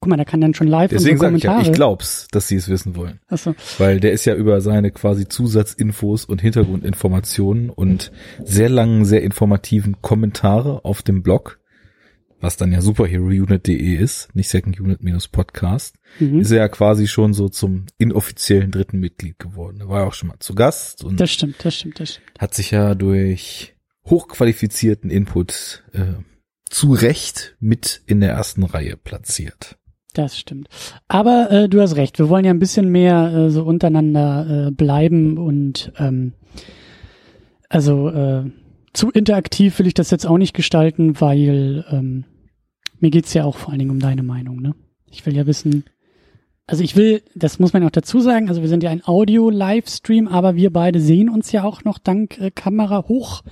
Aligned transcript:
Guck 0.00 0.10
mal, 0.10 0.16
der 0.16 0.26
kann 0.26 0.40
dann 0.40 0.54
schon 0.54 0.66
live 0.66 0.90
Deswegen 0.90 1.18
sage 1.18 1.36
ich 1.36 1.42
ja, 1.42 1.60
ich 1.60 1.72
glaub's, 1.72 2.28
dass 2.30 2.48
sie 2.48 2.56
es 2.56 2.68
wissen 2.68 2.96
wollen. 2.96 3.20
Achso. 3.28 3.54
Weil 3.78 3.98
der 3.98 4.12
ist 4.12 4.24
ja 4.26 4.34
über 4.34 4.60
seine 4.60 4.90
quasi 4.90 5.26
Zusatzinfos 5.26 6.26
und 6.26 6.42
Hintergrundinformationen 6.42 7.70
und 7.70 8.12
sehr 8.44 8.68
langen, 8.68 9.04
sehr 9.04 9.22
informativen 9.22 10.02
Kommentare 10.02 10.84
auf 10.84 11.02
dem 11.02 11.22
Blog, 11.22 11.60
was 12.46 12.56
dann 12.56 12.70
ja 12.72 12.80
superherounit.de 12.80 13.94
ist, 13.96 14.34
nicht 14.36 14.48
Second 14.48 14.78
Unit 14.80 15.02
minus 15.02 15.26
Podcast, 15.26 15.96
Mhm. 16.20 16.38
ist 16.40 16.52
er 16.52 16.58
ja 16.58 16.68
quasi 16.68 17.08
schon 17.08 17.34
so 17.34 17.48
zum 17.48 17.86
inoffiziellen 17.98 18.70
dritten 18.70 19.00
Mitglied 19.00 19.38
geworden. 19.40 19.80
Er 19.80 19.88
war 19.88 20.02
ja 20.02 20.06
auch 20.06 20.14
schon 20.14 20.28
mal 20.28 20.38
zu 20.38 20.54
Gast 20.54 21.02
und 21.04 21.18
Das 21.20 21.30
stimmt, 21.30 21.56
das 21.64 21.74
stimmt, 21.74 21.98
das 22.00 22.10
stimmt. 22.14 22.26
hat 22.38 22.54
sich 22.54 22.70
ja 22.70 22.94
durch 22.94 23.74
hochqualifizierten 24.08 25.10
Input 25.10 25.82
äh, 25.92 26.22
zu 26.70 26.92
Recht 26.92 27.56
mit 27.58 28.02
in 28.06 28.20
der 28.20 28.30
ersten 28.30 28.62
Reihe 28.62 28.96
platziert. 28.96 29.76
Das 30.14 30.38
stimmt. 30.38 30.68
Aber 31.08 31.50
äh, 31.50 31.68
du 31.68 31.80
hast 31.80 31.96
recht, 31.96 32.18
wir 32.20 32.28
wollen 32.28 32.44
ja 32.44 32.52
ein 32.52 32.58
bisschen 32.60 32.90
mehr 32.90 33.32
äh, 33.34 33.50
so 33.50 33.64
untereinander 33.64 34.68
äh, 34.68 34.70
bleiben 34.70 35.36
und 35.36 35.92
ähm, 35.98 36.32
also 37.68 38.08
äh, 38.08 38.44
zu 38.92 39.10
interaktiv 39.10 39.78
will 39.78 39.86
ich 39.88 39.94
das 39.94 40.10
jetzt 40.10 40.26
auch 40.26 40.38
nicht 40.38 40.54
gestalten, 40.54 41.20
weil 41.20 41.84
ähm, 41.90 42.24
mir 43.00 43.10
geht's 43.10 43.34
ja 43.34 43.44
auch 43.44 43.56
vor 43.56 43.70
allen 43.70 43.78
Dingen 43.78 43.90
um 43.90 44.00
deine 44.00 44.22
Meinung, 44.22 44.60
ne? 44.60 44.74
Ich 45.10 45.24
will 45.24 45.36
ja 45.36 45.46
wissen, 45.46 45.84
also 46.66 46.82
ich 46.82 46.96
will, 46.96 47.22
das 47.34 47.58
muss 47.58 47.72
man 47.72 47.84
auch 47.84 47.90
dazu 47.90 48.20
sagen, 48.20 48.48
also 48.48 48.60
wir 48.60 48.68
sind 48.68 48.82
ja 48.82 48.90
ein 48.90 49.06
Audio-Livestream, 49.06 50.28
aber 50.28 50.56
wir 50.56 50.72
beide 50.72 51.00
sehen 51.00 51.28
uns 51.28 51.52
ja 51.52 51.64
auch 51.64 51.84
noch 51.84 51.98
dank 51.98 52.38
äh, 52.38 52.50
Kamera 52.50 53.04
hoch 53.08 53.42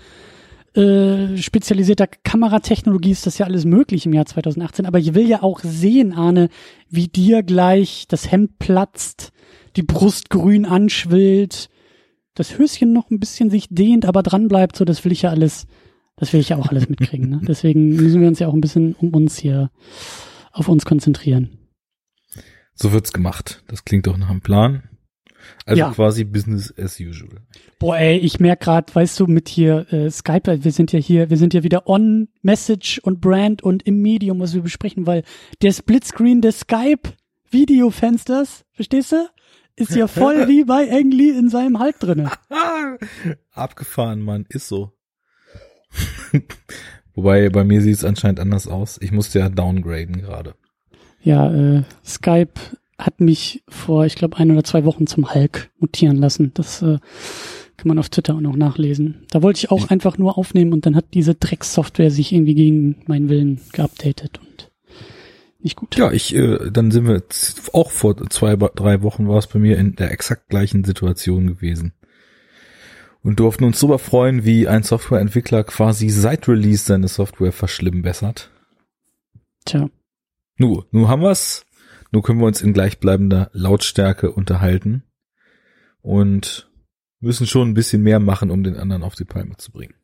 äh, 0.75 1.37
spezialisierter 1.37 2.09
Kameratechnologie 2.09 3.13
ist 3.13 3.27
das 3.27 3.39
ja 3.39 3.47
alles 3.47 3.65
möglich 3.65 4.07
im 4.07 4.13
Jahr 4.13 4.27
2018. 4.27 4.87
Aber 4.87 4.99
ich 4.99 5.15
will 5.15 5.29
ja 5.29 5.43
auch 5.43 5.61
sehen, 5.61 6.13
Arne, 6.13 6.49
wie 6.91 7.07
dir 7.07 7.45
gleich 7.45 8.07
das 8.09 8.31
Hemd 8.31 8.59
platzt, 8.59 9.33
die 9.77 9.83
Brust 9.83 10.31
grün 10.31 10.65
anschwillt, 10.65 11.69
das 12.35 12.59
Höschen 12.59 12.93
noch 12.93 13.11
ein 13.11 13.21
bisschen 13.21 13.51
sich 13.51 13.69
dehnt, 13.71 14.05
aber 14.05 14.25
dran 14.25 14.49
bleibt. 14.49 14.77
So, 14.77 14.85
das 14.85 15.05
will 15.05 15.13
ich 15.13 15.23
ja 15.23 15.31
alles, 15.31 15.67
das 16.17 16.33
will 16.33 16.41
ich 16.41 16.49
ja 16.51 16.57
auch 16.57 16.69
alles 16.69 16.89
mitkriegen. 16.89 17.29
Ne? 17.29 17.41
Deswegen 17.47 17.97
müssen 17.97 18.21
wir 18.21 18.29
uns 18.29 18.39
ja 18.39 18.49
auch 18.49 18.55
ein 18.55 18.61
bisschen 18.61 18.95
um 18.95 19.15
uns 19.15 19.37
hier, 19.37 19.71
auf 20.53 20.69
uns 20.69 20.85
konzentrieren. 20.85 21.59
So 22.75 22.93
wird's 22.93 23.13
gemacht. 23.13 23.63
Das 23.69 23.85
klingt 23.85 24.07
doch 24.07 24.17
nach 24.17 24.31
einem 24.31 24.41
Plan. 24.41 24.83
Also 25.67 25.79
Ja. 25.79 25.91
quasi 25.93 26.25
Business 26.25 26.73
as 26.79 26.99
usual. 26.99 27.43
Boah, 27.79 27.99
ey, 27.99 28.17
ich 28.19 28.41
merk 28.41 28.61
grad, 28.61 28.95
weißt 28.95 29.21
du, 29.21 29.27
mit 29.27 29.49
hier 29.49 29.93
äh, 29.93 30.11
Skype, 30.11 30.65
wir 30.65 30.73
sind 30.73 30.91
ja 30.93 30.99
hier, 30.99 31.29
wir 31.31 31.37
sind 31.37 31.53
ja 31.53 31.63
wieder 31.63 31.87
on 31.87 32.29
Message 32.43 32.99
und 33.01 33.21
Brand 33.21 33.63
und 33.63 33.83
im 33.87 34.01
Medium, 34.01 34.41
was 34.41 34.55
wir 34.55 34.63
besprechen, 34.63 35.07
weil 35.07 35.23
der 35.63 35.73
Splitscreen 35.73 36.41
des 36.41 36.61
Skype 36.61 37.11
Videofensters, 37.51 38.65
verstehst 38.73 39.13
du? 39.13 39.29
Ist 39.77 39.95
ja 39.95 40.07
voll 40.07 40.49
wie 40.49 40.65
bei 40.65 40.91
Ang 40.91 41.11
Lee 41.11 41.31
in 41.31 41.49
seinem 41.51 41.79
Hulk 41.81 41.99
drinne. 42.01 42.31
Abgefahren, 43.53 44.21
Mann, 44.23 44.47
ist 44.49 44.69
so. 44.69 44.93
Wobei 47.15 47.49
bei 47.49 47.65
mir 47.65 47.81
sieht 47.81 47.95
es 47.95 48.05
anscheinend 48.05 48.41
anders 48.41 48.67
aus. 48.67 48.99
Ich 49.01 49.13
musste 49.13 49.39
ja 49.39 49.49
downgraden 49.49 50.21
gerade. 50.21 50.55
Ja, 51.23 51.53
äh, 51.53 51.83
Skype 52.05 52.61
hat 52.99 53.21
mich 53.21 53.63
vor, 53.69 54.07
ich 54.07 54.15
glaube, 54.15 54.37
ein 54.37 54.51
oder 54.51 54.65
zwei 54.65 54.85
Wochen 54.85 55.07
zum 55.07 55.35
Hulk 55.35 55.71
mutieren 55.79 56.17
lassen. 56.17 56.53
Das 56.55 56.83
äh, 56.83 56.99
kann 57.77 57.89
man 57.89 57.99
auf 57.99 58.09
Twitter 58.09 58.35
auch 58.35 58.41
noch 58.41 58.57
nachlesen. 58.57 59.25
Da 59.31 59.43
wollte 59.43 59.59
ich 59.59 59.71
auch 59.71 59.89
einfach 59.89 60.19
nur 60.19 60.39
aufnehmen 60.39 60.73
und 60.73 60.87
dann 60.87 60.97
hat 60.97 61.15
diese 61.15 61.35
Dreckssoftware 61.35 62.11
sich 62.11 62.33
irgendwie 62.33 62.55
gegen 62.55 62.97
meinen 63.07 63.29
Willen 63.29 63.61
geupdatet 63.73 64.39
und 64.41 64.71
nicht 65.61 65.77
gut. 65.77 65.97
Ja, 65.97 66.13
ich, 66.13 66.35
äh, 66.35 66.71
dann 66.71 66.91
sind 66.91 67.09
wir 67.09 67.23
auch 67.73 67.91
vor 67.91 68.17
zwei, 68.29 68.55
drei 68.57 69.03
Wochen 69.03 69.29
war 69.29 69.39
es 69.39 69.47
bei 69.47 69.59
mir 69.59 69.79
in 69.79 69.97
der 69.97 70.13
exakt 70.13 70.49
gleichen 70.49 70.85
Situation 70.85 71.47
gewesen. 71.47 71.95
Und 73.25 73.41
durften 73.41 73.65
uns 73.65 73.81
darüber 73.81 73.99
freuen, 73.99 74.45
wie 74.45 74.69
ein 74.69 74.83
Softwareentwickler 74.85 75.65
quasi 75.65 76.11
seit 76.11 76.47
Release 76.47 76.85
seine 76.85 77.09
Software 77.09 77.53
verschlimmbessert. 77.53 78.51
Tja. 79.65 79.89
Nu, 80.57 80.85
nu 80.93 81.09
haben 81.09 81.23
wir's. 81.23 81.65
Nu 82.13 82.21
können 82.21 82.39
wir 82.39 82.47
uns 82.47 82.61
in 82.61 82.75
gleichbleibender 82.75 83.51
Lautstärke 83.53 84.31
unterhalten. 84.31 85.05
Und 86.03 86.71
müssen 87.21 87.47
schon 87.47 87.71
ein 87.71 87.75
bisschen 87.75 88.03
mehr 88.03 88.21
machen, 88.21 88.51
um 88.51 88.63
den 88.63 88.77
anderen 88.77 89.03
auf 89.03 89.15
die 89.15 89.25
Palme 89.25 89.57
zu 89.57 89.73
bringen. 89.73 89.95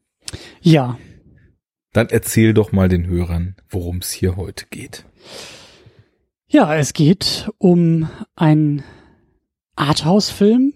Ja, 0.63 0.99
Dann 1.93 2.09
erzähl 2.09 2.55
doch 2.55 2.73
mal 2.73 2.89
den 2.89 3.07
Hörern, 3.07 3.57
worum 3.69 3.99
es 3.99 4.11
hier 4.11 4.37
heute 4.37 4.67
geht. 4.71 5.05
Ja, 6.47 6.75
es 6.77 6.93
geht 6.93 7.51
um 7.59 8.09
einen 8.35 8.83
Arthouse-Film, 9.77 10.75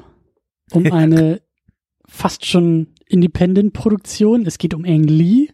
um 0.73 0.87
eine 0.93 1.41
fast 2.15 2.47
schon 2.47 2.89
Independent-Produktion. 3.09 4.47
Es 4.47 4.59
geht 4.59 4.73
um 4.73 4.85
Ang 4.85 5.05
Lee. 5.05 5.49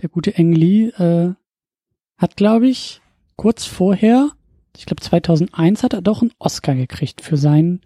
Der 0.00 0.08
gute 0.08 0.36
Ang 0.36 0.52
Lee 0.52 0.88
äh, 0.88 1.34
hat, 2.16 2.36
glaube 2.36 2.68
ich, 2.68 3.00
kurz 3.36 3.64
vorher, 3.66 4.30
ich 4.76 4.86
glaube 4.86 5.02
2001, 5.02 5.82
hat 5.82 5.92
er 5.92 6.02
doch 6.02 6.22
einen 6.22 6.32
Oscar 6.38 6.74
gekriegt 6.74 7.20
für 7.20 7.36
seinen 7.36 7.80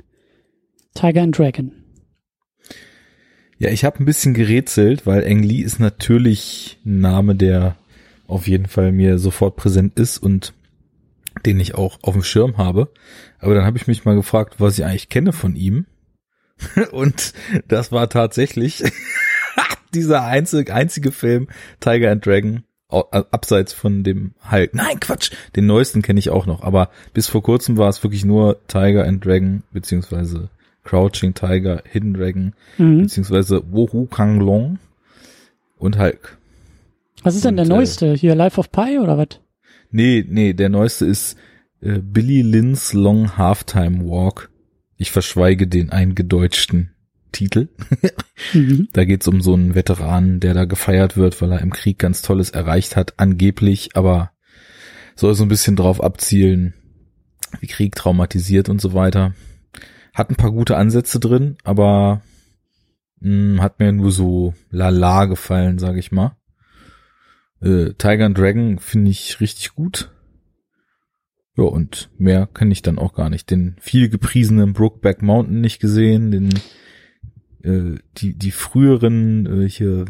Tiger 0.94 1.22
and 1.22 1.36
Dragon. 1.36 1.72
Ja, 3.58 3.70
ich 3.70 3.84
habe 3.84 3.98
ein 4.00 4.06
bisschen 4.06 4.34
gerätselt, 4.34 5.06
weil 5.06 5.24
Ang 5.24 5.42
Lee 5.42 5.60
ist 5.60 5.78
natürlich 5.78 6.78
ein 6.84 7.00
Name, 7.00 7.34
der 7.34 7.76
auf 8.26 8.48
jeden 8.48 8.66
Fall 8.66 8.92
mir 8.92 9.18
sofort 9.18 9.56
präsent 9.56 9.98
ist 9.98 10.18
und 10.18 10.54
den 11.44 11.60
ich 11.60 11.74
auch 11.74 11.98
auf 12.02 12.14
dem 12.14 12.22
Schirm 12.22 12.58
habe. 12.58 12.92
Aber 13.38 13.54
dann 13.54 13.64
habe 13.64 13.78
ich 13.78 13.86
mich 13.86 14.04
mal 14.04 14.14
gefragt, 14.14 14.56
was 14.58 14.78
ich 14.78 14.84
eigentlich 14.84 15.08
kenne 15.08 15.32
von 15.32 15.56
ihm. 15.56 15.86
Und 16.92 17.32
das 17.68 17.92
war 17.92 18.08
tatsächlich 18.08 18.82
dieser 19.94 20.24
einzige, 20.24 20.74
einzige 20.74 21.12
Film 21.12 21.48
Tiger 21.80 22.10
and 22.10 22.24
Dragon 22.24 22.64
abseits 22.88 23.72
von 23.72 24.04
dem 24.04 24.32
Hulk. 24.50 24.74
Nein, 24.74 25.00
Quatsch, 25.00 25.30
den 25.56 25.66
neuesten 25.66 26.02
kenne 26.02 26.18
ich 26.18 26.28
auch 26.28 26.44
noch, 26.44 26.62
aber 26.62 26.90
bis 27.14 27.26
vor 27.26 27.42
kurzem 27.42 27.78
war 27.78 27.88
es 27.88 28.02
wirklich 28.02 28.24
nur 28.24 28.58
Tiger 28.68 29.06
and 29.06 29.24
Dragon, 29.24 29.62
beziehungsweise 29.72 30.50
Crouching 30.84 31.32
Tiger, 31.32 31.82
Hidden 31.90 32.14
Dragon, 32.14 32.52
mhm. 32.76 33.02
beziehungsweise 33.02 33.62
Wohu 33.70 34.06
Kang 34.06 34.40
Long 34.40 34.78
und 35.78 35.98
Hulk. 35.98 36.36
Was 37.22 37.34
ist 37.34 37.44
denn 37.44 37.56
der 37.56 37.66
äh, 37.66 37.68
neueste? 37.68 38.14
Hier 38.14 38.34
Life 38.34 38.58
of 38.58 38.70
Pi 38.70 38.98
oder 38.98 39.16
was? 39.16 39.40
Nee, 39.90 40.24
nee, 40.28 40.52
der 40.52 40.68
neueste 40.68 41.06
ist 41.06 41.36
äh, 41.80 41.98
Billy 41.98 42.42
Lynn's 42.42 42.92
Long 42.92 43.36
Halftime 43.36 44.04
Walk. 44.04 44.50
Ich 45.02 45.10
verschweige 45.10 45.66
den 45.66 45.90
eingedeutschten 45.90 46.92
Titel. 47.32 47.70
mhm. 48.52 48.86
Da 48.92 49.04
geht's 49.04 49.26
um 49.26 49.40
so 49.40 49.52
einen 49.52 49.74
Veteranen, 49.74 50.38
der 50.38 50.54
da 50.54 50.64
gefeiert 50.64 51.16
wird, 51.16 51.42
weil 51.42 51.50
er 51.50 51.60
im 51.60 51.72
Krieg 51.72 51.98
ganz 51.98 52.22
Tolles 52.22 52.50
erreicht 52.50 52.94
hat, 52.94 53.14
angeblich, 53.16 53.96
aber 53.96 54.30
soll 55.16 55.34
so 55.34 55.42
ein 55.42 55.48
bisschen 55.48 55.74
drauf 55.74 56.00
abzielen, 56.00 56.74
wie 57.58 57.66
Krieg 57.66 57.96
traumatisiert 57.96 58.68
und 58.68 58.80
so 58.80 58.94
weiter. 58.94 59.34
Hat 60.14 60.30
ein 60.30 60.36
paar 60.36 60.52
gute 60.52 60.76
Ansätze 60.76 61.18
drin, 61.18 61.56
aber 61.64 62.22
mh, 63.18 63.54
hm, 63.54 63.60
hat 63.60 63.80
mir 63.80 63.90
nur 63.90 64.12
so 64.12 64.54
lala 64.70 65.24
gefallen, 65.24 65.80
sag 65.80 65.96
ich 65.96 66.12
mal. 66.12 66.36
Äh, 67.60 67.94
Tiger 67.94 68.26
and 68.26 68.38
Dragon 68.38 68.78
finde 68.78 69.10
ich 69.10 69.40
richtig 69.40 69.74
gut. 69.74 70.12
Ja, 71.56 71.64
und 71.64 72.10
mehr 72.16 72.46
kann 72.46 72.70
ich 72.70 72.82
dann 72.82 72.98
auch 72.98 73.12
gar 73.12 73.28
nicht. 73.28 73.50
Den 73.50 73.76
viel 73.78 74.08
gepriesenen 74.08 74.72
Brookback 74.72 75.22
Mountain 75.22 75.60
nicht 75.60 75.80
gesehen, 75.80 76.30
den 76.30 76.48
äh, 77.62 77.98
die 78.16 78.36
die 78.36 78.50
früheren 78.50 79.46
äh, 79.46 79.68
hier 79.68 80.06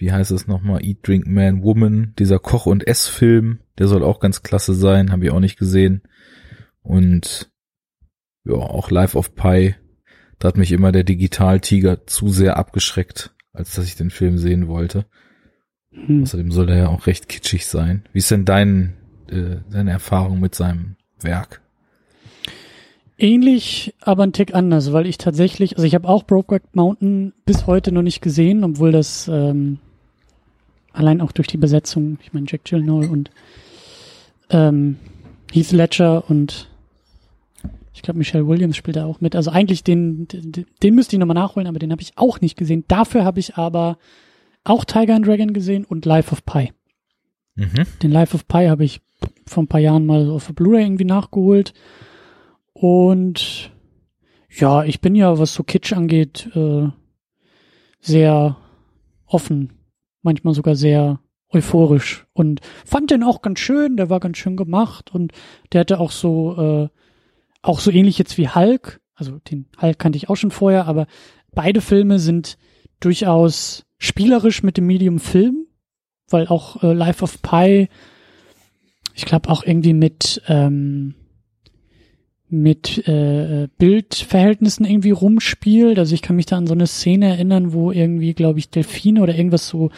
wie 0.00 0.10
heißt 0.10 0.30
es 0.30 0.46
nochmal 0.46 0.82
Eat 0.82 1.06
Drink 1.06 1.26
Man 1.26 1.62
Woman, 1.62 2.14
dieser 2.18 2.38
Koch 2.38 2.64
und 2.64 2.86
Essfilm, 2.86 3.60
der 3.78 3.86
soll 3.86 4.02
auch 4.02 4.18
ganz 4.18 4.42
klasse 4.42 4.72
sein, 4.72 5.12
habe 5.12 5.26
ich 5.26 5.30
auch 5.30 5.40
nicht 5.40 5.58
gesehen. 5.58 6.02
Und 6.80 7.52
ja, 8.44 8.54
auch 8.54 8.90
Life 8.90 9.16
of 9.16 9.34
Pi, 9.34 9.74
da 10.38 10.48
hat 10.48 10.56
mich 10.56 10.72
immer 10.72 10.90
der 10.90 11.04
Digital-Tiger 11.04 12.06
zu 12.06 12.30
sehr 12.30 12.56
abgeschreckt, 12.56 13.34
als 13.52 13.74
dass 13.74 13.84
ich 13.84 13.94
den 13.94 14.08
Film 14.08 14.38
sehen 14.38 14.68
wollte. 14.68 15.04
Hm. 15.90 16.22
Außerdem 16.22 16.50
soll 16.50 16.70
er 16.70 16.78
ja 16.78 16.88
auch 16.88 17.06
recht 17.06 17.28
kitschig 17.28 17.66
sein. 17.66 18.08
Wie 18.14 18.20
ist 18.20 18.30
denn 18.30 18.46
dein, 18.46 18.96
äh, 19.30 19.56
deine 19.70 19.90
Erfahrung 19.90 20.40
mit 20.40 20.54
seinem 20.54 20.96
Werk? 21.20 21.60
Ähnlich, 23.18 23.94
aber 24.00 24.22
ein 24.22 24.32
Tick 24.32 24.54
anders, 24.54 24.92
weil 24.92 25.06
ich 25.06 25.18
tatsächlich, 25.18 25.76
also 25.76 25.86
ich 25.86 25.94
habe 25.94 26.08
auch 26.08 26.22
Brokeback 26.22 26.62
Mountain 26.74 27.34
bis 27.44 27.66
heute 27.66 27.92
noch 27.92 28.02
nicht 28.02 28.22
gesehen, 28.22 28.64
obwohl 28.64 28.92
das 28.92 29.28
ähm, 29.28 29.78
allein 30.92 31.20
auch 31.20 31.32
durch 31.32 31.46
die 31.46 31.58
Besetzung, 31.58 32.18
ich 32.22 32.32
meine 32.32 32.46
Jack 32.48 32.64
Gyllenhaal 32.64 33.10
und 33.10 33.30
ähm, 34.48 34.96
Heath 35.52 35.72
Ledger 35.72 36.28
und 36.30 36.68
ich 37.92 38.02
glaube 38.02 38.18
Michelle 38.18 38.48
Williams 38.48 38.78
spielt 38.78 38.96
da 38.96 39.04
auch 39.04 39.20
mit. 39.20 39.36
Also 39.36 39.50
eigentlich 39.50 39.84
den, 39.84 40.26
den, 40.26 40.64
den 40.82 40.94
müsste 40.94 41.16
ich 41.16 41.20
nochmal 41.20 41.34
nachholen, 41.34 41.68
aber 41.68 41.78
den 41.78 41.92
habe 41.92 42.00
ich 42.00 42.12
auch 42.16 42.40
nicht 42.40 42.56
gesehen. 42.56 42.84
Dafür 42.88 43.24
habe 43.24 43.40
ich 43.40 43.56
aber 43.56 43.98
auch 44.64 44.86
Tiger 44.86 45.14
and 45.14 45.26
Dragon 45.26 45.52
gesehen 45.52 45.84
und 45.84 46.06
Life 46.06 46.32
of 46.32 46.44
Pi. 46.46 46.72
Mhm. 47.56 47.86
Den 48.02 48.10
Life 48.10 48.34
of 48.34 48.48
Pi 48.48 48.66
habe 48.68 48.84
ich 48.84 49.02
vor 49.46 49.62
ein 49.62 49.68
paar 49.68 49.80
Jahren 49.80 50.06
mal 50.06 50.30
auf 50.30 50.52
Blu-ray 50.54 50.84
irgendwie 50.84 51.04
nachgeholt. 51.04 51.74
Und 52.72 53.70
ja, 54.48 54.84
ich 54.84 55.00
bin 55.00 55.14
ja, 55.14 55.38
was 55.38 55.54
so 55.54 55.62
Kitsch 55.62 55.92
angeht, 55.92 56.50
äh, 56.54 56.88
sehr 58.00 58.56
offen. 59.26 59.72
Manchmal 60.22 60.54
sogar 60.54 60.74
sehr 60.74 61.20
euphorisch 61.52 62.26
und 62.32 62.60
fand 62.84 63.10
den 63.10 63.22
auch 63.22 63.42
ganz 63.42 63.58
schön, 63.58 63.96
der 63.96 64.08
war 64.08 64.20
ganz 64.20 64.38
schön 64.38 64.56
gemacht 64.56 65.12
und 65.12 65.32
der 65.72 65.80
hatte 65.80 65.98
auch 65.98 66.12
so, 66.12 66.56
äh, 66.56 66.88
auch 67.62 67.80
so 67.80 67.90
ähnlich 67.90 68.18
jetzt 68.18 68.38
wie 68.38 68.48
Hulk, 68.48 69.00
also 69.14 69.38
den 69.50 69.66
Hulk 69.80 69.98
kannte 69.98 70.16
ich 70.16 70.28
auch 70.28 70.36
schon 70.36 70.52
vorher, 70.52 70.86
aber 70.86 71.06
beide 71.52 71.80
Filme 71.80 72.18
sind 72.18 72.56
durchaus 73.00 73.84
spielerisch 73.98 74.62
mit 74.62 74.76
dem 74.76 74.86
Medium 74.86 75.18
Film, 75.18 75.66
weil 76.28 76.46
auch 76.46 76.82
äh, 76.82 76.92
Life 76.92 77.22
of 77.22 77.42
Pi, 77.42 77.88
ich 79.20 79.26
glaube 79.26 79.50
auch 79.50 79.64
irgendwie 79.64 79.92
mit 79.92 80.40
ähm, 80.48 81.14
mit 82.48 83.06
äh, 83.06 83.68
Bildverhältnissen 83.76 84.86
irgendwie 84.86 85.10
rumspielt. 85.10 85.98
Also 85.98 86.14
ich 86.14 86.22
kann 86.22 86.36
mich 86.36 86.46
da 86.46 86.56
an 86.56 86.66
so 86.66 86.72
eine 86.72 86.86
Szene 86.86 87.28
erinnern, 87.28 87.74
wo 87.74 87.92
irgendwie, 87.92 88.32
glaube 88.32 88.58
ich, 88.58 88.70
Delfine 88.70 89.22
oder 89.22 89.36
irgendwas 89.36 89.68
so 89.68 89.90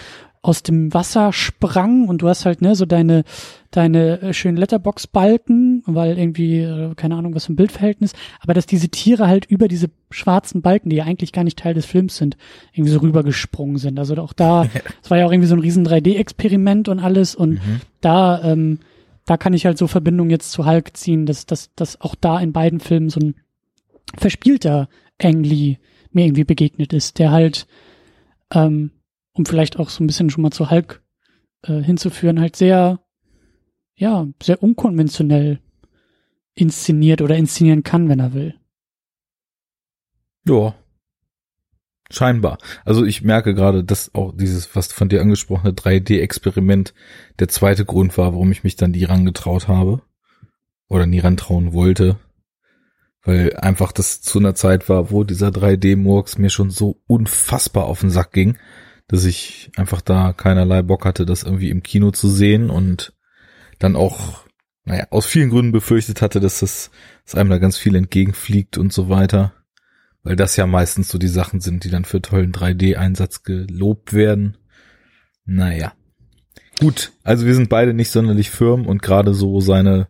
aus 0.42 0.64
dem 0.64 0.92
Wasser 0.92 1.32
sprang 1.32 2.08
und 2.08 2.20
du 2.20 2.28
hast 2.28 2.46
halt 2.46 2.62
ne 2.62 2.74
so 2.74 2.84
deine 2.84 3.22
deine 3.70 4.20
äh, 4.20 4.34
schönen 4.34 4.56
Letterbox-Balken, 4.56 5.84
weil 5.86 6.18
irgendwie 6.18 6.58
äh, 6.58 6.96
keine 6.96 7.14
Ahnung 7.14 7.36
was 7.36 7.46
für 7.46 7.52
ein 7.52 7.56
Bildverhältnis, 7.56 8.12
aber 8.40 8.52
dass 8.52 8.66
diese 8.66 8.88
Tiere 8.88 9.28
halt 9.28 9.46
über 9.46 9.68
diese 9.68 9.88
schwarzen 10.10 10.60
Balken, 10.60 10.90
die 10.90 10.96
ja 10.96 11.04
eigentlich 11.04 11.32
gar 11.32 11.44
nicht 11.44 11.60
Teil 11.60 11.74
des 11.74 11.86
Films 11.86 12.16
sind, 12.16 12.36
irgendwie 12.72 12.90
so 12.90 12.98
rübergesprungen 12.98 13.76
sind. 13.76 14.00
Also 14.00 14.16
auch 14.16 14.32
da, 14.32 14.66
es 15.02 15.12
war 15.12 15.18
ja 15.18 15.26
auch 15.26 15.32
irgendwie 15.32 15.48
so 15.48 15.54
ein 15.54 15.60
riesen 15.60 15.86
3D-Experiment 15.86 16.88
und 16.88 16.98
alles 16.98 17.36
und 17.36 17.52
mhm. 17.52 17.80
da 18.00 18.42
ähm, 18.42 18.80
da 19.24 19.36
kann 19.36 19.54
ich 19.54 19.66
halt 19.66 19.78
so 19.78 19.86
Verbindungen 19.86 20.30
jetzt 20.30 20.52
zu 20.52 20.66
Hulk 20.66 20.96
ziehen, 20.96 21.26
dass 21.26 21.46
dass 21.46 21.74
dass 21.74 22.00
auch 22.00 22.14
da 22.14 22.40
in 22.40 22.52
beiden 22.52 22.80
Filmen 22.80 23.08
so 23.08 23.20
ein 23.20 23.34
verspielter 24.16 24.88
Ang 25.20 25.42
Lee 25.42 25.78
mir 26.10 26.26
irgendwie 26.26 26.44
begegnet 26.44 26.92
ist, 26.92 27.18
der 27.18 27.30
halt 27.30 27.66
ähm, 28.52 28.90
um 29.32 29.46
vielleicht 29.46 29.78
auch 29.78 29.88
so 29.88 30.02
ein 30.02 30.06
bisschen 30.06 30.30
schon 30.30 30.42
mal 30.42 30.50
zu 30.50 30.70
Hulk 30.70 31.02
äh, 31.62 31.80
hinzuführen, 31.80 32.40
halt 32.40 32.56
sehr, 32.56 33.00
ja, 33.94 34.26
sehr 34.42 34.62
unkonventionell 34.62 35.60
inszeniert 36.54 37.22
oder 37.22 37.36
inszenieren 37.36 37.82
kann, 37.82 38.08
wenn 38.08 38.20
er 38.20 38.34
will. 38.34 38.54
Ja. 40.46 40.74
Scheinbar. 42.12 42.58
Also 42.84 43.04
ich 43.04 43.22
merke 43.22 43.54
gerade, 43.54 43.84
dass 43.84 44.14
auch 44.14 44.32
dieses, 44.36 44.74
was 44.76 44.92
von 44.92 45.08
dir 45.08 45.20
angesprochene 45.20 45.72
3D-Experiment 45.72 46.94
der 47.38 47.48
zweite 47.48 47.84
Grund 47.84 48.16
war, 48.18 48.32
warum 48.32 48.52
ich 48.52 48.64
mich 48.64 48.76
dann 48.76 48.92
nie 48.92 49.04
rangetraut 49.04 49.68
habe. 49.68 50.02
Oder 50.88 51.06
nie 51.06 51.20
rantrauen 51.20 51.72
wollte. 51.72 52.16
Weil 53.22 53.56
einfach 53.56 53.92
das 53.92 54.20
zu 54.20 54.38
einer 54.38 54.54
Zeit 54.54 54.88
war, 54.88 55.10
wo 55.10 55.24
dieser 55.24 55.48
3D-Murks 55.48 56.38
mir 56.38 56.50
schon 56.50 56.70
so 56.70 57.00
unfassbar 57.06 57.84
auf 57.84 58.00
den 58.00 58.10
Sack 58.10 58.32
ging 58.32 58.58
dass 59.12 59.26
ich 59.26 59.70
einfach 59.76 60.00
da 60.00 60.32
keinerlei 60.32 60.80
Bock 60.80 61.04
hatte, 61.04 61.26
das 61.26 61.42
irgendwie 61.42 61.68
im 61.68 61.82
Kino 61.82 62.12
zu 62.12 62.30
sehen 62.30 62.70
und 62.70 63.12
dann 63.78 63.94
auch, 63.94 64.46
naja, 64.84 65.06
aus 65.10 65.26
vielen 65.26 65.50
Gründen 65.50 65.70
befürchtet 65.70 66.22
hatte, 66.22 66.40
dass 66.40 66.60
das 66.60 66.90
dass 67.24 67.34
einem 67.34 67.50
da 67.50 67.58
ganz 67.58 67.76
viel 67.76 67.94
entgegenfliegt 67.94 68.78
und 68.78 68.90
so 68.90 69.10
weiter. 69.10 69.52
Weil 70.22 70.36
das 70.36 70.56
ja 70.56 70.66
meistens 70.66 71.08
so 71.08 71.18
die 71.18 71.28
Sachen 71.28 71.60
sind, 71.60 71.84
die 71.84 71.90
dann 71.90 72.04
für 72.04 72.22
tollen 72.22 72.52
3D-Einsatz 72.52 73.42
gelobt 73.42 74.12
werden. 74.12 74.56
Naja. 75.44 75.92
Gut, 76.78 77.12
also 77.22 77.46
wir 77.46 77.54
sind 77.54 77.68
beide 77.68 77.92
nicht 77.92 78.10
sonderlich 78.10 78.50
firm 78.50 78.86
und 78.86 79.02
gerade 79.02 79.34
so 79.34 79.60
seine 79.60 80.08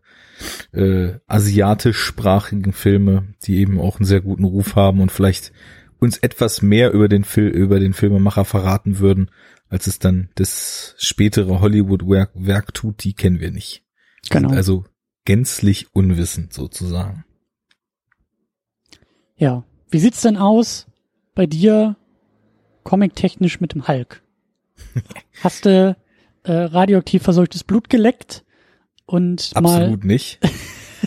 äh, 0.73 1.15
asiatischsprachigen 1.27 2.73
Filme, 2.73 3.35
die 3.43 3.59
eben 3.59 3.81
auch 3.81 3.99
einen 3.99 4.07
sehr 4.07 4.21
guten 4.21 4.45
Ruf 4.45 4.77
haben 4.77 5.01
und 5.01 5.11
vielleicht 5.11 5.53
uns 5.99 6.19
etwas 6.19 6.63
mehr 6.63 6.93
über 6.93 7.09
den 7.09 7.25
Film, 7.25 7.53
über 7.53 7.79
den 7.79 7.93
Filmemacher 7.93 8.45
verraten 8.45 8.99
würden, 8.99 9.31
als 9.69 9.87
es 9.87 9.99
dann 9.99 10.31
das 10.35 10.95
spätere 10.99 11.61
Hollywood-Werk 11.61 12.33
Werk 12.35 12.75
tut, 12.75 13.05
die 13.05 13.15
kennen 13.15 13.41
wir 13.41 13.51
nicht. 13.51 13.85
Genau. 14.29 14.51
Also 14.51 14.85
gänzlich 15.25 15.95
unwissend 15.95 16.53
sozusagen. 16.53 17.25
Ja. 19.37 19.65
Wie 19.93 19.99
sieht's 19.99 20.23
denn 20.23 20.39
aus 20.39 20.87
bei 21.35 21.45
dir 21.45 21.97
comic-technisch 22.83 23.61
mit 23.61 23.75
dem 23.75 23.87
Hulk? 23.87 24.23
Hast 25.43 25.67
du 25.67 25.95
äh, 26.45 26.53
radioaktiv 26.53 27.23
verseuchtes 27.23 27.63
Blut 27.63 27.91
geleckt 27.91 28.43
und 29.05 29.51
Absolut 29.55 30.05
nicht. 30.05 30.41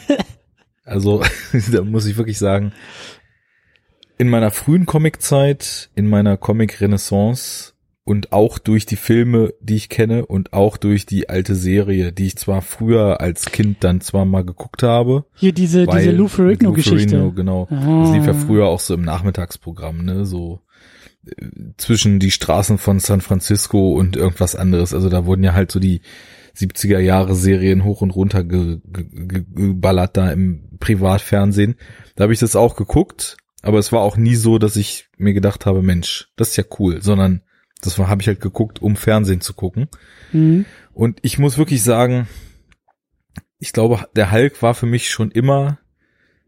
also, 0.84 1.24
da 1.72 1.82
muss 1.82 2.06
ich 2.06 2.16
wirklich 2.16 2.38
sagen, 2.38 2.74
in 4.20 4.30
meiner 4.30 4.52
frühen 4.52 4.86
Comiczeit, 4.86 5.90
in 5.96 6.08
meiner 6.08 6.38
Comic-Renaissance 6.38 7.74
und 8.06 8.32
auch 8.32 8.60
durch 8.60 8.86
die 8.86 8.96
Filme, 8.96 9.54
die 9.60 9.76
ich 9.76 9.90
kenne 9.90 10.26
und 10.28 10.54
auch 10.54 10.78
durch 10.78 11.06
die 11.06 11.28
alte 11.28 11.56
Serie, 11.56 12.14
die 12.14 12.28
ich 12.28 12.38
zwar 12.38 12.62
früher 12.62 13.20
als 13.20 13.48
Kind 13.48 13.84
dann 13.84 14.00
zwar 14.00 14.26
mal 14.26 14.46
geguckt 14.46 14.84
habe. 14.84 15.26
Hier 15.34 15.52
diese, 15.52 15.88
diese 15.88 16.12
Lou 16.12 16.28
Ferrigno-Geschichte. 16.28 17.34
Genau. 17.36 17.68
Ah. 17.72 18.04
Das 18.04 18.14
lief 18.14 18.28
ja 18.28 18.34
früher 18.34 18.68
auch 18.68 18.80
so 18.80 18.94
im 18.94 19.02
Nachmittagsprogramm, 19.02 20.06
ne, 20.06 20.26
so 20.26 20.62
äh, 21.26 21.48
zwischen 21.78 22.20
die 22.20 22.32
Straßen 22.32 22.78
von 22.78 23.00
San 23.00 23.22
Francisco 23.22 23.94
und 23.94 24.16
irgendwas 24.16 24.56
anderes. 24.56 24.94
Also 24.94 25.10
da 25.10 25.26
wurden 25.26 25.44
ja 25.44 25.54
halt 25.54 25.72
so 25.72 25.80
die 25.80 26.02
70er 26.56 27.00
Jahre 27.00 27.36
Serien 27.36 27.84
hoch 27.84 28.02
und 28.02 28.12
runter 28.12 28.44
ge, 28.44 28.80
ge, 28.86 29.44
geballert 29.54 30.16
da 30.16 30.32
im 30.32 30.78
Privatfernsehen. 30.80 31.76
Da 32.16 32.24
habe 32.24 32.34
ich 32.34 32.40
das 32.40 32.56
auch 32.56 32.76
geguckt 32.76 33.38
aber 33.66 33.80
es 33.80 33.92
war 33.92 34.02
auch 34.02 34.16
nie 34.16 34.36
so, 34.36 34.60
dass 34.60 34.76
ich 34.76 35.08
mir 35.18 35.34
gedacht 35.34 35.66
habe, 35.66 35.82
Mensch, 35.82 36.30
das 36.36 36.50
ist 36.50 36.58
ja 36.58 36.64
cool, 36.78 37.02
sondern 37.02 37.42
Das 37.82 38.00
war 38.00 38.08
habe 38.08 38.22
ich 38.22 38.28
halt 38.28 38.42
geguckt, 38.42 38.82
um 38.82 38.96
Fernsehen 38.96 39.42
zu 39.42 39.54
gucken. 39.54 39.88
Mhm. 40.32 40.66
Und 40.94 41.20
ich 41.22 41.38
muss 41.38 41.58
wirklich 41.58 41.84
sagen, 41.84 42.28
ich 43.60 43.74
glaube, 43.74 44.08
der 44.16 44.32
Hulk 44.32 44.62
war 44.62 44.74
für 44.74 44.86
mich 44.86 45.10
schon 45.10 45.32
immer 45.32 45.80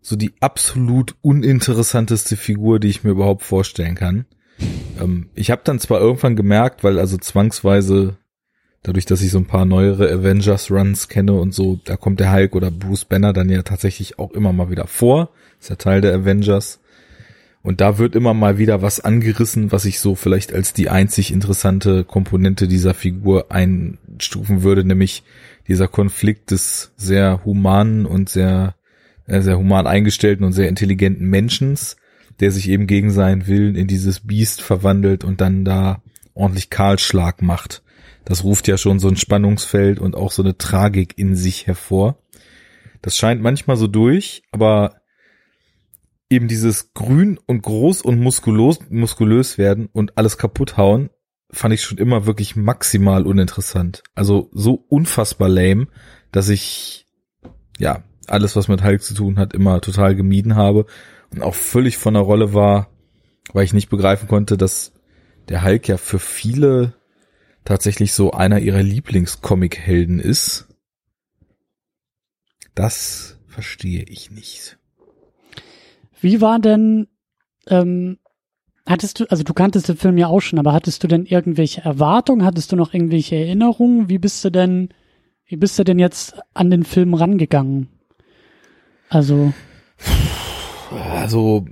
so 0.02 0.16
die 0.16 0.34
absolut 0.40 1.16
uninteressanteste 1.22 2.38
Figur, 2.38 2.80
die 2.80 2.88
ich 2.88 3.04
mir 3.04 3.12
überhaupt 3.12 3.44
vorstellen 3.44 3.96
kann. 3.96 4.26
Ähm, 5.00 5.30
ich 5.36 5.52
habe 5.52 5.62
dann 5.64 5.80
zwar 5.80 6.00
irgendwann 6.00 6.36
gemerkt, 6.36 6.84
weil 6.84 7.00
also 7.00 7.18
zwangsweise 7.18 8.18
dadurch, 8.84 9.06
dass 9.06 9.22
ich 9.22 9.32
so 9.32 9.38
ein 9.38 9.48
paar 9.48 9.66
neuere 9.66 10.10
Avengers 10.10 10.72
Runs 10.72 11.10
kenne 11.10 11.34
und 11.34 11.54
so, 11.54 11.80
da 11.84 11.98
kommt 11.98 12.20
der 12.20 12.32
Hulk 12.32 12.56
oder 12.56 12.72
Bruce 12.72 13.06
Banner 13.06 13.34
dann 13.34 13.50
ja 13.50 13.64
tatsächlich 13.64 14.18
auch 14.18 14.32
immer 14.32 14.54
mal 14.54 14.70
wieder 14.70 14.88
vor. 14.88 15.30
Ist 15.60 15.70
ja 15.70 15.76
Teil 15.76 16.02
der 16.02 16.16
Avengers. 16.16 16.80
Und 17.64 17.82
da 17.82 17.98
wird 17.98 18.16
immer 18.16 18.34
mal 18.34 18.58
wieder 18.58 18.82
was 18.82 19.00
angerissen, 19.00 19.72
was 19.72 19.86
ich 19.86 20.00
so 20.00 20.16
vielleicht 20.16 20.54
als 20.54 20.74
die 20.74 20.90
einzig 20.90 21.32
interessante 21.32 22.04
Komponente 22.04 22.68
dieser 22.68 22.94
Figur 22.94 23.52
einstufen 23.52 24.64
würde, 24.64 24.86
nämlich 24.86 25.24
dieser 25.68 25.88
Konflikt 25.88 26.52
des 26.52 26.94
sehr 26.96 27.44
humanen 27.44 28.06
und 28.06 28.30
sehr, 28.30 28.76
äh, 29.26 29.42
sehr 29.42 29.58
human 29.58 29.88
eingestellten 29.88 30.46
und 30.46 30.54
sehr 30.54 30.70
intelligenten 30.70 31.26
Menschens, 31.26 31.98
der 32.40 32.52
sich 32.52 32.70
eben 32.70 32.88
gegen 32.88 33.12
seinen 33.12 33.48
Willen 33.48 33.76
in 33.76 33.88
dieses 33.88 34.22
Biest 34.22 34.62
verwandelt 34.62 35.24
und 35.24 35.42
dann 35.42 35.66
da 35.66 36.02
ordentlich 36.34 36.70
Kahlschlag 36.70 37.42
macht. 37.42 37.82
Das 38.24 38.44
ruft 38.44 38.68
ja 38.68 38.78
schon 38.78 39.00
so 39.00 39.08
ein 39.08 39.18
Spannungsfeld 39.18 40.00
und 40.00 40.16
auch 40.16 40.32
so 40.32 40.44
eine 40.44 40.58
Tragik 40.58 41.18
in 41.18 41.36
sich 41.36 41.66
hervor. 41.66 42.18
Das 43.02 43.18
scheint 43.18 43.42
manchmal 43.42 43.78
so 43.78 43.88
durch, 43.88 44.44
aber 44.52 45.02
eben 46.30 46.48
dieses 46.48 46.94
grün 46.94 47.40
und 47.46 47.62
groß 47.62 48.02
und 48.02 48.20
muskulös, 48.20 48.80
muskulös 48.90 49.58
werden 49.58 49.88
und 49.92 50.18
alles 50.18 50.38
kaputt 50.38 50.78
hauen, 50.78 51.10
fand 51.50 51.74
ich 51.74 51.82
schon 51.82 51.98
immer 51.98 52.26
wirklich 52.26 52.56
maximal 52.56 53.26
uninteressant. 53.26 54.04
Also 54.16 54.50
so 54.52 54.74
unfassbar 54.74 55.50
lame, 55.50 55.88
dass 56.32 56.50
ich, 56.50 57.08
ja, 57.78 58.04
alles, 58.28 58.56
was 58.56 58.68
mit 58.68 58.84
Hulk 58.84 59.02
zu 59.02 59.14
tun 59.14 59.40
hat, 59.40 59.54
immer 59.54 59.80
total 59.80 60.16
gemieden 60.16 60.56
habe 60.56 60.86
und 61.32 61.42
auch 61.42 61.56
völlig 61.56 61.98
von 61.98 62.14
der 62.14 62.24
Rolle 62.24 62.54
war, 62.54 62.90
weil 63.54 63.64
ich 63.64 63.74
nicht 63.74 63.90
begreifen 63.90 64.28
konnte, 64.28 64.58
dass 64.58 64.92
der 65.48 65.64
Hulk 65.64 65.88
ja 65.88 65.96
für 65.96 66.20
viele 66.20 66.94
tatsächlich 67.64 68.14
so 68.14 68.32
einer 68.32 68.60
ihrer 68.60 68.84
Lieblingscomic-Helden 68.84 70.20
ist. 70.20 70.68
Das 72.76 73.40
verstehe 73.48 74.04
ich 74.04 74.30
nicht. 74.30 74.78
Wie 76.22 76.42
war 76.42 76.60
denn, 76.60 77.08
ähm, 77.68 78.18
hattest 78.86 79.20
du, 79.20 79.26
also 79.30 79.44
du 79.44 79.54
kanntest 79.54 79.90
den 79.90 79.98
Film 79.98 80.18
ja 80.18 80.28
auch 80.28 80.42
schon, 80.42 80.60
aber 80.60 80.74
hattest 80.74 81.04
du 81.04 81.08
denn 81.08 81.26
irgendwelche 81.26 81.82
Erwartungen? 81.82 82.46
Hattest 82.46 82.72
du 82.72 82.76
noch 82.76 82.94
irgendwelche 82.94 83.36
Erinnerungen? 83.36 84.10
Wie 84.10 84.18
bist 84.18 84.44
du 84.44 84.50
denn, 84.50 84.90
wie 85.46 85.58
bist 85.58 85.78
du 85.78 85.84
denn 85.84 86.00
jetzt 86.00 86.36
an 86.54 86.72
den 86.72 86.84
Film 86.84 87.14
rangegangen? 87.14 87.88
Also. 89.10 89.54
Also, 91.14 91.66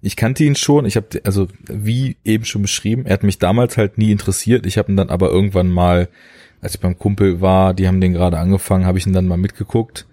ich 0.00 0.16
kannte 0.16 0.44
ihn 0.44 0.56
schon. 0.56 0.86
Ich 0.86 0.96
habe, 0.96 1.20
also 1.24 1.48
wie 1.68 2.16
eben 2.24 2.44
schon 2.44 2.62
beschrieben, 2.62 3.06
er 3.06 3.14
hat 3.14 3.22
mich 3.22 3.38
damals 3.38 3.76
halt 3.76 3.98
nie 3.98 4.10
interessiert. 4.10 4.66
Ich 4.66 4.78
habe 4.78 4.92
ihn 4.92 4.96
dann 4.96 5.10
aber 5.10 5.30
irgendwann 5.30 5.68
mal, 5.68 6.08
als 6.60 6.74
ich 6.74 6.80
beim 6.80 6.98
Kumpel 6.98 7.40
war, 7.40 7.74
die 7.74 7.86
haben 7.86 8.00
den 8.00 8.12
gerade 8.12 8.38
angefangen, 8.38 8.86
habe 8.86 8.98
ich 8.98 9.06
ihn 9.06 9.12
dann 9.12 9.28
mal 9.28 9.36
mitgeguckt. 9.36 10.07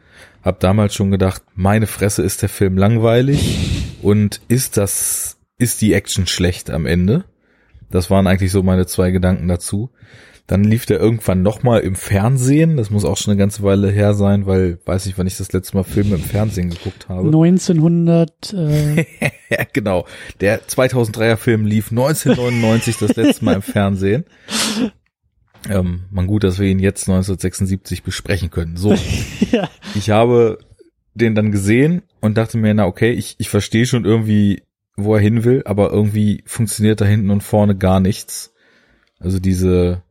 Hab 0.45 0.59
damals 0.59 0.93
schon 0.93 1.09
gedacht, 1.09 1.41
meine 1.55 1.87
Fresse 1.87 2.21
ist 2.21 2.43
der 2.43 2.49
Film 2.49 2.77
langweilig 2.77 3.95
und 4.03 4.41
ist 4.47 4.77
das, 4.77 5.39
ist 5.57 5.81
die 5.81 5.93
Action 5.93 6.27
schlecht 6.27 6.69
am 6.69 6.85
Ende? 6.85 7.25
Das 7.89 8.11
waren 8.11 8.27
eigentlich 8.27 8.51
so 8.51 8.61
meine 8.61 8.85
zwei 8.85 9.09
Gedanken 9.09 9.47
dazu. 9.47 9.89
Dann 10.45 10.63
lief 10.63 10.85
der 10.85 10.99
irgendwann 10.99 11.41
nochmal 11.41 11.79
im 11.79 11.95
Fernsehen. 11.95 12.77
Das 12.77 12.91
muss 12.91 13.05
auch 13.05 13.17
schon 13.17 13.31
eine 13.31 13.39
ganze 13.39 13.63
Weile 13.63 13.89
her 13.89 14.13
sein, 14.13 14.45
weil 14.45 14.77
weiß 14.85 15.07
nicht, 15.07 15.17
wann 15.17 15.25
ich 15.25 15.37
das 15.37 15.51
letzte 15.51 15.77
Mal 15.77 15.83
Filme 15.83 16.13
im 16.13 16.21
Fernsehen 16.21 16.69
geguckt 16.69 17.09
habe. 17.09 17.25
1900. 17.25 18.53
Äh 18.53 19.05
genau. 19.73 20.05
Der 20.41 20.61
2003er 20.61 21.37
Film 21.37 21.65
lief 21.65 21.89
1999 21.89 22.97
das 22.99 23.15
letzte 23.15 23.45
Mal 23.45 23.55
im 23.55 23.61
Fernsehen. 23.63 24.25
Ähm, 25.69 26.05
man 26.11 26.27
gut, 26.27 26.43
dass 26.43 26.59
wir 26.59 26.67
ihn 26.67 26.79
jetzt 26.79 27.03
1976 27.03 28.03
besprechen 28.03 28.49
können. 28.49 28.77
So. 28.77 28.95
ja. 29.51 29.69
Ich 29.95 30.09
habe 30.09 30.59
den 31.13 31.35
dann 31.35 31.51
gesehen 31.51 32.03
und 32.21 32.37
dachte 32.37 32.57
mir, 32.57 32.73
na 32.73 32.85
okay, 32.85 33.11
ich, 33.11 33.35
ich 33.37 33.49
verstehe 33.49 33.85
schon 33.85 34.05
irgendwie, 34.05 34.63
wo 34.95 35.15
er 35.15 35.21
hin 35.21 35.43
will, 35.43 35.63
aber 35.65 35.91
irgendwie 35.91 36.43
funktioniert 36.45 37.01
da 37.01 37.05
hinten 37.05 37.29
und 37.29 37.41
vorne 37.41 37.75
gar 37.75 37.99
nichts. 37.99 38.53
Also 39.19 39.39
diese 39.39 40.03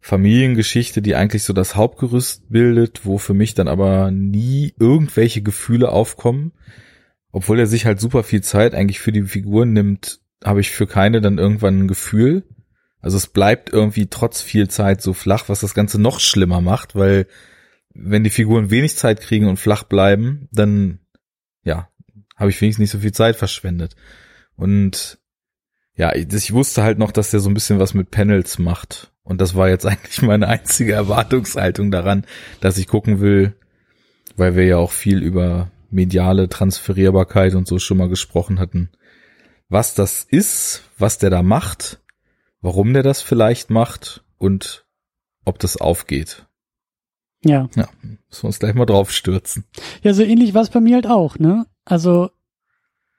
Familiengeschichte, 0.00 1.00
die 1.00 1.14
eigentlich 1.14 1.44
so 1.44 1.52
das 1.52 1.76
Hauptgerüst 1.76 2.50
bildet, 2.50 3.06
wo 3.06 3.18
für 3.18 3.34
mich 3.34 3.54
dann 3.54 3.68
aber 3.68 4.10
nie 4.10 4.74
irgendwelche 4.78 5.42
Gefühle 5.42 5.90
aufkommen. 5.90 6.52
Obwohl 7.30 7.58
er 7.58 7.66
sich 7.66 7.86
halt 7.86 8.00
super 8.00 8.24
viel 8.24 8.42
Zeit 8.42 8.74
eigentlich 8.74 9.00
für 9.00 9.12
die 9.12 9.22
Figuren 9.22 9.72
nimmt, 9.72 10.20
habe 10.44 10.60
ich 10.60 10.70
für 10.70 10.86
keine 10.86 11.20
dann 11.20 11.38
irgendwann 11.38 11.80
ein 11.84 11.88
Gefühl. 11.88 12.44
Also 13.02 13.16
es 13.16 13.26
bleibt 13.26 13.70
irgendwie 13.70 14.06
trotz 14.06 14.40
viel 14.40 14.68
Zeit 14.68 15.02
so 15.02 15.12
flach, 15.12 15.48
was 15.48 15.60
das 15.60 15.74
Ganze 15.74 16.00
noch 16.00 16.20
schlimmer 16.20 16.60
macht, 16.60 16.94
weil 16.94 17.26
wenn 17.92 18.24
die 18.24 18.30
Figuren 18.30 18.70
wenig 18.70 18.96
Zeit 18.96 19.20
kriegen 19.20 19.48
und 19.48 19.58
flach 19.58 19.82
bleiben, 19.82 20.48
dann 20.52 21.00
ja, 21.64 21.90
habe 22.36 22.50
ich 22.50 22.60
wenigstens 22.60 22.82
nicht 22.82 22.90
so 22.90 23.00
viel 23.00 23.12
Zeit 23.12 23.36
verschwendet. 23.36 23.96
Und 24.56 25.18
ja, 25.94 26.14
ich 26.14 26.52
wusste 26.52 26.82
halt 26.82 26.98
noch, 26.98 27.12
dass 27.12 27.30
der 27.32 27.40
so 27.40 27.50
ein 27.50 27.54
bisschen 27.54 27.80
was 27.80 27.92
mit 27.92 28.10
Panels 28.10 28.58
macht. 28.58 29.12
Und 29.24 29.40
das 29.40 29.54
war 29.54 29.68
jetzt 29.68 29.84
eigentlich 29.86 30.22
meine 30.22 30.48
einzige 30.48 30.92
Erwartungshaltung 30.92 31.90
daran, 31.90 32.24
dass 32.60 32.78
ich 32.78 32.86
gucken 32.86 33.20
will, 33.20 33.56
weil 34.36 34.56
wir 34.56 34.64
ja 34.64 34.76
auch 34.76 34.92
viel 34.92 35.22
über 35.22 35.70
mediale 35.90 36.48
Transferierbarkeit 36.48 37.54
und 37.54 37.68
so 37.68 37.78
schon 37.78 37.98
mal 37.98 38.08
gesprochen 38.08 38.58
hatten, 38.58 38.90
was 39.68 39.94
das 39.94 40.24
ist, 40.24 40.84
was 40.98 41.18
der 41.18 41.30
da 41.30 41.42
macht, 41.42 42.01
warum 42.62 42.94
der 42.94 43.02
das 43.02 43.20
vielleicht 43.20 43.70
macht 43.70 44.24
und 44.38 44.86
ob 45.44 45.58
das 45.58 45.76
aufgeht. 45.76 46.46
Ja. 47.44 47.68
Ja, 47.74 47.88
müssen 48.02 48.42
wir 48.42 48.44
uns 48.44 48.60
gleich 48.60 48.74
mal 48.74 48.86
drauf 48.86 49.10
stürzen. 49.10 49.64
Ja, 50.02 50.14
so 50.14 50.22
ähnlich 50.22 50.54
war 50.54 50.62
es 50.62 50.70
bei 50.70 50.80
mir 50.80 50.94
halt 50.94 51.08
auch, 51.08 51.38
ne? 51.38 51.66
Also 51.84 52.30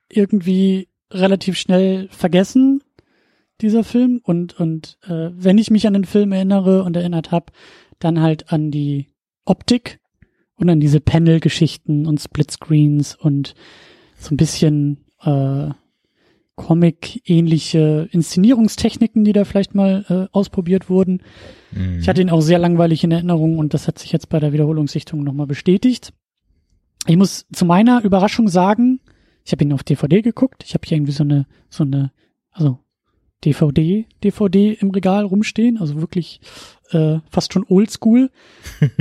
irgendwie 0.10 0.88
relativ 1.12 1.58
schnell 1.58 2.08
vergessen, 2.10 2.82
dieser 3.62 3.84
Film. 3.84 4.22
Und, 4.24 4.60
und 4.60 4.98
äh, 5.04 5.30
wenn 5.34 5.58
ich 5.58 5.72
mich 5.72 5.88
an 5.88 5.94
den 5.94 6.06
Film 6.06 6.32
erinnere 6.32 6.84
und 6.84 6.96
erinnert 6.96 7.32
habe, 7.32 7.52
dann 8.00 8.22
halt 8.22 8.52
an 8.52 8.72
die 8.72 9.10
Optik 9.46 10.00
und 10.56 10.70
an 10.70 10.80
diese 10.80 11.02
Panel-Geschichten 11.02 12.06
und 12.06 12.22
Splitscreens 12.22 13.16
und 13.16 13.56
so 14.18 14.34
ein 14.34 14.38
bisschen 14.38 15.06
äh, 15.22 15.70
Comic-ähnliche 16.56 18.08
Inszenierungstechniken, 18.12 19.24
die 19.24 19.34
da 19.34 19.44
vielleicht 19.44 19.74
mal 19.74 20.06
äh, 20.10 20.36
ausprobiert 20.36 20.90
wurden. 20.90 21.24
Mhm. 21.72 22.00
Ich 22.00 22.08
hatte 22.08 22.22
ihn 22.22 22.30
auch 22.30 22.42
sehr 22.42 22.60
langweilig 22.60 23.04
in 23.04 23.12
Erinnerung 23.12 23.58
und 23.58 23.74
das 23.74 23.88
hat 23.88 23.98
sich 23.98 24.12
jetzt 24.12 24.30
bei 24.30 24.40
der 24.40 24.54
Wiederholungssichtung 24.54 25.24
nochmal 25.24 25.48
bestätigt. 25.48 26.14
Ich 27.08 27.18
muss 27.18 27.46
zu 27.52 27.66
meiner 27.66 28.04
Überraschung 28.04 28.48
sagen, 28.48 29.00
ich 29.44 29.52
habe 29.52 29.64
ihn 29.64 29.74
auf 29.74 29.84
DVD 29.84 30.22
geguckt. 30.22 30.64
Ich 30.66 30.74
habe 30.74 30.84
hier 30.88 30.98
irgendwie 30.98 31.12
so 31.12 31.24
eine, 31.24 31.48
so 31.70 31.84
eine, 31.84 32.12
also 32.52 32.80
DVD, 33.44 34.06
DVD 34.24 34.74
im 34.74 34.92
Regal 34.92 35.26
rumstehen, 35.26 35.78
also 35.78 36.00
wirklich 36.00 36.40
äh, 36.94 37.20
fast 37.30 37.54
schon 37.54 37.66
oldschool. 37.68 38.30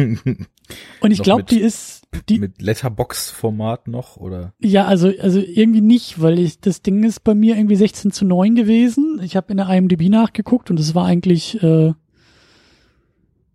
Und 1.01 1.11
ich 1.11 1.23
glaube, 1.23 1.45
die 1.45 1.61
ist, 1.61 2.07
die, 2.29 2.39
Mit 2.39 2.63
Letterbox-Format 2.63 3.89
noch 3.89 4.17
oder? 4.17 4.55
ja, 4.59 4.87
also, 4.87 5.13
also 5.21 5.41
irgendwie 5.41 5.81
nicht, 5.81 6.21
weil 6.21 6.39
ich, 6.39 6.61
das 6.61 6.83
Ding 6.83 7.05
ist 7.05 7.25
bei 7.25 7.35
mir 7.35 7.57
irgendwie 7.57 7.77
16 7.77 8.11
zu 8.13 8.25
9 8.25 8.55
gewesen. 8.55 9.21
Ich 9.23 9.37
habe 9.37 9.51
in 9.51 9.59
der 9.59 9.69
IMDb 9.69 10.09
nachgeguckt 10.09 10.71
und 10.71 10.79
es 10.81 10.95
war 10.95 11.05
eigentlich, 11.07 11.63
äh, 11.63 11.93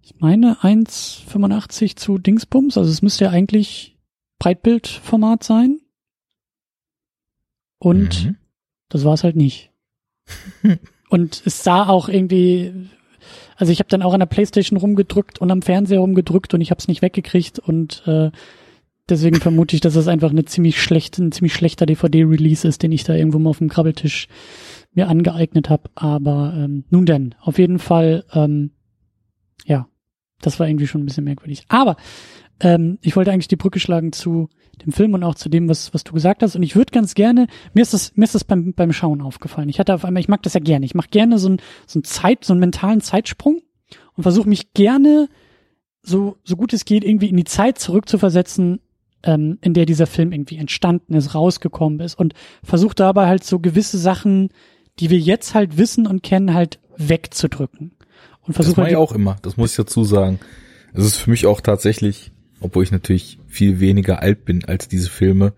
ich 0.01 0.19
meine, 0.19 0.57
1,85 0.61 1.95
zu 1.95 2.17
Dingsbums. 2.17 2.77
Also 2.77 2.91
es 2.91 3.01
müsste 3.01 3.25
ja 3.25 3.31
eigentlich 3.31 3.97
Breitbildformat 4.39 5.43
sein. 5.43 5.79
Und 7.79 8.25
Mhm. 8.25 8.37
das 8.89 9.03
war 9.03 9.13
es 9.13 9.23
halt 9.23 9.35
nicht. 9.35 9.71
und 11.09 11.41
es 11.45 11.63
sah 11.63 11.87
auch 11.87 12.09
irgendwie, 12.09 12.89
also 13.57 13.71
ich 13.71 13.79
habe 13.79 13.89
dann 13.89 14.03
auch 14.03 14.13
an 14.13 14.19
der 14.19 14.27
Playstation 14.27 14.79
rumgedrückt 14.79 15.39
und 15.39 15.51
am 15.51 15.61
Fernseher 15.61 15.99
rumgedrückt 15.99 16.53
und 16.53 16.61
ich 16.61 16.71
habe 16.71 16.79
es 16.79 16.87
nicht 16.87 17.01
weggekriegt 17.01 17.59
und 17.59 18.03
äh, 18.05 18.31
deswegen 19.09 19.37
vermute 19.37 19.75
ich, 19.75 19.81
dass 19.81 19.95
es 19.95 20.07
einfach 20.07 20.29
eine 20.29 20.45
ziemlich 20.45 20.81
schlechte, 20.81 21.23
ein 21.23 21.31
ziemlich 21.31 21.53
schlechter 21.53 21.85
DVD-Release 21.85 22.67
ist, 22.67 22.83
den 22.83 22.91
ich 22.91 23.03
da 23.03 23.15
irgendwo 23.15 23.39
mal 23.39 23.49
auf 23.49 23.57
dem 23.57 23.69
Krabbeltisch 23.69 24.27
mir 24.93 25.07
angeeignet 25.07 25.69
habe. 25.69 25.89
Aber 25.95 26.53
ähm, 26.55 26.85
nun 26.89 27.05
denn, 27.05 27.35
auf 27.41 27.57
jeden 27.57 27.79
Fall, 27.79 28.25
ähm, 28.33 28.71
ja, 29.65 29.87
das 30.41 30.59
war 30.59 30.67
irgendwie 30.67 30.87
schon 30.87 31.01
ein 31.01 31.05
bisschen 31.05 31.23
merkwürdig. 31.23 31.65
Aber 31.67 31.97
ähm, 32.59 32.97
ich 33.01 33.15
wollte 33.15 33.31
eigentlich 33.31 33.47
die 33.47 33.55
Brücke 33.55 33.79
schlagen 33.79 34.11
zu 34.11 34.49
dem 34.83 34.91
Film 34.91 35.13
und 35.13 35.23
auch 35.23 35.35
zu 35.35 35.49
dem, 35.49 35.69
was, 35.69 35.93
was 35.93 36.03
du 36.03 36.13
gesagt 36.13 36.43
hast. 36.43 36.55
Und 36.55 36.63
ich 36.63 36.75
würde 36.75 36.91
ganz 36.91 37.15
gerne, 37.15 37.47
mir 37.73 37.81
ist 37.81 37.93
das, 37.93 38.15
mir 38.15 38.25
ist 38.25 38.35
das 38.35 38.43
beim, 38.43 38.73
beim 38.73 38.93
Schauen 38.93 39.21
aufgefallen. 39.21 39.69
Ich 39.69 39.79
hatte 39.79 39.93
auf 39.93 40.05
einmal, 40.05 40.21
ich 40.21 40.27
mag 40.27 40.43
das 40.43 40.53
ja 40.53 40.59
gerne. 40.59 40.85
Ich 40.85 40.95
mache 40.95 41.09
gerne 41.09 41.39
so 41.39 41.47
einen 41.47 41.57
so 41.85 41.97
einen 41.97 42.03
Zeit, 42.03 42.45
so 42.45 42.53
einen 42.53 42.59
mentalen 42.59 43.01
Zeitsprung 43.01 43.61
und 44.15 44.23
versuche 44.23 44.49
mich 44.49 44.73
gerne 44.73 45.29
so, 46.03 46.37
so 46.43 46.55
gut 46.55 46.73
es 46.73 46.85
geht, 46.85 47.03
irgendwie 47.03 47.29
in 47.29 47.37
die 47.37 47.43
Zeit 47.43 47.79
zurückzuversetzen, 47.79 48.79
ähm, 49.23 49.57
in 49.61 49.73
der 49.73 49.85
dieser 49.85 50.07
Film 50.07 50.31
irgendwie 50.31 50.57
entstanden 50.57 51.13
ist, 51.15 51.35
rausgekommen 51.35 51.99
ist 51.99 52.15
und 52.15 52.33
versuche 52.63 52.95
dabei 52.95 53.27
halt 53.27 53.43
so 53.43 53.59
gewisse 53.59 53.97
Sachen, 53.97 54.49
die 54.99 55.09
wir 55.09 55.19
jetzt 55.19 55.53
halt 55.53 55.77
wissen 55.77 56.07
und 56.07 56.23
kennen, 56.23 56.53
halt 56.53 56.79
wegzudrücken. 56.97 57.91
Und 58.41 58.53
versuche 58.53 58.75
das 58.75 58.77
mache 58.77 58.85
halt 58.85 58.91
ich 58.91 58.97
auch 58.97 59.11
immer, 59.11 59.37
das 59.41 59.57
muss 59.57 59.71
ich 59.71 59.77
dazu 59.77 60.03
sagen. 60.03 60.39
Es 60.93 61.05
ist 61.05 61.17
für 61.17 61.29
mich 61.29 61.45
auch 61.45 61.61
tatsächlich, 61.61 62.31
obwohl 62.59 62.83
ich 62.83 62.91
natürlich 62.91 63.39
viel 63.47 63.79
weniger 63.79 64.21
alt 64.21 64.45
bin 64.45 64.65
als 64.65 64.87
diese 64.87 65.09
Filme, 65.09 65.53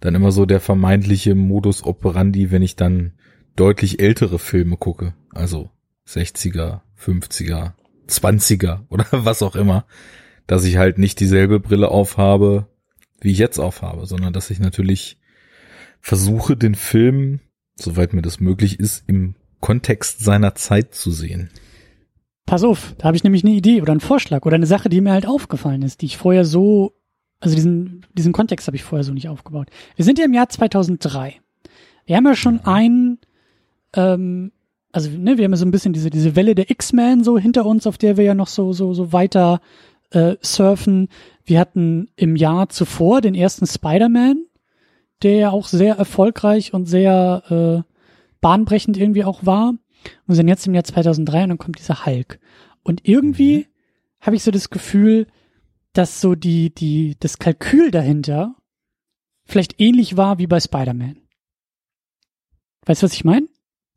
dann 0.00 0.14
immer 0.14 0.32
so 0.32 0.46
der 0.46 0.60
vermeintliche 0.60 1.34
Modus 1.34 1.82
operandi, 1.82 2.50
wenn 2.50 2.62
ich 2.62 2.76
dann 2.76 3.12
deutlich 3.56 4.00
ältere 4.00 4.38
Filme 4.38 4.76
gucke. 4.76 5.14
Also 5.30 5.70
60er, 6.06 6.80
50er, 6.98 7.72
20er 8.08 8.80
oder 8.88 9.06
was 9.10 9.42
auch 9.42 9.56
immer, 9.56 9.86
dass 10.46 10.64
ich 10.64 10.76
halt 10.76 10.98
nicht 10.98 11.20
dieselbe 11.20 11.60
Brille 11.60 11.88
aufhabe, 11.88 12.68
wie 13.20 13.32
ich 13.32 13.38
jetzt 13.38 13.58
aufhabe, 13.58 14.06
sondern 14.06 14.32
dass 14.32 14.50
ich 14.50 14.58
natürlich 14.58 15.18
versuche, 16.00 16.56
den 16.56 16.74
Film, 16.74 17.40
soweit 17.76 18.12
mir 18.12 18.22
das 18.22 18.40
möglich 18.40 18.78
ist, 18.78 19.04
im 19.06 19.34
Kontext 19.60 20.20
seiner 20.20 20.54
Zeit 20.54 20.94
zu 20.94 21.10
sehen. 21.10 21.48
Pass 22.46 22.62
auf, 22.62 22.94
da 22.98 23.06
habe 23.06 23.16
ich 23.16 23.24
nämlich 23.24 23.44
eine 23.44 23.54
Idee 23.54 23.80
oder 23.80 23.92
einen 23.92 24.00
Vorschlag 24.00 24.44
oder 24.44 24.56
eine 24.56 24.66
Sache, 24.66 24.88
die 24.88 25.00
mir 25.00 25.12
halt 25.12 25.26
aufgefallen 25.26 25.82
ist, 25.82 26.02
die 26.02 26.06
ich 26.06 26.18
vorher 26.18 26.44
so, 26.44 26.92
also 27.40 27.54
diesen, 27.54 28.04
diesen 28.12 28.32
Kontext 28.32 28.66
habe 28.66 28.76
ich 28.76 28.84
vorher 28.84 29.04
so 29.04 29.12
nicht 29.12 29.28
aufgebaut. 29.28 29.68
Wir 29.96 30.04
sind 30.04 30.18
ja 30.18 30.26
im 30.26 30.34
Jahr 30.34 30.48
2003. 30.48 31.40
Wir 32.04 32.16
haben 32.16 32.26
ja 32.26 32.36
schon 32.36 32.60
ein, 32.64 33.18
ähm, 33.94 34.52
also 34.92 35.08
ne, 35.10 35.38
wir 35.38 35.44
haben 35.44 35.52
ja 35.52 35.56
so 35.56 35.64
ein 35.64 35.70
bisschen 35.70 35.94
diese, 35.94 36.10
diese 36.10 36.36
Welle 36.36 36.54
der 36.54 36.70
X-Men 36.70 37.24
so 37.24 37.38
hinter 37.38 37.64
uns, 37.64 37.86
auf 37.86 37.96
der 37.96 38.16
wir 38.18 38.24
ja 38.24 38.34
noch 38.34 38.48
so, 38.48 38.72
so, 38.74 38.92
so 38.92 39.12
weiter 39.12 39.60
äh, 40.10 40.36
surfen. 40.42 41.08
Wir 41.44 41.58
hatten 41.58 42.10
im 42.16 42.36
Jahr 42.36 42.68
zuvor 42.68 43.22
den 43.22 43.34
ersten 43.34 43.66
Spider-Man, 43.66 44.44
der 45.22 45.36
ja 45.36 45.50
auch 45.50 45.66
sehr 45.66 45.96
erfolgreich 45.96 46.74
und 46.74 46.86
sehr 46.86 47.84
äh, 47.86 47.90
bahnbrechend 48.40 48.98
irgendwie 48.98 49.24
auch 49.24 49.46
war. 49.46 49.74
Und 50.26 50.34
sind 50.34 50.48
jetzt 50.48 50.66
im 50.66 50.74
Jahr 50.74 50.84
2003 50.84 51.44
und 51.44 51.48
dann 51.50 51.58
kommt 51.58 51.78
dieser 51.78 52.06
Hulk. 52.06 52.38
Und 52.82 53.00
irgendwie 53.08 53.58
mhm. 53.58 53.66
habe 54.20 54.36
ich 54.36 54.42
so 54.42 54.50
das 54.50 54.70
Gefühl, 54.70 55.26
dass 55.92 56.20
so 56.20 56.34
die, 56.34 56.74
die, 56.74 57.16
das 57.20 57.38
Kalkül 57.38 57.90
dahinter 57.90 58.56
vielleicht 59.46 59.80
ähnlich 59.80 60.16
war 60.16 60.38
wie 60.38 60.46
bei 60.46 60.60
Spider-Man. 60.60 61.18
Weißt 62.86 63.02
du, 63.02 63.06
was 63.06 63.14
ich 63.14 63.24
meine? 63.24 63.46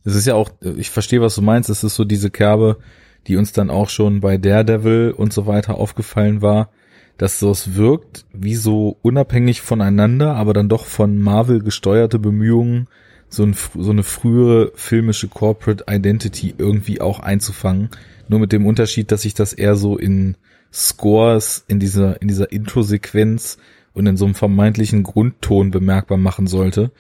Es 0.04 0.16
ist 0.16 0.28
ja 0.28 0.36
auch, 0.36 0.52
ich 0.62 0.90
verstehe, 0.90 1.22
was 1.22 1.36
du 1.36 1.42
meinst. 1.42 1.70
Es 1.70 1.84
ist 1.84 1.96
so 1.96 2.06
diese 2.06 2.30
Kerbe, 2.30 2.80
die 3.28 3.36
uns 3.36 3.52
dann 3.52 3.70
auch 3.70 3.90
schon 3.90 4.22
bei 4.22 4.38
Daredevil 4.38 5.12
und 5.12 5.34
so 5.34 5.48
weiter 5.48 5.76
aufgefallen 5.76 6.42
war, 6.42 6.72
dass 7.18 7.40
so 7.40 7.52
es 7.52 7.76
wirkt 7.76 8.26
wie 8.32 8.56
so 8.56 8.98
unabhängig 9.02 9.62
voneinander, 9.62 10.36
aber 10.36 10.54
dann 10.54 10.70
doch 10.70 10.86
von 10.86 11.18
Marvel 11.20 11.62
gesteuerte 11.62 12.20
Bemühungen, 12.20 12.88
so, 13.30 13.44
ein, 13.44 13.56
so 13.76 13.92
eine 13.92 14.04
frühere 14.04 14.72
filmische 14.76 15.28
Corporate 15.28 15.86
Identity 15.90 16.56
irgendwie 16.58 17.02
auch 17.02 17.20
einzufangen. 17.20 17.90
Nur 18.28 18.40
mit 18.40 18.52
dem 18.52 18.66
Unterschied, 18.66 19.12
dass 19.12 19.24
sich 19.24 19.34
das 19.34 19.54
eher 19.54 19.76
so 19.76 19.98
in 19.98 20.36
Scores, 20.72 21.64
in 21.68 21.80
dieser, 21.80 22.22
in 22.22 22.28
dieser 22.28 22.52
Intro-Sequenz 22.52 23.58
und 23.94 24.06
in 24.06 24.18
so 24.18 24.26
einem 24.26 24.36
vermeintlichen 24.36 25.04
Grundton 25.04 25.72
bemerkbar 25.72 26.18
machen 26.18 26.48
sollte. 26.48 26.92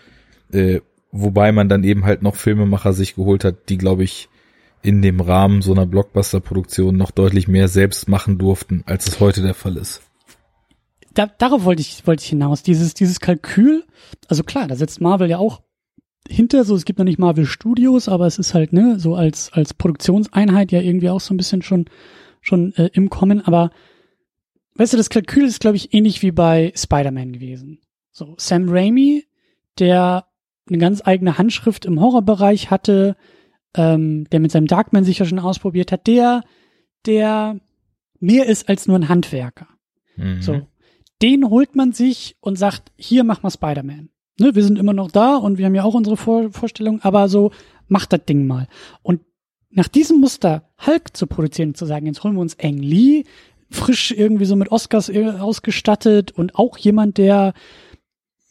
Äh, 0.52 0.82
wobei 1.12 1.52
man 1.52 1.70
dann 1.70 1.84
eben 1.84 2.06
halt 2.06 2.22
noch 2.22 2.36
Filmemacher 2.36 2.94
sich 2.94 3.16
geholt 3.16 3.44
hat, 3.44 3.70
die, 3.70 3.78
glaube 3.78 4.04
ich, 4.04 4.30
in 4.82 5.02
dem 5.02 5.20
Rahmen 5.20 5.62
so 5.62 5.74
einer 5.74 5.86
Blockbuster-Produktion 5.86 6.96
noch 6.96 7.12
deutlich 7.12 7.48
mehr 7.48 7.68
selbst 7.68 8.08
machen 8.08 8.38
durften, 8.38 8.84
als 8.86 9.08
es 9.08 9.20
heute 9.20 9.42
der 9.42 9.54
Fall 9.54 9.78
ist. 9.78 10.02
Da, 11.14 11.26
darauf 11.26 11.66
wollte 11.66 11.82
ich, 11.82 12.06
wollte 12.06 12.24
ich 12.24 12.30
hinaus. 12.30 12.64
Dieses, 12.64 12.94
dieses 12.94 13.20
Kalkül, 13.20 13.84
also 14.28 14.44
klar, 14.44 14.68
da 14.68 14.76
setzt 14.76 15.02
Marvel 15.02 15.30
ja 15.30 15.40
auch 15.40 15.62
hinter, 16.30 16.64
so 16.64 16.76
es 16.76 16.86
gibt 16.86 17.00
noch 17.00 17.06
nicht 17.06 17.20
Marvel 17.20 17.46
Studios, 17.46 18.10
aber 18.10 18.28
es 18.28 18.40
ist 18.40 18.54
halt, 18.54 18.74
ne, 18.74 19.00
so 19.00 19.16
als, 19.16 19.52
als 19.54 19.74
Produktionseinheit 19.74 20.72
ja 20.72 20.82
irgendwie 20.82 21.10
auch 21.10 21.20
so 21.20 21.34
ein 21.34 21.38
bisschen 21.38 21.62
schon, 21.62 21.86
schon 22.42 22.74
äh, 22.74 22.90
im 22.94 23.10
Kommen, 23.10 23.42
aber 23.42 23.72
weißt 24.76 24.94
du, 24.94 24.98
das 24.98 25.10
Kalkül 25.10 25.46
ist, 25.46 25.60
glaube 25.60 25.78
ich, 25.78 25.94
ähnlich 25.94 26.22
wie 26.22 26.32
bei 26.32 26.72
Spider-Man 26.76 27.34
gewesen. 27.34 27.80
So, 28.12 28.36
Sam 28.38 28.66
Raimi, 28.70 29.26
der 29.80 30.26
eine 30.68 30.78
ganz 30.78 31.02
eigene 31.06 31.38
Handschrift 31.38 31.86
im 31.86 32.00
Horrorbereich 32.00 32.70
hatte, 32.72 33.16
ähm, 33.74 34.26
der 34.32 34.40
mit 34.40 34.52
seinem 34.52 34.68
Darkman 34.68 35.04
sicher 35.04 35.26
schon 35.26 35.40
ausprobiert 35.40 35.92
hat, 35.92 36.08
der, 36.08 36.44
der 37.06 37.60
mehr 38.20 38.48
ist 38.48 38.70
als 38.70 38.88
nur 38.88 38.98
ein 38.98 39.10
Handwerker. 39.10 39.68
Mhm. 40.16 40.42
So. 40.42 40.68
Den 41.22 41.50
holt 41.50 41.76
man 41.76 41.94
sich 41.94 42.38
und 42.42 42.58
sagt, 42.58 42.92
hier 42.96 43.24
mach 43.24 43.44
mal 43.44 43.50
Spider-Man 43.50 44.10
ne, 44.40 44.56
wir 44.56 44.64
sind 44.64 44.78
immer 44.78 44.94
noch 44.94 45.12
da 45.12 45.36
und 45.36 45.58
wir 45.58 45.66
haben 45.66 45.76
ja 45.76 45.84
auch 45.84 45.94
unsere 45.94 46.18
Vor 46.18 46.52
Vorstellung, 46.52 47.02
aber 47.02 47.30
so, 47.30 47.52
macht 47.88 48.14
das 48.14 48.26
Ding 48.26 48.46
mal. 48.48 48.68
Und 49.02 49.22
nach 49.70 49.88
diesem 49.88 50.20
Muster 50.20 50.70
Hulk 50.86 51.16
zu 51.16 51.28
produzieren, 51.28 51.76
zu 51.76 51.86
sagen, 51.86 52.06
jetzt 52.06 52.24
holen 52.24 52.36
wir 52.36 52.42
uns 52.42 52.58
Ang 52.62 52.78
Lee, 52.78 53.24
frisch 53.70 54.12
irgendwie 54.12 54.46
so 54.46 54.56
mit 54.56 54.72
Oscars 54.72 55.12
ausgestattet 55.12 56.32
und 56.32 56.56
auch 56.56 56.78
jemand, 56.78 57.18
der 57.18 57.54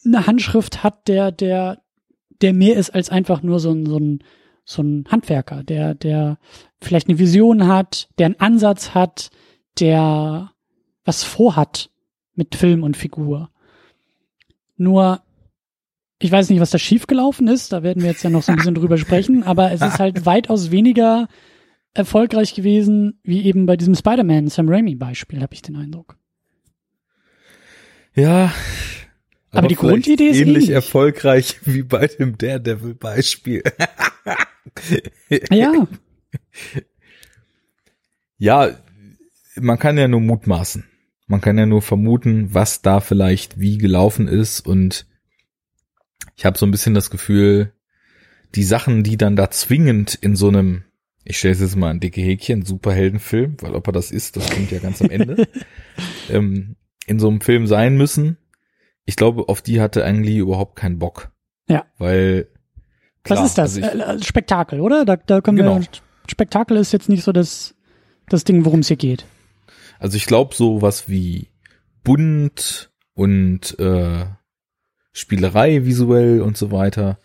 eine 0.04 0.26
Handschrift 0.26 0.82
hat, 0.82 1.08
der, 1.08 1.32
der, 1.32 1.82
der 2.42 2.52
mehr 2.52 2.76
ist 2.76 2.90
als 2.90 3.10
einfach 3.10 3.42
nur 3.42 3.60
so 3.60 3.72
ein, 3.72 3.86
so 3.86 3.98
ein, 3.98 4.22
so 4.64 4.82
ein 4.82 5.06
Handwerker, 5.10 5.62
der, 5.62 5.94
der 5.94 6.38
vielleicht 6.80 7.08
eine 7.08 7.18
Vision 7.18 7.66
hat, 7.66 8.08
der 8.18 8.26
einen 8.26 8.40
Ansatz 8.40 8.94
hat, 8.94 9.30
der 9.80 10.52
was 11.04 11.24
vorhat 11.24 11.90
mit 12.34 12.54
Film 12.54 12.82
und 12.82 12.96
Figur. 12.96 13.50
Nur 14.76 15.22
ich 16.18 16.32
weiß 16.32 16.48
nicht, 16.48 16.60
was 16.60 16.70
da 16.70 16.78
schiefgelaufen 16.78 17.46
ist, 17.48 17.72
da 17.72 17.82
werden 17.82 18.02
wir 18.02 18.10
jetzt 18.10 18.22
ja 18.22 18.30
noch 18.30 18.42
so 18.42 18.52
ein 18.52 18.56
bisschen 18.56 18.74
drüber 18.74 18.96
sprechen, 18.96 19.42
aber 19.42 19.72
es 19.72 19.82
ist 19.82 19.98
halt 19.98 20.24
weitaus 20.26 20.70
weniger 20.70 21.28
erfolgreich 21.92 22.54
gewesen, 22.54 23.20
wie 23.22 23.44
eben 23.44 23.66
bei 23.66 23.76
diesem 23.76 23.94
Spider-Man 23.94 24.48
Sam 24.48 24.68
Raimi 24.68 24.94
Beispiel, 24.94 25.42
habe 25.42 25.54
ich 25.54 25.62
den 25.62 25.76
Eindruck. 25.76 26.16
Ja. 28.14 28.54
Aber, 29.50 29.58
aber 29.58 29.68
die 29.68 29.76
Grundidee 29.76 30.28
ist 30.28 30.38
ähnlich, 30.38 30.64
ähnlich 30.64 30.70
erfolgreich 30.70 31.60
wie 31.64 31.82
bei 31.82 32.06
dem 32.06 32.36
Daredevil 32.36 32.94
Beispiel. 32.94 33.62
ja. 35.50 35.86
Ja, 38.38 38.70
man 39.58 39.78
kann 39.78 39.96
ja 39.96 40.08
nur 40.08 40.20
mutmaßen. 40.20 40.84
Man 41.26 41.40
kann 41.40 41.56
ja 41.56 41.64
nur 41.64 41.80
vermuten, 41.80 42.52
was 42.52 42.82
da 42.82 43.00
vielleicht 43.00 43.58
wie 43.58 43.78
gelaufen 43.78 44.28
ist 44.28 44.60
und 44.60 45.06
ich 46.36 46.44
habe 46.44 46.58
so 46.58 46.66
ein 46.66 46.70
bisschen 46.70 46.94
das 46.94 47.10
Gefühl, 47.10 47.72
die 48.54 48.62
Sachen, 48.62 49.02
die 49.02 49.16
dann 49.16 49.36
da 49.36 49.50
zwingend 49.50 50.14
in 50.14 50.36
so 50.36 50.48
einem, 50.48 50.84
ich 51.24 51.38
stelle 51.38 51.54
es 51.54 51.60
jetzt 51.60 51.76
mal 51.76 51.90
ein 51.90 52.00
dicke 52.00 52.20
Häkchen, 52.20 52.64
Superheldenfilm, 52.64 53.56
weil 53.60 53.74
ob 53.74 53.86
er 53.88 53.92
das 53.92 54.10
ist, 54.10 54.36
das 54.36 54.48
kommt 54.50 54.70
ja 54.70 54.78
ganz 54.78 55.02
am 55.02 55.10
Ende, 55.10 55.48
ähm, 56.30 56.76
in 57.06 57.18
so 57.18 57.28
einem 57.28 57.40
Film 57.40 57.66
sein 57.66 57.96
müssen. 57.96 58.36
Ich 59.04 59.16
glaube, 59.16 59.48
auf 59.48 59.62
die 59.62 59.80
hatte 59.80 60.04
Ang 60.04 60.22
Lee 60.22 60.38
überhaupt 60.38 60.76
keinen 60.76 60.98
Bock. 60.98 61.30
Ja. 61.68 61.86
Weil. 61.98 62.48
Klar, 63.22 63.40
Was 63.40 63.46
ist 63.46 63.58
das? 63.58 63.76
Also 63.76 63.80
ich, 63.80 64.22
äh, 64.22 64.24
Spektakel, 64.24 64.80
oder? 64.80 65.04
Da, 65.04 65.16
da 65.16 65.40
können 65.40 65.56
genau. 65.56 65.80
wir. 65.80 65.86
Spektakel 66.28 66.76
ist 66.76 66.92
jetzt 66.92 67.08
nicht 67.08 67.22
so 67.24 67.32
das, 67.32 67.74
das 68.28 68.44
Ding, 68.44 68.64
worum 68.64 68.80
es 68.80 68.88
hier 68.88 68.96
geht. 68.96 69.24
Also 69.98 70.16
ich 70.16 70.26
glaube, 70.26 70.54
so 70.54 70.82
was 70.82 71.08
wie 71.08 71.48
bunt 72.02 72.90
und 73.14 73.78
äh, 73.78 74.26
Spielerei 75.16 75.86
visuell 75.86 76.42
und 76.42 76.58
so 76.58 76.70
weiter. 76.70 77.18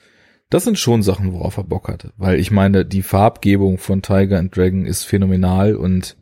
Das 0.50 0.64
sind 0.64 0.80
schon 0.80 1.04
Sachen, 1.04 1.34
worauf 1.34 1.58
er 1.58 1.66
Bock 1.66 1.90
hatte. 1.90 2.14
Weil 2.18 2.40
ich 2.40 2.50
meine, 2.50 2.86
die 2.86 3.02
Farbgebung 3.02 3.78
von 3.80 4.02
Tiger 4.02 4.40
and 4.40 4.56
Dragon 4.56 4.86
ist 4.86 5.04
phänomenal 5.04 5.76
und 5.76 6.16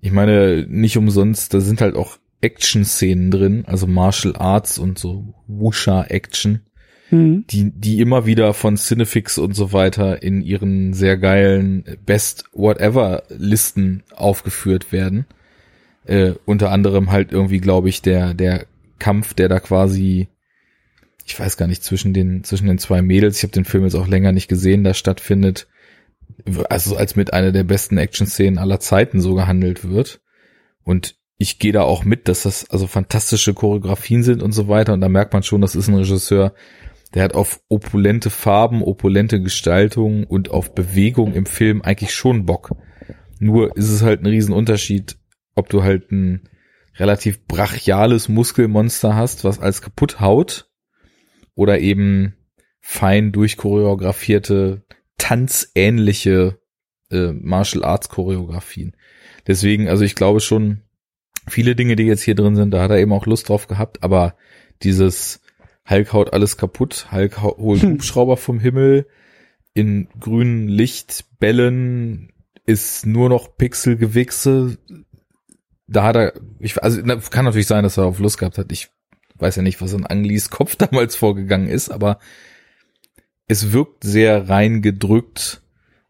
ich 0.00 0.10
meine, 0.10 0.66
nicht 0.66 0.96
umsonst, 0.96 1.52
da 1.52 1.60
sind 1.60 1.82
halt 1.82 1.96
auch 1.96 2.16
Action-Szenen 2.40 3.30
drin, 3.30 3.64
also 3.66 3.86
Martial 3.86 4.36
Arts 4.36 4.78
und 4.78 4.98
so 4.98 5.34
Wusha-Action, 5.48 6.60
mhm. 7.10 7.44
die, 7.50 7.72
die 7.72 8.00
immer 8.00 8.24
wieder 8.24 8.54
von 8.54 8.76
Cinefix 8.76 9.36
und 9.36 9.54
so 9.54 9.74
weiter 9.74 10.22
in 10.22 10.40
ihren 10.40 10.94
sehr 10.94 11.18
geilen 11.18 11.84
Best 12.06 12.44
Whatever 12.54 13.24
Listen 13.28 14.02
aufgeführt 14.14 14.92
werden. 14.92 15.26
Äh, 16.06 16.32
unter 16.46 16.70
anderem 16.70 17.10
halt 17.10 17.32
irgendwie, 17.32 17.58
glaube 17.58 17.90
ich, 17.90 18.00
der, 18.00 18.32
der 18.32 18.66
Kampf, 18.98 19.34
der 19.34 19.50
da 19.50 19.60
quasi 19.60 20.28
ich 21.26 21.38
weiß 21.38 21.56
gar 21.56 21.66
nicht, 21.66 21.82
zwischen 21.82 22.14
den, 22.14 22.44
zwischen 22.44 22.68
den 22.68 22.78
zwei 22.78 23.02
Mädels, 23.02 23.38
ich 23.38 23.42
habe 23.42 23.52
den 23.52 23.64
Film 23.64 23.82
jetzt 23.82 23.96
auch 23.96 24.06
länger 24.06 24.30
nicht 24.30 24.46
gesehen, 24.46 24.84
da 24.84 24.94
stattfindet, 24.94 25.66
also 26.70 26.96
als 26.96 27.16
mit 27.16 27.32
einer 27.32 27.50
der 27.50 27.64
besten 27.64 27.98
Action-Szenen 27.98 28.58
aller 28.58 28.78
Zeiten 28.78 29.20
so 29.20 29.34
gehandelt 29.34 29.88
wird. 29.88 30.20
Und 30.84 31.16
ich 31.36 31.58
gehe 31.58 31.72
da 31.72 31.82
auch 31.82 32.04
mit, 32.04 32.28
dass 32.28 32.44
das 32.44 32.70
also 32.70 32.86
fantastische 32.86 33.54
Choreografien 33.54 34.22
sind 34.22 34.40
und 34.40 34.52
so 34.52 34.68
weiter. 34.68 34.92
Und 34.92 35.00
da 35.00 35.08
merkt 35.08 35.32
man 35.32 35.42
schon, 35.42 35.60
das 35.60 35.74
ist 35.74 35.88
ein 35.88 35.96
Regisseur, 35.96 36.54
der 37.12 37.24
hat 37.24 37.34
auf 37.34 37.60
opulente 37.68 38.30
Farben, 38.30 38.82
opulente 38.82 39.40
Gestaltung 39.42 40.24
und 40.24 40.50
auf 40.50 40.74
Bewegung 40.74 41.34
im 41.34 41.46
Film 41.46 41.82
eigentlich 41.82 42.14
schon 42.14 42.46
Bock. 42.46 42.76
Nur 43.40 43.76
ist 43.76 43.90
es 43.90 44.02
halt 44.02 44.20
ein 44.20 44.26
Riesenunterschied, 44.26 45.18
ob 45.56 45.68
du 45.68 45.82
halt 45.82 46.12
ein 46.12 46.48
relativ 46.96 47.46
brachiales 47.46 48.28
Muskelmonster 48.28 49.16
hast, 49.16 49.44
was 49.44 49.58
als 49.58 49.82
kaputt 49.82 50.20
haut, 50.20 50.70
oder 51.56 51.80
eben 51.80 52.36
fein 52.80 53.32
durchchoreografierte, 53.32 54.84
tanzähnliche 55.18 56.60
äh, 57.10 57.32
Martial 57.32 57.84
Arts 57.84 58.08
Choreografien. 58.08 58.96
Deswegen, 59.48 59.88
also 59.88 60.04
ich 60.04 60.14
glaube 60.14 60.38
schon, 60.38 60.82
viele 61.48 61.74
Dinge, 61.74 61.96
die 61.96 62.04
jetzt 62.04 62.22
hier 62.22 62.36
drin 62.36 62.54
sind, 62.54 62.70
da 62.70 62.82
hat 62.82 62.92
er 62.92 62.98
eben 62.98 63.12
auch 63.12 63.26
Lust 63.26 63.48
drauf 63.48 63.66
gehabt, 63.66 64.04
aber 64.04 64.36
dieses 64.82 65.40
Hulk 65.88 66.12
haut 66.12 66.32
alles 66.32 66.56
kaputt, 66.56 67.08
Hulk 67.10 67.42
holt 67.42 67.82
hm. 67.82 67.94
Hubschrauber 67.94 68.36
vom 68.36 68.60
Himmel, 68.60 69.06
in 69.74 70.08
grünen 70.18 70.68
Lichtbällen 70.68 72.32
ist 72.64 73.06
nur 73.06 73.28
noch 73.28 73.56
Pixelgewichse. 73.56 74.78
Da 75.86 76.02
hat 76.02 76.16
er, 76.16 76.32
ich, 76.58 76.82
also 76.82 77.02
kann 77.30 77.44
natürlich 77.44 77.66
sein, 77.66 77.84
dass 77.84 77.96
er 77.96 78.06
auf 78.06 78.18
Lust 78.18 78.38
gehabt 78.38 78.58
hat. 78.58 78.72
Ich 78.72 78.88
weiß 79.38 79.56
ja 79.56 79.62
nicht, 79.62 79.80
was 79.80 79.92
in 79.92 80.06
Anglis 80.06 80.50
Kopf 80.50 80.76
damals 80.76 81.16
vorgegangen 81.16 81.68
ist, 81.68 81.90
aber 81.90 82.18
es 83.48 83.72
wirkt 83.72 84.04
sehr 84.04 84.48
reingedrückt 84.48 85.62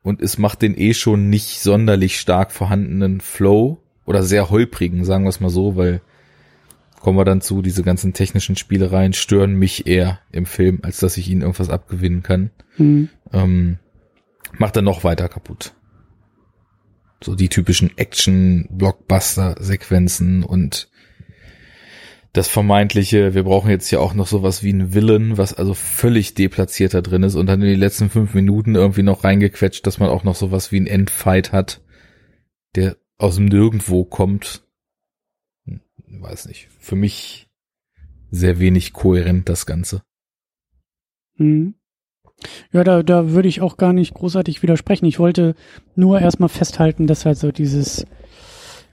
und 0.02 0.20
es 0.22 0.38
macht 0.38 0.62
den 0.62 0.78
eh 0.78 0.94
schon 0.94 1.28
nicht 1.28 1.60
sonderlich 1.60 2.18
stark 2.18 2.52
vorhandenen 2.52 3.20
Flow 3.20 3.82
oder 4.04 4.22
sehr 4.22 4.48
holprigen, 4.50 5.04
sagen 5.04 5.24
wir 5.24 5.30
es 5.30 5.40
mal 5.40 5.50
so, 5.50 5.76
weil 5.76 6.00
kommen 7.00 7.18
wir 7.18 7.24
dann 7.24 7.40
zu, 7.40 7.62
diese 7.62 7.82
ganzen 7.84 8.12
technischen 8.14 8.56
Spielereien 8.56 9.12
stören 9.12 9.54
mich 9.54 9.86
eher 9.86 10.18
im 10.32 10.46
Film, 10.46 10.80
als 10.82 10.98
dass 10.98 11.16
ich 11.16 11.28
ihnen 11.28 11.42
irgendwas 11.42 11.70
abgewinnen 11.70 12.24
kann. 12.24 12.50
Mhm. 12.78 13.10
Ähm, 13.32 13.78
macht 14.58 14.76
er 14.76 14.82
noch 14.82 15.04
weiter 15.04 15.28
kaputt. 15.28 15.74
So 17.22 17.34
die 17.34 17.48
typischen 17.48 17.96
Action-Blockbuster-Sequenzen 17.96 20.42
und 20.42 20.88
das 22.36 22.48
vermeintliche, 22.48 23.34
wir 23.34 23.44
brauchen 23.44 23.70
jetzt 23.70 23.90
ja 23.90 23.98
auch 23.98 24.12
noch 24.12 24.26
sowas 24.26 24.62
wie 24.62 24.72
ein 24.72 24.92
Villain, 24.92 25.38
was 25.38 25.54
also 25.54 25.72
völlig 25.72 26.34
deplatziert 26.34 26.92
da 26.92 27.00
drin 27.00 27.22
ist 27.22 27.34
und 27.34 27.46
dann 27.46 27.62
in 27.62 27.68
die 27.68 27.74
letzten 27.74 28.10
fünf 28.10 28.34
Minuten 28.34 28.74
irgendwie 28.74 29.02
noch 29.02 29.24
reingequetscht, 29.24 29.86
dass 29.86 29.98
man 29.98 30.10
auch 30.10 30.22
noch 30.22 30.34
sowas 30.34 30.70
wie 30.70 30.80
ein 30.80 30.86
Endfight 30.86 31.52
hat, 31.52 31.80
der 32.74 32.96
aus 33.16 33.36
dem 33.36 33.46
Nirgendwo 33.46 34.04
kommt. 34.04 34.64
Hm, 35.64 35.80
weiß 36.20 36.46
nicht. 36.48 36.68
Für 36.78 36.96
mich 36.96 37.48
sehr 38.30 38.58
wenig 38.58 38.92
kohärent 38.92 39.48
das 39.48 39.64
Ganze. 39.64 40.02
Hm. 41.36 41.74
Ja, 42.70 42.84
da, 42.84 43.02
da 43.02 43.30
würde 43.30 43.48
ich 43.48 43.62
auch 43.62 43.78
gar 43.78 43.94
nicht 43.94 44.12
großartig 44.12 44.62
widersprechen. 44.62 45.06
Ich 45.06 45.18
wollte 45.18 45.54
nur 45.94 46.20
erstmal 46.20 46.50
festhalten, 46.50 47.06
dass 47.06 47.24
halt 47.24 47.38
so 47.38 47.50
dieses, 47.50 48.04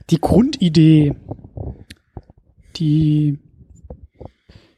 die 0.08 0.20
Grundidee, 0.20 1.14
die, 2.76 3.38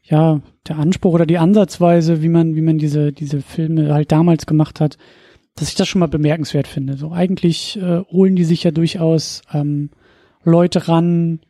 ja, 0.03 0.41
der 0.69 0.79
Anspruch 0.79 1.15
oder 1.15 1.27
die 1.27 1.39
Ansatzweise, 1.39 2.23
wie 2.23 2.29
man, 2.29 2.55
wie 2.55 2.63
man 2.63 2.79
diese, 2.79 3.13
diese 3.13 3.43
Filme 3.43 3.93
halt 3.93 4.13
damals 4.13 4.47
gemacht 4.47 4.81
hat, 4.81 4.99
dass 5.55 5.69
ich 5.69 5.75
das 5.75 5.89
schon 5.89 6.01
mal 6.01 6.07
bemerkenswert 6.07 6.67
finde. 6.67 6.97
So 6.97 7.13
eigentlich 7.13 7.81
äh, 7.81 8.01
holen 8.11 8.37
die 8.37 8.45
sich 8.45 8.65
ja 8.65 8.71
durchaus 8.71 9.43
ähm, 9.53 9.91
Leute 10.45 10.87
ran, 10.89 11.41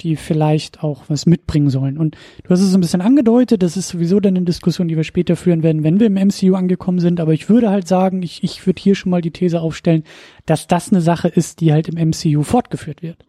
die 0.00 0.16
vielleicht 0.16 0.82
auch 0.82 1.04
was 1.08 1.26
mitbringen 1.26 1.70
sollen. 1.70 1.98
Und 1.98 2.16
du 2.44 2.50
hast 2.50 2.60
es 2.60 2.74
ein 2.74 2.80
bisschen 2.80 3.00
angedeutet, 3.00 3.62
das 3.62 3.76
ist 3.76 3.88
sowieso 3.88 4.20
dann 4.20 4.36
eine 4.36 4.44
Diskussion, 4.44 4.88
die 4.88 4.96
wir 4.96 5.04
später 5.04 5.36
führen 5.36 5.62
werden, 5.62 5.82
wenn 5.82 5.98
wir 5.98 6.06
im 6.06 6.14
MCU 6.14 6.54
angekommen 6.54 7.00
sind. 7.00 7.20
Aber 7.20 7.32
ich 7.32 7.48
würde 7.48 7.70
halt 7.70 7.88
sagen, 7.88 8.22
ich, 8.22 8.44
ich 8.44 8.64
würde 8.66 8.80
hier 8.80 8.94
schon 8.94 9.10
mal 9.10 9.20
die 9.20 9.32
These 9.32 9.60
aufstellen, 9.60 10.04
dass 10.46 10.68
das 10.68 10.92
eine 10.92 11.00
Sache 11.00 11.28
ist, 11.28 11.60
die 11.60 11.72
halt 11.72 11.88
im 11.88 12.10
MCU 12.10 12.42
fortgeführt 12.42 13.02
wird. 13.02 13.24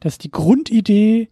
Dass 0.00 0.18
die 0.18 0.30
Grundidee 0.30 1.28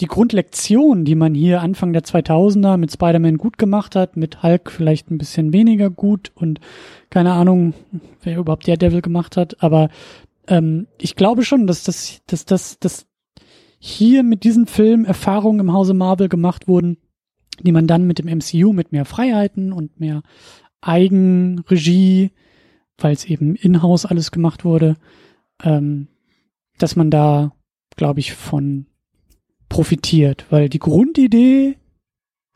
die 0.00 0.06
Grundlektion, 0.06 1.04
die 1.04 1.14
man 1.14 1.34
hier 1.34 1.62
Anfang 1.62 1.92
der 1.92 2.02
2000er 2.02 2.76
mit 2.76 2.92
Spider-Man 2.92 3.38
gut 3.38 3.56
gemacht 3.56 3.96
hat, 3.96 4.16
mit 4.16 4.42
Hulk 4.42 4.70
vielleicht 4.70 5.10
ein 5.10 5.18
bisschen 5.18 5.52
weniger 5.52 5.88
gut 5.88 6.32
und 6.34 6.60
keine 7.08 7.32
Ahnung, 7.32 7.72
wer 8.22 8.38
überhaupt 8.38 8.66
der 8.66 8.76
Devil 8.76 9.00
gemacht 9.00 9.36
hat, 9.36 9.62
aber 9.62 9.88
ähm, 10.48 10.86
ich 10.98 11.16
glaube 11.16 11.44
schon, 11.44 11.66
dass 11.66 11.82
das, 11.84 12.20
dass 12.26 12.44
das, 12.44 12.78
dass 12.78 13.06
hier 13.78 14.22
mit 14.22 14.44
diesem 14.44 14.66
Film 14.66 15.04
Erfahrungen 15.04 15.60
im 15.60 15.72
Hause 15.72 15.94
Marvel 15.94 16.28
gemacht 16.28 16.68
wurden, 16.68 16.98
die 17.60 17.72
man 17.72 17.86
dann 17.86 18.06
mit 18.06 18.18
dem 18.18 18.26
MCU 18.26 18.72
mit 18.72 18.92
mehr 18.92 19.04
Freiheiten 19.04 19.72
und 19.72 19.98
mehr 19.98 20.22
Eigenregie, 20.80 22.32
weil 22.98 23.14
es 23.14 23.24
eben 23.24 23.54
in-house 23.54 24.06
alles 24.06 24.30
gemacht 24.30 24.64
wurde, 24.64 24.96
ähm, 25.62 26.08
dass 26.78 26.96
man 26.96 27.10
da, 27.10 27.52
glaube 27.96 28.20
ich, 28.20 28.34
von 28.34 28.86
profitiert, 29.76 30.46
weil 30.48 30.70
die 30.70 30.78
Grundidee, 30.78 31.76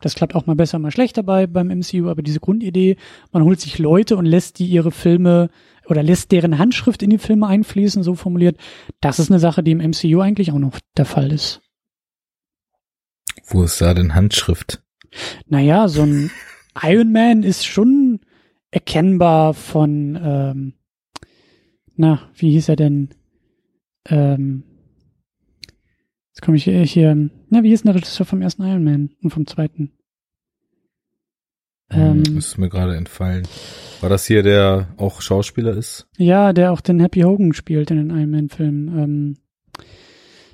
das 0.01 0.15
klappt 0.15 0.33
auch 0.33 0.47
mal 0.47 0.55
besser, 0.55 0.79
mal 0.79 0.89
schlechter 0.89 1.21
bei 1.21 1.45
beim 1.45 1.67
MCU, 1.67 2.09
aber 2.09 2.23
diese 2.23 2.39
Grundidee, 2.39 2.97
man 3.31 3.43
holt 3.43 3.61
sich 3.61 3.77
Leute 3.77 4.17
und 4.17 4.25
lässt 4.25 4.57
die 4.57 4.65
ihre 4.65 4.89
Filme 4.89 5.51
oder 5.85 6.01
lässt 6.01 6.31
deren 6.31 6.57
Handschrift 6.57 7.03
in 7.03 7.11
die 7.11 7.19
Filme 7.19 7.45
einfließen, 7.45 8.01
so 8.01 8.15
formuliert, 8.15 8.57
das 9.01 9.19
ist 9.19 9.29
eine 9.29 9.39
Sache, 9.39 9.61
die 9.61 9.69
im 9.69 9.77
MCU 9.77 10.19
eigentlich 10.19 10.51
auch 10.51 10.57
noch 10.57 10.79
der 10.97 11.05
Fall 11.05 11.31
ist. 11.31 11.61
Wo 13.45 13.61
ist 13.61 13.79
da 13.79 13.93
denn 13.93 14.15
Handschrift? 14.15 14.81
Naja, 15.45 15.89
so 15.89 16.01
ein 16.01 16.31
Iron 16.81 17.11
Man 17.11 17.43
ist 17.43 17.67
schon 17.67 18.21
erkennbar 18.71 19.53
von, 19.53 20.19
ähm, 20.23 20.73
na, 21.95 22.31
wie 22.33 22.53
hieß 22.53 22.69
er 22.69 22.77
denn? 22.77 23.09
Ähm, 24.07 24.63
Jetzt 26.33 26.41
komme 26.41 26.57
ich 26.57 26.63
hier, 26.63 27.29
na, 27.49 27.63
wie 27.63 27.73
ist 27.73 27.83
denn 27.83 27.91
der 27.91 27.95
Regisseur 27.95 28.25
vom 28.25 28.41
ersten 28.41 28.63
Iron 28.63 28.83
Man 28.83 29.09
und 29.21 29.31
vom 29.31 29.45
zweiten? 29.45 29.91
Hm, 31.89 32.23
ähm, 32.25 32.37
ist 32.37 32.57
mir 32.57 32.69
gerade 32.69 32.95
entfallen. 32.95 33.45
War 33.99 34.09
das 34.09 34.25
hier, 34.25 34.41
der 34.43 34.87
auch 34.97 35.21
Schauspieler 35.21 35.75
ist? 35.75 36.07
Ja, 36.17 36.53
der 36.53 36.71
auch 36.71 36.81
den 36.81 36.99
Happy 37.01 37.21
Hogan 37.21 37.53
spielt 37.53 37.91
in 37.91 37.97
den 37.97 38.09
Iron 38.09 38.31
Man-Filmen. 38.31 38.97
Ähm, 38.97 39.37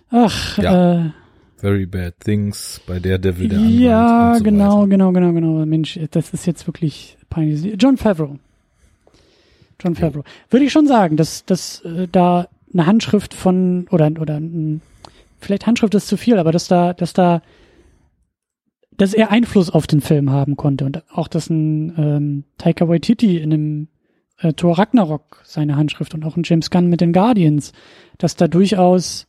ach, 0.10 0.58
ja. 0.58 1.06
äh, 1.06 1.10
Very 1.58 1.86
Bad 1.86 2.20
Things, 2.20 2.82
bei 2.86 3.00
der 3.00 3.20
Devil 3.20 3.50
der 3.50 3.60
Anwalt 3.60 3.74
Ja, 3.80 4.36
so 4.38 4.44
genau, 4.44 4.78
weiter. 4.80 4.88
genau, 4.90 5.12
genau, 5.12 5.34
genau. 5.34 5.66
Mensch, 5.66 6.00
das 6.12 6.34
ist 6.34 6.46
jetzt 6.46 6.68
wirklich 6.68 7.18
peinlich. 7.30 7.76
John 7.80 7.98
Favreau. 7.98 8.38
John 9.80 9.96
Favreau. 9.96 10.20
Ja. 10.20 10.52
Würde 10.52 10.66
ich 10.66 10.72
schon 10.72 10.88
sagen, 10.88 11.18
dass, 11.18 11.46
dass 11.46 11.82
äh, 11.82 12.08
da 12.12 12.48
eine 12.74 12.86
Handschrift 12.86 13.34
von, 13.34 13.88
oder, 13.90 14.12
oder 14.20 14.38
ein 14.40 14.82
vielleicht 15.40 15.68
Handschrift 15.68 15.96
ist 15.96 16.08
zu 16.08 16.18
viel, 16.18 16.38
aber 16.38 16.52
dass 16.52 16.68
da, 16.68 16.94
dass 16.94 17.14
da, 17.14 17.42
dass 18.92 19.14
er 19.14 19.32
Einfluss 19.32 19.70
auf 19.70 19.88
den 19.88 20.02
Film 20.02 20.32
haben 20.32 20.56
konnte 20.56 20.86
und 20.86 21.04
auch, 21.12 21.28
dass 21.28 21.50
ein 21.50 21.94
ähm, 21.98 22.44
Taika 22.58 22.88
Waititi 22.88 23.38
in 23.38 23.54
einem 23.54 23.88
äh, 24.40 24.54
Thor 24.54 24.78
Ragnarok 24.78 25.42
seine 25.44 25.76
Handschrift 25.76 26.14
und 26.14 26.26
auch 26.26 26.36
ein 26.36 26.44
James 26.46 26.70
Gunn 26.70 26.88
mit 26.88 27.02
den 27.02 27.14
Guardians, 27.14 27.74
dass 28.18 28.36
da 28.36 28.48
durchaus 28.48 29.28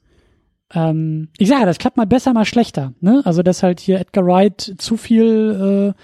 ähm, 0.74 1.28
ich 1.38 1.48
sage, 1.48 1.66
das 1.66 1.78
klappt 1.78 1.96
mal 1.96 2.06
besser, 2.06 2.32
mal 2.32 2.44
schlechter. 2.44 2.92
Ne? 3.00 3.22
Also 3.24 3.42
dass 3.42 3.62
halt 3.62 3.80
hier 3.80 4.00
Edgar 4.00 4.26
Wright 4.26 4.74
zu 4.78 4.96
viel 4.96 5.94
äh, 5.96 6.02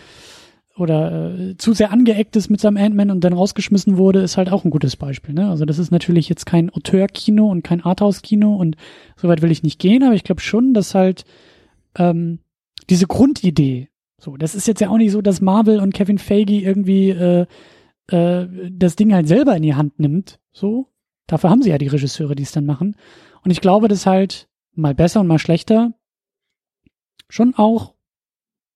oder 0.77 1.39
äh, 1.39 1.57
zu 1.57 1.73
sehr 1.73 1.93
angeeckt 1.93 2.35
ist 2.37 2.51
mit 2.51 2.61
seinem 2.61 2.77
Ant-Man 2.77 3.11
und 3.11 3.23
dann 3.23 3.33
rausgeschmissen 3.33 3.97
wurde, 3.97 4.21
ist 4.21 4.37
halt 4.37 4.51
auch 4.51 4.65
ein 4.65 4.71
gutes 4.71 4.97
Beispiel. 4.97 5.35
Ne? 5.35 5.49
Also 5.49 5.65
das 5.65 5.79
ist 5.79 5.93
natürlich 5.93 6.29
jetzt 6.29 6.47
kein 6.47 6.71
Auteur-Kino 6.71 7.49
und 7.49 7.63
kein 7.63 7.83
Arthouse-Kino 7.83 8.57
und 8.57 8.77
so 9.17 9.29
weit 9.29 9.43
will 9.43 9.53
ich 9.53 9.63
nicht 9.63 9.79
gehen, 9.79 10.03
aber 10.03 10.15
ich 10.15 10.25
glaube 10.25 10.41
schon, 10.41 10.75
dass 10.75 10.95
halt 10.95 11.25
ähm, 11.97 12.41
diese 12.91 13.07
Grundidee, 13.07 13.89
so, 14.19 14.37
das 14.37 14.55
ist 14.55 14.67
jetzt 14.67 14.81
ja 14.81 14.89
auch 14.89 14.97
nicht 14.97 15.13
so, 15.13 15.23
dass 15.23 15.41
Marvel 15.41 15.81
und 15.81 15.95
Kevin 15.95 16.19
Feige 16.19 16.55
irgendwie 16.55 17.11
äh, 17.11 17.47
äh, 18.09 18.47
das 18.71 18.97
Ding 18.97 19.15
halt 19.15 19.29
selber 19.29 19.57
in 19.57 19.63
die 19.63 19.75
Hand 19.75 19.99
nimmt, 19.99 20.41
so. 20.53 20.89
Dafür 21.27 21.49
haben 21.49 21.63
sie 21.63 21.71
ja 21.71 21.79
die 21.79 21.87
Regisseure, 21.87 22.35
die 22.35 22.43
es 22.43 22.53
dann 22.53 22.67
machen. 22.67 22.97
Und 23.43 23.51
ich 23.51 23.63
glaube, 23.63 23.89
dass 23.89 24.05
halt 24.05 24.47
mal 24.75 24.95
besser 24.95 25.21
und 25.21 25.27
mal 25.27 25.39
schlechter 25.39 25.95
schon 27.31 27.55
auch 27.55 27.95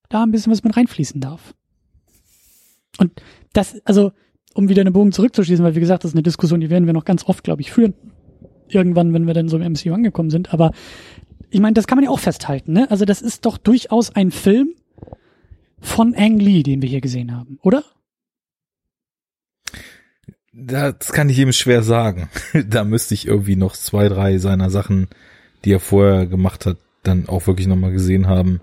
da 0.09 0.23
ein 0.23 0.31
bisschen 0.31 0.51
was 0.51 0.65
mit 0.65 0.75
reinfließen 0.75 1.21
darf. 1.21 1.55
Und 2.99 3.13
das, 3.53 3.81
also, 3.85 4.13
um 4.55 4.69
wieder 4.69 4.83
einen 4.83 4.93
Bogen 4.93 5.13
zurückzuschließen, 5.13 5.65
weil 5.65 5.75
wie 5.75 5.81
gesagt, 5.81 6.05
das 6.05 6.11
ist 6.11 6.15
eine 6.15 6.23
Diskussion, 6.23 6.61
die 6.61 6.71
werden 6.71 6.87
wir 6.87 6.93
noch 6.93 7.05
ganz 7.05 7.25
oft, 7.25 7.45
glaube 7.45 7.63
ich, 7.63 7.73
führen. 7.73 7.95
Irgendwann, 8.69 9.15
wenn 9.15 9.27
wir 9.27 9.35
dann 9.35 9.49
so 9.49 9.57
im 9.59 9.73
MCU 9.73 9.95
angekommen 9.95 10.31
sind. 10.31 10.53
Aber 10.53 10.73
ich 11.51 11.61
meine, 11.61 11.75
das 11.75 11.87
kann 11.87 11.97
man 11.97 12.05
ja 12.05 12.11
auch 12.11 12.19
festhalten, 12.19 12.73
ne? 12.73 12.91
Also, 12.91 13.05
das 13.05 13.23
ist 13.23 13.47
doch 13.47 13.57
durchaus 13.57 14.15
ein 14.15 14.31
Film 14.31 14.75
von 15.81 16.15
Ang 16.15 16.39
Lee, 16.39 16.63
den 16.63 16.83
wir 16.83 16.89
hier 16.89 17.01
gesehen 17.01 17.35
haben, 17.35 17.59
oder? 17.63 17.85
Das 20.53 21.13
kann 21.13 21.31
ich 21.31 21.39
eben 21.39 21.53
schwer 21.53 21.83
sagen. 21.83 22.29
da 22.69 22.85
müsste 22.85 23.15
ich 23.15 23.27
irgendwie 23.27 23.57
noch 23.57 23.77
zwei, 23.77 24.09
drei 24.09 24.39
seiner 24.39 24.71
Sachen 24.71 25.09
die 25.65 25.73
er 25.73 25.81
vorher 25.81 26.27
gemacht 26.27 26.67
hat, 26.67 26.77
dann 27.03 27.29
auch 27.29 27.47
wirklich 27.47 27.67
nochmal 27.67 27.93
gesehen 27.93 28.27
haben. 28.27 28.61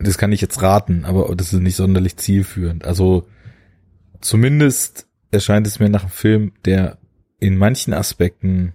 Das 0.00 0.18
kann 0.18 0.32
ich 0.32 0.40
jetzt 0.40 0.62
raten, 0.62 1.04
aber 1.04 1.34
das 1.36 1.52
ist 1.52 1.60
nicht 1.60 1.76
sonderlich 1.76 2.16
zielführend. 2.16 2.84
Also 2.84 3.28
zumindest 4.20 5.06
erscheint 5.30 5.66
es 5.66 5.78
mir 5.78 5.90
nach 5.90 6.02
einem 6.02 6.10
Film, 6.10 6.52
der 6.64 6.98
in 7.38 7.56
manchen 7.56 7.92
Aspekten, 7.92 8.74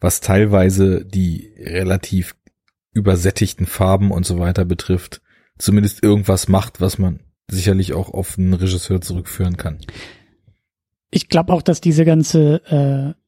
was 0.00 0.20
teilweise 0.20 1.04
die 1.04 1.52
relativ 1.58 2.34
übersättigten 2.92 3.66
Farben 3.66 4.10
und 4.10 4.24
so 4.24 4.38
weiter 4.38 4.64
betrifft, 4.64 5.20
zumindest 5.58 6.02
irgendwas 6.02 6.48
macht, 6.48 6.80
was 6.80 6.98
man 6.98 7.20
sicherlich 7.48 7.92
auch 7.92 8.10
auf 8.10 8.38
einen 8.38 8.54
Regisseur 8.54 9.00
zurückführen 9.00 9.56
kann. 9.56 9.78
Ich 11.10 11.28
glaube 11.28 11.52
auch, 11.52 11.62
dass 11.62 11.80
diese 11.80 12.04
ganze 12.04 13.14
äh, 13.14 13.25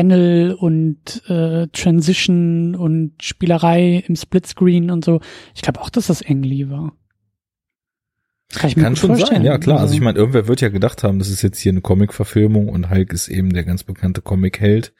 Panel 0.00 0.54
und 0.54 1.28
äh, 1.28 1.68
Transition 1.68 2.74
und 2.74 3.22
Spielerei 3.22 4.02
im 4.06 4.16
Splitscreen 4.16 4.90
und 4.90 5.04
so, 5.04 5.20
ich 5.54 5.60
glaube 5.60 5.80
auch, 5.80 5.90
dass 5.90 6.06
das 6.06 6.24
Ang 6.26 6.42
Lee 6.42 6.70
war. 6.70 6.96
Kann, 8.54 8.70
ich 8.70 8.76
mir 8.76 8.82
Kann 8.82 8.96
schon 8.96 9.10
vorstellen. 9.10 9.42
sein, 9.42 9.44
ja 9.44 9.58
klar. 9.58 9.76
Also, 9.76 9.88
also 9.88 9.94
ich 9.94 10.00
meine, 10.00 10.18
irgendwer 10.18 10.48
wird 10.48 10.62
ja 10.62 10.70
gedacht 10.70 11.04
haben, 11.04 11.18
das 11.18 11.28
ist 11.28 11.42
jetzt 11.42 11.60
hier 11.60 11.70
eine 11.70 11.82
Comic-Verfilmung 11.82 12.70
und 12.70 12.88
Hulk 12.88 13.12
ist 13.12 13.28
eben 13.28 13.52
der 13.52 13.64
ganz 13.64 13.84
bekannte 13.84 14.22
Comic-Held. 14.22 14.94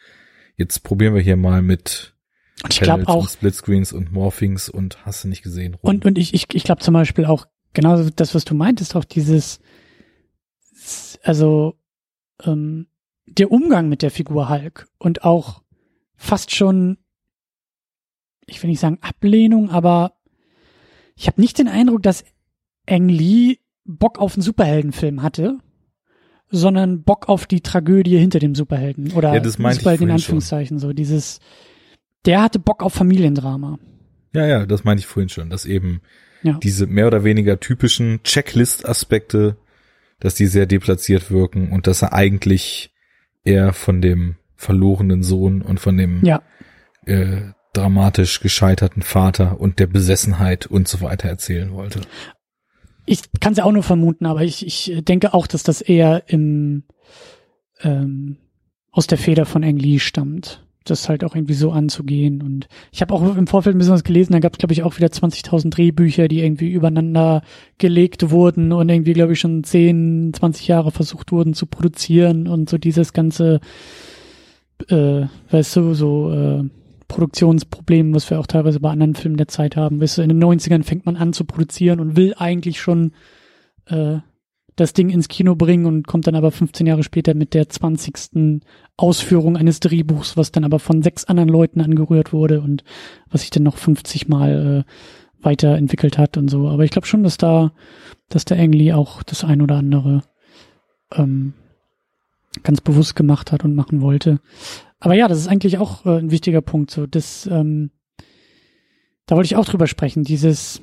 Jetzt 0.56 0.84
probieren 0.84 1.14
wir 1.14 1.22
hier 1.22 1.38
mal 1.38 1.62
mit 1.62 2.14
und 2.62 2.74
ich 2.74 2.80
glaube 2.80 3.08
auch 3.08 3.26
Splitscreens 3.26 3.94
und 3.94 4.12
Morphings 4.12 4.68
und 4.68 5.06
hast 5.06 5.24
du 5.24 5.28
nicht 5.28 5.42
gesehen. 5.42 5.74
Rum. 5.74 5.80
Und 5.82 6.04
und 6.04 6.18
ich 6.18 6.34
ich 6.34 6.44
ich 6.52 6.64
glaube 6.64 6.82
zum 6.82 6.92
Beispiel 6.92 7.24
auch 7.24 7.46
genau 7.72 8.02
das, 8.10 8.34
was 8.34 8.44
du 8.44 8.54
meintest, 8.54 8.94
auch 8.94 9.06
dieses 9.06 9.60
also 11.22 11.78
ähm, 12.44 12.86
der 13.30 13.50
Umgang 13.50 13.88
mit 13.88 14.02
der 14.02 14.10
Figur 14.10 14.48
Hulk 14.48 14.88
und 14.98 15.24
auch 15.24 15.62
fast 16.16 16.54
schon, 16.54 16.98
ich 18.46 18.62
will 18.62 18.70
nicht 18.70 18.80
sagen 18.80 18.98
Ablehnung, 19.00 19.70
aber 19.70 20.14
ich 21.14 21.26
habe 21.26 21.40
nicht 21.40 21.58
den 21.58 21.68
Eindruck, 21.68 22.02
dass 22.02 22.24
Ang 22.88 23.08
Lee 23.08 23.58
Bock 23.84 24.18
auf 24.18 24.34
einen 24.34 24.42
Superheldenfilm 24.42 25.22
hatte, 25.22 25.58
sondern 26.50 27.02
Bock 27.02 27.28
auf 27.28 27.46
die 27.46 27.60
Tragödie 27.60 28.18
hinter 28.18 28.38
dem 28.38 28.54
Superhelden 28.54 29.12
oder 29.12 29.34
ja, 29.34 29.40
das 29.40 29.54
Superhelden 29.54 30.08
in 30.08 30.14
Anführungszeichen 30.14 30.78
schon. 30.78 30.88
so 30.88 30.92
dieses 30.92 31.40
der 32.26 32.42
hatte 32.42 32.58
Bock 32.58 32.82
auf 32.82 32.92
Familiendrama. 32.92 33.78
Ja, 34.34 34.46
ja, 34.46 34.66
das 34.66 34.84
meinte 34.84 35.00
ich 35.00 35.06
vorhin 35.06 35.30
schon, 35.30 35.48
dass 35.48 35.64
eben 35.64 36.02
ja. 36.42 36.58
diese 36.62 36.86
mehr 36.86 37.06
oder 37.06 37.24
weniger 37.24 37.58
typischen 37.60 38.22
Checklist-Aspekte, 38.22 39.56
dass 40.18 40.34
die 40.34 40.46
sehr 40.46 40.66
deplatziert 40.66 41.30
wirken 41.30 41.72
und 41.72 41.86
dass 41.86 42.02
er 42.02 42.12
eigentlich 42.12 42.92
eher 43.44 43.72
von 43.72 44.00
dem 44.00 44.37
verlorenen 44.57 45.22
Sohn 45.22 45.62
und 45.62 45.81
von 45.81 45.96
dem 45.96 46.24
ja. 46.24 46.42
äh, 47.07 47.53
dramatisch 47.72 48.40
gescheiterten 48.40 49.03
Vater 49.03 49.61
und 49.61 49.79
der 49.79 49.87
Besessenheit 49.87 50.66
und 50.66 50.88
so 50.88 51.00
weiter 51.00 51.29
erzählen 51.29 51.72
wollte. 51.72 52.00
Ich 53.07 53.22
kann 53.40 53.53
es 53.53 53.59
ja 53.59 53.64
auch 53.64 53.72
nur 53.72 53.83
vermuten, 53.83 54.26
aber 54.26 54.42
ich, 54.42 54.66
ich 54.66 55.05
denke 55.05 55.35
auch, 55.35 55.46
dass 55.46 55.62
das 55.62 55.81
eher 55.81 56.24
im 56.26 56.85
ähm, 57.81 58.37
aus 58.92 59.07
der 59.07 59.18
Feder 59.18 59.46
von 59.46 59.64
Ang 59.64 59.79
Lee 59.79 59.98
stammt 59.98 60.64
das 60.90 61.09
halt 61.09 61.24
auch 61.24 61.35
irgendwie 61.35 61.55
so 61.55 61.70
anzugehen. 61.72 62.42
Und 62.42 62.68
ich 62.92 63.00
habe 63.00 63.14
auch 63.14 63.37
im 63.37 63.46
Vorfeld 63.46 63.74
ein 63.74 63.79
bisschen 63.79 63.94
was 63.94 64.05
gelesen, 64.05 64.33
da 64.33 64.40
gab 64.40 64.53
es, 64.53 64.59
glaube 64.59 64.72
ich, 64.72 64.83
auch 64.83 64.96
wieder 64.96 65.09
20.000 65.09 65.70
Drehbücher, 65.70 66.29
die 66.29 66.40
irgendwie 66.40 66.70
übereinander 66.70 67.42
gelegt 67.79 68.31
wurden 68.31 68.72
und 68.72 68.88
irgendwie, 68.88 69.12
glaube 69.12 69.33
ich, 69.33 69.40
schon 69.40 69.64
10, 69.64 70.33
20 70.35 70.68
Jahre 70.68 70.90
versucht 70.90 71.33
wurden 71.33 71.55
zu 71.55 71.66
produzieren 71.66 72.48
und 72.48 72.68
so 72.68 72.79
dieses 72.79 73.12
ganze, 73.12 73.61
äh, 74.88 75.22
weißt 75.50 75.76
du, 75.76 75.94
so 75.94 76.33
äh, 76.33 76.64
Produktionsproblem, 77.09 78.14
was 78.14 78.31
wir 78.31 78.38
auch 78.38 78.46
teilweise 78.46 78.81
bei 78.81 78.90
anderen 78.90 79.14
Filmen 79.14 79.37
der 79.37 79.48
Zeit 79.48 79.76
haben. 79.76 80.00
Weißt 80.00 80.18
du, 80.18 80.22
in 80.22 80.29
den 80.29 80.42
90ern 80.42 80.85
fängt 80.85 81.07
man 81.07 81.16
an 81.16 81.33
zu 81.33 81.44
produzieren 81.44 82.00
und 82.00 82.16
will 82.16 82.35
eigentlich 82.38 82.81
schon 82.81 83.12
äh, 83.87 84.18
das 84.80 84.94
Ding 84.94 85.10
ins 85.10 85.28
Kino 85.28 85.54
bringen 85.56 85.84
und 85.84 86.06
kommt 86.06 86.26
dann 86.26 86.34
aber 86.34 86.50
15 86.50 86.86
Jahre 86.86 87.02
später 87.02 87.34
mit 87.34 87.52
der 87.52 87.68
20. 87.68 88.62
Ausführung 88.96 89.58
eines 89.58 89.78
Drehbuchs, 89.80 90.38
was 90.38 90.52
dann 90.52 90.64
aber 90.64 90.78
von 90.78 91.02
sechs 91.02 91.26
anderen 91.26 91.50
Leuten 91.50 91.82
angerührt 91.82 92.32
wurde 92.32 92.62
und 92.62 92.82
was 93.30 93.42
sich 93.42 93.50
dann 93.50 93.62
noch 93.62 93.76
50 93.76 94.28
Mal 94.28 94.84
äh, 94.86 95.44
weiterentwickelt 95.44 96.16
hat 96.16 96.38
und 96.38 96.48
so. 96.48 96.68
Aber 96.68 96.84
ich 96.84 96.90
glaube 96.90 97.06
schon, 97.06 97.22
dass 97.22 97.36
da, 97.36 97.72
dass 98.30 98.46
der 98.46 98.58
Ang 98.58 98.90
auch 98.92 99.22
das 99.22 99.44
ein 99.44 99.60
oder 99.60 99.76
andere 99.76 100.22
ähm, 101.12 101.52
ganz 102.62 102.80
bewusst 102.80 103.14
gemacht 103.14 103.52
hat 103.52 103.62
und 103.64 103.74
machen 103.74 104.00
wollte. 104.00 104.40
Aber 104.98 105.14
ja, 105.14 105.28
das 105.28 105.38
ist 105.38 105.48
eigentlich 105.48 105.76
auch 105.76 106.06
äh, 106.06 106.18
ein 106.18 106.30
wichtiger 106.30 106.62
Punkt. 106.62 106.90
So, 106.90 107.06
das, 107.06 107.46
ähm, 107.52 107.90
da 109.26 109.36
wollte 109.36 109.46
ich 109.46 109.56
auch 109.56 109.66
drüber 109.66 109.86
sprechen. 109.86 110.24
Dieses, 110.24 110.80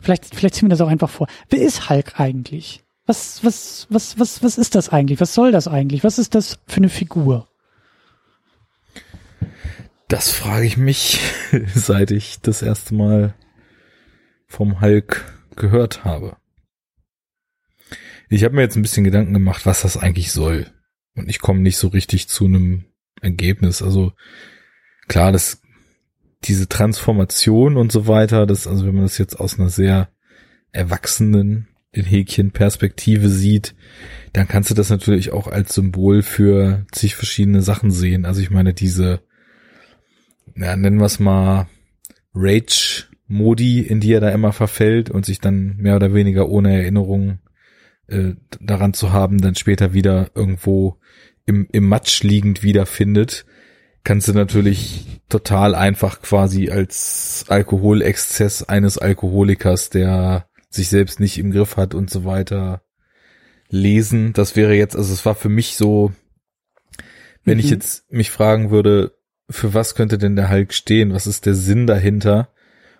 Vielleicht, 0.00 0.34
vielleicht 0.34 0.54
ziehen 0.54 0.66
wir 0.66 0.70
das 0.70 0.80
auch 0.80 0.88
einfach 0.88 1.10
vor. 1.10 1.26
Wer 1.48 1.60
ist 1.60 1.88
Hulk 1.90 2.18
eigentlich? 2.20 2.82
Was, 3.06 3.42
was, 3.42 3.86
was, 3.90 4.18
was, 4.18 4.42
was 4.42 4.58
ist 4.58 4.74
das 4.74 4.90
eigentlich? 4.90 5.20
Was 5.20 5.34
soll 5.34 5.50
das 5.50 5.66
eigentlich? 5.66 6.04
Was 6.04 6.18
ist 6.18 6.34
das 6.34 6.58
für 6.66 6.76
eine 6.76 6.88
Figur? 6.88 7.48
Das 10.08 10.30
frage 10.30 10.66
ich 10.66 10.76
mich, 10.76 11.20
seit 11.74 12.10
ich 12.10 12.40
das 12.40 12.62
erste 12.62 12.94
Mal 12.94 13.34
vom 14.46 14.80
Hulk 14.80 15.24
gehört 15.56 16.04
habe. 16.04 16.36
Ich 18.30 18.44
habe 18.44 18.54
mir 18.54 18.62
jetzt 18.62 18.76
ein 18.76 18.82
bisschen 18.82 19.04
Gedanken 19.04 19.32
gemacht, 19.32 19.66
was 19.66 19.82
das 19.82 19.96
eigentlich 19.96 20.32
soll. 20.32 20.66
Und 21.14 21.28
ich 21.28 21.40
komme 21.40 21.60
nicht 21.60 21.78
so 21.78 21.88
richtig 21.88 22.28
zu 22.28 22.44
einem 22.44 22.84
Ergebnis. 23.20 23.82
Also 23.82 24.12
klar, 25.08 25.32
das 25.32 25.62
diese 26.44 26.68
Transformation 26.68 27.76
und 27.76 27.90
so 27.92 28.06
weiter, 28.06 28.46
das, 28.46 28.66
also 28.66 28.86
wenn 28.86 28.94
man 28.94 29.04
das 29.04 29.18
jetzt 29.18 29.38
aus 29.38 29.58
einer 29.58 29.70
sehr 29.70 30.08
erwachsenen, 30.72 31.68
in 31.90 32.04
Häkchen 32.04 32.50
Perspektive 32.50 33.28
sieht, 33.28 33.74
dann 34.32 34.46
kannst 34.46 34.70
du 34.70 34.74
das 34.74 34.90
natürlich 34.90 35.32
auch 35.32 35.46
als 35.46 35.74
Symbol 35.74 36.22
für 36.22 36.86
zig 36.92 37.16
verschiedene 37.16 37.62
Sachen 37.62 37.90
sehen. 37.90 38.26
Also 38.26 38.40
ich 38.40 38.50
meine, 38.50 38.74
diese, 38.74 39.20
ja, 40.54 40.76
nennen 40.76 40.98
wir 40.98 41.06
es 41.06 41.18
mal 41.18 41.66
Rage-Modi, 42.34 43.80
in 43.80 44.00
die 44.00 44.12
er 44.12 44.20
da 44.20 44.28
immer 44.28 44.52
verfällt 44.52 45.10
und 45.10 45.24
sich 45.24 45.40
dann 45.40 45.76
mehr 45.78 45.96
oder 45.96 46.12
weniger 46.12 46.48
ohne 46.48 46.74
Erinnerung 46.74 47.38
äh, 48.06 48.34
daran 48.60 48.92
zu 48.92 49.12
haben, 49.12 49.40
dann 49.40 49.54
später 49.54 49.94
wieder 49.94 50.30
irgendwo 50.34 50.98
im, 51.46 51.68
im 51.72 51.88
Matsch 51.88 52.22
liegend 52.22 52.62
wiederfindet 52.62 53.46
kannst 54.08 54.26
du 54.26 54.32
natürlich 54.32 55.20
total 55.28 55.74
einfach 55.74 56.22
quasi 56.22 56.70
als 56.70 57.44
Alkoholexzess 57.48 58.62
eines 58.62 58.96
Alkoholikers, 58.96 59.90
der 59.90 60.46
sich 60.70 60.88
selbst 60.88 61.20
nicht 61.20 61.36
im 61.36 61.50
Griff 61.50 61.76
hat 61.76 61.92
und 61.92 62.08
so 62.08 62.24
weiter 62.24 62.80
lesen. 63.68 64.32
Das 64.32 64.56
wäre 64.56 64.72
jetzt, 64.72 64.96
also 64.96 65.12
es 65.12 65.26
war 65.26 65.34
für 65.34 65.50
mich 65.50 65.76
so, 65.76 66.10
wenn 67.44 67.58
mhm. 67.58 67.64
ich 67.64 67.68
jetzt 67.68 68.10
mich 68.10 68.30
fragen 68.30 68.70
würde, 68.70 69.12
für 69.50 69.74
was 69.74 69.94
könnte 69.94 70.16
denn 70.16 70.36
der 70.36 70.48
Hulk 70.48 70.72
stehen? 70.72 71.12
Was 71.12 71.26
ist 71.26 71.44
der 71.44 71.54
Sinn 71.54 71.86
dahinter? 71.86 72.48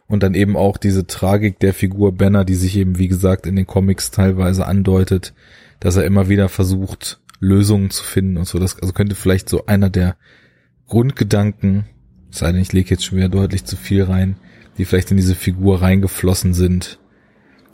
Und 0.09 0.23
dann 0.23 0.35
eben 0.35 0.59
auch 0.59 0.77
diese 0.77 1.07
Tragik 1.07 1.59
der 1.59 1.73
Figur 1.73 2.13
Banner, 2.13 2.45
die 2.45 2.55
sich 2.55 2.77
eben, 2.77 2.99
wie 2.99 3.09
gesagt, 3.09 3.47
in 3.47 3.57
den 3.57 3.67
Comics 3.67 4.11
teilweise 4.11 4.67
andeutet, 4.67 5.33
dass 5.81 5.97
er 5.97 6.05
immer 6.05 6.29
wieder 6.29 6.51
versucht, 6.51 7.19
Lösungen 7.41 7.89
zu 7.89 8.05
finden 8.05 8.37
und 8.37 8.47
so. 8.47 8.59
Das 8.59 8.79
also 8.79 8.93
könnte 8.93 9.15
vielleicht 9.15 9.49
so 9.49 9.65
einer 9.65 9.89
der 9.89 10.19
Grundgedanken, 10.89 11.87
sei 12.31 12.53
denn 12.53 12.61
ich 12.61 12.73
lege 12.73 12.91
jetzt 12.91 13.05
schon 13.05 13.19
wieder 13.19 13.29
deutlich 13.29 13.65
zu 13.65 13.77
viel 13.77 14.03
rein, 14.03 14.37
die 14.77 14.85
vielleicht 14.85 15.11
in 15.11 15.17
diese 15.17 15.35
Figur 15.35 15.81
reingeflossen 15.81 16.55
sind. 16.55 16.99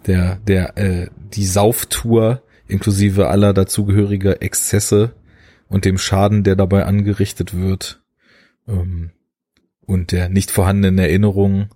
Der, 0.07 0.37
der, 0.46 0.77
äh, 0.77 1.09
die 1.33 1.46
Sauftour 1.46 2.42
inklusive 2.68 3.29
aller 3.29 3.55
dazugehöriger 3.55 4.42
Exzesse 4.42 5.14
und 5.68 5.87
dem 5.87 5.96
Schaden, 5.96 6.44
der 6.44 6.57
dabei 6.57 6.85
angerichtet 6.85 7.55
wird, 7.55 8.03
ähm, 8.68 9.11
und 9.87 10.12
der 10.12 10.29
nicht 10.29 10.50
vorhandenen 10.50 10.98
Erinnerung 10.98 11.68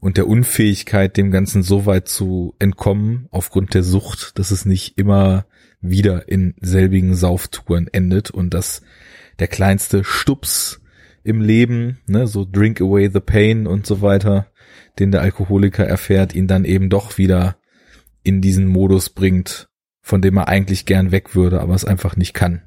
und 0.00 0.16
der 0.16 0.28
Unfähigkeit, 0.28 1.16
dem 1.16 1.30
Ganzen 1.30 1.62
so 1.62 1.86
weit 1.86 2.08
zu 2.08 2.54
entkommen, 2.58 3.26
aufgrund 3.30 3.74
der 3.74 3.82
Sucht, 3.82 4.38
dass 4.38 4.50
es 4.50 4.64
nicht 4.64 4.96
immer 4.96 5.46
wieder 5.80 6.28
in 6.28 6.54
selbigen 6.60 7.14
Sauftouren 7.14 7.88
endet 7.88 8.30
und 8.30 8.54
dass 8.54 8.82
der 9.38 9.48
kleinste 9.48 10.04
Stups 10.04 10.80
im 11.22 11.40
Leben, 11.40 11.98
ne, 12.06 12.26
so 12.26 12.46
drink 12.50 12.80
away 12.80 13.10
the 13.12 13.20
pain 13.20 13.66
und 13.66 13.86
so 13.86 14.00
weiter, 14.00 14.46
den 14.98 15.12
der 15.12 15.20
Alkoholiker 15.20 15.86
erfährt, 15.86 16.34
ihn 16.34 16.46
dann 16.46 16.64
eben 16.64 16.90
doch 16.90 17.18
wieder 17.18 17.56
in 18.22 18.40
diesen 18.40 18.66
Modus 18.66 19.10
bringt, 19.10 19.68
von 20.00 20.22
dem 20.22 20.36
er 20.36 20.48
eigentlich 20.48 20.86
gern 20.86 21.12
weg 21.12 21.34
würde, 21.34 21.60
aber 21.60 21.74
es 21.74 21.84
einfach 21.84 22.16
nicht 22.16 22.34
kann. 22.34 22.62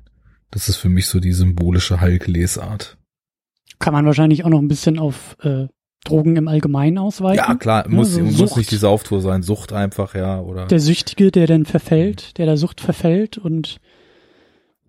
Das 0.49 0.69
ist 0.69 0.77
für 0.77 0.89
mich 0.89 1.07
so 1.07 1.19
die 1.19 1.31
symbolische 1.31 2.01
Hulk-Lesart. 2.01 2.97
Kann 3.79 3.93
man 3.93 4.05
wahrscheinlich 4.05 4.43
auch 4.43 4.49
noch 4.49 4.59
ein 4.59 4.67
bisschen 4.67 4.99
auf 4.99 5.37
äh, 5.41 5.67
Drogen 6.03 6.35
im 6.35 6.47
Allgemeinen 6.47 6.97
ausweiten. 6.97 7.37
Ja, 7.37 7.55
klar, 7.55 7.87
muss, 7.87 8.17
ja, 8.17 8.25
so 8.25 8.43
muss 8.43 8.55
nicht 8.55 8.71
diese 8.71 8.89
Auftour 8.89 9.21
sein, 9.21 9.43
Sucht 9.43 9.71
einfach, 9.71 10.15
ja, 10.15 10.39
oder. 10.39 10.65
Der 10.67 10.79
Süchtige, 10.79 11.31
der 11.31 11.47
dann 11.47 11.65
verfällt, 11.65 12.37
der 12.37 12.45
der 12.47 12.57
Sucht 12.57 12.81
verfällt 12.81 13.37
und 13.37 13.79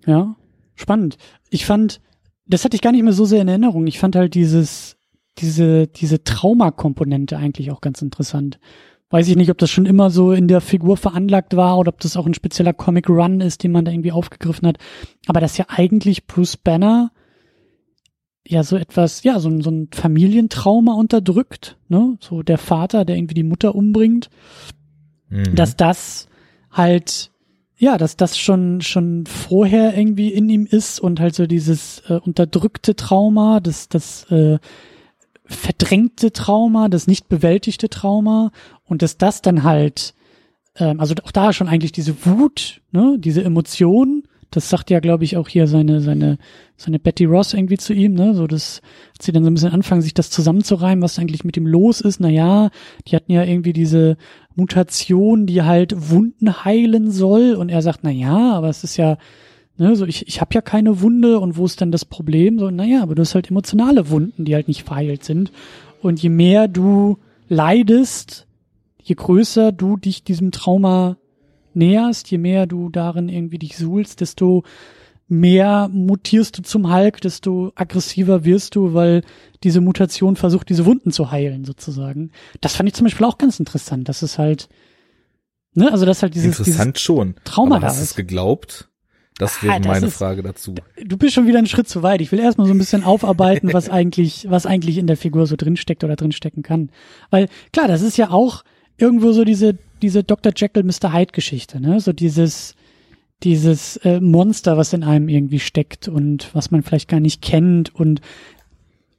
ja, 0.06 0.36
spannend. 0.74 1.16
Ich 1.52 1.66
fand, 1.66 2.00
das 2.46 2.64
hatte 2.64 2.74
ich 2.74 2.80
gar 2.80 2.92
nicht 2.92 3.02
mehr 3.02 3.12
so 3.12 3.26
sehr 3.26 3.42
in 3.42 3.48
Erinnerung. 3.48 3.86
Ich 3.86 3.98
fand 3.98 4.16
halt 4.16 4.34
dieses, 4.34 4.96
diese, 5.36 5.86
diese 5.86 6.24
Traumakomponente 6.24 7.36
eigentlich 7.36 7.70
auch 7.70 7.82
ganz 7.82 8.00
interessant. 8.00 8.58
Weiß 9.10 9.28
ich 9.28 9.36
nicht, 9.36 9.50
ob 9.50 9.58
das 9.58 9.70
schon 9.70 9.84
immer 9.84 10.08
so 10.08 10.32
in 10.32 10.48
der 10.48 10.62
Figur 10.62 10.96
veranlagt 10.96 11.54
war 11.54 11.78
oder 11.78 11.90
ob 11.90 12.00
das 12.00 12.16
auch 12.16 12.24
ein 12.24 12.32
spezieller 12.32 12.72
Comic 12.72 13.10
Run 13.10 13.42
ist, 13.42 13.62
den 13.62 13.70
man 13.70 13.84
da 13.84 13.92
irgendwie 13.92 14.12
aufgegriffen 14.12 14.66
hat. 14.66 14.78
Aber 15.26 15.40
dass 15.40 15.58
ja 15.58 15.66
eigentlich 15.68 16.26
Bruce 16.26 16.56
Banner 16.56 17.12
ja 18.48 18.62
so 18.62 18.76
etwas, 18.76 19.22
ja, 19.22 19.38
so, 19.38 19.60
so 19.60 19.70
ein 19.70 19.88
Familientrauma 19.92 20.94
unterdrückt, 20.94 21.76
ne? 21.88 22.16
So 22.20 22.42
der 22.42 22.56
Vater, 22.56 23.04
der 23.04 23.16
irgendwie 23.16 23.34
die 23.34 23.42
Mutter 23.42 23.74
umbringt, 23.74 24.30
mhm. 25.28 25.54
dass 25.54 25.76
das 25.76 26.28
halt 26.70 27.31
ja, 27.82 27.98
dass 27.98 28.16
das 28.16 28.38
schon 28.38 28.80
schon 28.80 29.26
vorher 29.26 29.98
irgendwie 29.98 30.32
in 30.32 30.48
ihm 30.48 30.66
ist 30.66 31.00
und 31.00 31.18
halt 31.18 31.34
so 31.34 31.48
dieses 31.48 32.00
äh, 32.08 32.12
unterdrückte 32.12 32.94
Trauma, 32.94 33.58
das 33.58 33.88
das 33.88 34.22
äh, 34.30 34.60
verdrängte 35.46 36.30
Trauma, 36.30 36.88
das 36.88 37.08
nicht 37.08 37.28
bewältigte 37.28 37.88
Trauma 37.88 38.52
und 38.84 39.02
dass 39.02 39.18
das 39.18 39.42
dann 39.42 39.64
halt 39.64 40.14
ähm, 40.76 41.00
also 41.00 41.16
auch 41.24 41.32
da 41.32 41.52
schon 41.52 41.66
eigentlich 41.66 41.90
diese 41.90 42.24
Wut, 42.24 42.82
ne, 42.92 43.16
diese 43.18 43.42
Emotion, 43.42 44.28
das 44.52 44.70
sagt 44.70 44.90
ja 44.90 45.00
glaube 45.00 45.24
ich 45.24 45.36
auch 45.36 45.48
hier 45.48 45.66
seine 45.66 46.00
seine 46.00 46.38
seine 46.76 46.98
Betty 46.98 47.24
Ross 47.24 47.54
irgendwie 47.54 47.78
zu 47.78 47.92
ihm, 47.92 48.14
ne, 48.14 48.34
so 48.34 48.46
das 48.46 48.80
als 49.16 49.26
sie 49.26 49.32
dann 49.32 49.44
so 49.44 49.50
ein 49.50 49.54
bisschen 49.54 49.72
anfangen 49.72 50.02
sich 50.02 50.14
das 50.14 50.30
zusammenzureimen, 50.30 51.02
was 51.02 51.18
eigentlich 51.18 51.44
mit 51.44 51.56
ihm 51.56 51.66
los 51.66 52.00
ist. 52.00 52.20
Na 52.20 52.28
ja, 52.28 52.70
die 53.06 53.16
hatten 53.16 53.32
ja 53.32 53.44
irgendwie 53.44 53.72
diese 53.72 54.16
Mutation, 54.54 55.46
die 55.46 55.62
halt 55.62 56.10
Wunden 56.10 56.64
heilen 56.64 57.10
soll. 57.10 57.54
Und 57.54 57.68
er 57.68 57.82
sagt, 57.82 58.00
na 58.02 58.10
ja, 58.10 58.52
aber 58.52 58.68
es 58.68 58.84
ist 58.84 58.96
ja, 58.96 59.16
ne, 59.76 59.96
so 59.96 60.06
ich, 60.06 60.26
ich 60.26 60.40
habe 60.40 60.54
ja 60.54 60.60
keine 60.60 61.00
Wunde 61.00 61.38
und 61.38 61.56
wo 61.56 61.64
ist 61.64 61.80
denn 61.80 61.92
das 61.92 62.04
Problem? 62.04 62.58
So, 62.58 62.70
na 62.70 62.84
ja, 62.84 63.02
aber 63.02 63.14
du 63.14 63.22
hast 63.22 63.34
halt 63.34 63.50
emotionale 63.50 64.10
Wunden, 64.10 64.44
die 64.44 64.54
halt 64.54 64.68
nicht 64.68 64.84
verheilt 64.84 65.24
sind. 65.24 65.52
Und 66.00 66.22
je 66.22 66.30
mehr 66.30 66.68
du 66.68 67.18
leidest, 67.48 68.46
je 69.02 69.14
größer 69.14 69.72
du 69.72 69.96
dich 69.96 70.24
diesem 70.24 70.50
Trauma 70.50 71.16
näherst, 71.76 72.30
je 72.30 72.38
mehr 72.38 72.66
du 72.66 72.88
darin 72.88 73.28
irgendwie 73.28 73.58
dich 73.58 73.76
suhlst, 73.76 74.20
desto 74.20 74.64
mehr 75.28 75.88
mutierst 75.90 76.58
du 76.58 76.62
zum 76.62 76.92
Hulk, 76.92 77.20
desto 77.22 77.72
aggressiver 77.74 78.44
wirst 78.44 78.74
du, 78.74 78.92
weil 78.92 79.22
diese 79.62 79.80
Mutation 79.80 80.36
versucht, 80.36 80.68
diese 80.68 80.84
Wunden 80.84 81.10
zu 81.10 81.30
heilen, 81.30 81.64
sozusagen. 81.64 82.32
Das 82.60 82.76
fand 82.76 82.88
ich 82.88 82.94
zum 82.94 83.04
Beispiel 83.04 83.26
auch 83.26 83.38
ganz 83.38 83.58
interessant, 83.58 84.08
dass 84.08 84.20
es 84.22 84.38
halt, 84.38 84.68
ne, 85.74 85.90
also 85.90 86.04
das 86.04 86.22
halt 86.22 86.34
dieses, 86.34 86.58
interessant 86.58 86.96
dieses 86.96 87.02
schon. 87.02 87.34
Trauma 87.44 87.76
Aber 87.76 87.86
hast 87.86 88.00
du 88.00 88.04
es 88.04 88.14
geglaubt? 88.14 88.90
Das 89.38 89.62
wäre 89.62 89.74
ah, 89.74 89.78
das 89.78 89.86
meine 89.86 90.06
ist, 90.08 90.16
Frage 90.16 90.42
dazu. 90.42 90.74
Du 91.02 91.16
bist 91.16 91.34
schon 91.34 91.46
wieder 91.46 91.58
einen 91.58 91.66
Schritt 91.66 91.88
zu 91.88 92.02
weit. 92.02 92.20
Ich 92.20 92.30
will 92.30 92.38
erstmal 92.38 92.66
so 92.66 92.74
ein 92.74 92.78
bisschen 92.78 93.02
aufarbeiten, 93.02 93.72
was 93.72 93.88
eigentlich, 93.90 94.46
was 94.50 94.66
eigentlich 94.66 94.98
in 94.98 95.06
der 95.06 95.16
Figur 95.16 95.46
so 95.46 95.56
drinsteckt 95.56 96.04
oder 96.04 96.16
drinstecken 96.16 96.62
kann. 96.62 96.90
Weil, 97.30 97.48
klar, 97.72 97.88
das 97.88 98.02
ist 98.02 98.18
ja 98.18 98.30
auch 98.30 98.62
irgendwo 98.98 99.32
so 99.32 99.44
diese, 99.44 99.78
diese 100.02 100.24
Dr. 100.24 100.52
Jekyll, 100.54 100.82
Mr. 100.82 101.12
Hyde 101.12 101.32
Geschichte, 101.32 101.80
ne? 101.80 102.00
So 102.00 102.12
dieses, 102.12 102.74
dieses 103.42 103.96
äh, 103.98 104.20
Monster, 104.20 104.76
was 104.76 104.92
in 104.92 105.04
einem 105.04 105.28
irgendwie 105.28 105.60
steckt 105.60 106.08
und 106.08 106.54
was 106.54 106.70
man 106.70 106.82
vielleicht 106.82 107.08
gar 107.08 107.20
nicht 107.20 107.42
kennt 107.42 107.94
und 107.94 108.20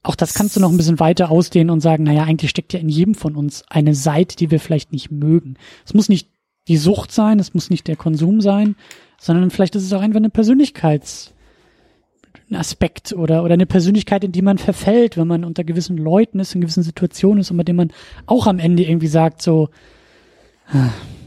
auch 0.03 0.15
das 0.15 0.33
kannst 0.33 0.55
du 0.55 0.59
noch 0.59 0.69
ein 0.69 0.77
bisschen 0.77 0.99
weiter 0.99 1.31
ausdehnen 1.31 1.69
und 1.69 1.79
sagen, 1.79 2.03
naja, 2.03 2.23
eigentlich 2.23 2.51
steckt 2.51 2.73
ja 2.73 2.79
in 2.79 2.89
jedem 2.89 3.15
von 3.15 3.37
uns 3.37 3.63
eine 3.69 3.95
Seite, 3.95 4.35
die 4.35 4.51
wir 4.51 4.59
vielleicht 4.59 4.91
nicht 4.91 5.11
mögen. 5.11 5.55
Es 5.85 5.93
muss 5.93 6.09
nicht 6.09 6.27
die 6.67 6.75
Sucht 6.75 7.13
sein, 7.13 7.39
es 7.39 7.53
muss 7.53 7.69
nicht 7.69 7.87
der 7.87 7.95
Konsum 7.95 8.41
sein, 8.41 8.75
sondern 9.19 9.49
vielleicht 9.49 9.75
ist 9.75 9.83
es 9.83 9.93
auch 9.93 10.01
einfach 10.01 10.19
eine 10.19 10.29
Persönlichkeitsaspekt 10.29 13.13
oder, 13.13 13.43
oder 13.43 13.53
eine 13.53 13.65
Persönlichkeit, 13.65 14.25
in 14.25 14.33
die 14.33 14.41
man 14.41 14.57
verfällt, 14.57 15.15
wenn 15.15 15.27
man 15.27 15.45
unter 15.45 15.63
gewissen 15.63 15.97
Leuten 15.97 16.41
ist, 16.41 16.53
in 16.53 16.59
gewissen 16.59 16.83
Situationen 16.83 17.39
ist 17.39 17.51
und 17.51 17.57
bei 17.57 17.63
dem 17.63 17.77
man 17.77 17.93
auch 18.25 18.47
am 18.47 18.59
Ende 18.59 18.83
irgendwie 18.83 19.07
sagt, 19.07 19.41
so, 19.41 19.69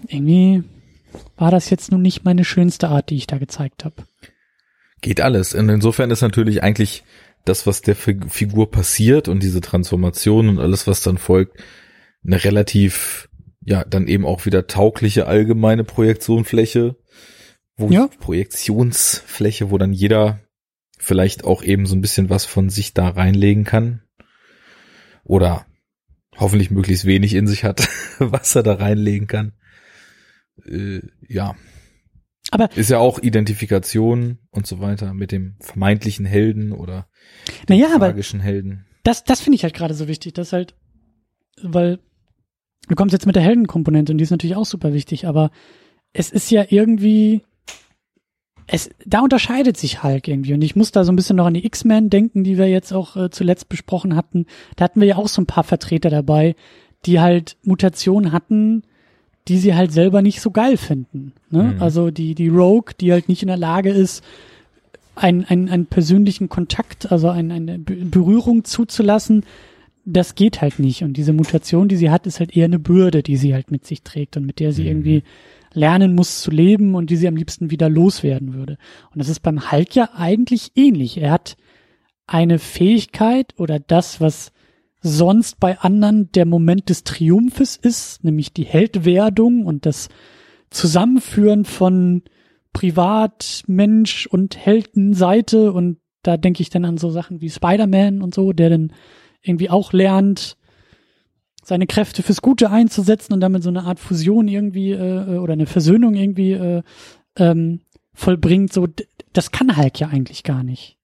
irgendwie 0.09 0.64
war 1.37 1.51
das 1.51 1.70
jetzt 1.70 1.90
nun 1.92 2.03
nicht 2.03 2.25
meine 2.25 2.44
schönste 2.44 2.88
Art, 2.88 3.11
die 3.11 3.16
ich 3.16 3.27
da 3.27 3.38
gezeigt 3.38 3.85
habe. 3.85 4.05
Geht 5.01 5.20
alles. 5.20 5.55
Und 5.55 5.68
insofern 5.68 6.11
ist 6.11 6.22
natürlich 6.22 6.62
eigentlich 6.62 7.05
das, 7.44 7.66
was 7.66 7.81
der 7.81 7.94
Figur 7.96 8.70
passiert 8.70 9.29
und 9.29 9.42
diese 9.42 9.61
Transformation 9.61 10.49
und 10.49 10.59
alles, 10.59 10.87
was 10.87 11.01
dann 11.01 11.18
folgt, 11.18 11.62
eine 12.27 12.42
relativ, 12.42 13.29
ja, 13.64 13.85
dann 13.85 14.09
eben 14.09 14.27
auch 14.27 14.46
wieder 14.46 14.66
taugliche 14.66 15.27
allgemeine 15.27 15.85
Projektionfläche, 15.85 16.96
wo 17.77 17.88
ja. 17.88 18.09
Projektionsfläche, 18.18 19.70
wo 19.70 19.79
dann 19.79 19.92
jeder 19.92 20.40
vielleicht 20.99 21.44
auch 21.44 21.62
eben 21.62 21.87
so 21.87 21.94
ein 21.94 22.01
bisschen 22.01 22.31
was 22.31 22.46
von 22.46 22.68
sich 22.68 22.94
da 22.94 23.09
reinlegen 23.09 23.64
kann. 23.64 24.03
Oder 25.25 25.65
hoffentlich 26.38 26.70
möglichst 26.70 27.05
wenig 27.05 27.35
in 27.35 27.46
sich 27.46 27.64
hat, 27.64 27.88
was 28.18 28.55
er 28.55 28.62
da 28.62 28.75
reinlegen 28.75 29.27
kann 29.27 29.53
äh, 30.64 31.01
ja. 31.29 31.55
Aber 32.51 32.70
ist 32.77 32.90
ja 32.90 32.99
auch 32.99 33.18
Identifikation 33.18 34.38
und 34.51 34.66
so 34.66 34.81
weiter 34.81 35.14
mit 35.14 35.33
dem 35.33 35.57
vermeintlichen 35.61 36.25
Helden 36.25 36.72
oder 36.72 37.09
dem 37.68 37.79
naja, 37.79 37.99
tragischen 37.99 38.40
Helden. 38.40 38.87
Das, 39.03 39.25
das 39.25 39.40
finde 39.40 39.57
ich 39.57 39.64
halt 39.64 39.75
gerade 39.75 39.94
so 39.94 40.07
wichtig, 40.07 40.35
dass 40.35 40.53
halt, 40.53 40.77
weil 41.61 41.99
du 42.88 42.94
kommst 42.94 43.12
jetzt 43.12 43.27
mit 43.27 43.35
der 43.35 43.42
Heldenkomponente 43.42 44.12
und 44.12 44.18
die 44.18 44.25
ist 44.25 44.31
natürlich 44.31 44.57
auch 44.57 44.64
super 44.64 44.92
wichtig, 44.92 45.27
aber 45.27 45.51
es 46.12 46.31
ist 46.31 46.51
ja 46.51 46.64
irgendwie, 46.68 47.42
es, 48.66 48.90
da 49.05 49.20
unterscheidet 49.20 49.76
sich 49.76 50.02
Hulk 50.02 50.26
irgendwie 50.26 50.55
und 50.55 50.62
ich 50.62 50.74
muss 50.74 50.90
da 50.90 51.05
so 51.05 51.12
ein 51.12 51.16
bisschen 51.16 51.37
noch 51.37 51.46
an 51.46 51.55
die 51.55 51.64
X-Men 51.66 52.11
denken, 52.11 52.42
die 52.42 52.59
wir 52.59 52.68
jetzt 52.68 52.92
auch 52.92 53.16
äh, 53.16 53.31
zuletzt 53.31 53.68
besprochen 53.68 54.16
hatten. 54.16 54.46
Da 54.74 54.85
hatten 54.85 55.00
wir 55.00 55.09
ja 55.09 55.16
auch 55.16 55.29
so 55.29 55.40
ein 55.40 55.46
paar 55.46 55.64
Vertreter 55.64 56.11
dabei, 56.11 56.57
die 57.05 57.20
halt 57.20 57.57
Mutationen 57.62 58.33
hatten, 58.33 58.83
die 59.48 59.59
sie 59.59 59.74
halt 59.74 59.92
selber 59.92 60.22
nicht 60.22 60.40
so 60.40 60.50
geil 60.50 60.76
finden. 60.76 61.33
Ne? 61.50 61.74
Mhm. 61.74 61.83
Also 61.83 62.11
die, 62.11 62.35
die 62.35 62.48
Rogue, 62.48 62.94
die 63.00 63.12
halt 63.12 63.29
nicht 63.29 63.42
in 63.42 63.48
der 63.48 63.57
Lage 63.57 63.90
ist, 63.90 64.24
einen, 65.14 65.44
einen, 65.44 65.68
einen 65.68 65.87
persönlichen 65.87 66.48
Kontakt, 66.48 67.11
also 67.11 67.29
ein, 67.29 67.50
eine 67.50 67.79
Berührung 67.79 68.64
zuzulassen, 68.64 69.44
das 70.05 70.35
geht 70.35 70.61
halt 70.61 70.79
nicht. 70.79 71.02
Und 71.02 71.14
diese 71.14 71.33
Mutation, 71.33 71.88
die 71.88 71.96
sie 71.96 72.11
hat, 72.11 72.26
ist 72.26 72.40
halt 72.40 72.57
eher 72.57 72.66
eine 72.66 72.79
Bürde, 72.79 73.22
die 73.22 73.37
sie 73.37 73.55
halt 73.55 73.70
mit 73.70 73.87
sich 73.87 74.02
trägt 74.02 74.37
und 74.37 74.44
mit 74.44 74.61
der 74.61 74.72
sie 74.72 74.83
mhm. 74.83 74.88
irgendwie 74.88 75.22
lernen 75.76 76.14
muss 76.14 76.40
zu 76.40 76.50
leben 76.50 76.94
und 76.94 77.10
die 77.10 77.16
sie 77.16 77.28
am 77.28 77.36
liebsten 77.36 77.70
wieder 77.70 77.88
loswerden 77.88 78.54
würde. 78.54 78.78
Und 79.12 79.18
das 79.18 79.28
ist 79.28 79.40
beim 79.40 79.70
Hulk 79.70 79.94
ja 79.94 80.10
eigentlich 80.14 80.72
ähnlich. 80.74 81.18
Er 81.18 81.30
hat 81.30 81.56
eine 82.26 82.58
Fähigkeit 82.58 83.54
oder 83.58 83.78
das, 83.78 84.20
was 84.20 84.52
sonst 85.00 85.60
bei 85.60 85.78
anderen 85.78 86.32
der 86.32 86.46
Moment 86.46 86.88
des 86.88 87.04
Triumphes 87.04 87.76
ist, 87.76 88.24
nämlich 88.24 88.52
die 88.52 88.64
Heldwerdung 88.64 89.64
und 89.64 89.86
das 89.86 90.08
Zusammenführen 90.70 91.64
von 91.64 92.22
Privatmensch 92.72 94.26
und 94.26 94.56
Heldenseite 94.56 95.72
und 95.72 95.98
da 96.22 96.36
denke 96.36 96.60
ich 96.60 96.70
dann 96.70 96.84
an 96.84 96.98
so 96.98 97.10
Sachen 97.10 97.40
wie 97.40 97.48
Spider-Man 97.48 98.20
und 98.20 98.34
so, 98.34 98.52
der 98.52 98.70
dann 98.70 98.92
irgendwie 99.42 99.70
auch 99.70 99.92
lernt, 99.92 100.56
seine 101.66 101.88
Kräfte 101.88 102.22
fürs 102.22 102.42
Gute 102.42 102.70
einzusetzen 102.70 103.33
und 103.33 103.40
damit 103.40 103.64
so 103.64 103.70
eine 103.70 103.83
Art 103.83 103.98
Fusion 103.98 104.46
irgendwie 104.46 104.92
äh, 104.92 105.38
oder 105.38 105.55
eine 105.55 105.66
Versöhnung 105.66 106.14
irgendwie 106.14 106.52
äh, 106.52 106.83
ähm, 107.37 107.81
vollbringt. 108.14 108.72
So, 108.72 108.87
das 109.33 109.50
kann 109.50 109.76
Hulk 109.76 109.98
ja 109.98 110.09
eigentlich 110.09 110.44
gar 110.44 110.62
nicht. 110.62 110.96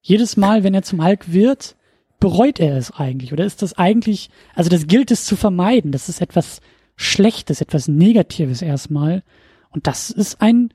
Jedes 0.00 0.38
Mal, 0.38 0.64
wenn 0.64 0.72
er 0.72 0.82
zum 0.82 1.04
Hulk 1.04 1.30
wird, 1.32 1.76
bereut 2.20 2.58
er 2.58 2.78
es 2.78 2.90
eigentlich? 2.90 3.34
Oder 3.34 3.44
ist 3.44 3.60
das 3.60 3.76
eigentlich, 3.76 4.30
also 4.54 4.70
das 4.70 4.86
gilt 4.86 5.10
es 5.10 5.26
zu 5.26 5.36
vermeiden. 5.36 5.92
Das 5.92 6.08
ist 6.08 6.22
etwas 6.22 6.62
Schlechtes, 6.96 7.60
etwas 7.60 7.86
Negatives 7.86 8.62
erstmal. 8.62 9.22
Und 9.70 9.86
das 9.86 10.10
ist 10.10 10.40
ein, 10.40 10.72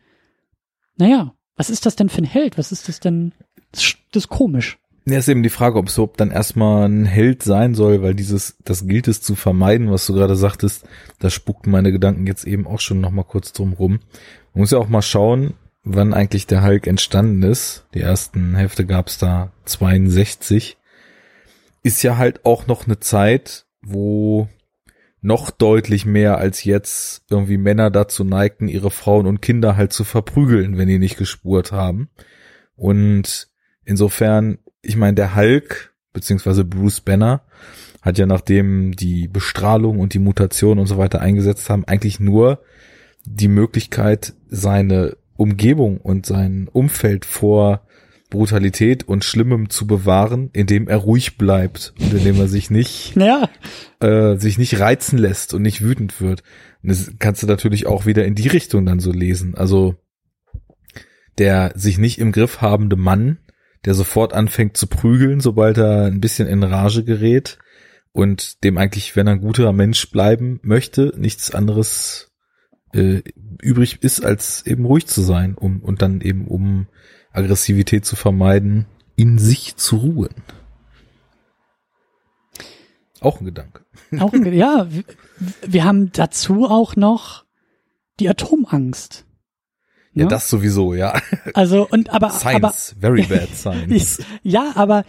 naja, 0.95 1.33
was 1.55 1.71
ist 1.71 1.87
das 1.87 1.95
denn 1.95 2.09
für 2.09 2.21
ein 2.21 2.25
Held? 2.25 2.59
Was 2.59 2.71
ist 2.71 2.87
das 2.87 2.99
denn? 2.99 3.33
Das, 3.71 3.95
das 4.11 4.25
ist 4.25 4.29
komisch. 4.29 4.77
Ja, 5.09 5.19
ist 5.19 5.29
eben 5.29 5.43
die 5.43 5.49
Frage, 5.49 5.77
ob 5.77 5.89
überhaupt 5.89 6.19
dann 6.19 6.31
erstmal 6.31 6.89
ein 6.89 7.05
Held 7.05 7.41
sein 7.41 7.75
soll, 7.75 8.01
weil 8.01 8.13
dieses, 8.13 8.57
das 8.65 8.87
gilt 8.87 9.07
es 9.07 9.21
zu 9.21 9.35
vermeiden, 9.35 9.89
was 9.89 10.05
du 10.05 10.13
gerade 10.13 10.35
sagtest, 10.35 10.85
da 11.19 11.29
spuckten 11.29 11.71
meine 11.71 11.93
Gedanken 11.93 12.27
jetzt 12.27 12.45
eben 12.45 12.67
auch 12.67 12.81
schon 12.81 12.99
nochmal 12.99 13.23
kurz 13.23 13.53
drum 13.53 13.71
rum. 13.71 13.99
Man 14.53 14.61
muss 14.61 14.71
ja 14.71 14.79
auch 14.79 14.89
mal 14.89 15.01
schauen, 15.01 15.53
wann 15.83 16.13
eigentlich 16.13 16.45
der 16.45 16.61
Hulk 16.61 16.87
entstanden 16.87 17.41
ist. 17.43 17.85
Die 17.93 18.01
ersten 18.01 18.55
Hälfte 18.55 18.85
gab's 18.85 19.17
da 19.17 19.53
62 19.63 20.77
ist 21.83 22.03
ja 22.03 22.17
halt 22.17 22.45
auch 22.45 22.67
noch 22.67 22.85
eine 22.85 22.99
Zeit, 22.99 23.65
wo 23.81 24.49
noch 25.21 25.51
deutlich 25.51 26.05
mehr 26.05 26.37
als 26.37 26.65
jetzt 26.65 27.23
irgendwie 27.29 27.57
Männer 27.57 27.89
dazu 27.89 28.25
neigten, 28.25 28.67
ihre 28.67 28.91
Frauen 28.91 29.25
und 29.25 29.41
Kinder 29.41 29.77
halt 29.77 29.93
zu 29.93 30.03
verprügeln, 30.03 30.77
wenn 30.77 30.89
die 30.89 30.99
nicht 30.99 31.17
gespurt 31.17 31.71
haben. 31.71 32.09
Und 32.75 33.47
insofern, 33.85 34.59
ich 34.87 34.95
meine, 34.95 35.15
der 35.15 35.35
Hulk, 35.35 35.93
beziehungsweise 36.13 36.63
Bruce 36.63 37.01
Banner, 37.01 37.41
hat 38.01 38.17
ja 38.17 38.25
nachdem 38.25 38.95
die 38.95 39.27
Bestrahlung 39.27 39.99
und 39.99 40.13
die 40.13 40.19
Mutation 40.19 40.79
und 40.79 40.87
so 40.87 40.97
weiter 40.97 41.19
eingesetzt 41.19 41.69
haben, 41.69 41.85
eigentlich 41.85 42.19
nur 42.19 42.61
die 43.25 43.49
Möglichkeit, 43.49 44.33
seine 44.47 45.17
Umgebung 45.35 45.97
und 45.97 46.25
sein 46.25 46.69
Umfeld 46.71 47.25
vor 47.25 47.81
Brutalität 48.29 49.07
und 49.07 49.25
Schlimmem 49.25 49.69
zu 49.69 49.87
bewahren, 49.87 50.49
indem 50.53 50.87
er 50.87 50.97
ruhig 50.97 51.37
bleibt 51.37 51.93
und 51.99 52.13
indem 52.13 52.39
er 52.39 52.47
sich 52.47 52.69
nicht, 52.69 53.15
Ja, 53.17 53.49
äh, 53.99 54.37
sich 54.37 54.57
nicht 54.57 54.79
reizen 54.79 55.17
lässt 55.17 55.53
und 55.53 55.61
nicht 55.61 55.81
wütend 55.81 56.21
wird. 56.21 56.43
Und 56.81 56.89
das 56.89 57.11
kannst 57.19 57.43
du 57.43 57.47
natürlich 57.47 57.87
auch 57.87 58.05
wieder 58.05 58.25
in 58.25 58.35
die 58.35 58.47
Richtung 58.47 58.85
dann 58.85 58.99
so 58.99 59.11
lesen. 59.11 59.55
Also 59.55 59.95
der 61.37 61.73
sich 61.75 61.97
nicht 61.97 62.19
im 62.19 62.31
Griff 62.31 62.61
habende 62.61 62.95
Mann, 62.95 63.37
der 63.87 63.93
sofort 63.93 64.33
anfängt 64.33 64.75
zu 64.75 64.85
prügeln, 64.85 65.39
sobald 65.39 65.77
er 65.77 66.07
ein 66.07 66.19
bisschen 66.19 66.45
in 66.45 66.61
Rage 66.61 67.05
gerät 67.05 67.57
und 68.11 68.61
dem 68.65 68.77
eigentlich, 68.77 69.15
wenn 69.15 69.27
er 69.27 69.33
ein 69.35 69.39
guter 69.39 69.71
Mensch 69.71 70.11
bleiben 70.11 70.59
möchte, 70.61 71.13
nichts 71.15 71.55
anderes 71.55 72.33
äh, 72.91 73.21
übrig 73.61 74.03
ist, 74.03 74.25
als 74.25 74.65
eben 74.65 74.83
ruhig 74.83 75.07
zu 75.07 75.21
sein, 75.21 75.55
um 75.55 75.81
und 75.81 76.01
dann 76.01 76.19
eben 76.19 76.49
um 76.49 76.87
Aggressivität 77.31 78.03
zu 78.03 78.17
vermeiden, 78.17 78.87
in 79.15 79.37
sich 79.37 79.77
zu 79.77 79.95
ruhen. 79.95 80.35
Auch 83.21 83.39
ein 83.39 83.45
Gedanke. 83.45 83.85
auch 84.19 84.33
ein, 84.33 84.51
ja, 84.53 84.91
wir, 84.91 85.03
wir 85.65 85.85
haben 85.85 86.11
dazu 86.11 86.65
auch 86.65 86.97
noch 86.97 87.45
die 88.19 88.27
Atomangst. 88.27 89.26
Ja, 90.17 90.25
Ne? 90.25 90.29
das 90.29 90.49
sowieso, 90.49 90.93
ja. 90.93 91.13
Also 91.53 91.87
und 91.89 92.09
aber 92.09 92.27
aber 92.27 92.71
Science, 92.71 92.95
very 92.99 93.23
bad 93.29 93.49
science. 93.55 94.23
ja, 94.43 94.71
aber 94.75 95.03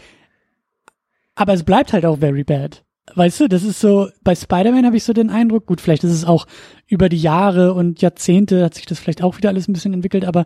aber 1.34 1.52
es 1.52 1.64
bleibt 1.64 1.92
halt 1.92 2.04
auch 2.04 2.18
very 2.18 2.44
bad. 2.44 2.84
Weißt 3.14 3.40
du, 3.40 3.48
das 3.48 3.62
ist 3.62 3.80
so 3.80 4.08
bei 4.22 4.34
Spider-Man 4.34 4.84
habe 4.84 4.96
ich 4.96 5.04
so 5.04 5.12
den 5.14 5.30
Eindruck, 5.30 5.66
gut, 5.66 5.80
vielleicht 5.80 6.04
ist 6.04 6.12
es 6.12 6.24
auch 6.24 6.46
über 6.86 7.08
die 7.08 7.20
Jahre 7.20 7.72
und 7.72 8.02
Jahrzehnte 8.02 8.64
hat 8.64 8.74
sich 8.74 8.84
das 8.86 8.98
vielleicht 8.98 9.22
auch 9.22 9.38
wieder 9.38 9.48
alles 9.48 9.66
ein 9.66 9.72
bisschen 9.72 9.94
entwickelt, 9.94 10.24
aber 10.26 10.44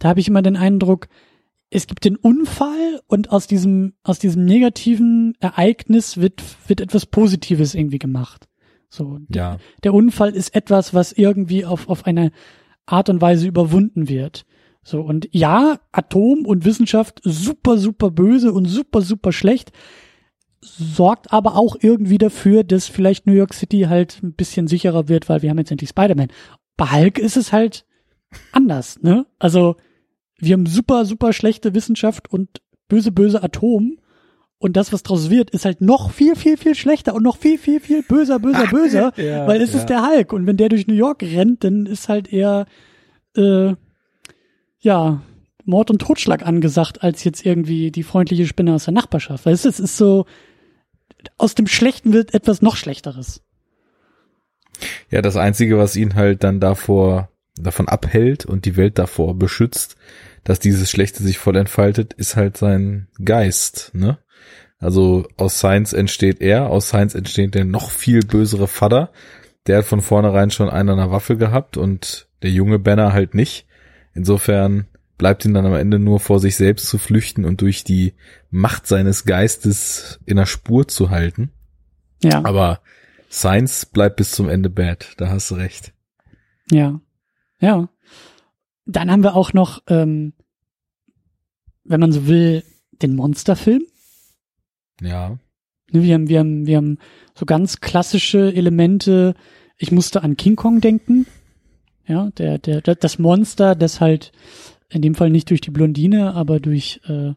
da 0.00 0.08
habe 0.08 0.20
ich 0.20 0.26
immer 0.28 0.42
den 0.42 0.56
Eindruck, 0.56 1.06
es 1.70 1.86
gibt 1.86 2.04
den 2.04 2.16
Unfall 2.16 3.00
und 3.06 3.30
aus 3.30 3.46
diesem 3.46 3.94
aus 4.02 4.18
diesem 4.18 4.44
negativen 4.44 5.34
Ereignis 5.38 6.16
wird 6.16 6.42
wird 6.66 6.80
etwas 6.80 7.06
Positives 7.06 7.74
irgendwie 7.76 8.00
gemacht. 8.00 8.48
So, 8.88 9.20
ja. 9.28 9.58
der 9.84 9.94
Unfall 9.94 10.34
ist 10.34 10.52
etwas, 10.52 10.92
was 10.92 11.12
irgendwie 11.12 11.64
auf, 11.64 11.88
auf 11.88 12.06
eine 12.06 12.32
Art 12.90 13.08
und 13.08 13.20
Weise 13.20 13.46
überwunden 13.46 14.08
wird. 14.08 14.44
So, 14.82 15.00
und 15.02 15.28
ja, 15.32 15.78
Atom 15.92 16.46
und 16.46 16.64
Wissenschaft 16.64 17.20
super, 17.22 17.76
super 17.78 18.10
böse 18.10 18.52
und 18.52 18.64
super, 18.64 19.02
super 19.02 19.32
schlecht, 19.32 19.72
sorgt 20.62 21.32
aber 21.32 21.56
auch 21.56 21.76
irgendwie 21.80 22.18
dafür, 22.18 22.64
dass 22.64 22.86
vielleicht 22.86 23.26
New 23.26 23.32
York 23.32 23.54
City 23.54 23.82
halt 23.82 24.22
ein 24.22 24.32
bisschen 24.32 24.68
sicherer 24.68 25.08
wird, 25.08 25.28
weil 25.28 25.42
wir 25.42 25.50
haben 25.50 25.58
jetzt 25.58 25.70
endlich 25.70 25.90
Spider-Man. 25.90 26.28
Bei 26.76 26.86
Hulk 26.86 27.18
ist 27.18 27.36
es 27.36 27.52
halt 27.52 27.84
anders, 28.52 29.02
ne? 29.02 29.26
Also, 29.38 29.76
wir 30.38 30.54
haben 30.54 30.66
super, 30.66 31.04
super 31.04 31.32
schlechte 31.32 31.74
Wissenschaft 31.74 32.32
und 32.32 32.62
böse, 32.88 33.12
böse 33.12 33.42
Atom. 33.42 33.98
Und 34.62 34.76
das, 34.76 34.92
was 34.92 35.02
draus 35.02 35.30
wird, 35.30 35.48
ist 35.50 35.64
halt 35.64 35.80
noch 35.80 36.10
viel, 36.10 36.36
viel, 36.36 36.58
viel 36.58 36.74
schlechter 36.74 37.14
und 37.14 37.22
noch 37.22 37.38
viel, 37.38 37.56
viel, 37.56 37.80
viel 37.80 38.02
böser, 38.02 38.38
böser, 38.38 38.66
böser, 38.70 39.12
Ja, 39.16 39.46
weil 39.46 39.62
es 39.62 39.72
ja. 39.72 39.78
ist 39.78 39.86
der 39.86 40.06
Hulk. 40.06 40.34
Und 40.34 40.46
wenn 40.46 40.58
der 40.58 40.68
durch 40.68 40.86
New 40.86 40.94
York 40.94 41.22
rennt, 41.22 41.64
dann 41.64 41.86
ist 41.86 42.10
halt 42.10 42.30
eher, 42.30 42.66
äh, 43.34 43.72
ja, 44.78 45.22
Mord 45.64 45.90
und 45.90 46.02
Totschlag 46.02 46.46
angesagt, 46.46 47.02
als 47.02 47.24
jetzt 47.24 47.46
irgendwie 47.46 47.90
die 47.90 48.02
freundliche 48.02 48.46
Spinne 48.46 48.74
aus 48.74 48.84
der 48.84 48.92
Nachbarschaft. 48.92 49.46
Weißt 49.46 49.64
du, 49.64 49.68
es 49.70 49.80
ist 49.80 49.96
so, 49.96 50.26
aus 51.38 51.54
dem 51.54 51.66
Schlechten 51.66 52.12
wird 52.12 52.34
etwas 52.34 52.60
noch 52.60 52.76
Schlechteres. 52.76 53.40
Ja, 55.10 55.22
das 55.22 55.36
Einzige, 55.36 55.78
was 55.78 55.96
ihn 55.96 56.16
halt 56.16 56.44
dann 56.44 56.60
davor, 56.60 57.30
davon 57.56 57.88
abhält 57.88 58.44
und 58.44 58.66
die 58.66 58.76
Welt 58.76 58.98
davor 58.98 59.38
beschützt, 59.38 59.96
dass 60.44 60.58
dieses 60.58 60.90
Schlechte 60.90 61.22
sich 61.22 61.38
voll 61.38 61.56
entfaltet, 61.56 62.12
ist 62.12 62.36
halt 62.36 62.58
sein 62.58 63.08
Geist, 63.24 63.92
ne? 63.94 64.18
Also 64.80 65.28
aus 65.36 65.58
Science 65.58 65.92
entsteht 65.92 66.40
er, 66.40 66.70
aus 66.70 66.88
Science 66.88 67.14
entsteht 67.14 67.54
der 67.54 67.64
noch 67.66 67.90
viel 67.90 68.20
bösere 68.20 68.66
Vater. 68.66 69.12
Der 69.66 69.78
hat 69.78 69.84
von 69.84 70.00
vornherein 70.00 70.50
schon 70.50 70.70
einen 70.70 70.88
an 70.88 70.96
der 70.96 71.10
Waffe 71.10 71.36
gehabt 71.36 71.76
und 71.76 72.28
der 72.42 72.50
junge 72.50 72.78
Banner 72.78 73.12
halt 73.12 73.34
nicht. 73.34 73.66
Insofern 74.14 74.86
bleibt 75.18 75.44
ihm 75.44 75.52
dann 75.52 75.66
am 75.66 75.74
Ende 75.74 75.98
nur 75.98 76.18
vor 76.18 76.40
sich 76.40 76.56
selbst 76.56 76.88
zu 76.88 76.96
flüchten 76.96 77.44
und 77.44 77.60
durch 77.60 77.84
die 77.84 78.14
Macht 78.50 78.86
seines 78.86 79.26
Geistes 79.26 80.18
in 80.24 80.36
der 80.36 80.46
Spur 80.46 80.88
zu 80.88 81.10
halten. 81.10 81.50
Ja, 82.22 82.42
Aber 82.44 82.80
Science 83.30 83.84
bleibt 83.84 84.16
bis 84.16 84.30
zum 84.30 84.48
Ende 84.48 84.70
bad, 84.70 85.12
da 85.18 85.28
hast 85.28 85.50
du 85.50 85.56
recht. 85.56 85.92
ja, 86.70 87.00
ja. 87.60 87.88
Dann 88.86 89.10
haben 89.10 89.22
wir 89.22 89.36
auch 89.36 89.52
noch, 89.52 89.82
ähm, 89.86 90.32
wenn 91.84 92.00
man 92.00 92.12
so 92.12 92.26
will, 92.26 92.64
den 92.90 93.14
Monsterfilm. 93.14 93.82
Ja. 95.00 95.38
Ne, 95.90 96.02
Wir 96.02 96.14
haben, 96.14 96.28
wir 96.28 96.38
haben, 96.38 96.66
wir 96.66 96.76
haben 96.76 96.98
so 97.34 97.46
ganz 97.46 97.80
klassische 97.80 98.52
Elemente. 98.54 99.34
Ich 99.76 99.92
musste 99.92 100.22
an 100.22 100.36
King 100.36 100.56
Kong 100.56 100.80
denken. 100.80 101.26
Ja, 102.06 102.30
der, 102.30 102.58
der, 102.58 102.80
das 102.80 103.18
Monster, 103.18 103.74
das 103.74 104.00
halt 104.00 104.32
in 104.88 105.02
dem 105.02 105.14
Fall 105.14 105.30
nicht 105.30 105.50
durch 105.50 105.60
die 105.60 105.70
Blondine, 105.70 106.34
aber 106.34 106.58
durch, 106.58 107.00
äh, 107.06 107.34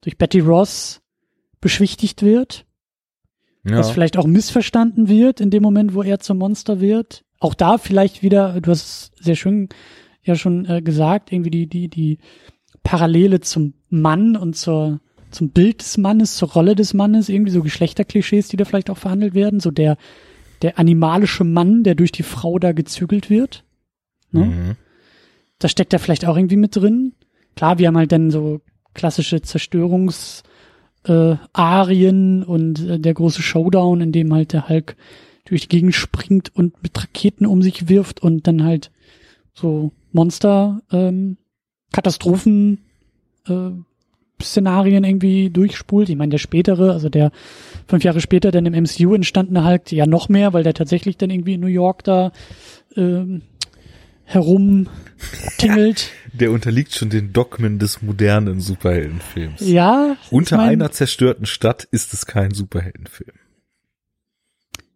durch 0.00 0.16
Betty 0.16 0.40
Ross 0.40 1.02
beschwichtigt 1.60 2.22
wird. 2.22 2.66
ja. 3.64 3.78
Was 3.78 3.90
vielleicht 3.90 4.16
auch 4.16 4.26
missverstanden 4.26 5.08
wird 5.08 5.40
in 5.40 5.50
dem 5.50 5.62
Moment, 5.62 5.94
wo 5.94 6.02
er 6.02 6.20
zum 6.20 6.38
Monster 6.38 6.80
wird. 6.80 7.24
Auch 7.40 7.54
da 7.54 7.78
vielleicht 7.78 8.22
wieder, 8.22 8.60
du 8.60 8.70
hast 8.70 9.12
es 9.18 9.24
sehr 9.24 9.36
schön 9.36 9.68
ja 10.24 10.34
schon 10.36 10.64
äh, 10.66 10.82
gesagt, 10.82 11.32
irgendwie 11.32 11.50
die, 11.50 11.66
die, 11.66 11.88
die 11.88 12.18
Parallele 12.82 13.40
zum 13.40 13.74
Mann 13.88 14.36
und 14.36 14.56
zur, 14.56 15.00
zum 15.34 15.50
Bild 15.50 15.80
des 15.80 15.98
Mannes, 15.98 16.36
zur 16.36 16.52
Rolle 16.52 16.74
des 16.74 16.94
Mannes, 16.94 17.28
irgendwie 17.28 17.52
so 17.52 17.62
Geschlechterklischees, 17.62 18.48
die 18.48 18.56
da 18.56 18.64
vielleicht 18.64 18.90
auch 18.90 18.98
verhandelt 18.98 19.34
werden. 19.34 19.60
So 19.60 19.70
der, 19.70 19.96
der 20.62 20.78
animalische 20.78 21.44
Mann, 21.44 21.82
der 21.82 21.94
durch 21.94 22.12
die 22.12 22.22
Frau 22.22 22.58
da 22.58 22.72
gezügelt 22.72 23.30
wird. 23.30 23.64
Ne? 24.30 24.44
Mhm. 24.46 24.76
Da 25.58 25.68
steckt 25.68 25.92
da 25.92 25.98
vielleicht 25.98 26.24
auch 26.26 26.36
irgendwie 26.36 26.56
mit 26.56 26.76
drin. 26.76 27.12
Klar, 27.56 27.78
wir 27.78 27.88
haben 27.88 27.96
halt 27.96 28.12
dann 28.12 28.30
so 28.30 28.60
klassische 28.94 29.42
Zerstörungs 29.42 30.42
äh, 31.06 31.36
Arien 31.52 32.42
und 32.42 32.80
äh, 32.80 32.98
der 32.98 33.14
große 33.14 33.42
Showdown, 33.42 34.00
in 34.00 34.12
dem 34.12 34.32
halt 34.32 34.52
der 34.52 34.68
Hulk 34.68 34.96
durch 35.44 35.62
die 35.62 35.68
Gegend 35.68 35.94
springt 35.94 36.54
und 36.54 36.82
mit 36.82 37.00
Raketen 37.00 37.46
um 37.46 37.62
sich 37.62 37.88
wirft 37.88 38.20
und 38.20 38.46
dann 38.46 38.64
halt 38.64 38.90
so 39.52 39.92
Monster 40.12 40.82
ähm, 40.90 41.36
Katastrophen 41.92 42.78
äh, 43.46 43.70
Szenarien 44.42 45.04
irgendwie 45.04 45.50
durchspult. 45.50 46.08
Ich 46.08 46.16
meine, 46.16 46.30
der 46.30 46.38
spätere, 46.38 46.92
also 46.92 47.08
der 47.08 47.30
fünf 47.88 48.04
Jahre 48.04 48.20
später 48.20 48.50
dann 48.50 48.66
im 48.66 48.74
MCU 48.84 49.14
entstandene 49.14 49.64
Hulk, 49.64 49.92
ja 49.92 50.06
noch 50.06 50.28
mehr, 50.28 50.52
weil 50.52 50.62
der 50.62 50.74
tatsächlich 50.74 51.16
dann 51.16 51.30
irgendwie 51.30 51.54
in 51.54 51.60
New 51.60 51.66
York 51.66 52.04
da 52.04 52.32
ähm, 52.96 53.42
herumtingelt. 54.24 56.10
Der 56.32 56.50
unterliegt 56.50 56.92
schon 56.92 57.10
den 57.10 57.32
Dogmen 57.32 57.78
des 57.78 58.02
modernen 58.02 58.60
Superheldenfilms. 58.60 59.60
Ja, 59.60 60.16
Unter 60.32 60.56
mein, 60.56 60.70
einer 60.70 60.90
zerstörten 60.90 61.46
Stadt 61.46 61.84
ist 61.92 62.12
es 62.12 62.26
kein 62.26 62.50
Superheldenfilm. 62.50 63.36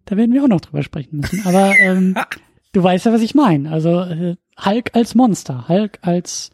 Da 0.04 0.16
werden 0.16 0.32
wir 0.32 0.42
auch 0.42 0.48
noch 0.48 0.60
drüber 0.60 0.82
sprechen 0.82 1.18
müssen. 1.18 1.46
Aber 1.46 1.72
ähm, 1.78 2.16
du 2.72 2.82
weißt 2.82 3.06
ja, 3.06 3.12
was 3.12 3.22
ich 3.22 3.36
meine. 3.36 3.70
Also 3.70 4.00
äh, 4.00 4.34
Hulk 4.64 4.90
als 4.94 5.14
Monster, 5.14 5.68
Hulk 5.68 5.98
als 6.02 6.50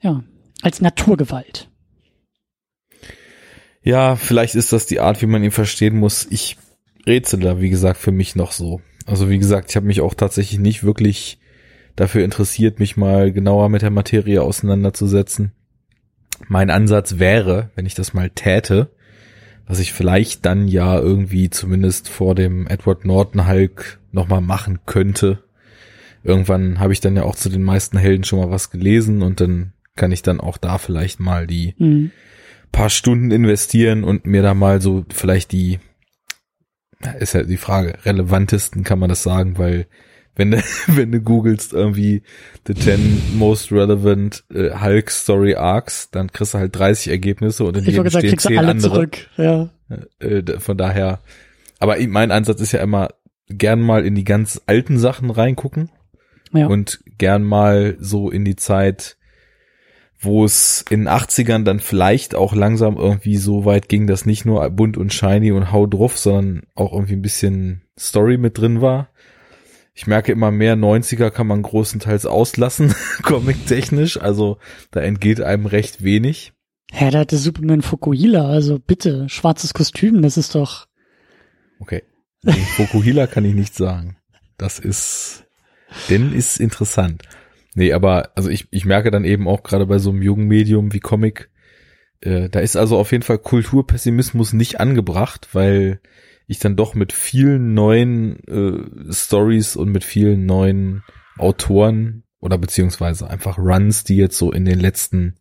ja 0.00 0.24
als 0.62 0.80
Naturgewalt. 0.80 1.68
Ja, 3.82 4.16
vielleicht 4.16 4.54
ist 4.54 4.72
das 4.72 4.86
die 4.86 5.00
Art, 5.00 5.22
wie 5.22 5.26
man 5.26 5.42
ihn 5.42 5.50
verstehen 5.50 5.96
muss. 5.96 6.26
Ich 6.30 6.58
rätsel 7.06 7.40
da, 7.40 7.60
wie 7.60 7.70
gesagt, 7.70 7.98
für 7.98 8.12
mich 8.12 8.36
noch 8.36 8.52
so. 8.52 8.80
Also 9.06 9.30
wie 9.30 9.38
gesagt, 9.38 9.70
ich 9.70 9.76
habe 9.76 9.86
mich 9.86 10.00
auch 10.00 10.14
tatsächlich 10.14 10.58
nicht 10.58 10.84
wirklich 10.84 11.38
dafür 11.96 12.24
interessiert, 12.24 12.80
mich 12.80 12.96
mal 12.96 13.32
genauer 13.32 13.68
mit 13.70 13.82
der 13.82 13.90
Materie 13.90 14.42
auseinanderzusetzen. 14.42 15.52
Mein 16.46 16.70
Ansatz 16.70 17.18
wäre, 17.18 17.70
wenn 17.74 17.86
ich 17.86 17.94
das 17.94 18.14
mal 18.14 18.30
täte, 18.30 18.90
was 19.66 19.80
ich 19.80 19.92
vielleicht 19.92 20.46
dann 20.46 20.68
ja 20.68 20.98
irgendwie 20.98 21.50
zumindest 21.50 22.08
vor 22.08 22.34
dem 22.34 22.66
Edward 22.66 23.04
Norton 23.04 23.48
Hulk 23.48 23.98
nochmal 24.12 24.40
machen 24.40 24.80
könnte. 24.86 25.42
Irgendwann 26.22 26.78
habe 26.78 26.92
ich 26.92 27.00
dann 27.00 27.16
ja 27.16 27.22
auch 27.22 27.36
zu 27.36 27.48
den 27.48 27.62
meisten 27.62 27.98
Helden 27.98 28.24
schon 28.24 28.38
mal 28.38 28.50
was 28.50 28.70
gelesen 28.70 29.22
und 29.22 29.40
dann 29.40 29.72
kann 29.98 30.12
ich 30.12 30.22
dann 30.22 30.40
auch 30.40 30.56
da 30.56 30.78
vielleicht 30.78 31.20
mal 31.20 31.46
die 31.46 31.74
Hm. 31.76 32.10
paar 32.72 32.88
Stunden 32.88 33.30
investieren 33.30 34.02
und 34.04 34.24
mir 34.26 34.40
da 34.42 34.54
mal 34.54 34.80
so 34.80 35.04
vielleicht 35.12 35.52
die, 35.52 35.78
ist 37.20 37.34
ja 37.34 37.42
die 37.42 37.56
Frage, 37.56 37.98
relevantesten 38.04 38.82
kann 38.84 38.98
man 38.98 39.08
das 39.08 39.22
sagen, 39.22 39.58
weil 39.58 39.86
wenn 40.34 40.52
du, 40.52 40.62
wenn 40.86 41.12
du 41.12 41.20
googelst 41.20 41.72
irgendwie 41.72 42.22
the 42.66 42.74
10 42.74 43.36
most 43.38 43.72
relevant 43.72 44.44
äh, 44.52 44.70
Hulk 44.80 45.10
Story 45.10 45.54
Arcs, 45.56 46.10
dann 46.10 46.32
kriegst 46.32 46.54
du 46.54 46.58
halt 46.58 46.76
30 46.76 47.08
Ergebnisse 47.08 47.64
und 47.64 47.76
in 47.76 47.82
Ich 47.82 47.88
jedem 47.90 48.04
gesagt, 48.04 48.22
stehen 48.22 48.30
kriegst 48.30 48.44
du 48.46 48.50
10 48.50 48.58
alle 48.58 48.68
andere. 48.68 48.92
zurück. 48.94 49.16
Ja. 49.36 49.68
Äh, 50.20 50.42
d- 50.42 50.58
von 50.60 50.76
daher, 50.76 51.20
aber 51.80 51.96
mein 52.06 52.30
Ansatz 52.30 52.60
ist 52.60 52.72
ja 52.72 52.80
immer, 52.82 53.08
gern 53.48 53.80
mal 53.80 54.04
in 54.04 54.14
die 54.14 54.24
ganz 54.24 54.60
alten 54.66 54.98
Sachen 54.98 55.30
reingucken 55.30 55.90
Ja. 56.52 56.66
und 56.66 57.00
gern 57.18 57.42
mal 57.44 57.96
so 57.98 58.30
in 58.30 58.44
die 58.44 58.56
Zeit 58.56 59.16
wo 60.20 60.44
es 60.44 60.84
in 60.90 61.04
den 61.04 61.08
80ern 61.08 61.64
dann 61.64 61.80
vielleicht 61.80 62.34
auch 62.34 62.54
langsam 62.54 62.96
irgendwie 62.96 63.36
so 63.36 63.64
weit 63.64 63.88
ging, 63.88 64.06
dass 64.06 64.26
nicht 64.26 64.44
nur 64.44 64.68
bunt 64.70 64.96
und 64.96 65.12
shiny 65.12 65.52
und 65.52 65.70
hau 65.70 65.86
drauf, 65.86 66.18
sondern 66.18 66.62
auch 66.74 66.92
irgendwie 66.92 67.14
ein 67.14 67.22
bisschen 67.22 67.82
Story 67.98 68.36
mit 68.36 68.58
drin 68.58 68.80
war. 68.80 69.10
Ich 69.94 70.06
merke 70.06 70.32
immer 70.32 70.50
mehr, 70.50 70.76
90er 70.76 71.30
kann 71.30 71.46
man 71.46 71.62
großenteils 71.62 72.26
auslassen, 72.26 72.94
comic-technisch, 73.22 74.20
also 74.20 74.58
da 74.90 75.00
entgeht 75.00 75.40
einem 75.40 75.66
recht 75.66 76.02
wenig. 76.02 76.52
Hä, 76.90 77.10
da 77.10 77.20
hatte 77.20 77.36
Superman 77.36 77.82
Fukuhila, 77.82 78.48
also 78.48 78.78
bitte, 78.78 79.28
schwarzes 79.28 79.74
Kostüm, 79.74 80.22
das 80.22 80.36
ist 80.36 80.54
doch. 80.54 80.86
Okay. 81.80 82.02
Fukuhila 82.76 83.26
kann 83.26 83.44
ich 83.44 83.54
nicht 83.54 83.74
sagen. 83.74 84.16
Das 84.56 84.78
ist, 84.78 85.44
denn 86.08 86.32
ist 86.32 86.58
interessant. 86.58 87.22
Nee, 87.78 87.92
aber 87.92 88.32
also 88.34 88.50
ich, 88.50 88.66
ich 88.72 88.86
merke 88.86 89.12
dann 89.12 89.24
eben 89.24 89.46
auch 89.46 89.62
gerade 89.62 89.86
bei 89.86 90.00
so 90.00 90.10
einem 90.10 90.20
jungen 90.20 90.48
Medium 90.48 90.92
wie 90.92 90.98
Comic, 90.98 91.48
äh, 92.20 92.48
da 92.48 92.58
ist 92.58 92.74
also 92.74 92.98
auf 92.98 93.12
jeden 93.12 93.22
Fall 93.22 93.38
Kulturpessimismus 93.38 94.52
nicht 94.52 94.80
angebracht, 94.80 95.50
weil 95.52 96.00
ich 96.48 96.58
dann 96.58 96.74
doch 96.74 96.96
mit 96.96 97.12
vielen 97.12 97.74
neuen 97.74 98.42
äh, 98.48 99.12
Stories 99.12 99.76
und 99.76 99.92
mit 99.92 100.02
vielen 100.02 100.44
neuen 100.44 101.04
Autoren 101.38 102.24
oder 102.40 102.58
beziehungsweise 102.58 103.30
einfach 103.30 103.58
Runs, 103.58 104.02
die 104.02 104.16
jetzt 104.16 104.38
so 104.38 104.50
in 104.50 104.64
den 104.64 104.80
letzten, 104.80 105.36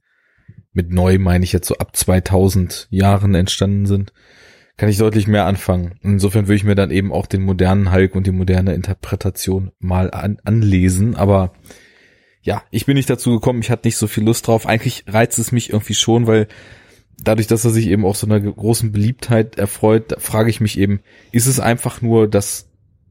mit 0.74 0.92
neu 0.92 1.18
meine 1.18 1.44
ich 1.44 1.54
jetzt 1.54 1.68
so 1.68 1.78
ab 1.78 1.96
2000 1.96 2.88
Jahren 2.92 3.34
entstanden 3.34 3.88
sind, 3.88 4.14
kann 4.78 4.90
ich 4.90 5.00
deutlich 5.00 5.26
mehr 5.26 5.48
anfangen. 5.48 5.96
Insofern 6.04 6.46
würde 6.46 6.58
ich 6.58 6.64
mir 6.64 6.76
dann 6.76 6.92
eben 6.92 7.12
auch 7.12 7.26
den 7.26 7.42
modernen 7.42 7.92
Hulk 7.92 8.14
und 8.14 8.28
die 8.28 8.32
moderne 8.32 8.76
Interpretation 8.76 9.72
mal 9.80 10.12
an, 10.12 10.38
anlesen, 10.44 11.16
aber 11.16 11.54
ja, 12.48 12.64
ich 12.72 12.86
bin 12.86 12.96
nicht 12.96 13.10
dazu 13.10 13.32
gekommen, 13.32 13.60
ich 13.60 13.70
hatte 13.70 13.90
nicht 13.90 13.98
so 13.98 14.08
viel 14.08 14.24
Lust 14.24 14.48
drauf. 14.48 14.66
Eigentlich 14.66 15.04
reizt 15.06 15.38
es 15.38 15.52
mich 15.52 15.72
irgendwie 15.72 15.96
schon, 15.96 16.28
weil 16.28 16.48
dadurch, 17.22 17.46
dass 17.46 17.66
er 17.66 17.72
sich 17.72 17.88
eben 17.88 18.06
auch 18.06 18.16
so 18.16 18.26
einer 18.26 18.40
großen 18.40 18.94
Beliebtheit 18.94 19.58
erfreut, 19.58 20.16
frage 20.18 20.50
ich 20.50 20.62
mich 20.62 20.80
eben, 20.80 21.02
ist 21.34 21.48
es 21.48 21.60
einfach 21.60 22.02
nur, 22.02 22.30
dass 22.30 22.70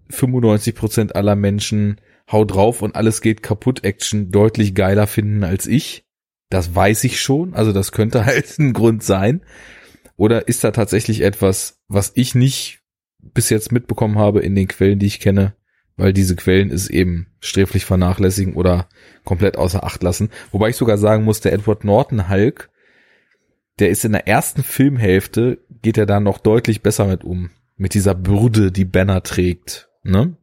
95 0.08 0.74
Prozent 0.74 1.16
aller 1.16 1.36
Menschen 1.36 2.00
hau 2.32 2.46
drauf 2.46 2.80
und 2.80 2.96
alles 2.96 3.20
geht 3.20 3.42
kaputt 3.42 3.84
Action 3.84 4.30
deutlich 4.30 4.74
geiler 4.74 5.06
finden 5.06 5.44
als 5.44 5.66
ich? 5.66 6.06
Das 6.48 6.74
weiß 6.74 7.04
ich 7.04 7.20
schon, 7.20 7.52
also 7.52 7.74
das 7.74 7.92
könnte 7.92 8.24
halt 8.24 8.58
ein 8.58 8.72
Grund 8.72 9.02
sein. 9.02 9.42
Oder 10.16 10.48
ist 10.48 10.64
da 10.64 10.70
tatsächlich 10.70 11.20
etwas, 11.20 11.82
was 11.88 12.12
ich 12.14 12.34
nicht 12.34 12.80
bis 13.18 13.50
jetzt 13.50 13.70
mitbekommen 13.70 14.18
habe 14.18 14.40
in 14.40 14.54
den 14.54 14.66
Quellen, 14.66 14.98
die 14.98 15.06
ich 15.06 15.20
kenne, 15.20 15.54
weil 15.96 16.12
diese 16.12 16.36
Quellen 16.36 16.70
es 16.70 16.88
eben 16.88 17.28
sträflich 17.40 17.84
vernachlässigen 17.84 18.54
oder 18.54 18.88
komplett 19.24 19.56
außer 19.56 19.84
Acht 19.84 20.02
lassen. 20.02 20.30
Wobei 20.52 20.68
ich 20.68 20.76
sogar 20.76 20.98
sagen 20.98 21.24
muss, 21.24 21.40
der 21.40 21.52
Edward 21.52 21.84
Norton 21.84 22.28
Hulk, 22.28 22.70
der 23.78 23.90
ist 23.90 24.04
in 24.04 24.12
der 24.12 24.28
ersten 24.28 24.62
Filmhälfte, 24.62 25.58
geht 25.82 25.98
er 25.98 26.06
da 26.06 26.20
noch 26.20 26.38
deutlich 26.38 26.82
besser 26.82 27.06
mit 27.06 27.24
um. 27.24 27.50
Mit 27.76 27.94
dieser 27.94 28.14
Bürde, 28.14 28.72
die 28.72 28.86
Banner 28.86 29.22
trägt, 29.22 29.90
ne? 30.02 30.36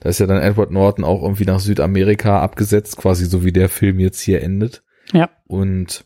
Da 0.00 0.08
ist 0.08 0.20
ja 0.20 0.26
dann 0.26 0.40
Edward 0.40 0.70
Norton 0.70 1.04
auch 1.04 1.22
irgendwie 1.22 1.44
nach 1.44 1.58
Südamerika 1.58 2.40
abgesetzt, 2.40 2.96
quasi 2.96 3.24
so 3.24 3.44
wie 3.44 3.52
der 3.52 3.68
Film 3.68 3.98
jetzt 3.98 4.20
hier 4.20 4.42
endet. 4.42 4.84
Ja. 5.12 5.30
Und 5.46 6.04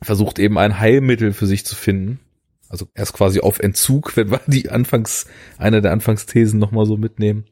versucht 0.00 0.38
eben 0.38 0.58
ein 0.58 0.78
Heilmittel 0.78 1.32
für 1.32 1.46
sich 1.46 1.66
zu 1.66 1.74
finden. 1.74 2.20
Also 2.68 2.86
erst 2.94 3.14
quasi 3.14 3.40
auf 3.40 3.58
Entzug, 3.58 4.16
wenn 4.16 4.30
wir 4.30 4.40
die 4.46 4.70
Anfangs, 4.70 5.26
eine 5.56 5.82
der 5.82 5.92
Anfangsthesen 5.92 6.58
nochmal 6.60 6.86
so 6.86 6.96
mitnehmen. 6.96 7.44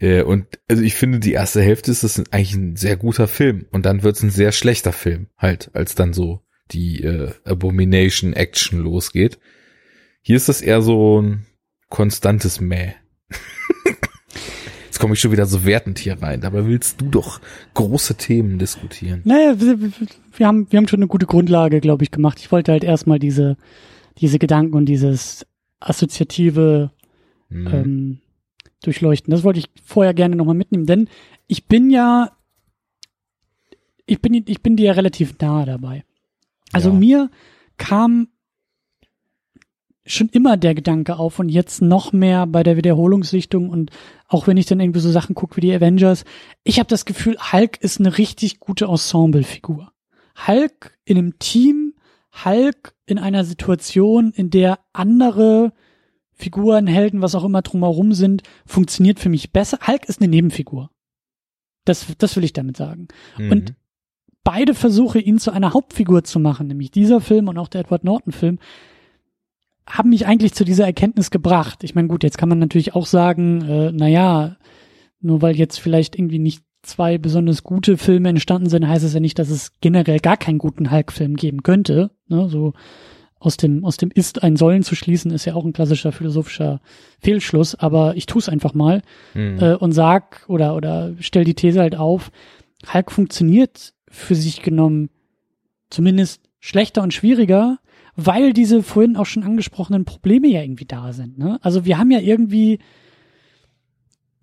Äh, 0.00 0.22
und 0.22 0.46
also 0.68 0.82
ich 0.82 0.94
finde, 0.94 1.20
die 1.20 1.32
erste 1.32 1.62
Hälfte 1.62 1.90
ist 1.90 2.02
das 2.02 2.18
eigentlich 2.30 2.54
ein 2.54 2.76
sehr 2.76 2.96
guter 2.96 3.28
Film. 3.28 3.66
Und 3.70 3.86
dann 3.86 4.02
wird 4.02 4.16
es 4.16 4.22
ein 4.22 4.30
sehr 4.30 4.52
schlechter 4.52 4.92
Film, 4.92 5.28
halt, 5.36 5.70
als 5.74 5.94
dann 5.94 6.12
so 6.12 6.40
die 6.72 7.02
äh, 7.02 7.30
Abomination 7.44 8.32
Action 8.32 8.80
losgeht. 8.80 9.38
Hier 10.22 10.36
ist 10.36 10.48
das 10.48 10.62
eher 10.62 10.82
so 10.82 11.20
ein 11.20 11.46
konstantes 11.88 12.60
Mäh. 12.60 12.92
Jetzt 14.86 14.98
komme 14.98 15.14
ich 15.14 15.20
schon 15.20 15.32
wieder 15.32 15.46
so 15.46 15.64
wertend 15.64 15.98
hier 15.98 16.20
rein. 16.20 16.40
Dabei 16.40 16.66
willst 16.66 17.00
du 17.00 17.08
doch 17.08 17.40
große 17.74 18.16
Themen 18.16 18.58
diskutieren. 18.58 19.22
Naja, 19.24 19.60
wir, 19.60 19.78
wir 20.36 20.46
haben, 20.46 20.66
wir 20.70 20.76
haben 20.76 20.88
schon 20.88 21.00
eine 21.00 21.08
gute 21.08 21.26
Grundlage, 21.26 21.80
glaube 21.80 22.04
ich, 22.04 22.10
gemacht. 22.10 22.38
Ich 22.40 22.52
wollte 22.52 22.72
halt 22.72 22.84
erstmal 22.84 23.18
diese, 23.18 23.56
diese 24.18 24.38
Gedanken 24.38 24.74
und 24.74 24.86
dieses 24.86 25.46
assoziative 25.80 26.90
mhm. 27.48 27.66
ähm, 27.66 28.20
durchleuchten. 28.82 29.30
Das 29.30 29.44
wollte 29.44 29.58
ich 29.58 29.70
vorher 29.82 30.14
gerne 30.14 30.36
nochmal 30.36 30.54
mitnehmen, 30.54 30.86
denn 30.86 31.08
ich 31.46 31.66
bin 31.66 31.90
ja, 31.90 32.32
ich 34.06 34.20
bin, 34.20 34.34
ich 34.34 34.62
bin 34.62 34.76
dir 34.76 34.86
ja 34.86 34.92
relativ 34.92 35.38
nahe 35.38 35.66
dabei. 35.66 36.04
Also 36.72 36.90
ja. 36.90 36.96
mir 36.96 37.30
kam 37.76 38.28
schon 40.06 40.28
immer 40.28 40.56
der 40.56 40.74
Gedanke 40.74 41.16
auf 41.18 41.38
und 41.38 41.48
jetzt 41.48 41.82
noch 41.82 42.12
mehr 42.12 42.46
bei 42.46 42.62
der 42.62 42.76
Wiederholungssichtung 42.76 43.70
und 43.70 43.90
auch 44.28 44.46
wenn 44.46 44.56
ich 44.56 44.66
dann 44.66 44.80
irgendwie 44.80 45.00
so 45.00 45.10
Sachen 45.10 45.34
gucke 45.34 45.56
wie 45.56 45.60
die 45.60 45.74
Avengers, 45.74 46.24
ich 46.64 46.78
habe 46.78 46.88
das 46.88 47.04
Gefühl, 47.04 47.36
Hulk 47.52 47.80
ist 47.80 48.00
eine 48.00 48.18
richtig 48.18 48.60
gute 48.60 48.86
Ensemblefigur. 48.86 49.92
Hulk 50.46 50.98
in 51.04 51.18
einem 51.18 51.38
Team, 51.38 51.94
Hulk 52.44 52.94
in 53.06 53.18
einer 53.18 53.44
Situation, 53.44 54.32
in 54.32 54.50
der 54.50 54.78
andere 54.92 55.72
Figuren, 56.40 56.86
Helden, 56.86 57.22
was 57.22 57.34
auch 57.34 57.44
immer 57.44 57.62
drumherum 57.62 58.12
sind, 58.12 58.42
funktioniert 58.66 59.20
für 59.20 59.28
mich 59.28 59.52
besser. 59.52 59.78
Hulk 59.86 60.08
ist 60.08 60.20
eine 60.20 60.30
Nebenfigur. 60.30 60.90
Das, 61.84 62.06
das 62.18 62.36
will 62.36 62.44
ich 62.44 62.52
damit 62.52 62.76
sagen. 62.76 63.08
Mhm. 63.38 63.52
Und 63.52 63.74
beide 64.44 64.74
Versuche, 64.74 65.20
ihn 65.20 65.38
zu 65.38 65.50
einer 65.50 65.74
Hauptfigur 65.74 66.24
zu 66.24 66.40
machen, 66.40 66.66
nämlich 66.66 66.90
dieser 66.90 67.20
Film 67.20 67.48
und 67.48 67.58
auch 67.58 67.68
der 67.68 67.82
Edward 67.82 68.04
Norton 68.04 68.32
Film, 68.32 68.58
haben 69.86 70.10
mich 70.10 70.26
eigentlich 70.26 70.54
zu 70.54 70.64
dieser 70.64 70.84
Erkenntnis 70.84 71.30
gebracht. 71.30 71.82
Ich 71.84 71.94
meine, 71.94 72.08
gut, 72.08 72.22
jetzt 72.22 72.38
kann 72.38 72.48
man 72.48 72.58
natürlich 72.58 72.94
auch 72.94 73.06
sagen, 73.06 73.62
äh, 73.62 73.92
naja, 73.92 74.56
nur 75.20 75.42
weil 75.42 75.56
jetzt 75.56 75.80
vielleicht 75.80 76.16
irgendwie 76.16 76.38
nicht 76.38 76.64
zwei 76.82 77.18
besonders 77.18 77.62
gute 77.62 77.98
Filme 77.98 78.30
entstanden 78.30 78.68
sind, 78.68 78.88
heißt 78.88 79.04
es 79.04 79.14
ja 79.14 79.20
nicht, 79.20 79.38
dass 79.38 79.50
es 79.50 79.72
generell 79.80 80.20
gar 80.20 80.36
keinen 80.36 80.58
guten 80.58 80.90
Hulk-Film 80.90 81.36
geben 81.36 81.62
könnte. 81.62 82.10
Ne? 82.28 82.48
So 82.48 82.72
aus 83.40 83.56
dem, 83.56 83.84
aus 83.84 83.96
dem 83.96 84.10
Ist 84.14 84.42
ein 84.42 84.56
Sollen 84.56 84.82
zu 84.82 84.94
schließen, 84.94 85.32
ist 85.32 85.46
ja 85.46 85.54
auch 85.54 85.64
ein 85.64 85.72
klassischer 85.72 86.12
philosophischer 86.12 86.80
Fehlschluss, 87.20 87.74
aber 87.74 88.14
ich 88.14 88.26
tue 88.26 88.40
es 88.40 88.48
einfach 88.48 88.74
mal 88.74 89.02
mhm. 89.34 89.58
äh, 89.58 89.74
und 89.74 89.92
sag 89.92 90.44
oder, 90.46 90.76
oder 90.76 91.14
stell 91.18 91.44
die 91.44 91.54
These 91.54 91.80
halt 91.80 91.96
auf, 91.96 92.30
Hulk 92.92 93.10
funktioniert 93.10 93.94
für 94.08 94.34
sich 94.34 94.62
genommen 94.62 95.08
zumindest 95.88 96.42
schlechter 96.60 97.02
und 97.02 97.14
schwieriger, 97.14 97.78
weil 98.14 98.52
diese 98.52 98.82
vorhin 98.82 99.16
auch 99.16 99.26
schon 99.26 99.42
angesprochenen 99.42 100.04
Probleme 100.04 100.48
ja 100.48 100.60
irgendwie 100.60 100.84
da 100.84 101.14
sind. 101.14 101.38
Ne? 101.38 101.58
Also 101.62 101.86
wir 101.86 101.96
haben 101.96 102.10
ja 102.10 102.20
irgendwie, 102.20 102.78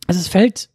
also 0.07 0.19
es 0.19 0.27
fällt 0.27 0.69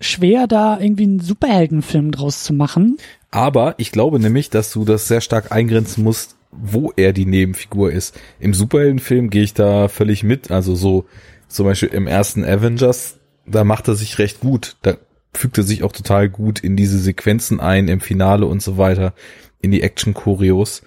schwer, 0.00 0.46
da 0.46 0.80
irgendwie 0.80 1.04
einen 1.04 1.20
Superheldenfilm 1.20 2.12
draus 2.12 2.44
zu 2.44 2.54
machen. 2.54 2.96
Aber 3.30 3.74
ich 3.76 3.92
glaube 3.92 4.18
nämlich, 4.18 4.48
dass 4.48 4.72
du 4.72 4.86
das 4.86 5.06
sehr 5.06 5.20
stark 5.20 5.52
eingrenzen 5.52 6.02
musst 6.02 6.36
wo 6.52 6.92
er 6.96 7.12
die 7.12 7.26
Nebenfigur 7.26 7.90
ist. 7.90 8.18
Im 8.38 8.54
Superheldenfilm 8.54 9.30
gehe 9.30 9.42
ich 9.42 9.54
da 9.54 9.88
völlig 9.88 10.22
mit. 10.22 10.50
Also 10.50 10.74
so 10.74 11.06
zum 11.48 11.66
Beispiel 11.66 11.88
im 11.88 12.06
ersten 12.06 12.44
Avengers, 12.44 13.18
da 13.46 13.64
macht 13.64 13.88
er 13.88 13.94
sich 13.94 14.18
recht 14.18 14.40
gut. 14.40 14.76
Da 14.82 14.96
fügt 15.32 15.58
er 15.58 15.64
sich 15.64 15.82
auch 15.82 15.92
total 15.92 16.28
gut 16.28 16.60
in 16.60 16.76
diese 16.76 16.98
Sequenzen 16.98 17.58
ein, 17.58 17.88
im 17.88 18.00
Finale 18.00 18.46
und 18.46 18.62
so 18.62 18.76
weiter, 18.76 19.14
in 19.60 19.70
die 19.70 19.82
Action-Choreos. 19.82 20.82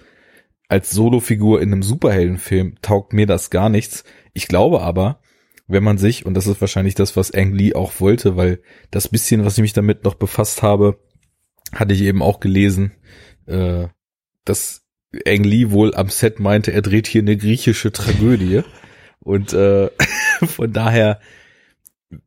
Als 0.68 0.90
Solofigur 0.90 1.60
in 1.60 1.72
einem 1.72 1.82
Superheldenfilm 1.82 2.76
taugt 2.80 3.12
mir 3.12 3.26
das 3.26 3.50
gar 3.50 3.68
nichts. 3.68 4.04
Ich 4.32 4.48
glaube 4.48 4.82
aber, 4.82 5.20
wenn 5.68 5.82
man 5.82 5.98
sich, 5.98 6.26
und 6.26 6.34
das 6.34 6.46
ist 6.46 6.60
wahrscheinlich 6.60 6.94
das, 6.94 7.16
was 7.16 7.34
Ang 7.34 7.52
Lee 7.52 7.74
auch 7.74 8.00
wollte, 8.00 8.36
weil 8.36 8.60
das 8.90 9.08
bisschen, 9.08 9.44
was 9.44 9.58
ich 9.58 9.62
mich 9.62 9.72
damit 9.72 10.04
noch 10.04 10.14
befasst 10.14 10.62
habe, 10.62 10.98
hatte 11.72 11.92
ich 11.92 12.02
eben 12.02 12.22
auch 12.22 12.38
gelesen, 12.38 12.92
äh, 13.46 13.88
dass 14.44 14.85
Ang 15.26 15.44
Lee 15.44 15.70
wohl 15.70 15.94
am 15.94 16.08
Set 16.08 16.40
meinte, 16.40 16.72
er 16.72 16.82
dreht 16.82 17.06
hier 17.06 17.22
eine 17.22 17.36
griechische 17.36 17.92
Tragödie. 17.92 18.62
Und 19.20 19.52
äh, 19.52 19.90
von 20.44 20.72
daher, 20.72 21.20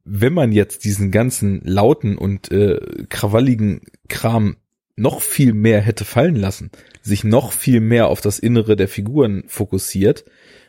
wenn 0.04 0.34
man 0.34 0.52
jetzt 0.52 0.84
diesen 0.84 1.12
ganzen 1.12 1.62
lauten 1.64 2.18
und 2.18 2.52
äh, 2.52 2.80
krawalligen 3.10 3.82
Kram 4.08 4.58
noch 4.96 5.22
viel 5.22 5.54
mehr 5.54 5.80
hätte 5.82 6.04
fallen 6.04 6.36
lassen, 6.36 6.72
sich 7.02 7.24
noch 7.24 7.54
viel 7.54 7.80
mehr 7.80 8.08
auf 8.08 8.20
das 8.22 8.38
Innere 8.38 8.76
der 8.76 8.90
Figuren 8.90 9.44
fokussiert 9.48 10.26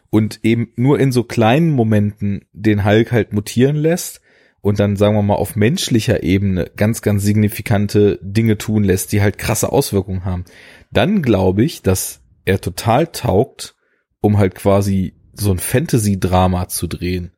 und 0.08 0.40
eben 0.44 0.72
nur 0.76 1.00
in 1.00 1.10
so 1.10 1.24
kleinen 1.24 1.70
Momenten 1.70 2.44
den 2.52 2.84
Hulk 2.84 3.10
halt 3.12 3.32
mutieren 3.32 3.76
lässt 3.76 4.20
und 4.62 4.78
dann 4.78 4.96
sagen 4.96 5.14
wir 5.14 5.22
mal 5.22 5.34
auf 5.34 5.56
menschlicher 5.56 6.22
Ebene 6.22 6.70
ganz, 6.76 7.02
ganz 7.02 7.22
signifikante 7.22 8.18
Dinge 8.22 8.58
tun 8.58 8.84
lässt, 8.84 9.12
die 9.12 9.22
halt 9.22 9.38
krasse 9.38 9.72
Auswirkungen 9.72 10.24
haben, 10.24 10.44
dann 10.90 11.22
glaube 11.22 11.64
ich, 11.64 11.82
dass 11.82 12.20
er 12.44 12.60
total 12.60 13.06
taugt, 13.06 13.74
um 14.20 14.38
halt 14.38 14.54
quasi 14.54 15.14
so 15.32 15.50
ein 15.50 15.58
Fantasy-Drama 15.58 16.68
zu 16.68 16.86
drehen. 16.86 17.32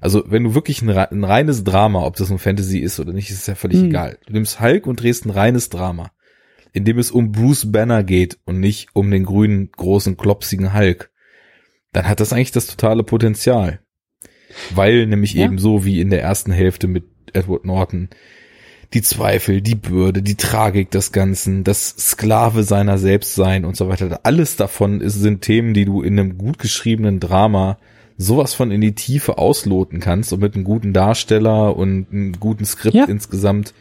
Also 0.00 0.24
wenn 0.26 0.44
du 0.44 0.54
wirklich 0.54 0.82
ein, 0.82 0.90
ein, 0.90 1.24
reines 1.24 1.64
Drama, 1.64 2.04
ob 2.04 2.16
das 2.16 2.30
ein 2.30 2.38
Fantasy 2.38 2.78
ist 2.78 3.00
oder 3.00 3.12
nicht, 3.12 3.30
ist 3.30 3.48
ja 3.48 3.54
völlig 3.54 3.78
mhm. 3.80 3.86
egal. 3.86 4.18
Du 4.26 4.32
nimmst 4.32 4.60
Hulk 4.60 4.86
und 4.86 5.02
drehst 5.02 5.24
ein 5.24 5.30
reines 5.30 5.70
Drama. 5.70 6.10
in 6.72 6.84
dem 6.84 6.98
es 6.98 7.10
um 7.10 7.30
Bruce 7.30 7.70
Banner 7.70 8.02
geht 8.02 8.38
und 8.44 8.58
nicht 8.58 8.88
um 8.94 9.10
den 9.10 9.24
grünen, 9.24 9.70
großen, 9.70 10.16
klopsigen 10.16 10.74
Hulk, 10.74 11.10
dann 11.92 12.08
hat 12.08 12.20
das 12.20 12.32
eigentlich 12.32 12.50
das 12.50 12.66
totale 12.66 13.04
Potenzial. 13.04 13.80
Weil 14.74 15.06
nämlich 15.06 15.34
ja. 15.34 15.44
eben 15.44 15.58
so 15.58 15.84
wie 15.84 16.00
in 16.00 16.10
der 16.10 16.22
ersten 16.22 16.52
Hälfte 16.52 16.86
mit 16.86 17.04
Edward 17.32 17.64
Norton 17.64 18.08
die 18.92 19.02
Zweifel, 19.02 19.60
die 19.60 19.74
Bürde, 19.74 20.22
die 20.22 20.36
Tragik 20.36 20.90
des 20.90 21.10
Ganzen, 21.10 21.64
das 21.64 21.96
Sklave 21.98 22.62
seiner 22.62 22.96
selbst 22.96 23.34
sein 23.34 23.64
und 23.64 23.76
so 23.76 23.88
weiter. 23.88 24.20
Alles 24.22 24.56
davon 24.56 25.00
ist, 25.00 25.14
sind 25.14 25.42
Themen, 25.42 25.74
die 25.74 25.84
du 25.84 26.02
in 26.02 26.18
einem 26.18 26.38
gut 26.38 26.58
geschriebenen 26.58 27.18
Drama 27.18 27.78
sowas 28.16 28.54
von 28.54 28.70
in 28.70 28.80
die 28.80 28.94
Tiefe 28.94 29.38
ausloten 29.38 29.98
kannst 29.98 30.32
und 30.32 30.40
mit 30.40 30.54
einem 30.54 30.62
guten 30.62 30.92
Darsteller 30.92 31.76
und 31.76 32.06
einem 32.12 32.38
guten 32.38 32.64
Skript 32.64 32.94
ja. 32.94 33.04
insgesamt 33.06 33.74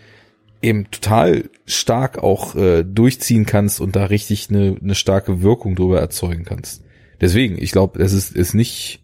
eben 0.63 0.89
total 0.89 1.49
stark 1.65 2.17
auch 2.17 2.55
äh, 2.55 2.83
durchziehen 2.83 3.45
kannst 3.45 3.79
und 3.81 3.95
da 3.95 4.05
richtig 4.05 4.49
eine, 4.49 4.77
eine 4.81 4.95
starke 4.95 5.43
Wirkung 5.43 5.75
drüber 5.75 5.99
erzeugen 5.99 6.45
kannst. 6.45 6.83
Deswegen, 7.21 7.61
ich 7.61 7.71
glaube, 7.71 8.01
es 8.01 8.13
ist, 8.13 8.35
ist 8.35 8.55
nicht 8.55 9.03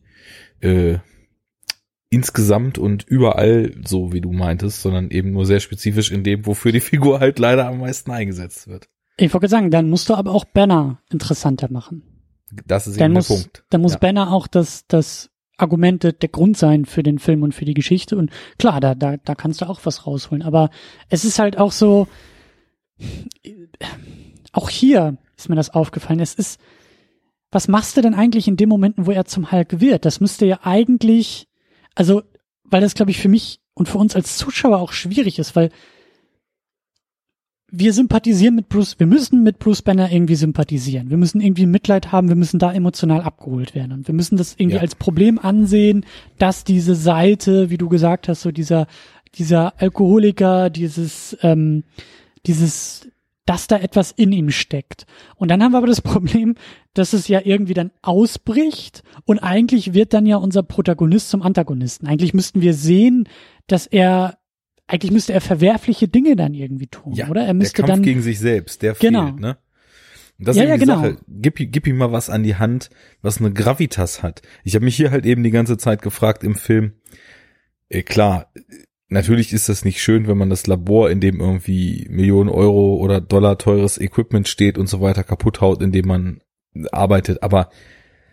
äh, 0.61 0.95
insgesamt 2.09 2.77
und 2.77 3.03
überall 3.03 3.71
so, 3.85 4.11
wie 4.11 4.21
du 4.21 4.31
meintest, 4.31 4.81
sondern 4.81 5.11
eben 5.11 5.31
nur 5.31 5.45
sehr 5.45 5.59
spezifisch 5.59 6.11
in 6.11 6.23
dem, 6.23 6.45
wofür 6.45 6.71
die 6.71 6.79
Figur 6.79 7.19
halt 7.19 7.39
leider 7.39 7.67
am 7.67 7.79
meisten 7.79 8.11
eingesetzt 8.11 8.67
wird. 8.67 8.89
Ich 9.17 9.33
wollte 9.33 9.47
sagen, 9.47 9.69
dann 9.69 9.89
musst 9.89 10.09
du 10.09 10.15
aber 10.15 10.31
auch 10.31 10.45
Banner 10.45 11.01
interessanter 11.11 11.71
machen. 11.71 12.03
Das 12.65 12.87
ist 12.87 12.99
dann 12.99 13.11
eben 13.11 13.13
muss, 13.13 13.27
der 13.27 13.35
Punkt. 13.35 13.63
Dann 13.69 13.81
muss 13.81 13.93
ja. 13.93 13.99
Banner 13.99 14.31
auch 14.31 14.47
das, 14.47 14.87
das 14.87 15.29
Argument 15.57 16.03
der 16.03 16.29
Grund 16.29 16.57
sein 16.57 16.85
für 16.85 17.03
den 17.03 17.19
Film 17.19 17.43
und 17.43 17.53
für 17.53 17.65
die 17.65 17.73
Geschichte. 17.73 18.17
Und 18.17 18.31
klar, 18.57 18.79
da, 18.79 18.95
da, 18.95 19.17
da 19.17 19.35
kannst 19.35 19.61
du 19.61 19.69
auch 19.69 19.81
was 19.83 20.07
rausholen. 20.07 20.41
Aber 20.41 20.71
es 21.09 21.25
ist 21.25 21.37
halt 21.37 21.57
auch 21.57 21.71
so, 21.71 22.07
auch 24.51 24.69
hier 24.69 25.17
ist 25.37 25.49
mir 25.49 25.55
das 25.55 25.69
aufgefallen. 25.69 26.21
Es 26.21 26.33
ist, 26.33 26.59
was 27.51 27.67
machst 27.67 27.97
du 27.97 28.01
denn 28.01 28.15
eigentlich 28.15 28.47
in 28.47 28.57
den 28.57 28.69
Momenten, 28.69 29.05
wo 29.05 29.11
er 29.11 29.25
zum 29.25 29.51
Hulk 29.51 29.79
wird? 29.79 30.05
Das 30.05 30.19
müsste 30.21 30.45
ja 30.45 30.59
eigentlich 30.63 31.48
also, 31.95 32.23
weil 32.63 32.81
das, 32.81 32.93
glaube 32.93 33.11
ich, 33.11 33.19
für 33.19 33.29
mich 33.29 33.59
und 33.73 33.87
für 33.89 33.97
uns 33.97 34.15
als 34.15 34.37
Zuschauer 34.37 34.79
auch 34.79 34.91
schwierig 34.91 35.39
ist, 35.39 35.55
weil 35.55 35.69
wir 37.71 37.93
sympathisieren 37.93 38.55
mit 38.55 38.69
Bruce, 38.69 38.99
wir 38.99 39.05
müssen 39.05 39.43
mit 39.43 39.59
Bruce 39.59 39.81
Banner 39.81 40.11
irgendwie 40.11 40.35
sympathisieren. 40.35 41.09
Wir 41.09 41.17
müssen 41.17 41.39
irgendwie 41.39 41.65
Mitleid 41.65 42.11
haben, 42.11 42.27
wir 42.27 42.35
müssen 42.35 42.59
da 42.59 42.73
emotional 42.73 43.21
abgeholt 43.21 43.75
werden. 43.75 43.91
Und 43.91 44.07
wir 44.07 44.15
müssen 44.15 44.37
das 44.37 44.55
irgendwie 44.57 44.77
ja. 44.77 44.81
als 44.81 44.95
Problem 44.95 45.37
ansehen, 45.37 46.05
dass 46.37 46.63
diese 46.63 46.95
Seite, 46.95 47.69
wie 47.69 47.77
du 47.77 47.87
gesagt 47.87 48.27
hast, 48.27 48.41
so 48.41 48.51
dieser, 48.51 48.87
dieser 49.35 49.79
Alkoholiker, 49.79 50.69
dieses, 50.69 51.37
ähm, 51.41 51.83
dieses 52.45 53.07
dass 53.49 53.65
da 53.65 53.79
etwas 53.79 54.11
in 54.11 54.31
ihm 54.31 54.51
steckt. 54.51 55.07
Und 55.35 55.49
dann 55.49 55.63
haben 55.63 55.71
wir 55.71 55.79
aber 55.79 55.87
das 55.87 56.01
Problem, 56.03 56.53
dass 56.93 57.13
es 57.13 57.27
ja 57.27 57.41
irgendwie 57.43 57.73
dann 57.73 57.89
ausbricht 58.03 59.01
und 59.25 59.39
eigentlich 59.39 59.95
wird 59.95 60.13
dann 60.13 60.27
ja 60.27 60.37
unser 60.37 60.61
Protagonist 60.61 61.31
zum 61.31 61.41
Antagonisten. 61.41 62.05
Eigentlich 62.05 62.35
müssten 62.35 62.61
wir 62.61 62.75
sehen, 62.75 63.27
dass 63.65 63.87
er 63.87 64.37
eigentlich 64.85 65.11
müsste 65.11 65.33
er 65.33 65.41
verwerfliche 65.41 66.07
Dinge 66.07 66.35
dann 66.35 66.53
irgendwie 66.53 66.87
tun, 66.87 67.13
ja, 67.13 67.27
oder? 67.27 67.43
Er 67.43 67.55
müsste 67.55 67.77
der 67.77 67.85
Kampf 67.85 67.97
dann 67.97 68.03
gegen 68.03 68.21
sich 68.21 68.37
selbst, 68.37 68.83
der 68.83 68.93
genau. 68.93 69.25
fehlt, 69.25 69.39
ne? 69.39 69.57
Und 70.37 70.47
das 70.47 70.55
ja, 70.55 70.63
ist 70.63 70.69
ja, 70.69 70.75
die 70.75 70.79
genau. 70.81 71.01
Sache. 71.01 71.17
Gib, 71.27 71.55
gib 71.57 71.87
ihm 71.87 71.97
mal 71.97 72.11
was 72.11 72.29
an 72.29 72.43
die 72.43 72.55
Hand, 72.55 72.91
was 73.23 73.39
eine 73.39 73.51
Gravitas 73.51 74.21
hat. 74.21 74.43
Ich 74.63 74.75
habe 74.75 74.85
mich 74.85 74.95
hier 74.95 75.09
halt 75.09 75.25
eben 75.25 75.43
die 75.43 75.51
ganze 75.51 75.77
Zeit 75.77 76.03
gefragt 76.03 76.43
im 76.43 76.53
Film. 76.53 76.93
Äh, 77.89 78.03
klar, 78.03 78.51
natürlich 79.09 79.53
ist 79.53 79.69
das 79.69 79.83
nicht 79.83 80.01
schön, 80.01 80.27
wenn 80.27 80.37
man 80.37 80.49
das 80.49 80.67
Labor, 80.67 81.09
in 81.09 81.19
dem 81.19 81.39
irgendwie 81.39 82.07
Millionen 82.09 82.49
Euro 82.49 82.95
oder 82.95 83.19
Dollar 83.19 83.57
teures 83.57 83.99
Equipment 83.99 84.47
steht 84.47 84.77
und 84.77 84.87
so 84.87 85.01
weiter 85.01 85.23
kaputt 85.23 85.61
haut, 85.61 85.81
in 85.81 85.91
dem 85.91 86.07
man 86.07 86.41
arbeitet. 86.91 87.43
Aber 87.43 87.69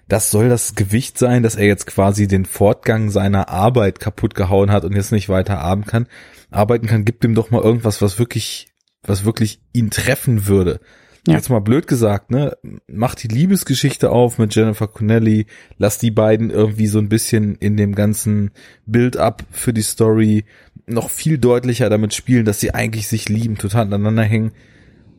das 0.09 0.31
soll 0.31 0.49
das 0.49 0.75
Gewicht 0.75 1.19
sein, 1.19 1.43
dass 1.43 1.57
er 1.57 1.67
jetzt 1.67 1.87
quasi 1.87 2.29
den 2.29 2.45
Fortgang 2.45 3.11
seiner 3.11 3.49
Arbeit 3.49 3.99
kaputt 3.99 4.35
gehauen 4.35 4.71
hat 4.71 4.85
und 4.85 4.95
jetzt 4.95 5.13
nicht 5.13 5.29
weiter 5.29 5.59
arbeiten 5.59 5.87
kann. 5.87 6.07
Arbeiten 6.51 6.87
kann, 6.87 7.05
gibt 7.05 7.25
ihm 7.25 7.35
doch 7.35 7.51
mal 7.51 7.63
irgendwas, 7.63 8.03
was 8.03 8.19
wirklich, 8.19 8.69
was 9.03 9.25
wirklich 9.25 9.61
ihn 9.73 9.91
treffen 9.91 10.47
würde. 10.47 10.81
Ja. 11.27 11.35
Jetzt 11.35 11.51
mal 11.51 11.61
blöd 11.61 11.89
gesagt, 11.89 12.31
ne? 12.31 12.57
Mach 12.87 13.17
die 13.17 13.27
Liebesgeschichte 13.27 14.11
auf 14.11 14.39
mit 14.39 14.55
Jennifer 14.55 14.87
Connelly, 14.87 15.47
lass 15.77 15.99
die 15.99 16.13
beiden 16.13 16.51
irgendwie 16.51 16.87
so 16.87 17.01
ein 17.01 17.09
bisschen 17.09 17.57
in 17.57 17.77
dem 17.77 17.97
ganzen 17.97 18.53
Build-up 18.87 19.43
für 19.51 19.73
die 19.73 19.83
Story 19.83 20.45
noch 20.87 21.11
viel 21.11 21.39
deutlicher 21.39 21.91
damit 21.91 22.15
spielen, 22.15 22.45
dass 22.45 22.61
sie 22.61 22.75
eigentlich 22.75 23.09
sich 23.09 23.29
lieben, 23.29 23.59
total 23.59 23.87
aneinander 23.87 24.23
hängen. 24.23 24.53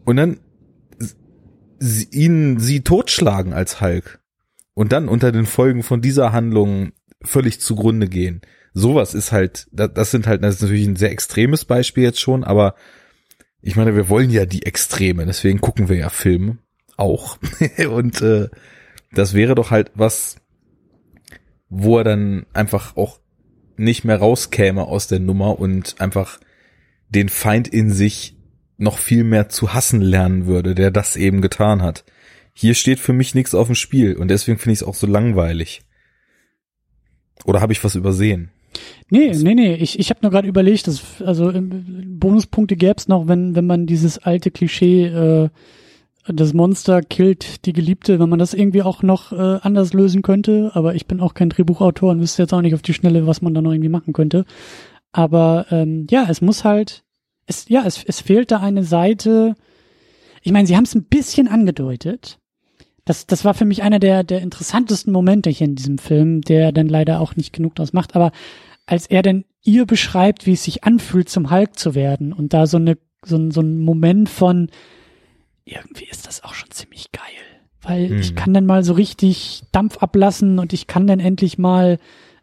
Und 0.06 0.16
dann 0.16 0.40
sie, 1.80 2.08
ihn 2.12 2.60
sie 2.60 2.82
totschlagen 2.82 3.54
als 3.54 3.82
Hulk. 3.82 4.20
Und 4.74 4.92
dann 4.92 5.10
unter 5.10 5.32
den 5.32 5.46
Folgen 5.46 5.84
von 5.84 6.02
dieser 6.02 6.32
Handlung 6.32 6.92
völlig 7.22 7.60
zugrunde 7.60 8.08
gehen. 8.08 8.42
Sowas 8.74 9.14
ist 9.16 9.32
halt, 9.32 9.68
das 9.72 10.12
sind 10.12 10.28
halt, 10.28 10.44
das 10.44 10.56
ist 10.56 10.62
natürlich 10.62 10.86
ein 10.86 10.96
sehr 10.96 11.12
extremes 11.12 11.66
Beispiel 11.66 12.04
jetzt 12.04 12.22
schon, 12.22 12.44
aber 12.44 12.76
ich 13.62 13.76
meine, 13.76 13.96
wir 13.96 14.08
wollen 14.08 14.30
ja 14.30 14.46
die 14.46 14.66
Extreme, 14.68 15.26
deswegen 15.26 15.62
gucken 15.62 15.90
wir 15.90 15.98
ja 15.98 16.10
Filme 16.10 16.60
auch. 16.96 17.40
und 17.90 18.22
äh, 18.22 18.50
das 19.12 19.34
wäre 19.34 19.56
doch 19.56 19.72
halt 19.72 19.92
was, 19.96 20.38
wo 21.70 21.98
er 21.98 22.04
dann 22.04 22.46
einfach 22.54 22.96
auch 22.96 23.20
nicht 23.80 24.04
mehr 24.04 24.18
rauskäme 24.18 24.84
aus 24.84 25.08
der 25.08 25.20
Nummer 25.20 25.60
und 25.60 26.00
einfach 26.00 26.40
den 27.10 27.30
Feind 27.30 27.68
in 27.68 27.92
sich 27.92 28.36
noch 28.78 28.98
viel 28.98 29.24
mehr 29.24 29.50
zu 29.50 29.74
hassen 29.74 30.02
lernen 30.02 30.46
würde, 30.46 30.76
der 30.76 30.92
das 30.92 31.16
eben 31.16 31.42
getan 31.42 31.82
hat. 31.82 32.04
Hier 32.54 32.74
steht 32.74 33.00
für 33.00 33.14
mich 33.14 33.36
nichts 33.36 33.56
auf 33.56 33.68
dem 33.68 33.76
Spiel 33.76 34.16
und 34.16 34.30
deswegen 34.30 34.58
finde 34.58 34.74
ich 34.74 34.82
es 34.82 34.88
auch 34.88 34.96
so 34.96 35.08
langweilig. 35.08 35.82
Oder 37.46 37.62
habe 37.62 37.74
ich 37.74 37.84
was 37.84 37.96
übersehen? 37.96 38.52
Nee, 39.10 39.32
nee, 39.34 39.56
nee, 39.56 39.76
ich, 39.76 40.00
ich 40.00 40.10
habe 40.10 40.20
nur 40.22 40.32
gerade 40.32 40.48
überlegt, 40.48 40.88
dass 40.88 41.22
also 41.22 41.52
Bonuspunkte 41.54 42.76
gäbe 42.76 42.96
es 42.98 43.08
noch, 43.08 43.28
wenn 43.28 43.56
wenn 43.56 43.66
man 43.66 43.88
dieses 43.88 44.20
alte 44.20 44.52
Klischee 44.52 45.06
äh, 45.06 45.50
das 46.28 46.54
Monster 46.54 47.02
killt 47.02 47.66
die 47.66 47.74
Geliebte, 47.74 48.20
wenn 48.20 48.30
man 48.30 48.40
das 48.40 48.54
irgendwie 48.54 48.82
auch 48.82 49.02
noch 49.04 49.32
äh, 49.32 49.60
anders 49.62 49.94
lösen 49.94 50.22
könnte. 50.22 50.72
Aber 50.74 50.96
ich 50.96 51.08
bin 51.08 51.22
auch 51.22 51.34
kein 51.34 51.50
Drehbuchautor 51.50 52.12
und 52.12 52.20
wüsste 52.20 52.44
jetzt 52.44 52.54
auch 52.54 52.62
nicht 52.62 52.76
auf 52.76 52.82
die 52.82 52.94
Schnelle, 52.94 53.28
was 53.28 53.42
man 53.42 53.54
da 53.54 53.62
noch 53.62 53.72
irgendwie 53.72 53.90
machen 53.90 54.14
könnte. 54.14 54.46
Aber 55.12 55.66
ähm, 55.72 56.06
ja, 56.10 56.26
es 56.30 56.42
muss 56.42 56.64
halt, 56.64 57.04
es, 57.46 57.70
ja, 57.70 57.84
es, 57.86 58.04
es 58.04 58.20
fehlt 58.20 58.52
da 58.52 58.60
eine 58.60 58.84
Seite. 58.84 59.56
Ich 60.42 60.52
meine, 60.52 60.68
sie 60.68 60.76
haben 60.76 60.84
es 60.84 60.96
ein 60.96 61.06
bisschen 61.06 61.48
angedeutet. 61.48 62.40
Das, 63.06 63.26
das 63.26 63.46
war 63.46 63.54
für 63.54 63.66
mich 63.66 63.84
einer 63.84 64.00
der, 64.00 64.24
der 64.24 64.42
interessantesten 64.42 65.14
Momente 65.14 65.50
hier 65.50 65.66
in 65.66 65.76
diesem 65.76 65.98
Film, 65.98 66.42
der 66.42 66.74
dann 66.74 66.90
leider 66.90 67.22
auch 67.22 67.38
nicht 67.38 67.54
genug 67.54 67.76
draus 67.76 67.94
macht. 67.94 68.16
Aber 68.16 68.32
als 68.86 69.08
er 69.08 69.22
dann 69.22 69.46
ihr 69.64 69.86
beschreibt, 69.86 70.46
wie 70.46 70.54
es 70.54 70.64
sich 70.64 70.84
anfühlt, 70.84 71.30
zum 71.30 71.50
Hulk 71.52 71.80
zu 71.80 71.96
werden 71.96 72.34
und 72.34 72.54
da 72.54 72.68
so 72.68 72.78
eine, 72.78 72.98
so, 73.26 73.50
so 73.50 73.62
ein 73.62 73.80
Moment 73.80 74.28
von, 74.28 74.70
irgendwie 75.68 76.06
ist 76.06 76.28
das 76.28 76.44
auch 76.44 76.54
schon 76.54 76.72
ziemlich 76.72 77.12
geil. 77.12 77.24
Weil 77.82 78.10
mhm. 78.10 78.20
ich 78.20 78.36
kann 78.36 78.54
dann 78.54 78.66
mal 78.66 78.84
so 78.84 78.94
richtig 78.94 79.64
Dampf 79.72 79.98
ablassen 79.98 80.60
und 80.60 80.74
ich 80.74 80.88
kann 80.88 81.08
dann 81.08 81.20
endlich 81.20 81.58
mal, 81.58 82.00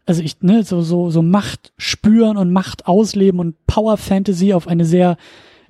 also 0.07 0.23
ich, 0.23 0.41
ne, 0.43 0.63
so, 0.63 0.83
so, 0.83 1.11
so 1.11 1.23
Macht 1.23 1.73
spüren 1.77 2.37
und 2.37 2.53
Macht 2.53 2.87
ausleben 2.87 3.41
und 3.41 3.67
Power 3.67 3.97
Fantasy 3.97 4.55
auf 4.55 4.69
eine 4.69 4.85
sehr, 4.85 5.17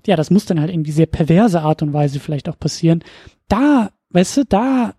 ja, 0.06 0.16
das 0.16 0.30
muss 0.30 0.44
dann 0.44 0.60
halt 0.60 0.70
irgendwie 0.70 0.92
sehr 0.92 1.06
perverse 1.06 1.62
Art 1.62 1.82
und 1.82 1.92
Weise 1.92 2.20
vielleicht 2.20 2.48
auch 2.48 2.58
passieren. 2.58 3.02
Da, 3.48 3.90
weißt 4.10 4.36
du, 4.38 4.44
da 4.44 4.94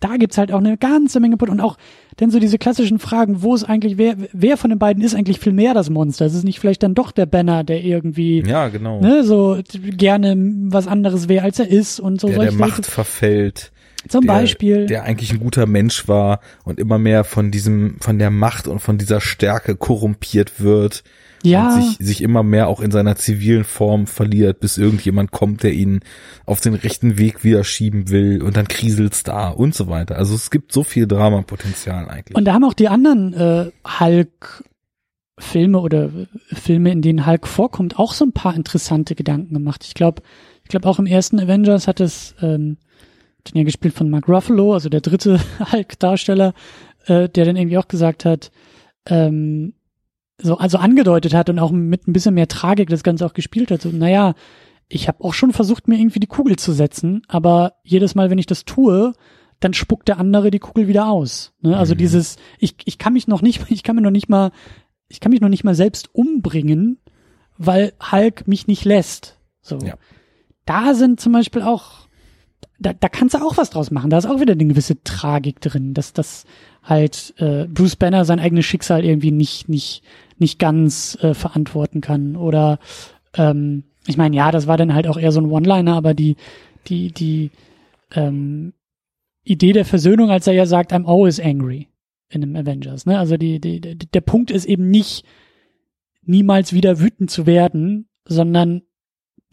da 0.00 0.16
gibt's 0.16 0.38
halt 0.38 0.52
auch 0.52 0.58
eine 0.58 0.76
ganze 0.76 1.20
Menge 1.20 1.36
und 1.36 1.60
auch 1.60 1.76
denn 2.18 2.30
so 2.30 2.38
diese 2.38 2.58
klassischen 2.58 2.98
Fragen, 2.98 3.42
wo 3.42 3.54
ist 3.54 3.64
eigentlich 3.64 3.98
wer 3.98 4.16
wer 4.32 4.56
von 4.56 4.70
den 4.70 4.78
beiden 4.78 5.02
ist 5.02 5.14
eigentlich 5.14 5.40
viel 5.40 5.52
mehr 5.52 5.74
das 5.74 5.90
Monster? 5.90 6.26
Ist 6.26 6.34
es 6.34 6.44
nicht 6.44 6.60
vielleicht 6.60 6.82
dann 6.82 6.94
doch 6.94 7.12
der 7.12 7.26
Banner, 7.26 7.64
der 7.64 7.84
irgendwie 7.84 8.42
ja 8.46 8.68
genau 8.68 9.00
ne, 9.00 9.24
so 9.24 9.58
gerne 9.74 10.34
was 10.68 10.86
anderes 10.86 11.28
wäre 11.28 11.44
als 11.44 11.58
er 11.58 11.68
ist 11.68 12.00
und 12.00 12.20
so 12.20 12.28
der, 12.28 12.38
der 12.38 12.52
Macht 12.52 12.78
Leute. 12.78 12.90
verfällt. 12.90 13.72
Zum 14.08 14.22
der, 14.22 14.32
Beispiel. 14.32 14.86
Der 14.86 15.02
eigentlich 15.02 15.32
ein 15.32 15.40
guter 15.40 15.66
Mensch 15.66 16.06
war 16.08 16.40
und 16.64 16.78
immer 16.78 16.98
mehr 16.98 17.24
von 17.24 17.50
diesem, 17.50 17.96
von 18.00 18.18
der 18.18 18.30
Macht 18.30 18.68
und 18.68 18.78
von 18.78 18.98
dieser 18.98 19.20
Stärke 19.20 19.76
korrumpiert 19.76 20.60
wird 20.60 21.02
ja. 21.42 21.74
und 21.74 21.82
sich, 21.82 21.96
sich 21.98 22.22
immer 22.22 22.42
mehr 22.42 22.68
auch 22.68 22.80
in 22.80 22.90
seiner 22.90 23.16
zivilen 23.16 23.64
Form 23.64 24.06
verliert, 24.06 24.60
bis 24.60 24.78
irgendjemand 24.78 25.30
kommt, 25.30 25.62
der 25.62 25.72
ihn 25.72 26.00
auf 26.44 26.60
den 26.60 26.74
rechten 26.74 27.18
Weg 27.18 27.44
wieder 27.44 27.64
schieben 27.64 28.08
will 28.10 28.42
und 28.42 28.56
dann 28.56 28.68
kriselt's 28.68 29.22
da 29.22 29.48
und 29.48 29.74
so 29.74 29.88
weiter. 29.88 30.16
Also 30.16 30.34
es 30.34 30.50
gibt 30.50 30.72
so 30.72 30.84
viel 30.84 31.06
Dramapotenzial 31.06 32.08
eigentlich. 32.08 32.36
Und 32.36 32.44
da 32.44 32.54
haben 32.54 32.64
auch 32.64 32.74
die 32.74 32.88
anderen 32.88 33.34
äh, 33.34 33.70
Hulk 34.00 34.64
Filme 35.38 35.80
oder 35.80 36.10
Filme, 36.46 36.90
in 36.90 37.02
denen 37.02 37.26
Hulk 37.26 37.46
vorkommt, 37.46 37.98
auch 37.98 38.14
so 38.14 38.24
ein 38.24 38.32
paar 38.32 38.54
interessante 38.54 39.14
Gedanken 39.14 39.52
gemacht. 39.52 39.84
Ich 39.84 39.92
glaube, 39.92 40.22
ich 40.62 40.70
glaube 40.70 40.88
auch 40.88 40.98
im 40.98 41.06
ersten 41.06 41.38
Avengers 41.38 41.86
hat 41.86 42.00
es 42.00 42.34
ähm, 42.40 42.78
den 43.46 43.58
ja 43.58 43.64
gespielt 43.64 43.94
von 43.94 44.10
Mark 44.10 44.28
Ruffalo, 44.28 44.72
also 44.72 44.88
der 44.88 45.00
dritte 45.00 45.40
Hulk-Darsteller, 45.72 46.54
äh, 47.06 47.28
der 47.28 47.44
dann 47.44 47.56
irgendwie 47.56 47.78
auch 47.78 47.88
gesagt 47.88 48.24
hat, 48.24 48.50
ähm, 49.06 49.74
so 50.38 50.58
also 50.58 50.78
angedeutet 50.78 51.34
hat 51.34 51.48
und 51.48 51.58
auch 51.58 51.70
mit 51.70 52.06
ein 52.06 52.12
bisschen 52.12 52.34
mehr 52.34 52.48
Tragik 52.48 52.88
das 52.88 53.02
Ganze 53.02 53.24
auch 53.24 53.34
gespielt 53.34 53.70
hat. 53.70 53.82
So, 53.82 53.88
naja, 53.88 54.34
ich 54.88 55.08
habe 55.08 55.24
auch 55.24 55.34
schon 55.34 55.52
versucht, 55.52 55.88
mir 55.88 55.98
irgendwie 55.98 56.20
die 56.20 56.26
Kugel 56.26 56.56
zu 56.56 56.72
setzen, 56.72 57.22
aber 57.28 57.74
jedes 57.82 58.14
Mal, 58.14 58.30
wenn 58.30 58.38
ich 58.38 58.46
das 58.46 58.64
tue, 58.64 59.12
dann 59.60 59.74
spuckt 59.74 60.08
der 60.08 60.18
andere 60.18 60.50
die 60.50 60.58
Kugel 60.58 60.86
wieder 60.86 61.08
aus. 61.08 61.54
Ne? 61.60 61.76
Also 61.76 61.94
mhm. 61.94 61.98
dieses, 61.98 62.36
ich, 62.58 62.76
ich 62.84 62.98
kann 62.98 63.14
mich 63.14 63.26
noch 63.26 63.42
nicht, 63.42 63.64
ich 63.70 63.82
kann 63.82 63.96
mir 63.96 64.02
noch 64.02 64.10
nicht 64.10 64.28
mal, 64.28 64.52
ich 65.08 65.20
kann 65.20 65.30
mich 65.30 65.40
noch 65.40 65.48
nicht 65.48 65.64
mal 65.64 65.74
selbst 65.74 66.14
umbringen, 66.14 66.98
weil 67.56 67.92
Hulk 68.12 68.46
mich 68.46 68.66
nicht 68.66 68.84
lässt. 68.84 69.38
So. 69.62 69.78
Ja. 69.78 69.94
Da 70.66 70.94
sind 70.94 71.20
zum 71.20 71.32
Beispiel 71.32 71.62
auch, 71.62 72.08
da, 72.78 72.92
da 72.92 73.08
kannst 73.08 73.34
du 73.34 73.38
auch 73.38 73.56
was 73.56 73.70
draus 73.70 73.90
machen. 73.90 74.10
Da 74.10 74.18
ist 74.18 74.26
auch 74.26 74.40
wieder 74.40 74.52
eine 74.52 74.66
gewisse 74.66 75.02
Tragik 75.02 75.60
drin, 75.60 75.94
dass 75.94 76.12
das 76.12 76.44
halt 76.82 77.34
äh, 77.38 77.66
Bruce 77.66 77.96
Banner 77.96 78.24
sein 78.24 78.40
eigenes 78.40 78.66
Schicksal 78.66 79.04
irgendwie 79.04 79.30
nicht, 79.30 79.68
nicht, 79.68 80.02
nicht 80.38 80.58
ganz 80.58 81.16
äh, 81.20 81.34
verantworten 81.34 82.00
kann. 82.00 82.36
Oder 82.36 82.78
ähm, 83.34 83.84
ich 84.06 84.16
meine, 84.16 84.36
ja, 84.36 84.50
das 84.50 84.66
war 84.66 84.76
dann 84.76 84.94
halt 84.94 85.06
auch 85.06 85.18
eher 85.18 85.32
so 85.32 85.40
ein 85.40 85.50
One-Liner, 85.50 85.94
aber 85.94 86.14
die, 86.14 86.36
die, 86.86 87.12
die 87.12 87.50
ähm, 88.12 88.72
Idee 89.44 89.72
der 89.72 89.84
Versöhnung, 89.84 90.30
als 90.30 90.46
er 90.46 90.54
ja 90.54 90.66
sagt, 90.66 90.92
I'm 90.92 91.06
always 91.06 91.40
angry 91.40 91.88
in 92.28 92.40
dem 92.40 92.56
Avengers. 92.56 93.06
Ne? 93.06 93.18
Also 93.18 93.36
die, 93.36 93.60
die, 93.60 93.80
der 93.80 94.20
Punkt 94.20 94.50
ist 94.50 94.64
eben 94.64 94.90
nicht, 94.90 95.24
niemals 96.22 96.72
wieder 96.72 96.98
wütend 97.00 97.30
zu 97.30 97.46
werden, 97.46 98.08
sondern 98.24 98.82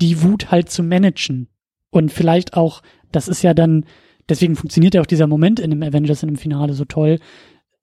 die 0.02 0.24
Wut 0.24 0.52
halt 0.52 0.70
zu 0.70 0.84
managen. 0.84 1.48
Und 1.92 2.12
vielleicht 2.12 2.56
auch, 2.56 2.82
das 3.12 3.28
ist 3.28 3.44
ja 3.44 3.54
dann, 3.54 3.86
deswegen 4.28 4.56
funktioniert 4.56 4.96
ja 4.96 5.02
auch 5.02 5.06
dieser 5.08 5.28
Moment 5.28 5.60
in 5.60 5.70
dem 5.70 5.84
Avengers 5.84 6.24
in 6.24 6.30
dem 6.30 6.38
Finale 6.38 6.74
so 6.74 6.86
toll, 6.86 7.20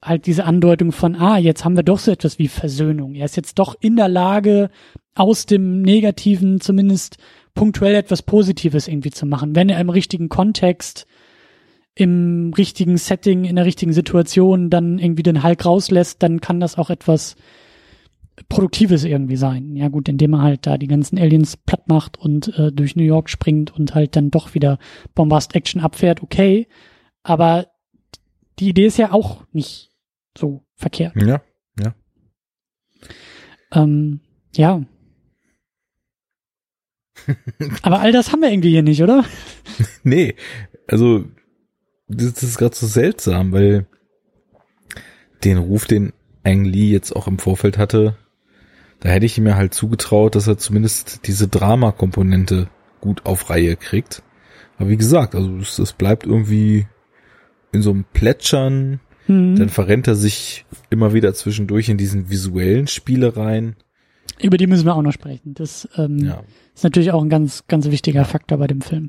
halt 0.03 0.27
diese 0.27 0.45
Andeutung 0.45 0.93
von, 0.93 1.15
ah, 1.15 1.37
jetzt 1.39 1.65
haben 1.65 1.77
wir 1.77 1.83
doch 1.83 1.99
so 1.99 2.11
etwas 2.11 2.39
wie 2.39 2.49
Versöhnung. 2.49 3.15
Er 3.15 3.27
ist 3.27 3.37
jetzt 3.37 3.59
doch 3.59 3.75
in 3.81 3.97
der 3.97 4.09
Lage, 4.09 4.71
aus 5.15 5.45
dem 5.45 5.83
Negativen 5.83 6.61
zumindest 6.61 7.19
punktuell 7.55 7.95
etwas 7.95 8.23
Positives 8.23 8.89
irgendwie 8.89 9.11
zu 9.11 9.27
machen, 9.27 9.55
wenn 9.55 9.69
er 9.69 9.81
im 9.81 9.91
richtigen 9.91 10.29
Kontext 10.29 11.07
im 11.95 12.55
richtigen 12.57 12.97
Setting, 12.97 13.45
in 13.45 13.57
der 13.57 13.67
richtigen 13.67 13.93
Situation 13.93 14.71
dann 14.71 14.99
irgendwie 14.99 15.25
den 15.25 15.43
Hulk 15.43 15.67
rauslässt, 15.67 16.23
dann 16.23 16.41
kann 16.41 16.61
das 16.61 16.79
auch 16.79 16.89
etwas 16.89 17.37
Produktives 18.49 19.05
irgendwie 19.05 19.37
sein. 19.37 19.77
Ja 19.77 19.89
gut, 19.89 20.09
indem 20.09 20.35
er 20.35 20.43
halt 20.43 20.67
da 20.67 20.79
die 20.79 20.87
ganzen 20.87 21.19
Aliens 21.19 21.57
platt 21.59 21.89
macht 21.89 22.17
und 22.17 22.57
äh, 22.57 22.73
durch 22.73 22.97
New 22.97 23.03
York 23.03 23.29
springt 23.29 23.75
und 23.75 23.95
halt 23.95 24.17
dann 24.17 24.31
doch 24.31 24.55
wieder 24.55 24.79
Bombast-Action 25.15 25.83
abfährt, 25.83 26.23
okay. 26.23 26.69
Aber 27.23 27.67
die 28.59 28.71
Idee 28.71 28.87
ist 28.87 28.97
ja 28.97 29.13
auch 29.13 29.45
nicht 29.53 29.89
so 30.37 30.64
verkehrt. 30.76 31.14
Ja, 31.16 31.43
ja. 31.78 31.95
Ähm, 33.72 34.20
ja. 34.55 34.83
Aber 37.83 38.01
all 38.01 38.12
das 38.12 38.33
haben 38.33 38.43
wir 38.43 38.51
irgendwie 38.51 38.70
hier 38.70 38.83
nicht, 38.83 39.03
oder? 39.03 39.24
nee, 40.03 40.35
also 40.87 41.24
das 42.09 42.43
ist 42.43 42.59
gerade 42.59 42.74
so 42.74 42.87
seltsam, 42.87 43.53
weil 43.53 43.87
den 45.45 45.59
Ruf, 45.59 45.87
den 45.87 46.12
Ang 46.43 46.64
Lee 46.64 46.91
jetzt 46.91 47.14
auch 47.14 47.26
im 47.26 47.39
Vorfeld 47.39 47.78
hatte, 47.78 48.16
da 49.01 49.09
hätte 49.09 49.26
ich 49.26 49.39
ihm 49.39 49.47
ja 49.47 49.57
halt 49.57 49.72
zugetraut, 49.74 50.35
dass 50.35 50.47
er 50.47 50.59
zumindest 50.59 51.26
diese 51.26 51.49
Drama-Komponente 51.49 52.68
gut 53.01 53.24
auf 53.24 53.49
Reihe 53.49 53.76
kriegt. 53.76 54.22
Aber 54.78 54.91
wie 54.91 54.97
gesagt, 54.97 55.35
also 55.35 55.57
es, 55.59 55.78
es 55.78 55.93
bleibt 55.93 56.26
irgendwie 56.26 56.87
in 57.72 57.83
so 57.83 57.91
einem 57.91 58.05
Plätschern, 58.05 59.01
mhm. 59.31 59.57
dann 59.57 59.68
verrennt 59.68 60.09
er 60.09 60.14
sich 60.14 60.64
immer 60.91 61.14
wieder 61.14 61.35
zwischendurch 61.35 61.89
in 61.89 61.97
diesen 61.97 62.31
visuellen 62.31 62.87
Spielereien. 62.87 63.76
Über 64.41 64.57
die 64.57 64.66
müssen 64.66 64.87
wir 64.87 64.95
auch 64.95 65.03
noch 65.03 65.12
sprechen. 65.12 65.55
Das 65.55 65.89
ähm, 65.97 66.18
ja. 66.18 66.43
ist 66.74 66.85
natürlich 66.85 67.12
auch 67.12 67.22
ein 67.22 67.31
ganz, 67.31 67.64
ganz 67.68 67.87
wichtiger 67.91 68.24
Faktor 68.24 68.59
bei 68.59 68.66
dem 68.66 68.81
Film. 68.81 69.09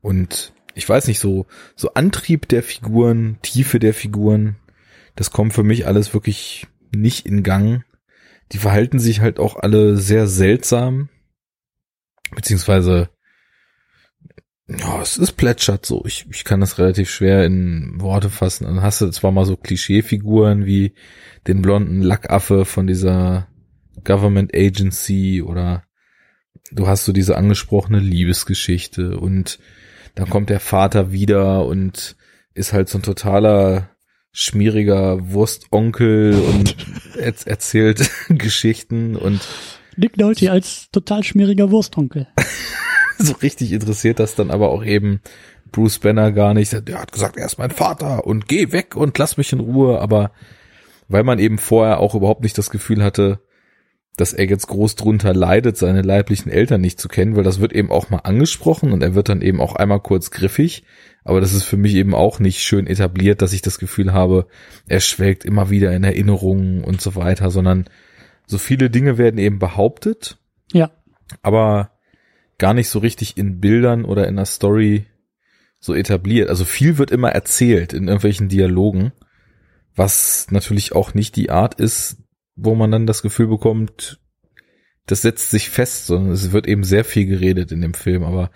Und 0.00 0.52
ich 0.74 0.88
weiß 0.88 1.06
nicht, 1.06 1.20
so, 1.20 1.46
so 1.76 1.94
Antrieb 1.94 2.48
der 2.48 2.62
Figuren, 2.62 3.38
Tiefe 3.42 3.78
der 3.78 3.94
Figuren, 3.94 4.56
das 5.16 5.30
kommt 5.30 5.54
für 5.54 5.62
mich 5.62 5.86
alles 5.86 6.12
wirklich 6.12 6.66
nicht 6.94 7.26
in 7.26 7.42
Gang. 7.42 7.84
Die 8.52 8.58
verhalten 8.58 8.98
sich 8.98 9.20
halt 9.20 9.38
auch 9.38 9.56
alle 9.56 9.96
sehr 9.96 10.26
seltsam, 10.26 11.08
beziehungsweise 12.34 13.08
ja, 14.66 15.02
es 15.02 15.18
ist 15.18 15.32
plätschert 15.32 15.84
so. 15.84 16.04
Ich, 16.06 16.26
ich 16.30 16.44
kann 16.44 16.60
das 16.60 16.78
relativ 16.78 17.10
schwer 17.10 17.44
in 17.44 18.00
Worte 18.00 18.30
fassen. 18.30 18.64
Dann 18.64 18.82
hast 18.82 19.00
du 19.00 19.10
zwar 19.10 19.30
mal 19.30 19.44
so 19.44 19.56
Klischeefiguren 19.56 20.64
wie 20.64 20.94
den 21.46 21.60
blonden 21.60 22.00
Lackaffe 22.00 22.64
von 22.64 22.86
dieser 22.86 23.48
Government 24.04 24.54
Agency 24.54 25.42
oder 25.42 25.84
du 26.72 26.86
hast 26.86 27.04
so 27.04 27.12
diese 27.12 27.36
angesprochene 27.36 27.98
Liebesgeschichte 27.98 29.18
und 29.18 29.58
dann 30.14 30.30
kommt 30.30 30.48
der 30.48 30.60
Vater 30.60 31.12
wieder 31.12 31.66
und 31.66 32.16
ist 32.54 32.72
halt 32.72 32.88
so 32.88 32.98
ein 32.98 33.02
totaler 33.02 33.90
schmieriger 34.32 35.30
Wurstonkel 35.32 36.34
und 36.34 36.76
er 37.18 37.34
erzählt 37.46 38.10
Geschichten 38.28 39.16
und 39.16 39.40
Nick 39.96 40.16
Nolte 40.16 40.50
als 40.50 40.88
total 40.90 41.22
schmieriger 41.22 41.70
Wurstonkel. 41.70 42.28
so 43.18 43.34
richtig 43.34 43.72
interessiert 43.72 44.18
das 44.18 44.34
dann 44.34 44.50
aber 44.50 44.70
auch 44.70 44.84
eben 44.84 45.20
Bruce 45.72 45.98
Banner 45.98 46.32
gar 46.32 46.54
nicht. 46.54 46.72
Der 46.88 47.00
hat 47.00 47.12
gesagt, 47.12 47.36
er 47.36 47.46
ist 47.46 47.58
mein 47.58 47.70
Vater 47.70 48.26
und 48.26 48.48
geh 48.48 48.72
weg 48.72 48.96
und 48.96 49.18
lass 49.18 49.36
mich 49.36 49.52
in 49.52 49.60
Ruhe, 49.60 50.00
aber 50.00 50.30
weil 51.08 51.24
man 51.24 51.38
eben 51.38 51.58
vorher 51.58 52.00
auch 52.00 52.14
überhaupt 52.14 52.42
nicht 52.42 52.56
das 52.56 52.70
Gefühl 52.70 53.02
hatte, 53.02 53.40
dass 54.16 54.32
er 54.32 54.46
jetzt 54.46 54.68
groß 54.68 54.94
drunter 54.94 55.34
leidet, 55.34 55.76
seine 55.76 56.02
leiblichen 56.02 56.50
Eltern 56.50 56.80
nicht 56.80 57.00
zu 57.00 57.08
kennen, 57.08 57.34
weil 57.34 57.42
das 57.42 57.60
wird 57.60 57.72
eben 57.72 57.90
auch 57.90 58.10
mal 58.10 58.18
angesprochen 58.18 58.92
und 58.92 59.02
er 59.02 59.14
wird 59.14 59.28
dann 59.28 59.42
eben 59.42 59.60
auch 59.60 59.74
einmal 59.74 60.00
kurz 60.00 60.30
griffig. 60.30 60.84
Aber 61.24 61.40
das 61.40 61.52
ist 61.52 61.64
für 61.64 61.76
mich 61.76 61.94
eben 61.94 62.14
auch 62.14 62.38
nicht 62.38 62.62
schön 62.62 62.86
etabliert, 62.86 63.42
dass 63.42 63.52
ich 63.52 63.62
das 63.62 63.78
Gefühl 63.78 64.12
habe, 64.12 64.46
er 64.86 65.00
schwelgt 65.00 65.44
immer 65.44 65.70
wieder 65.70 65.92
in 65.92 66.04
Erinnerungen 66.04 66.84
und 66.84 67.00
so 67.00 67.16
weiter, 67.16 67.50
sondern 67.50 67.86
so 68.46 68.58
viele 68.58 68.90
Dinge 68.90 69.18
werden 69.18 69.38
eben 69.38 69.58
behauptet. 69.58 70.38
Ja. 70.72 70.90
Aber 71.42 71.90
gar 72.58 72.74
nicht 72.74 72.88
so 72.88 72.98
richtig 72.98 73.36
in 73.36 73.60
Bildern 73.60 74.04
oder 74.04 74.28
in 74.28 74.36
der 74.36 74.46
Story 74.46 75.06
so 75.78 75.94
etabliert. 75.94 76.48
Also 76.48 76.64
viel 76.64 76.98
wird 76.98 77.10
immer 77.10 77.30
erzählt 77.30 77.92
in 77.92 78.08
irgendwelchen 78.08 78.48
Dialogen, 78.48 79.12
was 79.94 80.46
natürlich 80.50 80.92
auch 80.94 81.14
nicht 81.14 81.36
die 81.36 81.50
Art 81.50 81.74
ist, 81.74 82.18
wo 82.56 82.74
man 82.74 82.90
dann 82.90 83.06
das 83.06 83.22
Gefühl 83.22 83.48
bekommt, 83.48 84.20
das 85.06 85.22
setzt 85.22 85.50
sich 85.50 85.70
fest, 85.70 86.06
sondern 86.06 86.32
es 86.32 86.52
wird 86.52 86.66
eben 86.66 86.84
sehr 86.84 87.04
viel 87.04 87.26
geredet 87.26 87.72
in 87.72 87.82
dem 87.82 87.94
Film, 87.94 88.22
aber 88.22 88.50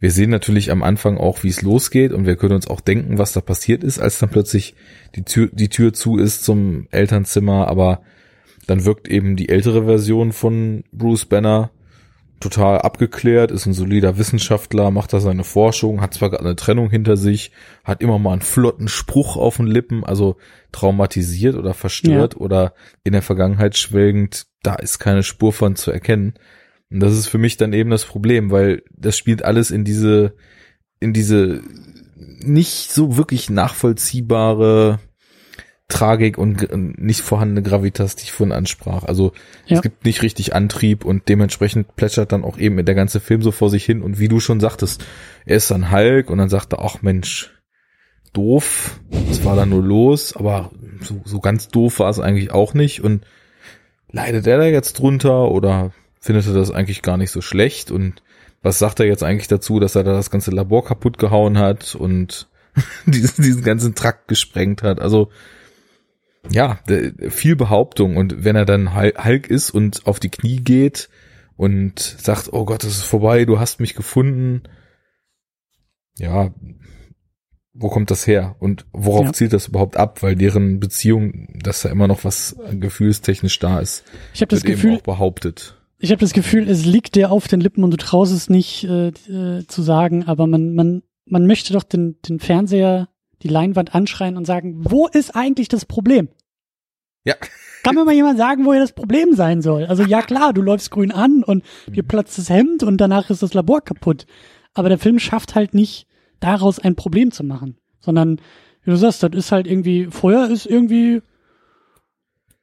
wir 0.00 0.10
sehen 0.10 0.30
natürlich 0.30 0.72
am 0.72 0.82
Anfang 0.82 1.16
auch, 1.16 1.44
wie 1.44 1.48
es 1.48 1.62
losgeht 1.62 2.12
und 2.12 2.26
wir 2.26 2.34
können 2.34 2.54
uns 2.54 2.66
auch 2.66 2.80
denken, 2.80 3.18
was 3.18 3.32
da 3.32 3.40
passiert 3.40 3.84
ist, 3.84 4.00
als 4.00 4.18
dann 4.18 4.30
plötzlich 4.30 4.74
die 5.14 5.22
Tür, 5.22 5.48
die 5.52 5.68
Tür 5.68 5.92
zu 5.92 6.18
ist 6.18 6.42
zum 6.42 6.88
Elternzimmer, 6.90 7.68
aber 7.68 8.02
dann 8.66 8.84
wirkt 8.84 9.06
eben 9.06 9.36
die 9.36 9.48
ältere 9.48 9.84
Version 9.84 10.32
von 10.32 10.82
Bruce 10.90 11.26
Banner 11.26 11.70
total 12.42 12.78
abgeklärt, 12.80 13.50
ist 13.50 13.66
ein 13.66 13.72
solider 13.72 14.18
Wissenschaftler, 14.18 14.90
macht 14.90 15.12
da 15.12 15.20
seine 15.20 15.44
Forschung, 15.44 16.00
hat 16.00 16.14
zwar 16.14 16.30
gerade 16.30 16.44
eine 16.44 16.56
Trennung 16.56 16.90
hinter 16.90 17.16
sich, 17.16 17.52
hat 17.84 18.02
immer 18.02 18.18
mal 18.18 18.32
einen 18.32 18.42
flotten 18.42 18.88
Spruch 18.88 19.36
auf 19.36 19.56
den 19.56 19.66
Lippen, 19.66 20.04
also 20.04 20.36
traumatisiert 20.72 21.56
oder 21.56 21.72
verstört 21.72 22.34
ja. 22.34 22.40
oder 22.40 22.74
in 23.04 23.12
der 23.12 23.22
Vergangenheit 23.22 23.76
schwelgend, 23.76 24.46
da 24.62 24.74
ist 24.74 24.98
keine 24.98 25.22
Spur 25.22 25.52
von 25.52 25.76
zu 25.76 25.90
erkennen. 25.90 26.34
Und 26.90 27.00
das 27.00 27.14
ist 27.16 27.28
für 27.28 27.38
mich 27.38 27.56
dann 27.56 27.72
eben 27.72 27.90
das 27.90 28.04
Problem, 28.04 28.50
weil 28.50 28.82
das 28.90 29.16
spielt 29.16 29.44
alles 29.44 29.70
in 29.70 29.84
diese, 29.84 30.34
in 31.00 31.12
diese 31.12 31.62
nicht 32.16 32.92
so 32.92 33.16
wirklich 33.16 33.50
nachvollziehbare 33.50 34.98
Tragik 35.92 36.38
und 36.38 36.98
nicht 36.98 37.20
vorhandene 37.20 37.62
Gravitas, 37.62 38.16
die 38.16 38.24
ich 38.24 38.32
vorhin 38.32 38.52
ansprach. 38.52 39.04
Also 39.04 39.32
ja. 39.66 39.76
es 39.76 39.82
gibt 39.82 40.06
nicht 40.06 40.22
richtig 40.22 40.54
Antrieb 40.54 41.04
und 41.04 41.28
dementsprechend 41.28 41.96
plätschert 41.96 42.32
dann 42.32 42.44
auch 42.44 42.56
eben 42.56 42.82
der 42.82 42.94
ganze 42.94 43.20
Film 43.20 43.42
so 43.42 43.50
vor 43.52 43.68
sich 43.68 43.84
hin. 43.84 44.02
Und 44.02 44.18
wie 44.18 44.28
du 44.28 44.40
schon 44.40 44.58
sagtest, 44.58 45.04
er 45.44 45.56
ist 45.56 45.70
dann 45.70 45.92
Hulk 45.92 46.30
und 46.30 46.38
dann 46.38 46.48
sagt 46.48 46.72
er, 46.72 46.82
ach 46.82 47.02
Mensch, 47.02 47.52
doof, 48.32 49.00
es 49.30 49.44
war 49.44 49.54
da 49.54 49.66
nur 49.66 49.82
los, 49.82 50.34
aber 50.34 50.70
so, 51.02 51.20
so 51.24 51.40
ganz 51.40 51.68
doof 51.68 51.98
war 51.98 52.08
es 52.08 52.20
eigentlich 52.20 52.52
auch 52.52 52.72
nicht. 52.72 53.04
Und 53.04 53.26
leidet 54.10 54.46
er 54.46 54.56
da 54.56 54.64
jetzt 54.64 54.98
drunter 54.98 55.50
oder 55.50 55.92
findet 56.20 56.46
er 56.46 56.54
das 56.54 56.70
eigentlich 56.70 57.02
gar 57.02 57.18
nicht 57.18 57.30
so 57.30 57.42
schlecht? 57.42 57.90
Und 57.90 58.22
was 58.62 58.78
sagt 58.78 58.98
er 59.00 59.06
jetzt 59.06 59.22
eigentlich 59.22 59.48
dazu, 59.48 59.78
dass 59.78 59.94
er 59.94 60.04
da 60.04 60.14
das 60.14 60.30
ganze 60.30 60.52
Labor 60.52 60.86
kaputt 60.86 61.18
gehauen 61.18 61.58
hat 61.58 61.94
und 61.94 62.48
diesen, 63.06 63.44
diesen 63.44 63.62
ganzen 63.62 63.94
Trakt 63.94 64.28
gesprengt 64.28 64.82
hat? 64.82 65.00
Also 65.00 65.28
ja, 66.50 66.80
viel 67.28 67.56
Behauptung 67.56 68.16
und 68.16 68.44
wenn 68.44 68.56
er 68.56 68.64
dann 68.64 68.94
Hulk 68.94 69.48
ist 69.48 69.70
und 69.70 70.06
auf 70.06 70.20
die 70.20 70.30
Knie 70.30 70.60
geht 70.60 71.08
und 71.56 71.98
sagt, 72.00 72.52
oh 72.52 72.64
Gott, 72.64 72.84
es 72.84 72.98
ist 72.98 73.04
vorbei, 73.04 73.44
du 73.44 73.60
hast 73.60 73.80
mich 73.80 73.94
gefunden. 73.94 74.62
Ja, 76.18 76.52
wo 77.74 77.88
kommt 77.88 78.10
das 78.10 78.26
her 78.26 78.56
und 78.58 78.84
worauf 78.92 79.26
ja. 79.26 79.32
zielt 79.32 79.52
das 79.52 79.68
überhaupt 79.68 79.96
ab? 79.96 80.22
Weil 80.22 80.36
deren 80.36 80.78
Beziehung, 80.80 81.48
dass 81.62 81.82
da 81.82 81.88
immer 81.88 82.08
noch 82.08 82.24
was 82.24 82.56
gefühlstechnisch 82.72 83.58
da 83.60 83.80
ist, 83.80 84.04
ich 84.34 84.42
habe 84.42 84.50
das 84.50 84.62
Gefühl, 84.62 84.96
auch 84.96 85.02
behauptet. 85.02 85.80
ich 85.98 86.10
habe 86.10 86.20
das 86.20 86.32
Gefühl, 86.32 86.68
es 86.68 86.84
liegt 86.84 87.14
dir 87.14 87.30
auf 87.30 87.48
den 87.48 87.60
Lippen 87.60 87.82
und 87.84 87.92
du 87.92 87.96
traust 87.96 88.32
es 88.32 88.50
nicht 88.50 88.84
äh, 88.84 89.08
äh, 89.08 89.66
zu 89.66 89.82
sagen, 89.82 90.24
aber 90.24 90.46
man, 90.46 90.74
man, 90.74 91.02
man 91.24 91.46
möchte 91.46 91.72
doch 91.72 91.84
den, 91.84 92.16
den 92.28 92.40
Fernseher, 92.40 93.08
die 93.42 93.48
Leinwand 93.48 93.94
anschreien 93.94 94.36
und 94.36 94.46
sagen, 94.46 94.76
wo 94.78 95.06
ist 95.06 95.34
eigentlich 95.36 95.68
das 95.68 95.84
Problem? 95.84 96.28
Ja. 97.24 97.34
Kann 97.82 97.94
mir 97.94 98.04
mal 98.04 98.14
jemand 98.14 98.38
sagen, 98.38 98.64
wo 98.64 98.72
hier 98.72 98.80
das 98.80 98.92
Problem 98.92 99.34
sein 99.34 99.60
soll? 99.62 99.86
Also 99.86 100.04
ja 100.04 100.22
klar, 100.22 100.52
du 100.52 100.62
läufst 100.62 100.90
grün 100.90 101.10
an 101.10 101.42
und 101.42 101.64
dir 101.88 102.02
platzt 102.02 102.38
das 102.38 102.48
Hemd 102.48 102.82
und 102.82 102.98
danach 102.98 103.30
ist 103.30 103.42
das 103.42 103.54
Labor 103.54 103.80
kaputt. 103.80 104.26
Aber 104.74 104.88
der 104.88 104.98
Film 104.98 105.18
schafft 105.18 105.54
halt 105.54 105.74
nicht, 105.74 106.06
daraus 106.40 106.78
ein 106.78 106.96
Problem 106.96 107.30
zu 107.30 107.44
machen, 107.44 107.76
sondern 108.00 108.40
wie 108.84 108.90
du 108.90 108.96
sagst, 108.96 109.22
das 109.22 109.30
ist 109.32 109.52
halt 109.52 109.66
irgendwie, 109.66 110.06
Feuer 110.06 110.48
ist 110.48 110.66
irgendwie, 110.66 111.22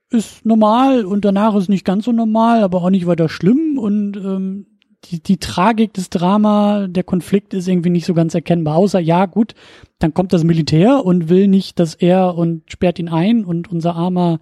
ist 0.09 0.45
normal 0.45 1.05
und 1.05 1.23
danach 1.23 1.55
ist 1.55 1.69
nicht 1.69 1.85
ganz 1.85 2.05
so 2.05 2.11
normal, 2.11 2.63
aber 2.63 2.81
auch 2.81 2.89
nicht 2.89 3.07
weiter 3.07 3.29
schlimm 3.29 3.77
und 3.77 4.17
ähm, 4.17 4.67
die, 5.05 5.21
die 5.21 5.37
Tragik 5.37 5.93
des 5.93 6.09
Drama, 6.09 6.87
der 6.87 7.03
Konflikt 7.03 7.53
ist 7.53 7.67
irgendwie 7.67 7.89
nicht 7.89 8.05
so 8.05 8.13
ganz 8.13 8.33
erkennbar. 8.33 8.75
Außer, 8.75 8.99
ja, 8.99 9.25
gut, 9.25 9.55
dann 9.99 10.13
kommt 10.13 10.33
das 10.33 10.43
Militär 10.43 11.05
und 11.05 11.29
will 11.29 11.47
nicht, 11.47 11.79
dass 11.79 11.95
er 11.95 12.35
und 12.35 12.63
sperrt 12.71 12.99
ihn 12.99 13.09
ein 13.09 13.45
und 13.45 13.71
unser 13.71 13.95
armer 13.95 14.39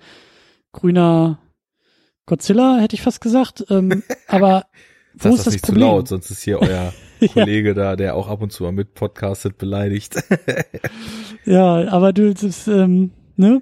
grüner 0.72 1.40
Godzilla, 2.26 2.78
hätte 2.80 2.96
ich 2.96 3.02
fast 3.02 3.22
gesagt. 3.22 3.66
Ähm, 3.70 4.04
aber 4.28 4.66
wo 5.14 5.30
ist 5.30 5.40
das 5.40 5.46
das 5.46 5.54
nicht 5.54 5.66
Problem? 5.66 5.82
zu 5.82 5.88
laut, 5.88 6.08
sonst 6.08 6.30
ist 6.32 6.44
hier 6.44 6.60
euer 6.62 6.94
Kollege 7.34 7.74
da, 7.74 7.96
der 7.96 8.16
auch 8.16 8.28
ab 8.28 8.42
und 8.42 8.52
zu 8.52 8.64
mal 8.64 8.72
mit 8.72 8.94
podcastet, 8.94 9.58
beleidigt. 9.58 10.16
Ja, 11.46 11.88
aber 11.88 12.14
du, 12.14 12.34
das, 12.34 12.68
ähm, 12.68 13.12
ne? 13.38 13.62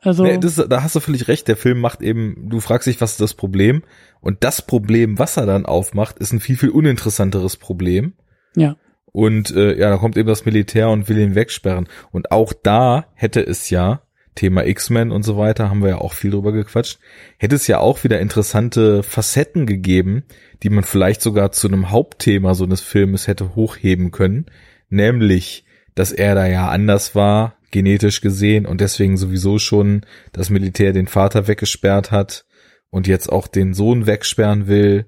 Also, 0.00 0.24
Nee, 0.24 0.38
das, 0.38 0.54
da 0.56 0.82
hast 0.82 0.94
du 0.94 1.00
völlig 1.00 1.28
recht. 1.28 1.48
Der 1.48 1.56
Film 1.56 1.80
macht 1.80 2.02
eben, 2.02 2.48
du 2.48 2.60
fragst 2.60 2.86
dich, 2.86 3.00
was 3.00 3.12
ist 3.12 3.20
das 3.20 3.34
Problem? 3.34 3.82
Und 4.20 4.44
das 4.44 4.62
Problem, 4.62 5.18
was 5.18 5.36
er 5.36 5.46
dann 5.46 5.66
aufmacht, 5.66 6.18
ist 6.18 6.32
ein 6.32 6.40
viel, 6.40 6.56
viel 6.56 6.70
uninteressanteres 6.70 7.56
Problem. 7.56 8.12
ja, 8.54 8.76
Und 9.06 9.50
äh, 9.54 9.76
ja, 9.78 9.90
da 9.90 9.96
kommt 9.96 10.16
eben 10.16 10.28
das 10.28 10.44
Militär 10.44 10.88
und 10.90 11.08
will 11.08 11.18
ihn 11.18 11.34
wegsperren. 11.34 11.88
Und 12.12 12.30
auch 12.30 12.52
da 12.52 13.06
hätte 13.14 13.40
es 13.40 13.70
ja, 13.70 14.02
Thema 14.38 14.64
X-Men 14.64 15.10
und 15.10 15.24
so 15.24 15.36
weiter, 15.36 15.68
haben 15.68 15.82
wir 15.82 15.88
ja 15.88 15.98
auch 15.98 16.12
viel 16.12 16.30
drüber 16.30 16.52
gequatscht, 16.52 17.00
hätte 17.38 17.56
es 17.56 17.66
ja 17.66 17.78
auch 17.80 18.04
wieder 18.04 18.20
interessante 18.20 19.02
Facetten 19.02 19.66
gegeben, 19.66 20.22
die 20.62 20.70
man 20.70 20.84
vielleicht 20.84 21.22
sogar 21.22 21.50
zu 21.50 21.66
einem 21.66 21.90
Hauptthema 21.90 22.54
so 22.54 22.62
eines 22.62 22.80
Filmes 22.80 23.26
hätte 23.26 23.56
hochheben 23.56 24.12
können. 24.12 24.46
Nämlich, 24.90 25.64
dass 25.98 26.12
er 26.12 26.34
da 26.34 26.46
ja 26.46 26.68
anders 26.68 27.14
war, 27.14 27.56
genetisch 27.70 28.20
gesehen, 28.20 28.66
und 28.66 28.80
deswegen 28.80 29.16
sowieso 29.16 29.58
schon 29.58 30.02
das 30.32 30.48
Militär 30.48 30.92
den 30.92 31.08
Vater 31.08 31.48
weggesperrt 31.48 32.10
hat 32.10 32.44
und 32.90 33.06
jetzt 33.06 33.30
auch 33.30 33.48
den 33.48 33.74
Sohn 33.74 34.06
wegsperren 34.06 34.68
will. 34.68 35.06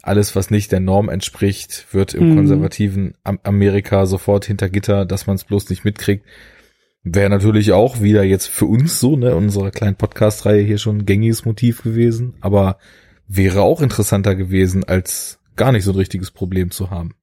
Alles, 0.00 0.36
was 0.36 0.50
nicht 0.50 0.70
der 0.70 0.80
Norm 0.80 1.08
entspricht, 1.08 1.86
wird 1.92 2.14
im 2.14 2.30
Mhm. 2.30 2.36
konservativen 2.36 3.14
Am 3.24 3.40
Amerika 3.42 4.06
sofort 4.06 4.44
hinter 4.44 4.70
Gitter, 4.70 5.04
dass 5.04 5.26
man 5.26 5.34
es 5.36 5.44
bloß 5.44 5.68
nicht 5.70 5.84
mitkriegt. 5.84 6.24
Wäre 7.02 7.30
natürlich 7.30 7.72
auch 7.72 8.00
wieder 8.00 8.22
jetzt 8.22 8.46
für 8.46 8.66
uns 8.66 9.00
so, 9.00 9.16
ne, 9.16 9.30
in 9.30 9.36
unserer 9.36 9.70
kleinen 9.72 9.96
Podcast-Reihe 9.96 10.62
hier 10.62 10.78
schon 10.78 10.98
ein 10.98 11.06
gängiges 11.06 11.44
Motiv 11.44 11.82
gewesen, 11.82 12.34
aber 12.40 12.78
wäre 13.26 13.62
auch 13.62 13.82
interessanter 13.82 14.34
gewesen, 14.34 14.84
als 14.84 15.40
gar 15.56 15.72
nicht 15.72 15.84
so 15.84 15.90
ein 15.92 15.96
richtiges 15.96 16.30
Problem 16.30 16.70
zu 16.70 16.90
haben. 16.90 17.14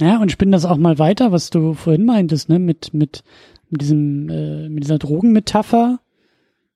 Ja, 0.00 0.18
und 0.18 0.32
spinn 0.32 0.50
das 0.50 0.64
auch 0.64 0.78
mal 0.78 0.98
weiter, 0.98 1.30
was 1.30 1.50
du 1.50 1.74
vorhin 1.74 2.06
meintest, 2.06 2.48
ne, 2.48 2.58
mit, 2.58 2.94
mit, 2.94 3.22
mit 3.68 3.82
diesem, 3.82 4.28
äh, 4.30 4.68
mit 4.68 4.84
dieser 4.84 4.98
Drogenmetapher. 4.98 6.00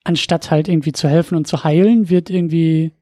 Anstatt 0.05 0.51
halt 0.51 0.69
irgendwie 0.69 0.93
zu 0.93 1.09
helfen 1.09 1.37
und 1.37 1.47
zu 1.47 1.65
heilen, 1.65 2.11
wird 2.11 2.29
irgendwie, 2.29 2.93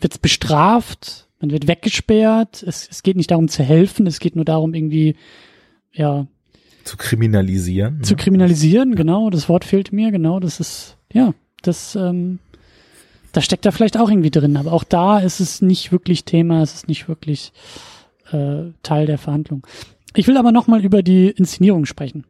wird's 0.00 0.18
bestraft, 0.18 1.28
man 1.40 1.52
wird 1.52 1.68
weggesperrt. 1.68 2.64
Es, 2.64 2.88
es 2.90 3.04
geht 3.04 3.16
nicht 3.16 3.30
darum 3.30 3.46
zu 3.46 3.62
helfen, 3.62 4.08
es 4.08 4.18
geht 4.18 4.34
nur 4.34 4.44
darum, 4.44 4.74
irgendwie, 4.74 5.14
ja, 5.92 6.26
Zu 6.82 6.96
kriminalisieren. 6.96 8.02
zu 8.02 8.14
ne? 8.14 8.16
kriminalisieren, 8.16 8.96
genau, 8.96 9.30
das 9.30 9.48
Wort 9.48 9.64
fehlt 9.64 9.92
mir, 9.92 10.10
genau, 10.10 10.40
das 10.40 10.58
ist, 10.58 10.96
ja, 11.12 11.34
das, 11.62 11.94
ähm, 11.94 12.40
da 13.32 13.40
steckt 13.40 13.64
da 13.64 13.70
vielleicht 13.70 13.96
auch 13.96 14.10
irgendwie 14.10 14.30
drin, 14.30 14.56
aber 14.56 14.72
auch 14.72 14.82
da 14.82 15.20
ist 15.20 15.38
es 15.38 15.62
nicht 15.62 15.92
wirklich 15.92 16.24
Thema, 16.24 16.62
es 16.62 16.74
ist 16.74 16.88
nicht 16.88 17.06
wirklich 17.08 17.52
äh, 18.32 18.72
Teil 18.82 19.06
der 19.06 19.18
Verhandlung. 19.18 19.66
Ich 20.14 20.26
will 20.26 20.36
aber 20.36 20.52
nochmal 20.52 20.84
über 20.84 21.02
die 21.02 21.28
Inszenierung 21.28 21.86
sprechen, 21.86 22.24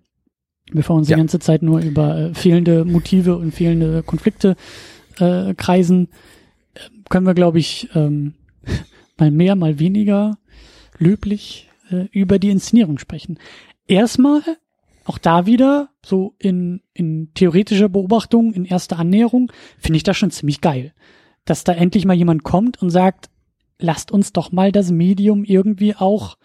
bevor 0.72 0.96
uns 0.96 1.08
Ja. 1.08 1.16
die 1.16 1.20
ganze 1.20 1.38
Zeit 1.38 1.62
nur 1.62 1.80
über 1.80 2.16
äh, 2.18 2.34
fehlende 2.34 2.84
Motive 2.84 3.36
und 3.36 3.52
fehlende 3.52 4.02
Konflikte 4.02 4.56
äh, 5.18 5.54
kreisen. 5.54 6.08
Äh, 6.74 6.80
können 7.08 7.26
wir, 7.26 7.34
glaube 7.34 7.58
ich, 7.58 7.88
ähm, 7.94 8.34
mal 9.18 9.30
mehr, 9.30 9.56
mal 9.56 9.78
weniger 9.78 10.38
löblich 10.98 11.68
äh, 11.90 12.06
über 12.12 12.38
die 12.38 12.50
Inszenierung 12.50 12.98
sprechen. 12.98 13.38
Erstmal, 13.86 14.42
auch 15.04 15.18
da 15.18 15.46
wieder, 15.46 15.88
so 16.04 16.34
in, 16.38 16.82
in 16.92 17.32
theoretischer 17.34 17.88
Beobachtung, 17.88 18.52
in 18.52 18.64
erster 18.64 18.98
Annäherung, 18.98 19.50
finde 19.78 19.96
ich 19.96 20.02
das 20.02 20.16
schon 20.16 20.30
ziemlich 20.30 20.60
geil. 20.60 20.92
Dass 21.46 21.64
da 21.64 21.72
endlich 21.72 22.04
mal 22.04 22.14
jemand 22.14 22.44
kommt 22.44 22.80
und 22.82 22.90
sagt, 22.90 23.30
lasst 23.80 24.10
uns 24.12 24.32
doch 24.32 24.52
mal 24.52 24.72
das 24.72 24.90
Medium 24.90 25.44
irgendwie 25.44 25.94
auch, 25.94 26.36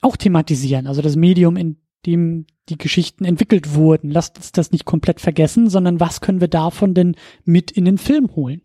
auch 0.00 0.16
thematisieren. 0.16 0.86
Also 0.86 1.02
das 1.02 1.16
Medium, 1.16 1.56
in 1.56 1.76
dem 2.06 2.46
die 2.68 2.78
Geschichten 2.78 3.24
entwickelt 3.24 3.74
wurden. 3.74 4.10
Lasst 4.10 4.36
uns 4.36 4.52
das 4.52 4.72
nicht 4.72 4.84
komplett 4.84 5.20
vergessen, 5.20 5.68
sondern 5.68 6.00
was 6.00 6.20
können 6.20 6.40
wir 6.40 6.48
davon 6.48 6.94
denn 6.94 7.16
mit 7.44 7.70
in 7.70 7.84
den 7.84 7.98
Film 7.98 8.34
holen? 8.34 8.62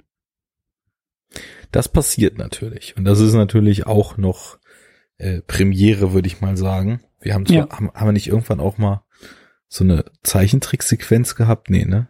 Das 1.72 1.90
passiert 1.90 2.38
natürlich. 2.38 2.96
Und 2.98 3.06
das 3.06 3.20
ist 3.20 3.34
natürlich 3.34 3.86
auch 3.86 4.18
noch 4.18 4.58
äh, 5.18 5.42
Premiere, 5.42 6.14
würde 6.14 6.28
ich 6.28 6.42
mal 6.42 6.58
sagen. 6.58 7.02
Wir 7.20 7.34
haben, 7.34 7.46
zwar, 7.46 7.56
Ja. 7.56 7.70
haben, 7.70 7.92
haben 7.94 8.08
wir 8.08 8.14
nicht 8.14 8.28
irgendwann 8.28 8.60
auch 8.60 8.78
mal 8.78 9.04
so 9.68 9.84
eine 9.84 10.06
Zeichentricksequenz 10.24 11.36
gehabt? 11.36 11.70
Nee, 11.70 11.86
ne? 11.86 12.08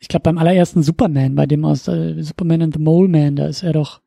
Ich 0.00 0.08
glaube, 0.08 0.22
beim 0.24 0.38
allerersten 0.38 0.82
Superman, 0.82 1.34
bei 1.34 1.46
dem 1.46 1.64
aus 1.64 1.86
äh, 1.88 2.20
Superman 2.22 2.62
and 2.62 2.74
the 2.74 2.80
Mole 2.80 3.08
Man, 3.08 3.36
da 3.36 3.46
ist 3.46 3.62
er 3.62 3.72
doch. 3.72 4.00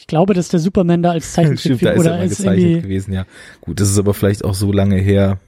Ich 0.00 0.06
glaube, 0.06 0.32
dass 0.32 0.48
der 0.48 0.60
Superman 0.60 1.02
da 1.02 1.10
als 1.10 1.32
Zeichentrickfigur 1.34 1.92
ist 1.92 1.96
er 1.96 2.00
oder 2.00 2.16
mal 2.16 2.24
ist 2.24 2.38
gezeichnet 2.38 2.70
irgendwie. 2.70 2.82
gewesen, 2.88 3.12
ja. 3.12 3.26
Gut, 3.60 3.80
das 3.80 3.90
ist 3.90 3.98
aber 3.98 4.14
vielleicht 4.14 4.46
auch 4.46 4.54
so 4.54 4.72
lange 4.72 4.96
her, 4.96 5.38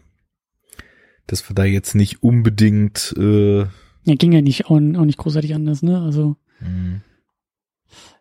dass 1.27 1.49
wir 1.49 1.55
da 1.55 1.65
jetzt 1.65 1.95
nicht 1.95 2.23
unbedingt 2.23 3.15
äh, 3.17 3.61
Ja, 3.61 3.69
ging 4.05 4.33
ja 4.33 4.43
nicht 4.43 4.67
auch, 4.67 4.79
nicht 4.79 5.17
großartig 5.17 5.55
anders, 5.55 5.83
ne? 5.83 6.03
Also 6.03 6.37
mh, 6.61 7.01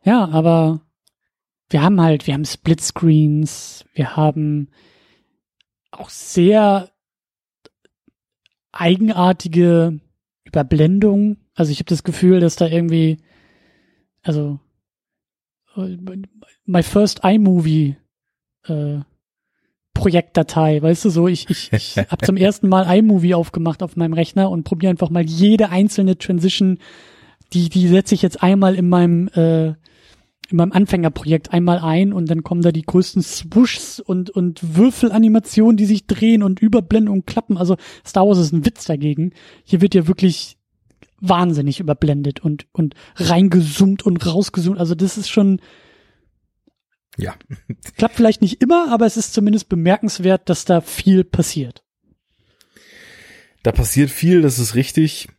ja, 0.04 0.26
aber 0.30 0.80
wir 1.70 1.82
haben 1.82 2.00
halt, 2.02 2.28
wir 2.28 2.34
haben 2.34 2.46
Splitscreens, 2.46 3.84
wir 3.94 4.16
haben 4.16 4.70
auch 5.92 6.10
sehr 6.10 6.90
eigenartige 8.72 10.00
Überblendung. 10.46 11.38
Also 11.56 11.74
ich 11.74 11.80
habe 11.80 11.90
das 11.90 12.04
Gefühl, 12.04 12.40
dass 12.40 12.56
da 12.56 12.68
irgendwie, 12.68 13.18
also 14.22 14.60
my 16.66 16.84
first 16.84 17.22
iMovie 17.24 17.96
äh, 18.68 19.00
Projektdatei, 19.94 20.82
weißt 20.82 21.06
du 21.06 21.10
so, 21.10 21.28
ich, 21.28 21.50
ich, 21.50 21.72
ich 21.72 21.98
habe 22.10 22.26
zum 22.26 22.38
ersten 22.38 22.70
Mal 22.70 22.84
iMovie 22.98 23.36
aufgemacht 23.36 23.84
auf 23.84 23.96
meinem 23.96 24.14
Rechner 24.14 24.50
und 24.50 24.64
probiere 24.64 24.90
einfach 24.90 25.10
mal 25.10 25.24
jede 25.24 25.70
einzelne 25.70 26.18
Transition, 26.18 26.80
die, 27.54 27.70
die 27.70 27.88
setze 27.88 28.16
ich 28.16 28.22
jetzt 28.22 28.42
einmal 28.42 28.76
in 28.76 28.90
meinem 28.90 29.28
äh, 29.30 29.74
in 30.52 30.58
meinem 30.58 30.74
Anfängerprojekt 30.74 31.54
einmal 31.54 31.80
ein 31.80 32.14
und 32.14 32.30
dann 32.30 32.44
kommen 32.44 32.62
da 32.62 32.72
die 32.72 32.82
größten 32.82 33.22
Swooshs 33.22 34.00
und, 34.00 34.30
und 34.30 34.76
Würfelanimationen, 34.76 35.78
die 35.78 35.86
sich 35.86 36.08
drehen 36.08 36.44
und 36.44 36.60
überblenden 36.60 37.14
und 37.14 37.26
klappen. 37.26 37.58
Also 37.58 37.78
Star 38.06 38.28
Wars 38.28 38.38
ist 38.38 38.52
ein 38.52 38.66
Witz 38.66 38.86
dagegen. 38.86 39.32
Hier 39.64 39.82
wird 39.82 39.96
ja 39.96 40.08
wirklich 40.08 40.58
wahnsinnig 41.22 41.80
überblendet 41.80 42.42
und, 42.42 42.68
und 42.74 42.96
reingezoomt 43.16 44.04
und 44.04 44.26
rausgezoomt. 44.26 44.80
Also 44.80 44.96
das 44.96 45.18
ist 45.18 45.30
schon, 45.30 45.62
ja. 47.18 47.36
klappt 47.98 48.16
vielleicht 48.16 48.42
nicht 48.42 48.62
immer, 48.62 48.92
aber 48.92 49.06
es 49.06 49.18
ist 49.18 49.34
zumindest 49.34 49.70
bemerkenswert, 49.70 50.50
dass 50.50 50.66
da 50.66 50.82
viel 50.82 51.24
passiert. 51.24 51.84
Da 53.64 53.72
passiert 53.72 54.10
viel, 54.10 54.42
das 54.42 54.60
ist 54.60 54.76
richtig. 54.76 55.30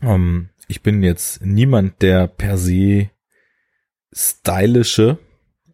Ähm, 0.00 0.50
ich 0.68 0.82
bin 0.82 1.02
jetzt 1.02 1.44
niemand, 1.44 2.00
der 2.00 2.28
per 2.28 2.56
se 2.56 3.10
stylische, 4.12 5.18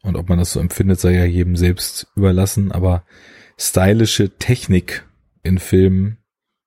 und 0.03 0.17
ob 0.17 0.29
man 0.29 0.39
das 0.39 0.53
so 0.53 0.61
empfindet, 0.61 1.01
sei 1.01 1.15
ja 1.15 1.25
jedem 1.25 1.57
selbst 1.57 2.07
überlassen, 2.17 2.73
aber 2.73 3.05
stylische 3.59 4.39
Technik 4.39 5.07
in 5.43 5.59
Filmen 5.59 6.19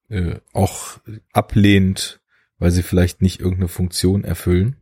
äh, 0.10 0.40
auch 0.54 1.00
ablehnt, 1.34 2.22
weil 2.58 2.72
sie 2.72 2.84
vielleicht 2.84 3.22
nicht 3.22 3.40
irgendeine 3.40 3.68
Funktion 3.68 4.24
erfüllen. 4.24 4.76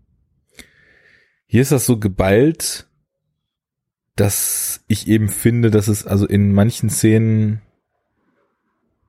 Hier 1.45 1.61
ist 1.61 1.71
das 1.71 1.85
so 1.85 1.97
geballt, 1.97 2.87
dass 4.15 4.83
ich 4.87 5.07
eben 5.07 5.29
finde, 5.29 5.71
dass 5.71 5.87
es 5.87 6.05
also 6.05 6.25
in 6.25 6.53
manchen 6.53 6.89
Szenen 6.89 7.61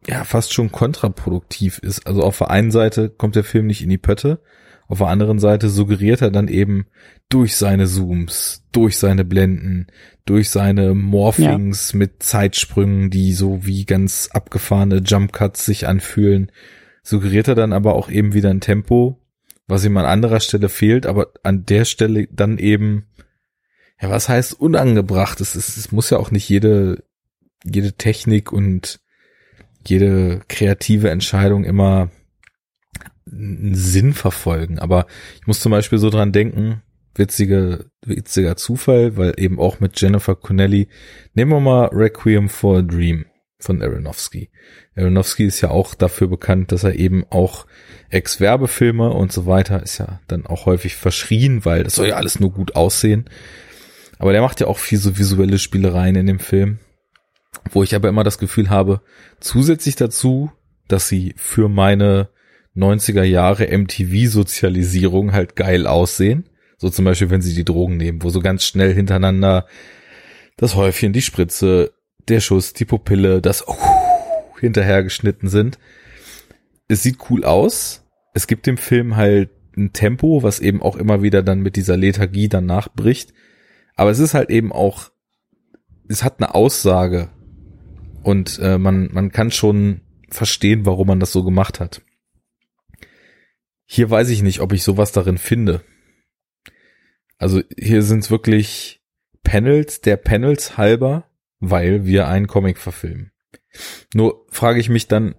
ja 0.06 0.24
fast 0.24 0.52
schon 0.52 0.70
kontraproduktiv 0.70 1.78
ist. 1.78 2.06
Also 2.06 2.22
auf 2.22 2.38
der 2.38 2.50
einen 2.50 2.70
Seite 2.70 3.10
kommt 3.10 3.34
der 3.34 3.44
Film 3.44 3.66
nicht 3.66 3.82
in 3.82 3.90
die 3.90 3.98
Pötte, 3.98 4.40
Auf 4.88 4.98
der 4.98 5.08
anderen 5.08 5.38
Seite 5.38 5.68
suggeriert 5.68 6.22
er 6.22 6.30
dann 6.30 6.48
eben 6.48 6.86
durch 7.28 7.56
seine 7.56 7.86
Zooms, 7.86 8.64
durch 8.72 8.96
seine 8.96 9.24
Blenden, 9.24 9.86
durch 10.24 10.48
seine 10.48 10.94
Morphings 10.94 11.92
ja. 11.92 11.98
mit 11.98 12.22
Zeitsprüngen, 12.22 13.10
die 13.10 13.34
so 13.34 13.66
wie 13.66 13.84
ganz 13.84 14.30
abgefahrene 14.32 15.02
Jump 15.04 15.34
Cuts 15.34 15.66
sich 15.66 15.86
anfühlen, 15.86 16.50
suggeriert 17.02 17.48
er 17.48 17.54
dann 17.54 17.74
aber 17.74 17.94
auch 17.94 18.10
eben 18.10 18.32
wieder 18.32 18.48
ein 18.48 18.62
Tempo, 18.62 19.20
was 19.66 19.84
ihm 19.84 19.96
an 19.98 20.06
anderer 20.06 20.40
Stelle 20.40 20.70
fehlt, 20.70 21.04
aber 21.04 21.32
an 21.42 21.66
der 21.66 21.84
Stelle 21.84 22.26
dann 22.30 22.56
eben, 22.56 23.04
ja, 24.00 24.08
was 24.08 24.30
heißt 24.30 24.58
unangebracht? 24.58 25.42
Es, 25.42 25.54
ist, 25.54 25.76
es 25.76 25.92
muss 25.92 26.08
ja 26.08 26.16
auch 26.16 26.30
nicht 26.30 26.48
jede, 26.48 27.04
jede 27.62 27.92
Technik 27.92 28.52
und 28.52 29.00
jede 29.86 30.40
kreative 30.48 31.10
Entscheidung 31.10 31.64
immer 31.64 32.10
einen 33.32 33.74
Sinn 33.74 34.12
verfolgen. 34.14 34.78
Aber 34.78 35.06
ich 35.40 35.46
muss 35.46 35.60
zum 35.60 35.72
Beispiel 35.72 35.98
so 35.98 36.10
dran 36.10 36.32
denken, 36.32 36.82
witzige, 37.14 37.86
witziger 38.04 38.56
Zufall, 38.56 39.16
weil 39.16 39.34
eben 39.36 39.58
auch 39.58 39.80
mit 39.80 40.00
Jennifer 40.00 40.34
Connelly, 40.34 40.88
nehmen 41.34 41.50
wir 41.50 41.60
mal 41.60 41.86
Requiem 41.92 42.48
for 42.48 42.78
a 42.78 42.82
Dream 42.82 43.26
von 43.58 43.82
Aronofsky. 43.82 44.50
Aronofsky 44.96 45.44
ist 45.44 45.60
ja 45.60 45.70
auch 45.70 45.94
dafür 45.94 46.28
bekannt, 46.28 46.72
dass 46.72 46.84
er 46.84 46.94
eben 46.94 47.24
auch 47.30 47.66
Ex-Werbefilme 48.10 49.10
und 49.10 49.32
so 49.32 49.46
weiter 49.46 49.82
ist 49.82 49.98
ja 49.98 50.20
dann 50.28 50.46
auch 50.46 50.66
häufig 50.66 50.94
verschrien, 50.96 51.64
weil 51.64 51.84
das 51.84 51.96
soll 51.96 52.08
ja 52.08 52.16
alles 52.16 52.40
nur 52.40 52.52
gut 52.52 52.76
aussehen. 52.76 53.28
Aber 54.18 54.32
der 54.32 54.42
macht 54.42 54.60
ja 54.60 54.66
auch 54.66 54.78
viel 54.78 54.98
so 54.98 55.18
visuelle 55.18 55.58
Spielereien 55.58 56.16
in 56.16 56.26
dem 56.26 56.38
Film, 56.38 56.78
wo 57.70 57.82
ich 57.82 57.94
aber 57.94 58.08
immer 58.08 58.24
das 58.24 58.38
Gefühl 58.38 58.70
habe, 58.70 59.02
zusätzlich 59.40 59.96
dazu, 59.96 60.50
dass 60.88 61.08
sie 61.08 61.34
für 61.36 61.68
meine 61.68 62.30
90er 62.78 63.22
Jahre 63.22 63.66
MTV-Sozialisierung 63.66 65.32
halt 65.32 65.56
geil 65.56 65.86
aussehen. 65.86 66.48
So 66.76 66.90
zum 66.90 67.04
Beispiel, 67.04 67.30
wenn 67.30 67.42
sie 67.42 67.54
die 67.54 67.64
Drogen 67.64 67.96
nehmen, 67.96 68.22
wo 68.22 68.30
so 68.30 68.40
ganz 68.40 68.64
schnell 68.64 68.94
hintereinander 68.94 69.66
das 70.56 70.74
Häufchen, 70.76 71.12
die 71.12 71.22
Spritze, 71.22 71.92
der 72.28 72.40
Schuss, 72.40 72.72
die 72.72 72.84
Pupille, 72.84 73.40
das 73.40 73.66
uh, 73.66 73.74
hinterher 74.60 75.02
geschnitten 75.02 75.48
sind. 75.48 75.78
Es 76.88 77.02
sieht 77.02 77.18
cool 77.30 77.44
aus. 77.44 78.04
Es 78.34 78.46
gibt 78.46 78.66
dem 78.66 78.76
Film 78.76 79.16
halt 79.16 79.50
ein 79.76 79.92
Tempo, 79.92 80.42
was 80.42 80.60
eben 80.60 80.82
auch 80.82 80.96
immer 80.96 81.22
wieder 81.22 81.42
dann 81.42 81.60
mit 81.60 81.76
dieser 81.76 81.96
Lethargie 81.96 82.48
danach 82.48 82.88
bricht. 82.88 83.32
Aber 83.94 84.10
es 84.10 84.18
ist 84.18 84.34
halt 84.34 84.50
eben 84.50 84.72
auch, 84.72 85.10
es 86.08 86.22
hat 86.22 86.36
eine 86.38 86.54
Aussage 86.54 87.28
und 88.22 88.58
äh, 88.62 88.78
man, 88.78 89.08
man 89.12 89.32
kann 89.32 89.50
schon 89.50 90.02
verstehen, 90.28 90.86
warum 90.86 91.08
man 91.08 91.20
das 91.20 91.32
so 91.32 91.44
gemacht 91.44 91.80
hat. 91.80 92.02
Hier 93.90 94.10
weiß 94.10 94.28
ich 94.28 94.42
nicht, 94.42 94.60
ob 94.60 94.74
ich 94.74 94.82
sowas 94.82 95.12
darin 95.12 95.38
finde. 95.38 95.82
Also 97.38 97.62
hier 97.78 98.02
sind 98.02 98.22
es 98.22 98.30
wirklich 98.30 99.00
Panels 99.42 100.02
der 100.02 100.18
Panels 100.18 100.76
halber, 100.76 101.24
weil 101.58 102.04
wir 102.04 102.28
einen 102.28 102.48
Comic 102.48 102.76
verfilmen. 102.76 103.32
Nur 104.12 104.44
frage 104.50 104.78
ich 104.78 104.90
mich 104.90 105.08
dann, 105.08 105.36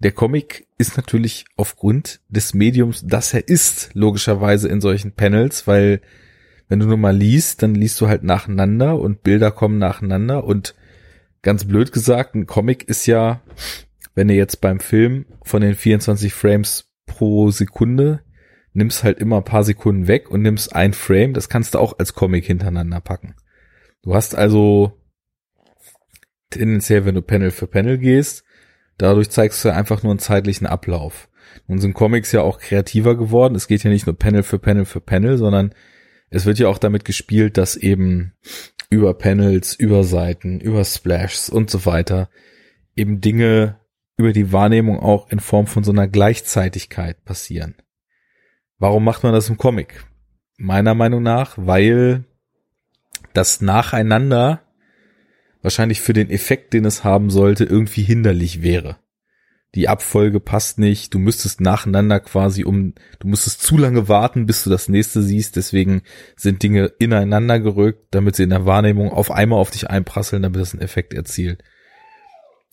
der 0.00 0.10
Comic 0.10 0.66
ist 0.76 0.96
natürlich 0.96 1.44
aufgrund 1.54 2.20
des 2.28 2.52
Mediums, 2.52 3.04
das 3.06 3.32
er 3.32 3.46
ist, 3.46 3.90
logischerweise 3.94 4.68
in 4.68 4.80
solchen 4.80 5.12
Panels, 5.12 5.68
weil 5.68 6.00
wenn 6.68 6.80
du 6.80 6.86
nur 6.86 6.96
mal 6.96 7.16
liest, 7.16 7.62
dann 7.62 7.76
liest 7.76 8.00
du 8.00 8.08
halt 8.08 8.24
nacheinander 8.24 8.98
und 8.98 9.22
Bilder 9.22 9.52
kommen 9.52 9.78
nacheinander 9.78 10.42
und 10.42 10.74
ganz 11.42 11.64
blöd 11.64 11.92
gesagt, 11.92 12.34
ein 12.34 12.46
Comic 12.46 12.88
ist 12.88 13.06
ja, 13.06 13.40
wenn 14.16 14.26
du 14.26 14.34
jetzt 14.34 14.60
beim 14.60 14.80
Film 14.80 15.26
von 15.44 15.62
den 15.62 15.76
24 15.76 16.34
Frames 16.34 16.89
pro 17.10 17.50
Sekunde 17.50 18.22
nimmst 18.72 19.02
halt 19.02 19.18
immer 19.18 19.38
ein 19.38 19.44
paar 19.44 19.64
Sekunden 19.64 20.06
weg 20.06 20.30
und 20.30 20.42
nimmst 20.42 20.76
ein 20.76 20.92
Frame, 20.92 21.34
das 21.34 21.48
kannst 21.48 21.74
du 21.74 21.78
auch 21.78 21.98
als 21.98 22.14
Comic 22.14 22.44
hintereinander 22.46 23.00
packen. 23.00 23.34
Du 24.02 24.14
hast 24.14 24.36
also 24.36 24.92
tendenziell, 26.50 27.04
wenn 27.04 27.16
du 27.16 27.22
Panel 27.22 27.50
für 27.50 27.66
Panel 27.66 27.98
gehst, 27.98 28.44
dadurch 28.96 29.28
zeigst 29.30 29.64
du 29.64 29.74
einfach 29.74 30.04
nur 30.04 30.12
einen 30.12 30.20
zeitlichen 30.20 30.68
Ablauf. 30.68 31.28
Nun 31.66 31.80
sind 31.80 31.94
Comics 31.94 32.30
ja 32.30 32.42
auch 32.42 32.60
kreativer 32.60 33.16
geworden. 33.16 33.56
Es 33.56 33.66
geht 33.66 33.82
ja 33.82 33.90
nicht 33.90 34.06
nur 34.06 34.16
Panel 34.16 34.44
für 34.44 34.60
Panel 34.60 34.84
für 34.84 35.00
Panel, 35.00 35.36
sondern 35.36 35.74
es 36.30 36.46
wird 36.46 36.60
ja 36.60 36.68
auch 36.68 36.78
damit 36.78 37.04
gespielt, 37.04 37.58
dass 37.58 37.74
eben 37.74 38.34
über 38.88 39.14
Panels, 39.14 39.74
über 39.74 40.04
Seiten, 40.04 40.60
über 40.60 40.84
Splashs 40.84 41.50
und 41.50 41.70
so 41.70 41.86
weiter 41.86 42.30
eben 42.94 43.20
Dinge 43.20 43.79
über 44.20 44.32
die 44.32 44.52
Wahrnehmung 44.52 45.00
auch 45.00 45.30
in 45.30 45.40
Form 45.40 45.66
von 45.66 45.82
so 45.82 45.90
einer 45.90 46.06
Gleichzeitigkeit 46.06 47.24
passieren. 47.24 47.74
Warum 48.78 49.02
macht 49.02 49.22
man 49.22 49.32
das 49.32 49.48
im 49.48 49.56
Comic? 49.56 50.04
Meiner 50.58 50.94
Meinung 50.94 51.22
nach, 51.22 51.54
weil 51.56 52.24
das 53.32 53.60
Nacheinander 53.60 54.62
wahrscheinlich 55.62 56.00
für 56.00 56.12
den 56.12 56.30
Effekt, 56.30 56.72
den 56.72 56.84
es 56.84 57.02
haben 57.02 57.30
sollte, 57.30 57.64
irgendwie 57.64 58.02
hinderlich 58.02 58.62
wäre. 58.62 58.98
Die 59.74 59.88
Abfolge 59.88 60.40
passt 60.40 60.78
nicht, 60.78 61.14
du 61.14 61.18
müsstest 61.18 61.60
nacheinander 61.60 62.18
quasi 62.18 62.64
um, 62.64 62.94
du 63.20 63.28
müsstest 63.28 63.62
zu 63.62 63.78
lange 63.78 64.08
warten, 64.08 64.46
bis 64.46 64.64
du 64.64 64.70
das 64.70 64.88
nächste 64.88 65.22
siehst, 65.22 65.56
deswegen 65.56 66.02
sind 66.36 66.62
Dinge 66.62 66.86
ineinander 66.98 67.60
gerückt, 67.60 68.08
damit 68.10 68.34
sie 68.34 68.42
in 68.42 68.50
der 68.50 68.66
Wahrnehmung 68.66 69.10
auf 69.12 69.30
einmal 69.30 69.60
auf 69.60 69.70
dich 69.70 69.88
einprasseln, 69.88 70.42
damit 70.42 70.60
das 70.60 70.74
einen 70.74 70.82
Effekt 70.82 71.14
erzielt. 71.14 71.62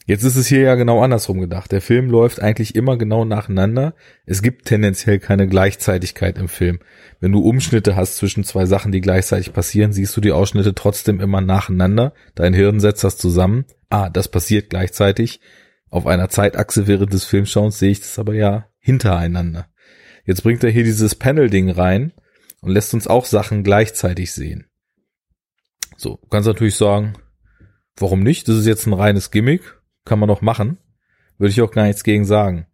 Jetzt 0.07 0.23
ist 0.23 0.37
es 0.37 0.47
hier 0.47 0.61
ja 0.61 0.75
genau 0.75 1.03
andersrum 1.03 1.41
gedacht. 1.41 1.69
Der 1.73 1.81
Film 1.81 2.09
läuft 2.09 2.41
eigentlich 2.41 2.75
immer 2.75 2.95
genau 2.95 3.25
nacheinander. 3.25 3.93
Es 4.25 4.41
gibt 4.41 4.63
tendenziell 4.63 5.19
keine 5.19 5.49
Gleichzeitigkeit 5.49 6.37
im 6.37 6.47
Film. 6.47 6.79
Wenn 7.19 7.33
du 7.33 7.41
Umschnitte 7.41 7.97
hast 7.97 8.15
zwischen 8.15 8.45
zwei 8.45 8.65
Sachen, 8.65 8.93
die 8.93 9.01
gleichzeitig 9.01 9.51
passieren, 9.51 9.91
siehst 9.91 10.15
du 10.15 10.21
die 10.21 10.31
Ausschnitte 10.31 10.73
trotzdem 10.73 11.19
immer 11.19 11.41
nacheinander. 11.41 12.13
Dein 12.35 12.53
Hirn 12.53 12.79
setzt 12.79 13.03
das 13.03 13.17
zusammen. 13.17 13.65
Ah, 13.89 14.09
das 14.09 14.29
passiert 14.29 14.69
gleichzeitig. 14.69 15.41
Auf 15.89 16.07
einer 16.07 16.29
Zeitachse 16.29 16.87
während 16.87 17.11
des 17.11 17.25
Filmschauens 17.25 17.77
sehe 17.77 17.91
ich 17.91 17.99
das 17.99 18.17
aber 18.17 18.33
ja 18.33 18.69
hintereinander. 18.79 19.67
Jetzt 20.23 20.41
bringt 20.41 20.63
er 20.63 20.71
hier 20.71 20.85
dieses 20.85 21.15
Panel-Ding 21.15 21.69
rein 21.69 22.13
und 22.61 22.71
lässt 22.71 22.93
uns 22.93 23.07
auch 23.07 23.25
Sachen 23.25 23.61
gleichzeitig 23.61 24.31
sehen. 24.31 24.67
So, 25.97 26.19
du 26.21 26.27
kannst 26.29 26.47
natürlich 26.47 26.75
sagen, 26.75 27.15
warum 27.97 28.23
nicht? 28.23 28.47
Das 28.47 28.55
ist 28.55 28.67
jetzt 28.67 28.87
ein 28.87 28.93
reines 28.93 29.31
Gimmick 29.31 29.76
kann 30.07 30.19
man 30.19 30.29
doch 30.29 30.41
machen. 30.41 30.77
Würde 31.37 31.51
ich 31.51 31.61
auch 31.61 31.71
gar 31.71 31.85
nichts 31.85 32.03
gegen 32.03 32.25
sagen. 32.25 32.65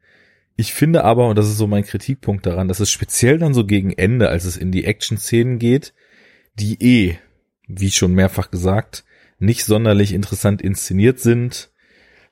Ich 0.55 0.73
finde 0.73 1.03
aber, 1.03 1.27
und 1.27 1.37
das 1.37 1.47
ist 1.47 1.57
so 1.57 1.67
mein 1.67 1.83
Kritikpunkt 1.83 2.45
daran, 2.45 2.67
dass 2.67 2.79
es 2.79 2.91
speziell 2.91 3.39
dann 3.39 3.53
so 3.53 3.65
gegen 3.65 3.91
Ende, 3.91 4.29
als 4.29 4.45
es 4.45 4.55
in 4.55 4.71
die 4.71 4.85
Action-Szenen 4.85 5.57
geht, 5.57 5.93
die 6.59 6.77
eh, 6.81 7.17
wie 7.67 7.91
schon 7.91 8.13
mehrfach 8.13 8.51
gesagt, 8.51 9.03
nicht 9.39 9.65
sonderlich 9.65 10.13
interessant 10.13 10.61
inszeniert 10.61 11.19
sind, 11.19 11.71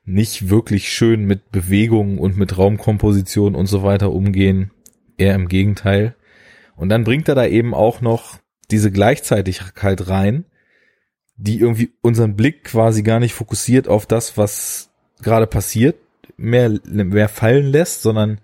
nicht 0.04 0.48
wirklich 0.48 0.92
schön 0.92 1.24
mit 1.24 1.50
Bewegungen 1.50 2.18
und 2.18 2.36
mit 2.36 2.56
Raumkomposition 2.56 3.54
und 3.54 3.66
so 3.66 3.82
weiter 3.82 4.12
umgehen, 4.12 4.70
eher 5.16 5.34
im 5.34 5.48
Gegenteil. 5.48 6.16
Und 6.76 6.88
dann 6.88 7.04
bringt 7.04 7.28
er 7.28 7.34
da 7.34 7.46
eben 7.46 7.74
auch 7.74 8.00
noch 8.00 8.38
diese 8.70 8.90
Gleichzeitigkeit 8.90 10.08
rein, 10.08 10.44
die 11.36 11.58
irgendwie 11.58 11.92
unseren 12.02 12.36
Blick 12.36 12.64
quasi 12.64 13.02
gar 13.02 13.20
nicht 13.20 13.34
fokussiert 13.34 13.88
auf 13.88 14.06
das, 14.06 14.36
was 14.36 14.91
gerade 15.22 15.46
passiert, 15.46 15.96
mehr, 16.36 16.78
mehr 16.84 17.28
fallen 17.28 17.66
lässt, 17.66 18.02
sondern 18.02 18.40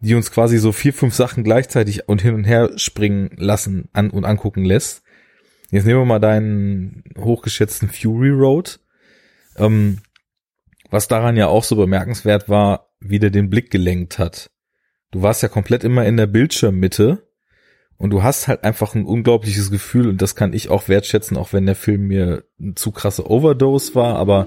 die 0.00 0.14
uns 0.14 0.30
quasi 0.30 0.58
so 0.58 0.72
vier, 0.72 0.92
fünf 0.92 1.14
Sachen 1.14 1.42
gleichzeitig 1.42 2.08
und 2.08 2.22
hin 2.22 2.34
und 2.34 2.44
her 2.44 2.70
springen 2.76 3.30
lassen 3.36 3.88
an 3.92 4.10
und 4.10 4.24
angucken 4.24 4.64
lässt. 4.64 5.02
Jetzt 5.70 5.84
nehmen 5.84 6.00
wir 6.00 6.06
mal 6.06 6.20
deinen 6.20 7.02
hochgeschätzten 7.18 7.88
Fury 7.88 8.30
Road. 8.30 8.80
Ähm, 9.56 9.98
was 10.90 11.08
daran 11.08 11.36
ja 11.36 11.48
auch 11.48 11.64
so 11.64 11.76
bemerkenswert 11.76 12.48
war, 12.48 12.90
wie 13.00 13.18
der 13.18 13.30
den 13.30 13.50
Blick 13.50 13.70
gelenkt 13.70 14.18
hat. 14.18 14.50
Du 15.10 15.22
warst 15.22 15.42
ja 15.42 15.48
komplett 15.48 15.84
immer 15.84 16.06
in 16.06 16.16
der 16.16 16.26
Bildschirmmitte 16.26 17.28
und 17.96 18.10
du 18.10 18.22
hast 18.22 18.48
halt 18.48 18.64
einfach 18.64 18.94
ein 18.94 19.04
unglaubliches 19.04 19.70
Gefühl 19.70 20.08
und 20.08 20.22
das 20.22 20.36
kann 20.36 20.52
ich 20.52 20.70
auch 20.70 20.88
wertschätzen, 20.88 21.36
auch 21.36 21.52
wenn 21.52 21.66
der 21.66 21.74
Film 21.74 22.06
mir 22.06 22.44
zu 22.74 22.92
krasse 22.92 23.28
Overdose 23.30 23.94
war, 23.94 24.16
aber 24.16 24.46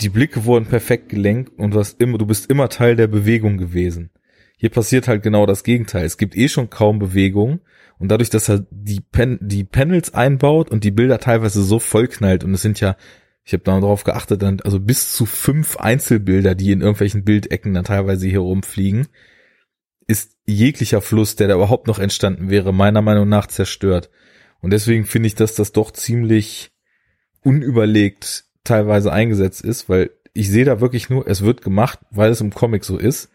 die 0.00 0.08
Blicke 0.08 0.44
wurden 0.44 0.66
perfekt 0.66 1.08
gelenkt 1.08 1.58
und 1.58 1.74
du 1.74 1.78
hast 1.78 2.00
immer, 2.00 2.18
du 2.18 2.26
bist 2.26 2.50
immer 2.50 2.68
Teil 2.68 2.96
der 2.96 3.06
Bewegung 3.06 3.58
gewesen. 3.58 4.10
Hier 4.56 4.70
passiert 4.70 5.08
halt 5.08 5.22
genau 5.22 5.46
das 5.46 5.64
Gegenteil. 5.64 6.04
Es 6.04 6.18
gibt 6.18 6.36
eh 6.36 6.48
schon 6.48 6.70
kaum 6.70 6.98
Bewegung 6.98 7.60
und 7.98 8.08
dadurch, 8.08 8.30
dass 8.30 8.48
er 8.48 8.66
die, 8.70 9.00
Pen 9.00 9.38
die 9.40 9.64
Panels 9.64 10.14
einbaut 10.14 10.70
und 10.70 10.84
die 10.84 10.90
Bilder 10.90 11.18
teilweise 11.18 11.62
so 11.62 11.78
vollknallt 11.78 12.44
und 12.44 12.54
es 12.54 12.62
sind 12.62 12.80
ja, 12.80 12.96
ich 13.44 13.52
habe 13.52 13.62
da 13.64 13.78
darauf 13.80 14.04
geachtet, 14.04 14.42
dann 14.42 14.60
also 14.60 14.80
bis 14.80 15.12
zu 15.12 15.26
fünf 15.26 15.76
Einzelbilder, 15.76 16.54
die 16.54 16.72
in 16.72 16.80
irgendwelchen 16.80 17.24
Bildecken 17.24 17.74
dann 17.74 17.84
teilweise 17.84 18.26
hier 18.26 18.40
rumfliegen, 18.40 19.08
ist 20.06 20.36
jeglicher 20.46 21.00
Fluss, 21.00 21.36
der 21.36 21.48
da 21.48 21.54
überhaupt 21.54 21.86
noch 21.86 21.98
entstanden 21.98 22.50
wäre, 22.50 22.72
meiner 22.72 23.02
Meinung 23.02 23.28
nach 23.28 23.46
zerstört. 23.46 24.10
Und 24.60 24.72
deswegen 24.72 25.04
finde 25.04 25.28
ich, 25.28 25.34
dass 25.36 25.54
das 25.54 25.72
doch 25.72 25.90
ziemlich 25.90 26.72
unüberlegt 27.42 28.49
teilweise 28.64 29.12
eingesetzt 29.12 29.62
ist, 29.62 29.88
weil 29.88 30.10
ich 30.32 30.50
sehe 30.50 30.64
da 30.64 30.80
wirklich 30.80 31.10
nur, 31.10 31.26
es 31.26 31.42
wird 31.42 31.62
gemacht, 31.62 31.98
weil 32.10 32.30
es 32.30 32.40
im 32.40 32.52
Comic 32.52 32.84
so 32.84 32.98
ist. 32.98 33.30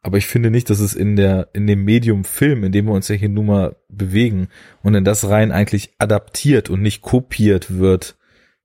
Aber 0.00 0.16
ich 0.16 0.26
finde 0.26 0.50
nicht, 0.50 0.70
dass 0.70 0.78
es 0.78 0.94
in 0.94 1.16
der, 1.16 1.48
in 1.52 1.66
dem 1.66 1.84
Medium 1.84 2.24
Film, 2.24 2.62
in 2.64 2.72
dem 2.72 2.86
wir 2.86 2.92
uns 2.92 3.08
ja 3.08 3.16
hier 3.16 3.28
nun 3.28 3.46
mal 3.46 3.76
bewegen 3.88 4.48
und 4.82 4.94
in 4.94 5.04
das 5.04 5.28
rein 5.28 5.50
eigentlich 5.50 5.90
adaptiert 5.98 6.70
und 6.70 6.82
nicht 6.82 7.02
kopiert 7.02 7.78
wird. 7.78 8.16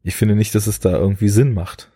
Ich 0.03 0.15
finde 0.15 0.35
nicht, 0.35 0.53
dass 0.53 0.67
es 0.67 0.79
da 0.79 0.91
irgendwie 0.91 1.29
Sinn 1.29 1.53
macht. 1.53 1.89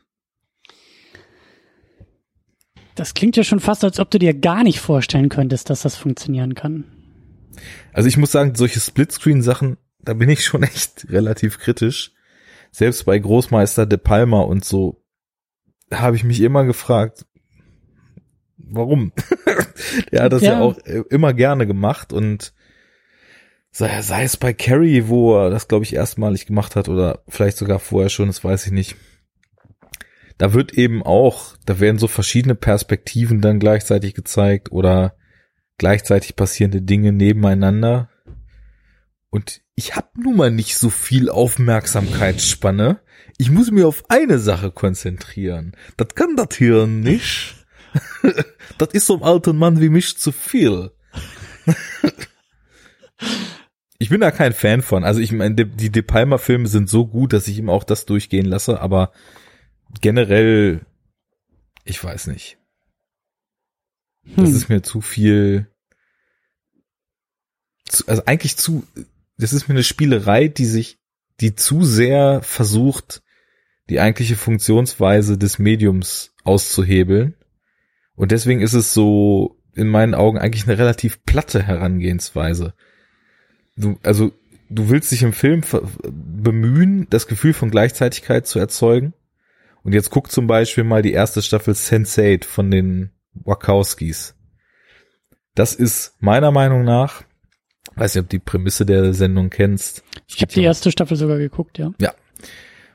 Das 2.96 3.14
klingt 3.14 3.38
ja 3.38 3.44
schon 3.44 3.60
fast, 3.60 3.84
als 3.84 4.00
ob 4.00 4.10
du 4.10 4.18
dir 4.18 4.34
gar 4.34 4.64
nicht 4.64 4.80
vorstellen 4.80 5.30
könntest, 5.30 5.70
dass 5.70 5.84
das 5.84 5.96
funktionieren 5.96 6.56
kann. 6.56 6.86
Also 7.94 8.10
ich 8.10 8.18
muss 8.18 8.32
sagen, 8.32 8.56
solche 8.56 8.80
Splitscreen-Sachen, 8.80 9.78
da 10.00 10.14
bin 10.14 10.30
ich 10.30 10.44
schon 10.44 10.64
echt 10.64 11.08
relativ 11.10 11.60
kritisch. 11.60 12.14
Selbst 12.72 13.06
bei 13.06 13.18
Großmeister 13.18 13.86
De 13.86 13.98
Palma 13.98 14.42
und 14.42 14.66
so 14.66 15.04
habe 15.92 16.16
ich 16.16 16.24
mich 16.24 16.42
immer 16.42 16.66
gefragt, 16.66 17.26
warum? 18.58 19.14
Der 20.12 20.24
hat 20.24 20.34
das 20.34 20.42
ja. 20.42 20.54
ja. 20.54 20.62
auch 20.62 20.78
immer 21.10 21.34
gerne 21.34 21.66
gemacht 21.66 22.12
und 22.14 22.54
sei, 23.72 24.02
sei 24.02 24.24
es 24.24 24.38
bei 24.38 24.54
Carrie, 24.54 25.08
wo 25.08 25.38
er 25.38 25.50
das, 25.50 25.68
glaube 25.68 25.86
ich, 25.86 25.94
erstmalig 25.94 26.46
gemacht 26.46 26.76
hat 26.76 26.90
oder 26.90 27.24
vielleicht 27.28 27.58
sogar 27.58 27.80
vorher 27.80 28.10
schon, 28.10 28.28
das 28.28 28.44
weiß 28.44 28.66
ich 28.66 28.72
nicht 28.72 28.96
da 30.38 30.54
wird 30.54 30.74
eben 30.74 31.04
auch, 31.04 31.58
da 31.66 31.80
werden 31.80 31.98
so 31.98 32.08
verschiedene 32.08 32.56
Perspektiven 32.56 33.42
dann 33.42 33.60
gleichzeitig 33.60 34.14
gezeigt 34.14 34.72
oder 34.72 35.16
gleichzeitig 35.78 36.36
passierende 36.36 36.82
Dinge 36.82 37.12
nebeneinander. 37.12 38.10
Und 39.30 39.62
ich 39.76 39.96
habe 39.96 40.10
nun 40.16 40.38
mal 40.38 40.52
nicht 40.52 40.78
so 40.78 40.90
viel 40.90 41.30
Aufmerksamkeitsspanne. 41.30 43.02
Ich 43.38 43.52
muss 43.52 43.72
mir 43.72 43.88
auf 43.88 44.04
eine 44.10 44.40
Sache 44.40 44.72
konzentrieren. 44.72 45.76
Das 45.98 46.16
kann 46.16 46.36
das 46.36 46.56
Hirn 46.56 47.02
nicht. 47.02 47.56
das 48.78 48.90
ist 48.94 49.06
so 49.06 49.16
einem 49.16 49.24
alten 49.24 49.58
Mann 49.58 49.82
wie 49.82 49.90
mich 49.90 50.18
zu 50.18 50.32
viel. 50.32 50.92
ich 54.00 54.10
bin 54.10 54.22
da 54.22 54.32
kein 54.32 54.54
Fan 54.54 54.82
von. 54.82 55.04
Also 55.04 55.20
ich 55.20 55.32
meine, 55.32 55.56
die 55.56 55.92
De 55.92 56.02
Palma 56.02 56.38
Filme 56.38 56.68
sind 56.68 56.90
so 56.90 57.06
gut, 57.08 57.34
dass 57.34 57.48
ich 57.48 57.58
ihm 57.58 57.70
auch 57.70 57.84
das 57.84 58.06
durchgehen 58.06 58.46
lasse, 58.46 58.80
aber 58.80 59.12
generell, 60.02 60.86
ich 61.84 62.04
weiß 62.04 62.28
nicht. 62.28 62.58
Das 64.36 64.50
hm. 64.50 64.56
ist 64.56 64.70
mir 64.70 64.82
zu 64.82 65.02
viel, 65.02 65.68
zu, 67.86 68.08
also 68.08 68.24
eigentlich 68.26 68.58
zu, 68.58 68.86
das 69.38 69.54
ist 69.54 69.68
mir 69.68 69.76
eine 69.76 69.84
Spielerei, 69.84 70.48
die 70.48 70.66
sich, 70.66 71.00
die 71.40 71.56
zu 71.56 71.84
sehr 71.84 72.42
versucht, 72.42 73.22
die 73.90 74.00
eigentliche 74.00 74.36
Funktionsweise 74.36 75.38
des 75.38 75.60
Mediums 75.60 76.34
auszuhebeln. 76.44 77.36
Und 78.16 78.32
deswegen 78.32 78.62
ist 78.62 78.74
es 78.74 78.94
so 78.94 79.58
in 79.74 79.88
meinen 79.88 80.16
Augen 80.16 80.40
eigentlich 80.40 80.68
eine 80.68 80.78
relativ 80.78 81.24
platte 81.24 81.62
Herangehensweise. 81.62 82.74
Du, 83.76 84.00
also 84.04 84.32
du 84.70 84.90
willst 84.90 85.12
dich 85.12 85.22
im 85.22 85.34
Film 85.34 85.62
bemühen, 86.04 87.08
das 87.12 87.28
Gefühl 87.28 87.54
von 87.54 87.70
Gleichzeitigkeit 87.70 88.48
zu 88.48 88.58
erzeugen. 88.58 89.14
Und 89.84 89.94
jetzt 89.94 90.10
guck 90.10 90.32
zum 90.32 90.48
Beispiel 90.48 90.84
mal 90.84 91.04
die 91.04 91.14
erste 91.14 91.42
Staffel 91.42 91.76
Sense8 91.76 92.44
von 92.44 92.72
den 92.72 93.12
Wachowskis. 93.34 94.36
Das 95.54 95.74
ist 95.74 96.16
meiner 96.20 96.52
Meinung 96.52 96.84
nach, 96.84 97.24
weiß 97.98 98.16
nicht, 98.16 98.24
ob 98.24 98.30
die 98.30 98.40
Prämisse 98.40 98.86
der 98.86 99.14
Sendung 99.14 99.50
kennst. 99.50 100.04
Ich 100.28 100.42
habe 100.42 100.54
die 100.54 100.64
erste 100.64 100.92
Staffel 100.92 101.18
sogar 101.18 101.38
geguckt, 101.38 101.78
ja. 101.78 101.92
Ja. 102.00 102.14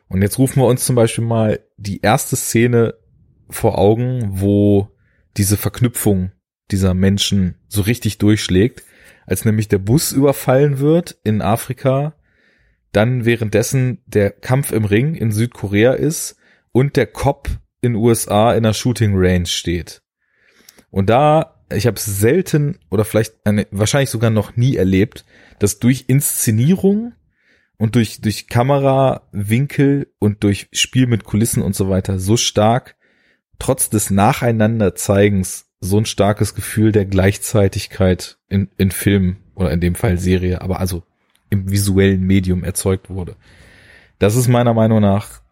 Und 0.09 0.22
jetzt 0.22 0.38
rufen 0.38 0.61
wir 0.61 0.66
uns 0.66 0.84
zum 0.84 0.96
Beispiel 0.96 1.24
mal 1.24 1.61
die 1.76 2.00
erste 2.03 2.36
Szene 2.36 2.94
vor 3.48 3.78
Augen, 3.78 4.40
wo 4.40 4.88
diese 5.36 5.57
Verknüpfung 5.57 6.32
dieser 6.70 6.94
Menschen 6.94 7.57
so 7.68 7.82
richtig 7.82 8.18
durchschlägt, 8.18 8.82
als 9.26 9.44
nämlich 9.44 9.68
der 9.68 9.78
Bus 9.78 10.12
überfallen 10.12 10.78
wird 10.78 11.18
in 11.24 11.42
Afrika, 11.42 12.14
dann 12.92 13.24
währenddessen 13.24 14.03
der 14.07 14.30
Kampf 14.30 14.72
im 14.72 14.84
Ring 14.84 15.14
in 15.14 15.32
Südkorea 15.32 15.92
ist 15.92 16.36
und 16.72 16.96
der 16.96 17.07
Cop 17.07 17.48
in 17.80 17.94
USA 17.94 18.53
in 18.55 18.62
der 18.62 18.74
Shooting 18.74 19.12
Range 19.14 19.46
steht. 19.46 20.03
Und 20.90 21.09
da, 21.09 21.51
ich 21.76 21.86
habe 21.86 21.96
es 21.96 22.04
selten 22.04 22.78
oder 22.90 23.04
vielleicht 23.04 23.34
eine, 23.44 23.66
wahrscheinlich 23.70 24.10
sogar 24.10 24.30
noch 24.30 24.56
nie 24.56 24.76
erlebt, 24.76 25.24
dass 25.58 25.78
durch 25.78 26.04
Inszenierung 26.08 27.14
und 27.78 27.94
durch, 27.94 28.20
durch 28.20 28.46
Kamerawinkel 28.48 30.12
und 30.18 30.44
durch 30.44 30.68
Spiel 30.72 31.06
mit 31.06 31.24
Kulissen 31.24 31.62
und 31.62 31.74
so 31.74 31.88
weiter 31.88 32.18
so 32.18 32.36
stark, 32.36 32.96
trotz 33.58 33.90
des 33.90 34.10
Nacheinanderzeigens, 34.10 35.66
so 35.80 35.98
ein 35.98 36.06
starkes 36.06 36.54
Gefühl 36.54 36.92
der 36.92 37.06
Gleichzeitigkeit 37.06 38.38
in, 38.48 38.70
in 38.78 38.92
Film 38.92 39.38
oder 39.56 39.72
in 39.72 39.80
dem 39.80 39.96
Fall 39.96 40.16
Serie, 40.16 40.62
aber 40.62 40.78
also 40.78 41.02
im 41.50 41.70
visuellen 41.70 42.22
Medium 42.22 42.62
erzeugt 42.62 43.10
wurde. 43.10 43.36
Das 44.18 44.36
ist 44.36 44.46
meiner 44.46 44.74
Meinung 44.74 45.00
nach 45.00 45.42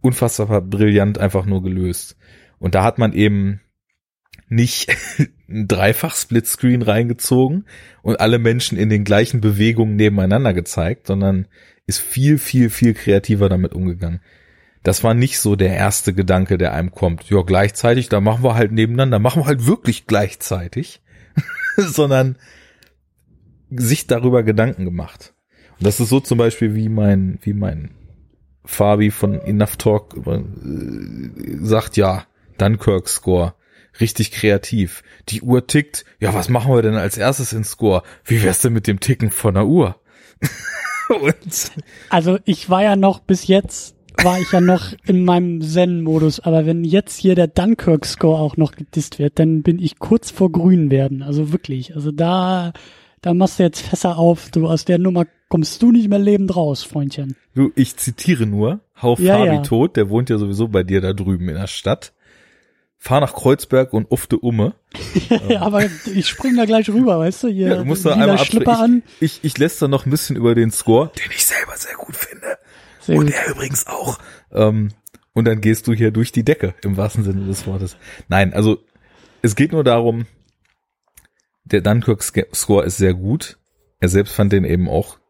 unfassbar 0.00 0.60
brillant 0.60 1.18
einfach 1.18 1.46
nur 1.46 1.62
gelöst. 1.62 2.16
Und 2.60 2.74
da 2.74 2.84
hat 2.84 2.98
man 2.98 3.12
eben 3.12 3.60
nicht 4.50 4.94
ein 5.48 5.66
dreifach 5.68 6.14
Splitscreen 6.14 6.82
reingezogen 6.82 7.64
und 8.02 8.20
alle 8.20 8.38
Menschen 8.38 8.76
in 8.76 8.90
den 8.90 9.04
gleichen 9.04 9.40
Bewegungen 9.40 9.96
nebeneinander 9.96 10.52
gezeigt, 10.52 11.06
sondern 11.06 11.46
ist 11.86 12.00
viel, 12.00 12.36
viel, 12.36 12.68
viel 12.68 12.92
kreativer 12.92 13.48
damit 13.48 13.72
umgegangen. 13.72 14.20
Das 14.82 15.04
war 15.04 15.14
nicht 15.14 15.38
so 15.38 15.56
der 15.56 15.74
erste 15.74 16.14
Gedanke, 16.14 16.58
der 16.58 16.72
einem 16.72 16.90
kommt. 16.90 17.28
Ja, 17.30 17.42
gleichzeitig, 17.42 18.08
da 18.08 18.20
machen 18.20 18.44
wir 18.44 18.54
halt 18.54 18.72
nebeneinander, 18.72 19.18
machen 19.18 19.42
wir 19.42 19.46
halt 19.46 19.66
wirklich 19.66 20.06
gleichzeitig, 20.06 21.02
sondern 21.76 22.36
sich 23.70 24.06
darüber 24.06 24.42
Gedanken 24.42 24.84
gemacht. 24.84 25.34
Und 25.78 25.86
das 25.86 26.00
ist 26.00 26.08
so 26.08 26.20
zum 26.20 26.38
Beispiel 26.38 26.74
wie 26.74 26.88
mein, 26.88 27.38
wie 27.42 27.52
mein 27.52 27.90
Fabi 28.64 29.10
von 29.10 29.40
Enough 29.40 29.76
Talk 29.76 30.16
äh, 30.26 30.42
sagt, 31.62 31.96
ja, 31.96 32.24
Dunkirk 32.58 33.08
Score. 33.08 33.54
Richtig 33.98 34.30
kreativ. 34.30 35.02
Die 35.28 35.42
Uhr 35.42 35.66
tickt. 35.66 36.04
Ja, 36.20 36.34
was 36.34 36.48
machen 36.48 36.72
wir 36.72 36.82
denn 36.82 36.94
als 36.94 37.18
erstes 37.18 37.52
in 37.52 37.64
Score? 37.64 38.02
Wie 38.24 38.42
wär's 38.42 38.60
denn 38.60 38.72
mit 38.72 38.86
dem 38.86 39.00
Ticken 39.00 39.30
von 39.30 39.54
der 39.54 39.66
Uhr? 39.66 40.00
Und 41.08 41.72
also 42.08 42.38
ich 42.44 42.70
war 42.70 42.84
ja 42.84 42.94
noch 42.94 43.18
bis 43.18 43.48
jetzt 43.48 43.96
war 44.22 44.38
ich 44.38 44.52
ja 44.52 44.60
noch 44.60 44.92
in 45.06 45.24
meinem 45.24 45.60
Zen-Modus, 45.62 46.40
aber 46.40 46.66
wenn 46.66 46.84
jetzt 46.84 47.18
hier 47.18 47.34
der 47.34 47.46
Dunkirk-Score 47.46 48.38
auch 48.38 48.56
noch 48.56 48.72
gedisst 48.72 49.18
wird, 49.18 49.38
dann 49.38 49.62
bin 49.62 49.78
ich 49.78 49.98
kurz 49.98 50.30
vor 50.30 50.52
grün 50.52 50.90
werden. 50.90 51.22
Also 51.22 51.52
wirklich. 51.52 51.94
Also 51.94 52.10
da, 52.10 52.72
da 53.22 53.34
machst 53.34 53.58
du 53.58 53.62
jetzt 53.62 53.80
Fässer 53.80 54.18
auf. 54.18 54.50
Du 54.50 54.68
aus 54.68 54.84
der 54.84 54.98
Nummer 54.98 55.26
kommst 55.48 55.80
du 55.82 55.92
nicht 55.92 56.08
mehr 56.08 56.18
lebend 56.18 56.54
raus, 56.54 56.82
Freundchen. 56.82 57.36
Du, 57.54 57.70
ich 57.74 57.96
zitiere 57.96 58.46
nur, 58.46 58.80
hau 59.00 59.16
ja, 59.16 59.38
Fabi 59.38 59.54
ja. 59.54 59.62
tot, 59.62 59.96
der 59.96 60.10
wohnt 60.10 60.30
ja 60.30 60.38
sowieso 60.38 60.68
bei 60.68 60.82
dir 60.82 61.00
da 61.00 61.12
drüben 61.12 61.48
in 61.48 61.56
der 61.56 61.66
Stadt. 61.66 62.12
Fahr 63.02 63.20
nach 63.20 63.34
Kreuzberg 63.34 63.92
und 63.92 64.10
ufte 64.10 64.38
umme. 64.38 64.74
ja, 65.48 65.62
aber 65.62 65.84
ich 65.84 66.28
spring 66.28 66.56
da 66.56 66.66
gleich 66.66 66.88
rüber, 66.88 67.18
weißt 67.18 67.44
du? 67.44 67.48
Hier, 67.48 67.68
ja, 67.68 67.76
du 67.76 67.84
musst 67.84 68.04
da 68.04 68.12
einmal 68.12 68.38
Schlipper 68.38 68.78
an. 68.78 69.02
Ich, 69.20 69.38
ich, 69.38 69.44
ich 69.44 69.58
lässt 69.58 69.80
da 69.80 69.88
noch 69.88 70.06
ein 70.06 70.10
bisschen 70.10 70.36
über 70.36 70.54
den 70.54 70.70
Score, 70.70 71.10
den 71.16 71.32
ich 71.32 71.44
selber 71.44 71.76
sehr 71.76 71.96
gut 71.96 72.14
finde. 72.14 72.58
Sehr 73.00 73.16
und 73.16 73.26
gut. 73.26 73.34
er 73.34 73.50
übrigens 73.50 73.86
auch. 73.86 74.18
Ähm, 74.52 74.92
und 75.32 75.46
dann 75.46 75.60
gehst 75.60 75.86
du 75.86 75.94
hier 75.94 76.10
durch 76.10 76.30
die 76.30 76.44
Decke, 76.44 76.74
im 76.84 76.96
wahrsten 76.96 77.24
Sinne 77.24 77.46
des 77.46 77.66
Wortes. 77.66 77.96
Nein, 78.28 78.52
also 78.52 78.78
es 79.42 79.56
geht 79.56 79.72
nur 79.72 79.82
darum, 79.84 80.26
der 81.64 81.80
Dunkirk-Score 81.80 82.84
ist 82.84 82.98
sehr 82.98 83.14
gut. 83.14 83.58
Er 84.00 84.08
selbst 84.08 84.34
fand 84.34 84.52
den 84.52 84.64
eben 84.64 84.88
auch 84.88 85.20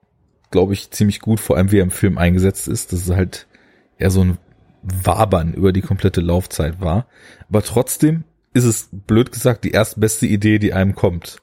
glaube 0.51 0.73
ich, 0.73 0.91
ziemlich 0.91 1.21
gut, 1.21 1.41
vor 1.41 1.57
allem 1.57 1.73
wie 1.73 1.79
er 1.79 1.85
im 1.85 1.91
Film 1.91 2.19
eingesetzt 2.19 2.69
ist. 2.69 2.93
Das 2.93 3.01
ist 3.01 3.11
halt 3.11 3.47
eher 3.99 4.11
so 4.11 4.23
ein 4.23 4.39
Wabern 4.83 5.55
über 5.55 5.73
die 5.73 5.83
komplette 5.83 6.21
Laufzeit 6.21 6.81
war. 6.81 7.07
Aber 7.51 7.63
trotzdem 7.63 8.25
ist 8.55 8.65
es, 8.65 8.89
blöd 8.93 9.33
gesagt, 9.33 9.65
die 9.65 9.73
erstbeste 9.73 10.27
Idee, 10.27 10.59
die 10.59 10.73
einem 10.73 10.95
kommt. 10.95 11.39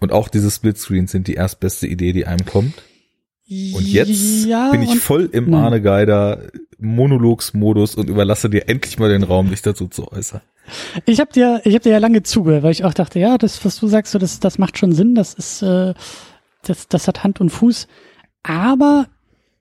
Und 0.00 0.12
auch 0.12 0.28
diese 0.28 0.50
Splitscreens 0.50 1.12
sind 1.12 1.28
die 1.28 1.34
erstbeste 1.34 1.86
Idee, 1.86 2.12
die 2.12 2.26
einem 2.26 2.44
kommt. 2.44 2.74
Und 3.48 3.86
jetzt 3.86 4.46
ja, 4.46 4.70
bin 4.70 4.82
ich 4.82 4.98
voll 4.98 5.28
im 5.32 5.46
hm. 5.46 5.54
Arne 5.54 5.82
Geider 5.82 6.50
Monologsmodus 6.78 7.94
und 7.94 8.08
überlasse 8.08 8.50
dir 8.50 8.68
endlich 8.68 8.98
mal 8.98 9.10
den 9.10 9.22
Raum, 9.22 9.50
dich 9.50 9.62
dazu 9.62 9.86
zu 9.86 10.10
äußern. 10.10 10.40
Ich 11.04 11.20
habe 11.20 11.32
dir, 11.32 11.60
ich 11.64 11.74
habe 11.74 11.82
dir 11.82 11.92
ja 11.92 11.98
lange 11.98 12.22
zugehört, 12.22 12.62
weil 12.62 12.72
ich 12.72 12.84
auch 12.84 12.94
dachte, 12.94 13.18
ja, 13.18 13.36
das, 13.36 13.64
was 13.64 13.78
du 13.78 13.86
sagst, 13.86 14.12
so, 14.12 14.18
das, 14.18 14.40
das 14.40 14.58
macht 14.58 14.78
schon 14.78 14.92
Sinn. 14.92 15.14
Das 15.14 15.34
ist, 15.34 15.62
äh, 15.62 15.94
das, 16.62 16.88
das 16.88 17.06
hat 17.06 17.22
Hand 17.22 17.40
und 17.40 17.50
Fuß. 17.50 17.86
Aber 18.42 19.08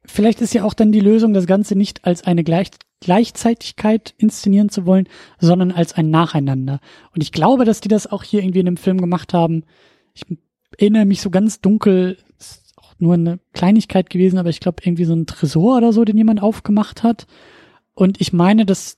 vielleicht 0.05 0.41
ist 0.41 0.53
ja 0.53 0.63
auch 0.63 0.73
dann 0.73 0.91
die 0.91 0.99
Lösung, 0.99 1.34
das 1.34 1.47
Ganze 1.47 1.75
nicht 1.75 2.05
als 2.05 2.23
eine 2.23 2.43
Gleich 2.43 2.69
Gleichzeitigkeit 3.03 4.13
inszenieren 4.17 4.69
zu 4.69 4.85
wollen, 4.85 5.09
sondern 5.38 5.73
als 5.73 5.93
ein 5.93 6.09
Nacheinander. 6.09 6.80
Und 7.13 7.21
ich 7.21 7.34
glaube, 7.34 7.65
dass 7.65 7.81
die 7.81 7.89
das 7.89 8.07
auch 8.07 8.23
hier 8.23 8.41
irgendwie 8.41 8.61
in 8.61 8.67
einem 8.67 8.77
Film 8.77 9.01
gemacht 9.01 9.34
haben. 9.34 9.65
Ich 10.13 10.23
erinnere 10.77 11.03
mich 11.03 11.21
so 11.21 11.30
ganz 11.30 11.59
dunkel, 11.59 12.17
ist 12.39 12.71
auch 12.77 12.93
nur 12.99 13.15
eine 13.15 13.39
Kleinigkeit 13.51 14.09
gewesen, 14.09 14.39
aber 14.39 14.49
ich 14.49 14.61
glaube 14.61 14.84
irgendwie 14.85 15.03
so 15.03 15.13
ein 15.13 15.25
Tresor 15.25 15.77
oder 15.77 15.91
so, 15.91 16.05
den 16.05 16.17
jemand 16.17 16.41
aufgemacht 16.41 17.03
hat. 17.03 17.27
Und 17.93 18.21
ich 18.21 18.31
meine, 18.31 18.65
dass 18.65 18.97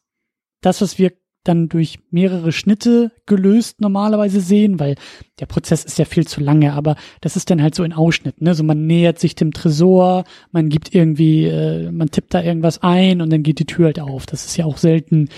das, 0.61 0.82
was 0.82 0.99
wir 0.99 1.11
dann 1.45 1.69
durch 1.69 1.99
mehrere 2.11 2.51
Schnitte 2.51 3.11
gelöst 3.26 3.80
normalerweise 3.80 4.41
sehen, 4.41 4.80
weil 4.80 4.95
der 5.39 5.45
Prozess 5.45 5.85
ist 5.85 5.97
ja 5.97 6.05
viel 6.05 6.27
zu 6.27 6.41
lange, 6.41 6.73
aber 6.73 6.95
das 7.22 7.38
ist 7.38 7.49
dann 7.49 7.61
halt 7.61 7.76
so 7.76 7.84
in 7.84 7.93
Ausschnitten, 7.93 8.43
ne? 8.43 8.53
So 8.55 8.63
man 8.63 8.85
nähert 8.85 9.19
sich 9.19 9.35
dem 9.35 9.53
Tresor, 9.53 10.26
man 10.51 10.69
gibt 10.69 10.93
irgendwie, 10.93 11.45
äh, 11.45 11.91
man 11.91 12.11
tippt 12.11 12.34
da 12.34 12.41
irgendwas 12.41 12.81
ein 12.84 13.22
und 13.22 13.31
dann 13.31 13.43
geht 13.43 13.59
die 13.59 13.65
Tür 13.65 13.85
halt 13.85 13.99
auf. 13.99 14.26
Das 14.26 14.45
ist 14.45 14.57
ja 14.57 14.65
auch 14.65 14.77
selten 14.77 15.30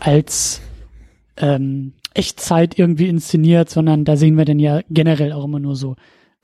als 0.00 0.60
ähm, 1.36 1.92
Echtzeit 2.14 2.78
irgendwie 2.78 3.08
inszeniert, 3.08 3.70
sondern 3.70 4.04
da 4.04 4.16
sehen 4.16 4.38
wir 4.38 4.44
dann 4.44 4.58
ja 4.58 4.80
generell 4.90 5.32
auch 5.32 5.44
immer 5.44 5.60
nur 5.60 5.76
so 5.76 5.96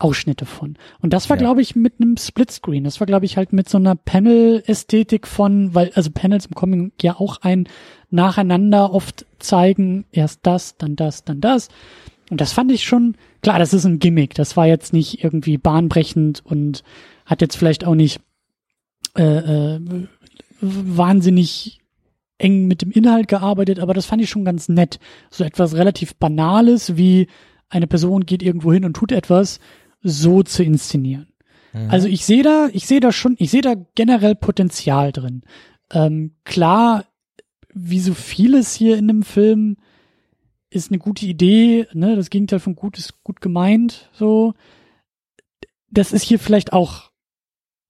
Ausschnitte 0.03 0.47
von. 0.47 0.77
Und 1.01 1.13
das 1.13 1.31
war, 1.31 1.37
ja. 1.37 1.43
glaube 1.43 1.63
ich, 1.63 1.77
mit 1.77 1.95
einem 2.01 2.17
Splitscreen. 2.17 2.85
Das 2.85 3.01
war, 3.01 3.07
glaube 3.07 3.25
ich, 3.25 3.37
halt 3.37 3.53
mit 3.53 3.69
so 3.69 3.79
einer 3.79 3.95
Panel-Ästhetik 3.95 5.27
von, 5.27 5.75
weil, 5.75 5.93
also 5.95 6.11
Panels 6.11 6.47
im 6.47 6.55
Comic 6.55 7.03
ja 7.03 7.19
auch 7.19 7.39
ein 7.43 7.69
nacheinander 8.11 8.93
oft 8.93 9.27
zeigen, 9.39 10.05
erst 10.13 10.41
das, 10.43 10.77
dann 10.77 10.97
das, 10.97 11.25
dann 11.25 11.41
das. 11.41 11.69
Und 12.31 12.41
das 12.41 12.53
fand 12.53 12.73
ich 12.73 12.85
schon, 12.85 13.17
klar, 13.43 13.59
das 13.59 13.73
ist 13.73 13.85
ein 13.85 13.99
Gimmick. 13.99 14.35
Das 14.35 14.57
war 14.57 14.67
jetzt 14.67 14.93
nicht 14.93 15.23
irgendwie 15.23 15.59
bahnbrechend 15.59 16.43
und 16.45 16.83
hat 17.25 17.41
jetzt 17.41 17.57
vielleicht 17.57 17.85
auch 17.85 17.95
nicht 17.95 18.21
äh, 19.17 19.75
äh, 19.77 19.81
wahnsinnig 20.61 21.81
eng 22.39 22.67
mit 22.67 22.83
dem 22.83 22.91
Inhalt 22.91 23.29
gearbeitet, 23.29 23.79
aber 23.79 23.95
das 23.95 24.07
fand 24.07 24.23
ich 24.23 24.31
schon 24.31 24.45
ganz 24.45 24.69
nett. 24.69 24.99
So 25.31 25.45
etwas 25.45 25.75
relativ 25.77 26.17
Banales 26.17 26.97
wie 26.97 27.29
eine 27.69 27.87
Person 27.87 28.27
geht 28.27 28.43
irgendwo 28.43 28.73
hin 28.73 28.85
und 28.85 28.95
tut 28.95 29.13
etwas, 29.13 29.61
so 30.03 30.43
zu 30.43 30.63
inszenieren. 30.63 31.29
Mhm. 31.73 31.91
Also 31.91 32.09
ich 32.09 32.25
sehe 32.25 32.43
da, 32.43 32.69
ich 32.73 32.87
sehe 32.87 33.01
da 33.01 33.13
schon, 33.13 33.37
ich 33.39 33.51
sehe 33.51 33.63
da 33.63 33.75
generell 33.95 34.35
Potenzial 34.35 35.13
drin. 35.13 35.43
Ähm, 35.91 36.37
klar, 36.45 37.05
wie 37.75 38.01
so 38.01 38.15
vieles 38.15 38.75
hier 38.75 38.99
in 38.99 39.09
dem 39.09 39.23
Film 39.23 39.77
ist 40.71 40.91
eine 40.91 40.99
gute 40.99 41.27
Idee, 41.27 41.87
ne? 41.93 42.17
Das 42.17 42.31
Gegenteil 42.31 42.61
von 42.61 42.77
gut 42.77 42.99
ist 42.99 43.23
gut 43.25 43.41
gemeint, 43.41 44.11
so. 44.13 44.55
Das 45.91 46.13
ist 46.13 46.23
hier 46.23 46.39
vielleicht 46.39 46.73
auch 46.73 47.11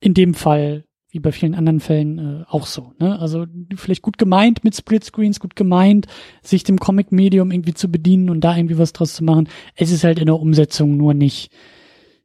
in 0.00 0.14
dem 0.14 0.34
Fall 0.34 0.84
wie 1.12 1.20
bei 1.20 1.30
vielen 1.30 1.54
anderen 1.54 1.80
Fällen 1.80 2.18
äh, 2.18 2.44
auch 2.48 2.66
so. 2.66 2.94
Ne? 2.98 3.18
Also 3.18 3.44
vielleicht 3.76 4.00
gut 4.00 4.16
gemeint 4.16 4.64
mit 4.64 4.74
Splitscreens, 4.74 5.40
gut 5.40 5.54
gemeint, 5.54 6.06
sich 6.40 6.64
dem 6.64 6.80
Comic-Medium 6.80 7.50
irgendwie 7.50 7.74
zu 7.74 7.90
bedienen 7.90 8.30
und 8.30 8.40
da 8.40 8.56
irgendwie 8.56 8.78
was 8.78 8.94
draus 8.94 9.14
zu 9.14 9.22
machen. 9.22 9.48
Es 9.76 9.92
ist 9.92 10.04
halt 10.04 10.18
in 10.18 10.26
der 10.26 10.40
Umsetzung 10.40 10.96
nur 10.96 11.12
nicht 11.12 11.52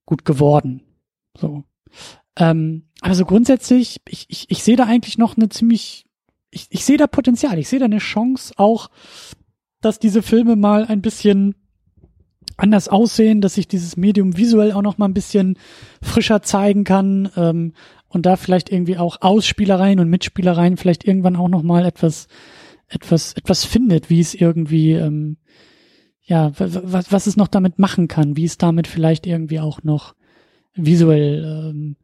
gut 0.07 0.25
geworden. 0.25 0.81
So. 1.37 1.63
Ähm, 2.35 2.87
aber 3.01 3.13
so 3.13 3.25
grundsätzlich, 3.25 4.01
ich, 4.07 4.25
ich, 4.29 4.49
ich 4.49 4.63
sehe 4.63 4.75
da 4.75 4.85
eigentlich 4.85 5.19
noch 5.19 5.37
eine 5.37 5.49
ziemlich, 5.49 6.07
ich, 6.49 6.65
ich 6.71 6.83
sehe 6.83 6.97
da 6.97 7.05
Potenzial, 7.05 7.59
ich 7.59 7.69
sehe 7.69 7.77
da 7.77 7.85
eine 7.85 7.99
Chance 7.99 8.55
auch, 8.57 8.89
dass 9.81 9.99
diese 9.99 10.23
Filme 10.23 10.55
mal 10.55 10.85
ein 10.85 11.03
bisschen 11.03 11.53
anders 12.55 12.87
aussehen, 12.87 13.41
dass 13.41 13.55
sich 13.55 13.67
dieses 13.67 13.97
Medium 13.97 14.37
visuell 14.37 14.71
auch 14.71 14.81
noch 14.81 14.97
mal 14.97 15.05
ein 15.05 15.13
bisschen 15.13 15.59
frischer 16.01 16.41
zeigen 16.41 16.83
kann. 16.83 17.29
Ähm, 17.35 17.73
und 18.09 18.25
da 18.25 18.37
vielleicht 18.37 18.71
irgendwie 18.71 18.97
auch 18.97 19.21
Ausspielereien 19.21 19.99
und 19.99 20.09
Mitspielereien 20.09 20.77
vielleicht 20.77 21.03
irgendwann 21.03 21.35
auch 21.35 21.49
noch 21.49 21.61
mal 21.61 21.85
etwas 21.85 22.27
etwas 22.87 23.33
etwas 23.33 23.65
findet, 23.65 24.09
wie 24.09 24.21
es 24.21 24.33
irgendwie 24.33 24.93
ähm, 24.93 25.37
ja 26.27 26.51
was 26.57 27.11
was 27.11 27.27
es 27.27 27.37
noch 27.37 27.47
damit 27.47 27.79
machen 27.79 28.07
kann, 28.07 28.37
wie 28.37 28.45
es 28.45 28.57
damit 28.57 28.85
vielleicht 28.85 29.25
irgendwie 29.25 29.59
auch 29.59 29.83
noch 29.83 30.13
visuell 30.75 31.71
ähm, 31.71 31.95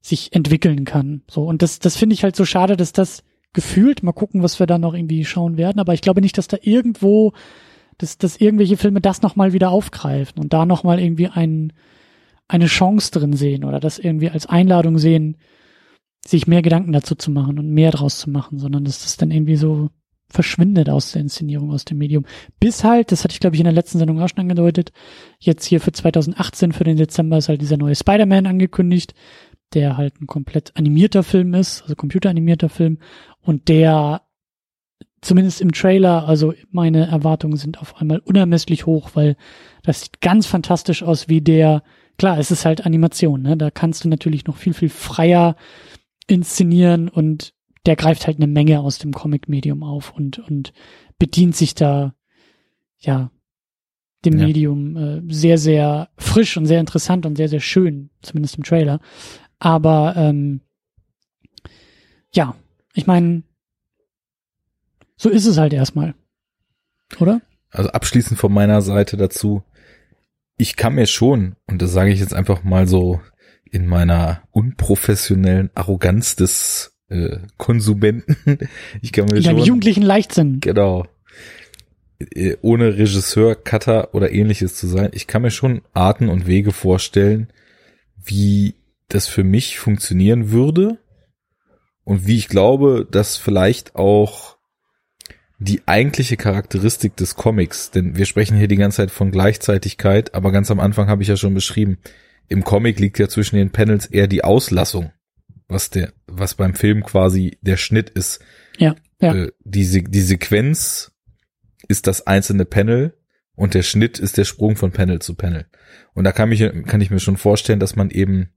sich 0.00 0.32
entwickeln 0.32 0.84
kann. 0.84 1.22
So 1.28 1.44
und 1.44 1.60
das 1.60 1.80
das 1.80 1.96
finde 1.96 2.14
ich 2.14 2.24
halt 2.24 2.36
so 2.36 2.44
schade, 2.44 2.76
dass 2.76 2.92
das 2.92 3.24
gefühlt 3.52 4.02
mal 4.02 4.12
gucken, 4.12 4.42
was 4.42 4.58
wir 4.58 4.66
da 4.66 4.78
noch 4.78 4.94
irgendwie 4.94 5.24
schauen 5.24 5.56
werden, 5.56 5.80
aber 5.80 5.92
ich 5.92 6.00
glaube 6.00 6.20
nicht, 6.20 6.38
dass 6.38 6.48
da 6.48 6.56
irgendwo 6.60 7.32
dass, 7.98 8.18
dass 8.18 8.40
irgendwelche 8.40 8.76
Filme 8.76 9.00
das 9.00 9.22
nochmal 9.22 9.52
wieder 9.52 9.70
aufgreifen 9.70 10.40
und 10.40 10.52
da 10.52 10.66
nochmal 10.66 11.00
irgendwie 11.00 11.28
einen 11.28 11.72
eine 12.48 12.66
Chance 12.66 13.10
drin 13.10 13.32
sehen 13.32 13.64
oder 13.64 13.80
das 13.80 13.98
irgendwie 13.98 14.30
als 14.30 14.46
Einladung 14.46 14.98
sehen, 14.98 15.36
sich 16.26 16.46
mehr 16.46 16.62
Gedanken 16.62 16.92
dazu 16.92 17.14
zu 17.14 17.30
machen 17.30 17.58
und 17.58 17.70
mehr 17.70 17.90
draus 17.90 18.18
zu 18.18 18.30
machen, 18.30 18.58
sondern 18.58 18.84
dass 18.84 19.02
das 19.02 19.16
dann 19.16 19.30
irgendwie 19.30 19.56
so 19.56 19.90
verschwindet 20.34 20.90
aus 20.90 21.12
der 21.12 21.22
Inszenierung, 21.22 21.70
aus 21.70 21.84
dem 21.84 21.98
Medium. 21.98 22.24
Bis 22.60 22.84
halt, 22.84 23.12
das 23.12 23.24
hatte 23.24 23.32
ich 23.32 23.40
glaube 23.40 23.56
ich 23.56 23.60
in 23.60 23.64
der 23.64 23.72
letzten 23.72 23.98
Sendung 23.98 24.20
auch 24.20 24.28
schon 24.28 24.40
angedeutet, 24.40 24.92
jetzt 25.38 25.64
hier 25.64 25.80
für 25.80 25.92
2018, 25.92 26.72
für 26.72 26.84
den 26.84 26.96
Dezember 26.96 27.38
ist 27.38 27.48
halt 27.48 27.60
dieser 27.60 27.76
neue 27.76 27.94
Spider-Man 27.94 28.46
angekündigt, 28.46 29.14
der 29.72 29.96
halt 29.96 30.20
ein 30.20 30.26
komplett 30.26 30.76
animierter 30.76 31.22
Film 31.22 31.54
ist, 31.54 31.82
also 31.82 31.94
computeranimierter 31.94 32.68
Film 32.68 32.98
und 33.40 33.68
der 33.68 34.22
zumindest 35.20 35.62
im 35.62 35.72
Trailer, 35.72 36.28
also 36.28 36.52
meine 36.70 37.06
Erwartungen 37.06 37.56
sind 37.56 37.80
auf 37.80 37.96
einmal 37.96 38.18
unermesslich 38.18 38.84
hoch, 38.84 39.10
weil 39.14 39.36
das 39.82 40.02
sieht 40.02 40.20
ganz 40.20 40.46
fantastisch 40.46 41.02
aus, 41.02 41.28
wie 41.28 41.40
der 41.40 41.82
klar, 42.18 42.38
es 42.38 42.50
ist 42.50 42.64
halt 42.64 42.84
Animation, 42.84 43.42
ne? 43.42 43.56
Da 43.56 43.70
kannst 43.70 44.04
du 44.04 44.08
natürlich 44.08 44.46
noch 44.46 44.56
viel, 44.56 44.74
viel 44.74 44.90
freier 44.90 45.56
inszenieren 46.26 47.08
und 47.08 47.54
der 47.86 47.96
greift 47.96 48.26
halt 48.26 48.38
eine 48.38 48.46
Menge 48.46 48.80
aus 48.80 48.98
dem 48.98 49.12
Comic-Medium 49.12 49.82
auf 49.82 50.12
und, 50.14 50.38
und 50.38 50.72
bedient 51.18 51.56
sich 51.56 51.74
da, 51.74 52.14
ja, 52.98 53.30
dem 54.24 54.38
ja. 54.38 54.46
Medium 54.46 54.96
äh, 54.96 55.22
sehr, 55.32 55.58
sehr 55.58 56.08
frisch 56.16 56.56
und 56.56 56.66
sehr 56.66 56.80
interessant 56.80 57.26
und 57.26 57.36
sehr, 57.36 57.48
sehr 57.48 57.60
schön, 57.60 58.10
zumindest 58.22 58.56
im 58.56 58.64
Trailer. 58.64 59.00
Aber 59.58 60.14
ähm, 60.16 60.60
ja, 62.32 62.56
ich 62.94 63.06
meine, 63.06 63.42
so 65.16 65.28
ist 65.28 65.46
es 65.46 65.58
halt 65.58 65.72
erstmal. 65.72 66.14
Oder? 67.20 67.40
Also 67.70 67.90
abschließend 67.90 68.38
von 68.38 68.52
meiner 68.52 68.82
Seite 68.82 69.16
dazu, 69.16 69.62
ich 70.56 70.76
kann 70.76 70.94
mir 70.94 71.06
schon, 71.06 71.56
und 71.66 71.82
das 71.82 71.92
sage 71.92 72.12
ich 72.12 72.20
jetzt 72.20 72.34
einfach 72.34 72.62
mal 72.62 72.86
so 72.86 73.20
in 73.64 73.86
meiner 73.86 74.42
unprofessionellen 74.52 75.70
Arroganz 75.74 76.36
des 76.36 76.93
äh, 77.08 77.38
Konsumenten, 77.56 78.36
ich 79.02 79.12
kann 79.12 79.26
mir 79.26 79.36
in 79.36 79.42
schon. 79.42 79.58
jugendlichen 79.58 80.02
Leichtsinn. 80.02 80.60
Genau. 80.60 81.06
Äh, 82.18 82.56
ohne 82.62 82.96
Regisseur, 82.96 83.54
Cutter 83.54 84.14
oder 84.14 84.32
ähnliches 84.32 84.74
zu 84.74 84.86
sein, 84.86 85.10
ich 85.12 85.26
kann 85.26 85.42
mir 85.42 85.50
schon 85.50 85.82
Arten 85.92 86.28
und 86.28 86.46
Wege 86.46 86.72
vorstellen, 86.72 87.48
wie 88.24 88.74
das 89.08 89.26
für 89.26 89.44
mich 89.44 89.78
funktionieren 89.78 90.50
würde 90.50 90.98
und 92.04 92.26
wie 92.26 92.36
ich 92.36 92.48
glaube, 92.48 93.06
dass 93.10 93.36
vielleicht 93.36 93.94
auch 93.96 94.56
die 95.58 95.82
eigentliche 95.86 96.36
Charakteristik 96.36 97.16
des 97.16 97.36
Comics, 97.36 97.90
denn 97.90 98.16
wir 98.16 98.26
sprechen 98.26 98.56
hier 98.56 98.68
die 98.68 98.76
ganze 98.76 98.98
Zeit 98.98 99.10
von 99.10 99.30
Gleichzeitigkeit, 99.30 100.34
aber 100.34 100.52
ganz 100.52 100.70
am 100.70 100.80
Anfang 100.80 101.08
habe 101.08 101.22
ich 101.22 101.28
ja 101.28 101.36
schon 101.36 101.54
beschrieben, 101.54 101.98
im 102.48 102.64
Comic 102.64 102.98
liegt 102.98 103.18
ja 103.18 103.28
zwischen 103.28 103.56
den 103.56 103.70
Panels 103.70 104.06
eher 104.06 104.26
die 104.26 104.44
Auslassung, 104.44 105.12
was 105.68 105.90
der, 105.90 106.12
was 106.26 106.54
beim 106.54 106.74
Film 106.74 107.02
quasi 107.04 107.58
der 107.62 107.76
Schnitt 107.76 108.10
ist. 108.10 108.40
Ja, 108.78 108.94
ja. 109.20 109.34
Äh, 109.34 109.52
die, 109.64 110.04
die 110.04 110.20
Sequenz 110.20 111.12
ist 111.88 112.06
das 112.06 112.26
einzelne 112.26 112.64
Panel 112.64 113.16
und 113.54 113.74
der 113.74 113.82
Schnitt 113.82 114.18
ist 114.18 114.36
der 114.36 114.44
Sprung 114.44 114.76
von 114.76 114.92
Panel 114.92 115.20
zu 115.20 115.34
Panel. 115.34 115.66
Und 116.14 116.24
da 116.24 116.32
kann, 116.32 116.48
mich, 116.48 116.60
kann 116.86 117.00
ich 117.00 117.10
mir 117.10 117.20
schon 117.20 117.36
vorstellen, 117.36 117.80
dass 117.80 117.96
man 117.96 118.10
eben, 118.10 118.50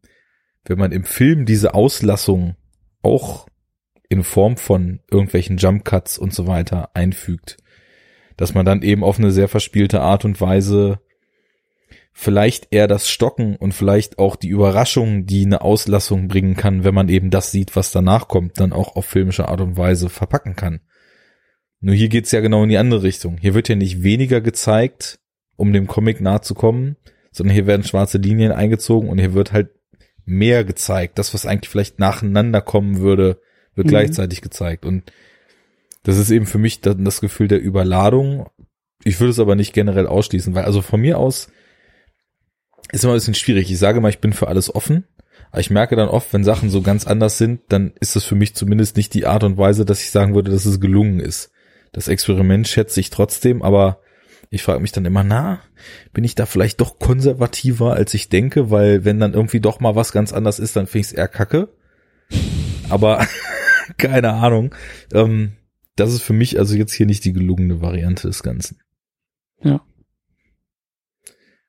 wenn 0.66 0.78
man 0.78 0.92
im 0.92 1.04
Film 1.04 1.46
diese 1.46 1.74
Auslassung 1.74 2.56
auch 3.02 3.48
in 4.10 4.24
Form 4.24 4.58
von 4.58 5.02
irgendwelchen 5.12 5.58
Jump 5.58 5.86
Cuts 5.86 6.18
und 6.18 6.34
so 6.34 6.48
weiter 6.48 6.96
einfügt. 6.96 7.58
Dass 8.38 8.54
man 8.54 8.66
dann 8.66 8.82
eben 8.82 9.04
auf 9.04 9.20
eine 9.20 9.32
sehr 9.32 9.48
verspielte 9.48 10.02
Art 10.02 10.26
und 10.26 10.40
Weise 10.40 11.00
vielleicht 12.19 12.69
eher 12.72 12.88
das 12.88 13.07
Stocken 13.07 13.56
und 13.57 13.73
vielleicht 13.73 14.18
auch 14.18 14.35
die 14.35 14.48
Überraschung, 14.48 15.27
die 15.27 15.45
eine 15.45 15.61
Auslassung 15.61 16.27
bringen 16.27 16.56
kann, 16.56 16.84
wenn 16.84 16.95
man 16.95 17.10
eben 17.10 17.30
das 17.30 17.52
sieht, 17.52 17.76
was 17.76 17.91
danach 17.91 18.27
kommt, 18.27 18.60
dann 18.60 18.73
auch 18.73 18.95
auf 18.95 19.06
filmische 19.06 19.48
Art 19.48 19.61
und 19.61 19.77
Weise 19.77 20.10
verpacken 20.10 20.56
kann. 20.56 20.80
Nur 21.80 21.94
hier 21.94 22.10
geht's 22.10 22.31
ja 22.31 22.39
genau 22.39 22.64
in 22.64 22.69
die 22.69 22.80
andere 22.80 23.03
Richtung. 23.03 23.38
Hier 23.38 23.53
wird 23.53 23.69
ja 23.69 23.76
nicht 23.76 24.02
weniger 24.02 24.41
gezeigt, 24.41 25.19
um 25.57 25.72
dem 25.73 25.85
Comic 25.85 26.19
nahe 26.19 26.41
zu 26.41 26.56
kommen, 26.56 26.98
sondern 27.31 27.53
hier 27.53 27.68
werden 27.68 27.84
schwarze 27.84 28.18
Linien 28.18 28.52
eingezogen 28.52 29.10
und 29.10 29.19
hier 29.19 29.35
wird 29.35 29.53
halt 29.53 29.69
mehr 30.26 30.64
gezeigt. 30.64 31.19
Das, 31.19 31.35
was 31.35 31.45
eigentlich 31.45 31.69
vielleicht 31.69 31.99
nacheinander 31.99 32.61
kommen 32.61 32.98
würde, 32.98 33.39
wird 33.76 33.85
mhm. 33.85 33.91
gleichzeitig 33.91 34.41
gezeigt. 34.41 34.88
Und 34.88 35.14
das 36.02 36.18
ist 36.18 36.31
eben 36.31 36.48
für 36.48 36.57
mich 36.57 36.81
dann 36.81 37.06
das 37.06 37.22
Gefühl 37.22 37.48
der 37.48 37.61
Überladung. 37.61 38.48
Ich 39.03 39.19
würde 39.19 39.30
es 39.30 39.39
aber 39.39 39.53
nicht 39.53 39.73
generell 39.73 40.07
ausschließen, 40.07 40.56
weil 40.56 40.65
also 40.65 40.81
von 40.81 40.99
mir 40.99 41.19
aus 41.19 41.49
ist 42.92 43.04
immer 43.04 43.14
ein 43.14 43.18
bisschen 43.18 43.34
schwierig. 43.34 43.72
Ich 43.72 43.80
sage 43.80 44.02
mal, 44.02 44.10
ich 44.10 44.20
bin 44.20 44.34
für 44.34 44.48
alles 44.48 44.74
offen. 44.74 45.06
Aber 45.52 45.62
ich 45.62 45.70
merke 45.70 45.96
dann 45.96 46.10
oft, 46.10 46.34
wenn 46.34 46.44
Sachen 46.44 46.70
so 46.70 46.82
ganz 46.82 47.08
anders 47.08 47.38
sind, 47.38 47.62
dann 47.70 47.94
ist 48.00 48.16
das 48.16 48.24
für 48.24 48.36
mich 48.36 48.56
zumindest 48.56 48.98
nicht 48.98 49.14
die 49.14 49.26
Art 49.26 49.44
und 49.44 49.58
Weise, 49.58 49.86
dass 49.86 50.02
ich 50.02 50.12
sagen 50.12 50.36
würde, 50.36 50.52
dass 50.52 50.66
es 50.66 50.80
gelungen 50.80 51.20
ist. 51.20 51.52
Das 51.94 52.08
Experiment 52.08 52.68
schätze 52.68 53.00
ich 53.00 53.10
trotzdem, 53.10 53.62
aber 53.62 54.02
ich 54.50 54.64
frage 54.64 54.80
mich 54.80 54.92
dann 54.92 55.06
immer, 55.06 55.24
na, 55.24 55.62
bin 56.14 56.24
ich 56.24 56.36
da 56.36 56.46
vielleicht 56.46 56.82
doch 56.82 57.00
konservativer, 57.00 57.94
als 57.94 58.14
ich 58.14 58.30
denke, 58.30 58.72
weil 58.72 59.06
wenn 59.06 59.20
dann 59.20 59.34
irgendwie 59.34 59.60
doch 59.60 59.80
mal 59.80 59.96
was 59.96 60.12
ganz 60.12 60.34
anders 60.34 60.60
ist, 60.60 60.76
dann 60.76 60.88
finde 60.88 61.00
ich 61.00 61.08
es 61.08 61.14
eher 61.14 61.28
kacke. 61.28 61.70
Aber 62.90 63.26
keine 63.98 64.34
Ahnung. 64.34 64.74
Ähm, 65.14 65.54
das 65.96 66.14
ist 66.14 66.22
für 66.22 66.34
mich 66.34 66.60
also 66.60 66.76
jetzt 66.76 66.94
hier 66.94 67.06
nicht 67.06 67.26
die 67.26 67.34
gelungene 67.34 67.82
Variante 67.82 68.28
des 68.28 68.44
Ganzen. 68.44 68.80
Ja. 69.62 69.82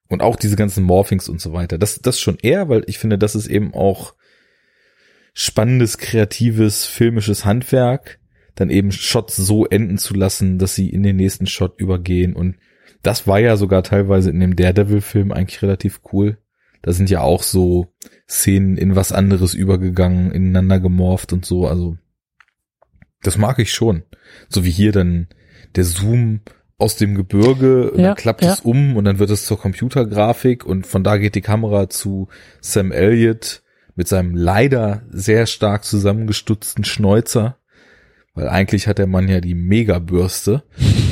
Und 0.09 0.23
auch 0.23 0.37
diese 0.37 0.57
ganzen 0.57 0.85
Morphings 0.85 1.29
und 1.29 1.41
so 1.41 1.53
weiter. 1.53 1.77
Das, 1.79 2.01
das 2.01 2.19
schon 2.19 2.39
eher, 2.41 2.69
weil 2.69 2.83
ich 2.87 2.99
finde, 2.99 3.19
das 3.19 3.35
ist 3.35 3.47
eben 3.47 3.75
auch 3.75 4.15
spannendes, 5.35 5.99
kreatives, 5.99 6.87
filmisches 6.87 7.45
Handwerk, 7.45 8.19
dann 8.55 8.71
eben 8.71 8.91
Shots 8.91 9.37
so 9.37 9.67
enden 9.67 9.99
zu 9.99 10.15
lassen, 10.15 10.59
dass 10.59 10.75
sie 10.75 10.89
in 10.89 11.03
den 11.03 11.17
nächsten 11.17 11.47
Shot 11.47 11.79
übergehen. 11.79 12.35
Und 12.35 12.57
das 13.03 13.27
war 13.27 13.39
ja 13.39 13.57
sogar 13.57 13.83
teilweise 13.83 14.31
in 14.31 14.41
dem 14.41 14.57
Daredevil-Film 14.57 15.31
eigentlich 15.31 15.63
relativ 15.63 16.01
cool. 16.13 16.39
Da 16.83 16.93
sind 16.93 17.11
ja 17.11 17.21
auch 17.21 17.43
so 17.43 17.93
Szenen 18.29 18.77
in 18.77 18.97
was 18.97 19.13
anderes 19.13 19.55
übergegangen, 19.55 20.33
ineinander 20.33 20.81
gemorpht 20.81 21.33
und 21.33 21.45
so. 21.45 21.67
Also 21.67 21.97
das 23.23 23.37
mag 23.37 23.59
ich 23.59 23.73
schon. 23.73 24.03
So 24.49 24.65
wie 24.65 24.71
hier 24.71 24.93
dann 24.93 25.29
der 25.77 25.85
Zoom 25.85 26.41
aus 26.79 26.95
dem 26.97 27.15
Gebirge, 27.17 27.93
Ja, 27.97 28.03
dann 28.09 28.15
klappt 28.15 28.43
ja. 28.45 28.53
es 28.53 28.61
um 28.61 28.97
und 28.97 29.05
dann 29.05 29.19
wird 29.19 29.31
es 29.31 29.45
zur 29.45 29.59
Computergrafik 29.59 30.65
und 30.65 30.87
von 30.87 31.03
da 31.03 31.17
geht 31.19 31.35
die 31.35 31.41
Kamera 31.41 31.89
zu 31.91 32.29
Sam 32.61 32.93
Elliott 32.93 33.63
mit 33.97 34.07
seinem 34.07 34.37
leider 34.37 35.03
sehr 35.11 35.47
stark 35.47 35.85
zusammengestutzten 35.85 36.85
Schnäuzer, 36.85 37.59
weil 38.35 38.49
eigentlich 38.49 38.87
hat 38.87 38.99
der 38.99 39.09
Mann 39.09 39.29
ja 39.29 39.41
die 39.41 39.57
Megabürste 39.57 40.63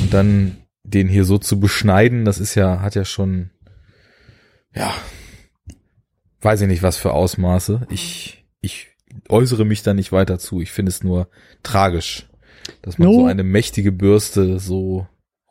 und 0.03 0.13
dann 0.13 0.55
den 0.83 1.09
hier 1.09 1.25
so 1.25 1.37
zu 1.37 1.59
beschneiden, 1.59 2.23
das 2.23 2.39
ist 2.39 2.55
ja, 2.55 2.79
hat 2.79 2.95
ja 2.95 3.03
schon, 3.03 3.49
ja, 4.73 4.93
weiß 6.39 6.61
ich 6.61 6.67
nicht, 6.69 6.81
was 6.81 6.95
für 6.95 7.11
Ausmaße. 7.11 7.85
Ich, 7.89 8.45
ich 8.61 8.87
äußere 9.27 9.65
mich 9.65 9.83
da 9.83 9.93
nicht 9.93 10.13
weiter 10.13 10.39
zu. 10.39 10.61
Ich 10.61 10.71
finde 10.71 10.91
es 10.91 11.03
nur 11.03 11.27
tragisch, 11.61 12.29
dass 12.81 12.97
man 12.97 13.09
No. 13.09 13.13
so 13.15 13.25
eine 13.25 13.43
mächtige 13.43 13.91
Bürste 13.91 14.59
so 14.59 15.07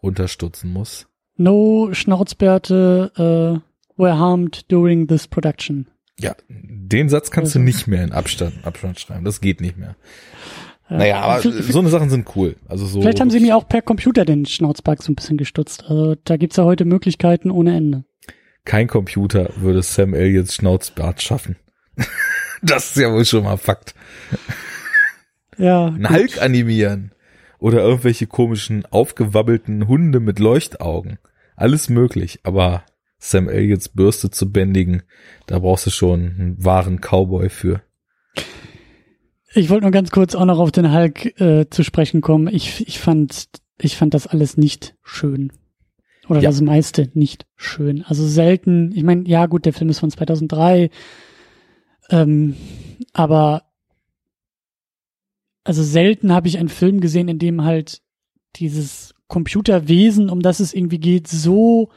runterstutzen 0.07 0.73
muss. 0.73 1.07
No 1.37 1.91
Schnauzbärte 1.93 3.13
uh, 3.19 4.01
were 4.03 4.19
harmed 4.19 4.71
during 4.71 5.07
this 5.07 5.27
production. 5.29 5.87
Ja, 6.19 6.35
den 6.49 7.09
Satz 7.11 7.31
kannst 7.31 7.55
du 7.55 7.59
Also- 7.59 7.65
nicht 7.67 7.87
mehr 7.87 8.03
in 8.03 8.13
Abstand, 8.13 8.65
Abstand 8.65 8.99
schreiben. 9.01 9.25
Das 9.25 9.41
geht 9.43 9.61
nicht 9.61 9.77
mehr. 9.77 9.97
Ja. 10.89 10.97
Naja, 10.99 11.21
aber 11.21 11.43
so 11.43 11.79
eine 11.81 11.89
Sachen 11.89 12.09
sind 12.11 12.27
cool. 12.37 12.57
Also 12.69 12.87
so. 12.87 13.01
Vielleicht 13.03 13.21
haben 13.21 13.31
sie 13.31 13.41
mir 13.41 13.57
auch 13.57 13.69
per 13.69 13.83
Computer 13.83 14.25
den 14.25 14.47
Schnauzbart 14.47 15.03
so 15.03 15.13
ein 15.13 15.17
bisschen 15.17 15.37
gestutzt. 15.37 15.85
Also 15.89 16.15
da 16.25 16.37
gibt's 16.37 16.57
ja 16.57 16.65
heute 16.65 16.85
Möglichkeiten 16.85 17.51
ohne 17.51 17.77
Ende. 17.77 18.05
kein 18.65 18.87
Computer 18.87 19.51
würde 19.57 19.83
Sam 19.83 20.15
Elliots 20.15 20.55
Schnauzbart 20.55 21.21
schaffen. 21.23 21.57
das 22.63 22.91
ist 22.91 22.97
ja 22.97 23.13
wohl 23.13 23.25
schon 23.25 23.45
mal 23.45 23.57
Fakt. 23.59 23.95
Ja. 25.59 25.87
Ein 25.87 26.03
gut. 26.03 26.11
Hulk 26.11 26.43
animieren. 26.43 27.13
Oder 27.59 27.83
irgendwelche 27.83 28.27
komischen, 28.27 28.85
aufgewabbelten 28.87 29.89
Hunde 29.89 30.21
mit 30.21 30.39
Leuchtaugen. 30.39 31.19
Alles 31.57 31.89
möglich, 31.89 32.41
aber 32.43 32.83
Sam 33.19 33.49
Elliots 33.49 33.89
Bürste 33.89 34.31
zu 34.31 34.51
bändigen, 34.53 35.03
da 35.47 35.59
brauchst 35.59 35.87
du 35.87 35.91
schon 35.91 36.21
einen 36.39 36.65
wahren 36.65 37.01
Cowboy 37.01 37.49
für. 37.49 37.81
Ich 39.55 39.71
wollte 39.71 39.85
nur 39.85 39.91
ganz 39.93 40.11
kurz 40.11 40.35
auch 40.35 40.45
noch 40.45 40.59
auf 40.59 40.71
den 40.71 40.93
Hulk 40.93 41.41
äh, 41.41 41.69
zu 41.71 41.83
sprechen 41.83 42.21
kommen. 42.21 42.47
Ich, 42.55 42.87
ich 42.87 42.99
fand, 42.99 43.47
ich 43.81 43.97
fand 43.97 44.13
das 44.13 44.27
alles 44.27 44.59
nicht 44.59 44.97
schön. 45.03 45.51
Oder 46.29 46.41
Ja. 46.41 46.51
das 46.51 46.61
meiste 46.61 47.09
nicht 47.15 47.47
schön. 47.57 48.03
Also 48.07 48.27
selten, 48.27 48.93
ich 48.95 49.03
meine, 49.03 49.27
ja 49.27 49.47
gut, 49.47 49.65
der 49.65 49.73
Film 49.73 49.89
ist 49.89 50.01
von 50.01 50.11
2003, 50.11 50.91
ähm, 52.11 52.55
aber 53.15 53.63
also 55.67 55.83
selten 55.83 56.33
habe 56.33 56.49
ich 56.49 56.59
einen 56.59 56.69
Film 56.69 57.01
gesehen, 57.01 57.29
in 57.29 57.39
dem 57.39 57.65
halt 57.65 58.01
dieses 58.55 59.15
Computerwesen, 59.27 60.31
um 60.31 60.41
das 60.41 60.61
es 60.61 60.73
irgendwie 60.73 61.01
geht, 61.01 61.27
so 61.27 61.91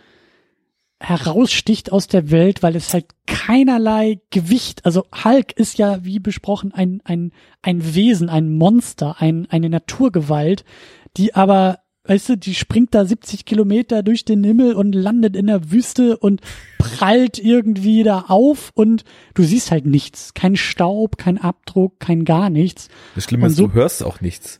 heraussticht 0.99 1.91
aus 1.91 2.07
der 2.07 2.31
Welt, 2.31 2.61
weil 2.63 2.75
es 2.75 2.93
halt 2.93 3.05
keinerlei 3.27 4.19
Gewicht, 4.31 4.85
also 4.85 5.05
Hulk 5.23 5.53
ist 5.53 5.77
ja 5.77 6.03
wie 6.03 6.19
besprochen 6.19 6.73
ein, 6.73 7.01
ein, 7.05 7.31
ein 7.61 7.95
Wesen, 7.95 8.27
ein 8.29 8.51
Monster, 8.51 9.21
ein, 9.21 9.47
eine 9.49 9.69
Naturgewalt, 9.69 10.65
die 11.15 11.35
aber, 11.35 11.79
weißt 12.05 12.29
du, 12.29 12.37
die 12.37 12.55
springt 12.55 12.95
da 12.95 13.05
70 13.05 13.45
Kilometer 13.45 14.01
durch 14.03 14.25
den 14.25 14.43
Himmel 14.43 14.73
und 14.73 14.93
landet 14.95 15.35
in 15.35 15.47
der 15.47 15.71
Wüste 15.71 16.17
und 16.17 16.41
prallt 16.77 17.37
irgendwie 17.39 18.03
da 18.03 18.25
auf 18.27 18.71
und 18.73 19.03
du 19.35 19.43
siehst 19.43 19.71
halt 19.71 19.85
nichts. 19.85 20.33
Kein 20.33 20.55
Staub, 20.55 21.17
kein 21.17 21.37
Abdruck, 21.37 21.99
kein 21.99 22.25
gar 22.25 22.49
nichts. 22.49 22.87
Das 23.15 23.25
Schlimme 23.25 23.47
ist, 23.47 23.55
so- 23.57 23.67
du 23.67 23.73
hörst 23.73 24.03
auch 24.03 24.21
nichts. 24.21 24.59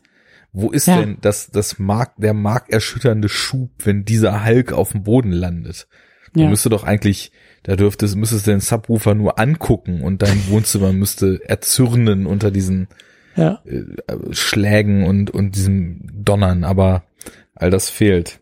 Wo 0.52 0.70
ist 0.70 0.86
Ja. 0.86 1.00
denn 1.00 1.18
das, 1.20 1.50
das 1.50 1.78
Mark, 1.78 2.14
der 2.18 2.34
markerschütternde 2.34 3.28
Schub, 3.28 3.70
wenn 3.84 4.04
dieser 4.04 4.44
Hulk 4.44 4.72
auf 4.72 4.92
dem 4.92 5.04
Boden 5.04 5.30
landet? 5.32 5.86
Da 6.34 6.42
Ja. 6.42 6.48
müsste 6.50 6.68
doch 6.70 6.84
eigentlich, 6.84 7.32
da 7.64 7.76
dürfte, 7.76 8.06
müsstest 8.16 8.46
du 8.46 8.50
den 8.52 8.60
Subwoofer 8.60 9.14
nur 9.14 9.38
angucken 9.38 10.02
und 10.02 10.22
dein 10.22 10.48
Wohnzimmer 10.48 10.92
müsste 10.92 11.40
erzürnen 11.48 12.26
unter 12.26 12.50
diesen 12.50 12.88
Ja. 13.36 13.60
äh, 13.64 13.84
Schlägen 14.32 15.04
und, 15.04 15.30
und 15.30 15.54
diesem 15.56 16.00
Donnern, 16.24 16.64
aber 16.64 17.04
all 17.60 17.70
das 17.70 17.90
fehlt. 17.90 18.40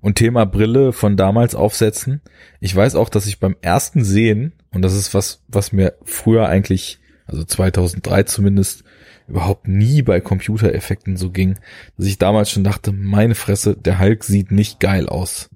Und 0.00 0.16
Thema 0.16 0.46
Brille 0.46 0.92
von 0.92 1.16
damals 1.16 1.54
aufsetzen. 1.54 2.22
Ich 2.60 2.74
weiß 2.74 2.96
auch, 2.96 3.08
dass 3.08 3.26
ich 3.26 3.38
beim 3.38 3.56
ersten 3.60 4.04
Sehen, 4.04 4.52
und 4.72 4.82
das 4.82 4.94
ist 4.94 5.14
was, 5.14 5.44
was 5.48 5.72
mir 5.72 5.94
früher 6.04 6.48
eigentlich, 6.48 6.98
also 7.26 7.44
2003 7.44 8.24
zumindest, 8.24 8.84
überhaupt 9.28 9.68
nie 9.68 10.02
bei 10.02 10.20
Computereffekten 10.20 11.16
so 11.16 11.30
ging, 11.30 11.58
dass 11.96 12.06
ich 12.06 12.18
damals 12.18 12.50
schon 12.50 12.64
dachte, 12.64 12.92
meine 12.92 13.34
Fresse, 13.34 13.76
der 13.76 14.00
Hulk 14.00 14.24
sieht 14.24 14.50
nicht 14.50 14.80
geil 14.80 15.08
aus. 15.08 15.50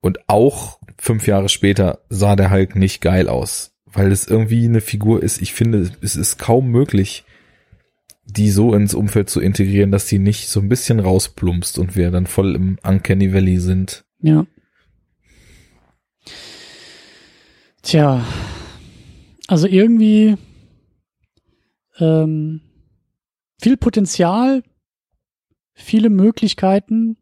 Und 0.00 0.28
auch 0.28 0.80
fünf 0.98 1.26
Jahre 1.26 1.50
später 1.50 2.00
sah 2.08 2.36
der 2.36 2.50
Hulk 2.50 2.76
nicht 2.76 3.02
geil 3.02 3.28
aus, 3.28 3.72
weil 3.84 4.10
es 4.10 4.26
irgendwie 4.26 4.64
eine 4.64 4.80
Figur 4.80 5.22
ist. 5.22 5.42
Ich 5.42 5.52
finde, 5.52 5.90
es 6.00 6.16
ist 6.16 6.38
kaum 6.38 6.70
möglich, 6.70 7.24
die 8.32 8.50
so 8.50 8.74
ins 8.74 8.94
Umfeld 8.94 9.30
zu 9.30 9.40
integrieren, 9.40 9.90
dass 9.90 10.06
die 10.06 10.18
nicht 10.18 10.48
so 10.48 10.60
ein 10.60 10.68
bisschen 10.68 11.00
rausplumpst 11.00 11.78
und 11.78 11.96
wir 11.96 12.10
dann 12.10 12.26
voll 12.26 12.54
im 12.54 12.78
Uncanny 12.82 13.32
Valley 13.32 13.58
sind. 13.58 14.04
Ja. 14.20 14.46
Tja, 17.82 18.24
also 19.48 19.66
irgendwie 19.66 20.36
ähm, 21.98 22.60
viel 23.60 23.76
Potenzial, 23.76 24.62
viele 25.72 26.10
Möglichkeiten, 26.10 27.16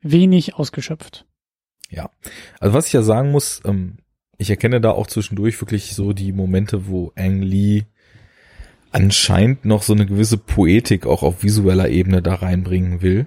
wenig 0.00 0.54
ausgeschöpft. 0.54 1.26
Ja. 1.90 2.10
Also 2.60 2.74
was 2.74 2.86
ich 2.86 2.92
ja 2.92 3.02
sagen 3.02 3.30
muss, 3.30 3.60
ähm, 3.64 3.98
ich 4.38 4.50
erkenne 4.50 4.80
da 4.80 4.90
auch 4.90 5.06
zwischendurch 5.06 5.60
wirklich 5.60 5.94
so 5.94 6.12
die 6.12 6.32
Momente, 6.32 6.86
wo 6.88 7.12
Ang 7.16 7.42
Lee 7.42 7.84
anscheinend 8.94 9.64
noch 9.64 9.82
so 9.82 9.92
eine 9.92 10.06
gewisse 10.06 10.38
Poetik 10.38 11.04
auch 11.04 11.22
auf 11.22 11.42
visueller 11.42 11.88
Ebene 11.88 12.22
da 12.22 12.34
reinbringen 12.34 13.02
will. 13.02 13.26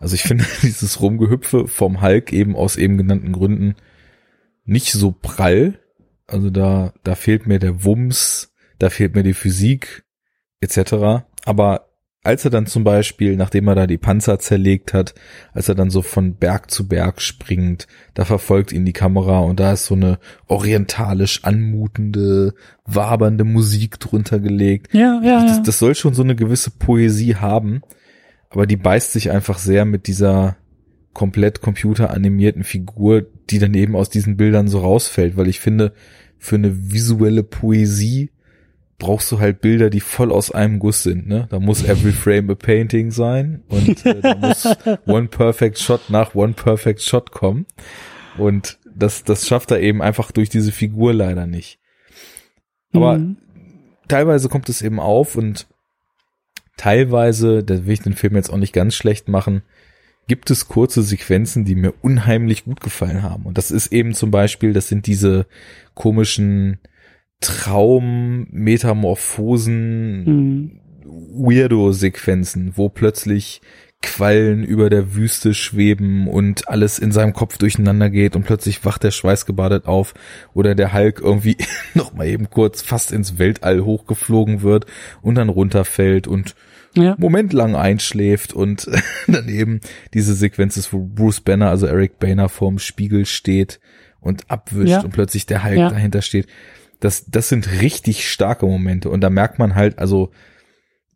Also 0.00 0.14
ich 0.14 0.22
finde 0.22 0.44
dieses 0.62 1.00
Rumgehüpfe 1.00 1.68
vom 1.68 2.00
Hulk 2.00 2.32
eben 2.32 2.56
aus 2.56 2.76
eben 2.76 2.96
genannten 2.96 3.32
Gründen 3.32 3.76
nicht 4.64 4.92
so 4.92 5.12
prall. 5.12 5.78
Also 6.26 6.50
da, 6.50 6.94
da 7.04 7.14
fehlt 7.14 7.46
mir 7.46 7.58
der 7.58 7.84
Wumms, 7.84 8.54
da 8.78 8.88
fehlt 8.88 9.14
mir 9.14 9.22
die 9.22 9.34
Physik 9.34 10.04
etc. 10.60 11.24
Aber 11.44 11.91
als 12.24 12.44
er 12.44 12.50
dann 12.50 12.66
zum 12.66 12.84
Beispiel, 12.84 13.36
nachdem 13.36 13.66
er 13.66 13.74
da 13.74 13.86
die 13.86 13.98
Panzer 13.98 14.38
zerlegt 14.38 14.94
hat, 14.94 15.14
als 15.52 15.68
er 15.68 15.74
dann 15.74 15.90
so 15.90 16.02
von 16.02 16.36
Berg 16.36 16.70
zu 16.70 16.86
Berg 16.86 17.20
springt, 17.20 17.88
da 18.14 18.24
verfolgt 18.24 18.72
ihn 18.72 18.84
die 18.84 18.92
Kamera 18.92 19.40
und 19.40 19.58
da 19.58 19.72
ist 19.72 19.86
so 19.86 19.94
eine 19.94 20.18
orientalisch 20.46 21.42
anmutende, 21.42 22.54
wabernde 22.84 23.44
Musik 23.44 23.98
drunter 23.98 24.38
gelegt. 24.38 24.94
Ja, 24.94 25.20
ja. 25.24 25.44
Das, 25.46 25.62
das 25.62 25.78
soll 25.80 25.96
schon 25.96 26.14
so 26.14 26.22
eine 26.22 26.36
gewisse 26.36 26.70
Poesie 26.70 27.36
haben, 27.36 27.82
aber 28.50 28.66
die 28.66 28.76
beißt 28.76 29.12
sich 29.12 29.32
einfach 29.32 29.58
sehr 29.58 29.84
mit 29.84 30.06
dieser 30.06 30.56
komplett 31.12 31.60
computeranimierten 31.60 32.62
Figur, 32.62 33.26
die 33.50 33.58
dann 33.58 33.74
eben 33.74 33.96
aus 33.96 34.10
diesen 34.10 34.36
Bildern 34.36 34.68
so 34.68 34.78
rausfällt, 34.78 35.36
weil 35.36 35.48
ich 35.48 35.58
finde, 35.58 35.92
für 36.38 36.54
eine 36.56 36.92
visuelle 36.92 37.42
Poesie 37.42 38.30
brauchst 39.02 39.30
du 39.32 39.40
halt 39.40 39.60
Bilder, 39.60 39.90
die 39.90 40.00
voll 40.00 40.32
aus 40.32 40.50
einem 40.50 40.78
Guss 40.78 41.02
sind, 41.02 41.26
ne? 41.26 41.46
Da 41.50 41.58
muss 41.60 41.82
every 41.84 42.12
frame 42.12 42.50
a 42.50 42.54
painting 42.54 43.10
sein 43.10 43.62
und 43.68 44.06
äh, 44.06 44.20
da 44.20 44.34
muss 44.36 44.64
one 45.06 45.28
perfect 45.28 45.78
shot 45.78 46.08
nach 46.08 46.34
one 46.34 46.54
perfect 46.54 47.02
shot 47.02 47.32
kommen 47.32 47.66
und 48.38 48.78
das 48.94 49.24
das 49.24 49.46
schafft 49.46 49.70
er 49.72 49.80
eben 49.80 50.00
einfach 50.02 50.30
durch 50.32 50.48
diese 50.48 50.72
Figur 50.72 51.12
leider 51.12 51.46
nicht. 51.46 51.78
Aber 52.94 53.18
Mhm. 53.18 53.36
teilweise 54.08 54.48
kommt 54.48 54.68
es 54.68 54.82
eben 54.82 55.00
auf 55.00 55.36
und 55.36 55.66
teilweise, 56.76 57.62
da 57.62 57.84
will 57.86 57.92
ich 57.94 58.00
den 58.02 58.14
Film 58.14 58.36
jetzt 58.36 58.50
auch 58.50 58.56
nicht 58.56 58.72
ganz 58.72 58.94
schlecht 58.94 59.28
machen, 59.28 59.62
gibt 60.28 60.50
es 60.50 60.68
kurze 60.68 61.02
Sequenzen, 61.02 61.64
die 61.64 61.74
mir 61.74 61.92
unheimlich 62.02 62.64
gut 62.64 62.80
gefallen 62.80 63.22
haben. 63.22 63.44
Und 63.44 63.58
das 63.58 63.70
ist 63.70 63.92
eben 63.92 64.14
zum 64.14 64.30
Beispiel, 64.30 64.72
das 64.72 64.88
sind 64.88 65.06
diese 65.06 65.46
komischen 65.94 66.78
Traum-Metamorphosen, 67.42 70.24
Mhm. 70.24 70.78
Weirdo-Sequenzen, 71.34 72.72
wo 72.76 72.88
plötzlich 72.88 73.60
Quallen 74.02 74.64
über 74.64 74.90
der 74.90 75.14
Wüste 75.14 75.54
schweben 75.54 76.26
und 76.26 76.68
alles 76.68 76.98
in 76.98 77.12
seinem 77.12 77.32
Kopf 77.32 77.58
durcheinander 77.58 78.10
geht 78.10 78.34
und 78.34 78.42
plötzlich 78.42 78.84
wacht 78.84 79.04
der 79.04 79.12
schweißgebadet 79.12 79.86
auf 79.86 80.14
oder 80.54 80.74
der 80.74 80.92
Hulk 80.92 81.20
irgendwie 81.20 81.56
noch 81.94 82.12
mal 82.12 82.26
eben 82.26 82.50
kurz 82.50 82.82
fast 82.82 83.12
ins 83.12 83.38
Weltall 83.38 83.84
hochgeflogen 83.84 84.62
wird 84.62 84.86
und 85.22 85.36
dann 85.36 85.48
runterfällt 85.48 86.26
und 86.26 86.56
ja. 86.94 87.14
Moment 87.16 87.52
lang 87.52 87.76
einschläft 87.76 88.52
und 88.52 88.90
dann 89.28 89.48
eben 89.48 89.80
diese 90.14 90.34
Sequenz 90.34 90.76
ist, 90.76 90.92
wo 90.92 90.98
Bruce 90.98 91.40
Banner, 91.40 91.70
also 91.70 91.86
Eric 91.86 92.18
Boehner 92.18 92.48
vorm 92.48 92.80
Spiegel 92.80 93.24
steht 93.24 93.78
und 94.20 94.50
abwischt 94.50 94.90
ja. 94.90 95.02
und 95.02 95.12
plötzlich 95.12 95.46
der 95.46 95.64
Hulk 95.64 95.78
ja. 95.78 95.90
dahinter 95.90 96.22
steht. 96.22 96.48
Das, 97.02 97.26
das 97.26 97.48
sind 97.48 97.82
richtig 97.82 98.28
starke 98.28 98.64
Momente 98.64 99.10
und 99.10 99.20
da 99.22 99.28
merkt 99.28 99.58
man 99.58 99.74
halt, 99.74 99.98
also 99.98 100.30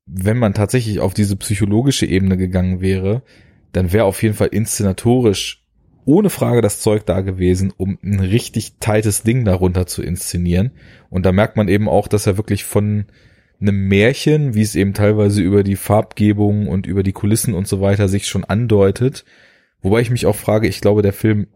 wenn 0.04 0.36
man 0.36 0.52
tatsächlich 0.52 0.98
auf 0.98 1.14
diese 1.14 1.36
psychologische 1.36 2.06
Ebene 2.06 2.36
gegangen 2.36 2.80
wäre, 2.80 3.22
dann 3.70 3.92
wäre 3.92 4.04
auf 4.04 4.20
jeden 4.20 4.34
Fall 4.34 4.48
inszenatorisch 4.48 5.64
ohne 6.04 6.28
Frage 6.28 6.60
das 6.60 6.80
Zeug 6.80 7.06
da 7.06 7.20
gewesen, 7.20 7.72
um 7.76 7.98
ein 8.02 8.18
richtig 8.18 8.78
tightes 8.80 9.22
Ding 9.22 9.44
darunter 9.44 9.86
zu 9.86 10.02
inszenieren. 10.02 10.72
Und 11.08 11.24
da 11.24 11.30
merkt 11.30 11.56
man 11.56 11.68
eben 11.68 11.88
auch, 11.88 12.08
dass 12.08 12.26
er 12.26 12.36
wirklich 12.36 12.64
von 12.64 13.06
einem 13.60 13.86
Märchen, 13.86 14.54
wie 14.54 14.62
es 14.62 14.74
eben 14.74 14.92
teilweise 14.92 15.40
über 15.40 15.62
die 15.62 15.76
Farbgebung 15.76 16.66
und 16.66 16.86
über 16.86 17.04
die 17.04 17.12
Kulissen 17.12 17.54
und 17.54 17.68
so 17.68 17.80
weiter 17.80 18.08
sich 18.08 18.26
schon 18.26 18.44
andeutet. 18.44 19.24
Wobei 19.82 20.00
ich 20.00 20.10
mich 20.10 20.26
auch 20.26 20.36
frage, 20.36 20.66
ich 20.66 20.80
glaube, 20.80 21.02
der 21.02 21.12
Film 21.12 21.46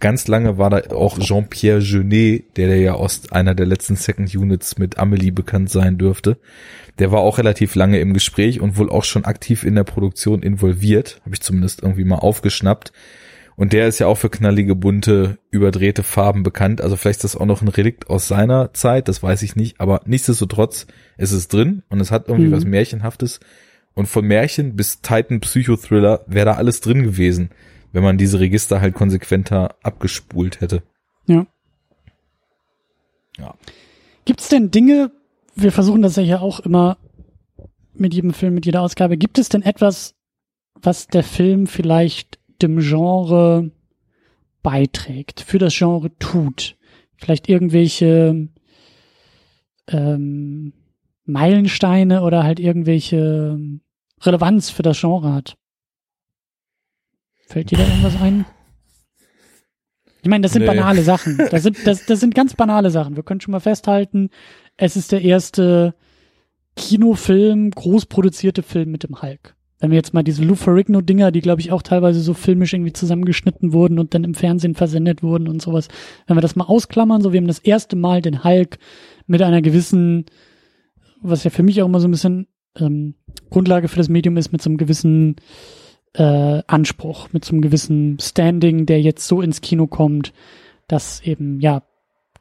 ganz 0.00 0.28
lange 0.28 0.58
war 0.58 0.70
da 0.70 0.94
auch 0.94 1.18
Jean-Pierre 1.18 1.80
Jeunet, 1.80 2.56
der, 2.56 2.68
der 2.68 2.78
ja 2.78 2.94
aus 2.94 3.30
einer 3.32 3.54
der 3.54 3.66
letzten 3.66 3.96
Second 3.96 4.34
Units 4.34 4.78
mit 4.78 4.98
Amelie 4.98 5.32
bekannt 5.32 5.70
sein 5.70 5.98
dürfte. 5.98 6.38
Der 6.98 7.10
war 7.10 7.20
auch 7.20 7.38
relativ 7.38 7.74
lange 7.74 8.00
im 8.00 8.14
Gespräch 8.14 8.60
und 8.60 8.76
wohl 8.76 8.90
auch 8.90 9.04
schon 9.04 9.24
aktiv 9.24 9.64
in 9.64 9.74
der 9.74 9.84
Produktion 9.84 10.42
involviert, 10.42 11.20
habe 11.24 11.34
ich 11.34 11.40
zumindest 11.40 11.82
irgendwie 11.82 12.04
mal 12.04 12.16
aufgeschnappt. 12.16 12.92
Und 13.56 13.72
der 13.72 13.86
ist 13.86 13.98
ja 13.98 14.06
auch 14.06 14.16
für 14.16 14.30
knallige, 14.30 14.74
bunte, 14.74 15.38
überdrehte 15.50 16.02
Farben 16.02 16.42
bekannt. 16.42 16.80
Also 16.80 16.96
vielleicht 16.96 17.18
ist 17.18 17.34
das 17.34 17.36
auch 17.36 17.46
noch 17.46 17.62
ein 17.62 17.68
Relikt 17.68 18.08
aus 18.08 18.28
seiner 18.28 18.72
Zeit, 18.72 19.08
das 19.08 19.22
weiß 19.22 19.42
ich 19.42 19.56
nicht. 19.56 19.80
Aber 19.80 20.00
nichtsdestotrotz 20.06 20.86
ist 21.18 21.32
es 21.32 21.48
drin 21.48 21.82
und 21.88 22.00
es 22.00 22.10
hat 22.10 22.28
irgendwie 22.28 22.48
mhm. 22.48 22.52
was 22.52 22.64
Märchenhaftes. 22.64 23.40
Und 23.94 24.06
von 24.06 24.26
Märchen 24.26 24.74
bis 24.74 25.02
Titan 25.02 25.40
Psychothriller 25.40 26.24
wäre 26.26 26.46
da 26.46 26.52
alles 26.54 26.80
drin 26.80 27.02
gewesen, 27.02 27.50
wenn 27.92 28.02
man 28.02 28.18
diese 28.18 28.40
Register 28.40 28.80
halt 28.80 28.94
konsequenter 28.94 29.76
abgespult 29.82 30.60
hätte. 30.60 30.82
Ja. 31.26 31.46
Ja. 33.38 33.54
Gibt's 34.24 34.48
denn 34.48 34.70
Dinge, 34.70 35.10
wir 35.54 35.72
versuchen 35.72 36.02
das 36.02 36.16
ja 36.16 36.22
hier 36.22 36.42
auch 36.42 36.60
immer 36.60 36.98
mit 37.94 38.14
jedem 38.14 38.32
Film, 38.32 38.54
mit 38.54 38.66
jeder 38.66 38.82
Ausgabe. 38.82 39.16
Gibt 39.16 39.38
es 39.38 39.48
denn 39.48 39.62
etwas, 39.62 40.14
was 40.74 41.06
der 41.06 41.22
Film 41.22 41.66
vielleicht 41.66 42.38
dem 42.60 42.78
Genre 42.78 43.70
beiträgt, 44.62 45.40
für 45.40 45.58
das 45.58 45.76
Genre 45.76 46.16
tut? 46.18 46.76
Vielleicht 47.16 47.48
irgendwelche 47.48 48.48
ähm, 49.88 50.72
Meilensteine 51.24 52.22
oder 52.22 52.42
halt 52.42 52.58
irgendwelche 52.58 53.58
Relevanz 54.20 54.70
für 54.70 54.82
das 54.82 55.00
Genre 55.00 55.32
hat? 55.32 55.56
Fällt 57.52 57.70
dir 57.70 57.76
da 57.76 57.86
irgendwas 57.86 58.18
ein? 58.18 58.46
Ich 60.22 60.28
meine, 60.28 60.40
das 60.40 60.52
sind 60.52 60.62
nee. 60.62 60.68
banale 60.68 61.02
Sachen. 61.02 61.36
Das 61.50 61.62
sind, 61.62 61.86
das, 61.86 62.06
das 62.06 62.18
sind 62.18 62.34
ganz 62.34 62.54
banale 62.54 62.90
Sachen. 62.90 63.14
Wir 63.14 63.22
können 63.22 63.42
schon 63.42 63.52
mal 63.52 63.60
festhalten, 63.60 64.30
es 64.78 64.96
ist 64.96 65.12
der 65.12 65.20
erste 65.20 65.94
Kinofilm, 66.76 67.70
groß 67.70 68.06
produzierte 68.06 68.62
Film 68.62 68.90
mit 68.90 69.02
dem 69.02 69.20
Hulk. 69.20 69.54
Wenn 69.80 69.90
wir 69.90 69.96
jetzt 69.96 70.14
mal 70.14 70.22
diese 70.22 70.42
Lou 70.42 70.54
Ferrigno-Dinger, 70.54 71.30
die 71.30 71.42
glaube 71.42 71.60
ich 71.60 71.72
auch 71.72 71.82
teilweise 71.82 72.20
so 72.20 72.32
filmisch 72.32 72.72
irgendwie 72.72 72.94
zusammengeschnitten 72.94 73.74
wurden 73.74 73.98
und 73.98 74.14
dann 74.14 74.24
im 74.24 74.32
Fernsehen 74.32 74.74
versendet 74.74 75.22
wurden 75.22 75.46
und 75.46 75.60
sowas, 75.60 75.88
wenn 76.26 76.38
wir 76.38 76.40
das 76.40 76.56
mal 76.56 76.64
ausklammern, 76.64 77.20
so 77.20 77.34
wir 77.34 77.38
haben 77.38 77.48
das 77.48 77.58
erste 77.58 77.96
Mal 77.96 78.22
den 78.22 78.44
Hulk 78.44 78.78
mit 79.26 79.42
einer 79.42 79.60
gewissen, 79.60 80.24
was 81.20 81.44
ja 81.44 81.50
für 81.50 81.62
mich 81.62 81.82
auch 81.82 81.86
immer 81.86 82.00
so 82.00 82.08
ein 82.08 82.12
bisschen 82.12 82.46
ähm, 82.78 83.14
Grundlage 83.50 83.88
für 83.88 83.98
das 83.98 84.08
Medium 84.08 84.38
ist, 84.38 84.52
mit 84.52 84.62
so 84.62 84.70
einem 84.70 84.78
gewissen 84.78 85.36
äh, 86.14 86.62
Anspruch, 86.66 87.28
mit 87.32 87.44
so 87.44 87.52
einem 87.52 87.62
gewissen 87.62 88.18
Standing, 88.20 88.86
der 88.86 89.00
jetzt 89.00 89.26
so 89.26 89.40
ins 89.40 89.60
Kino 89.60 89.86
kommt, 89.86 90.32
dass 90.88 91.20
eben, 91.22 91.60
ja, 91.60 91.82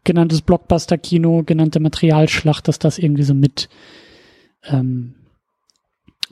genanntes 0.04 0.42
Blockbuster-Kino, 0.42 1.44
genannte 1.46 1.80
Materialschlacht, 1.80 2.68
dass 2.68 2.80
das 2.80 2.98
irgendwie 2.98 3.24
so 3.24 3.34
mit 3.34 3.70
ähm, 4.64 5.16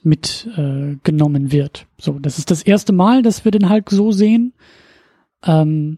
mit 0.04 0.48
äh, 0.56 0.96
wird. 1.04 1.88
So, 1.98 2.20
das 2.20 2.38
ist 2.38 2.52
das 2.52 2.64
erste 2.64 2.94
Mal, 2.94 3.22
dass 3.22 3.46
wir 3.46 3.52
den 3.52 3.70
Hulk 3.70 3.90
so 3.92 4.12
sehen. 4.12 4.54
Ähm, 5.46 5.98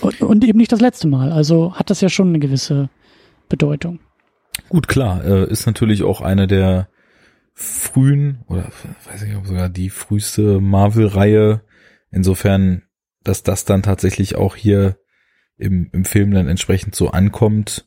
und, 0.00 0.20
und 0.20 0.44
eben 0.44 0.58
nicht 0.58 0.72
das 0.72 0.80
letzte 0.80 1.08
Mal. 1.08 1.32
Also 1.32 1.74
hat 1.74 1.90
das 1.90 2.00
ja 2.00 2.08
schon 2.08 2.28
eine 2.28 2.38
gewisse 2.38 2.90
Bedeutung. 3.48 4.00
Gut, 4.68 4.88
klar, 4.88 5.24
äh, 5.24 5.50
ist 5.50 5.66
natürlich 5.66 6.02
auch 6.02 6.20
eine 6.20 6.46
der 6.46 6.88
frühen 7.60 8.42
oder 8.46 8.70
weiß 9.04 9.22
ich 9.22 9.36
ob 9.36 9.46
sogar 9.46 9.68
die 9.68 9.90
früheste 9.90 10.60
Marvel-Reihe. 10.60 11.62
Insofern, 12.10 12.82
dass 13.22 13.42
das 13.42 13.66
dann 13.66 13.82
tatsächlich 13.82 14.36
auch 14.36 14.56
hier 14.56 14.98
im, 15.58 15.90
im 15.92 16.06
Film 16.06 16.30
dann 16.30 16.48
entsprechend 16.48 16.94
so 16.94 17.10
ankommt, 17.10 17.86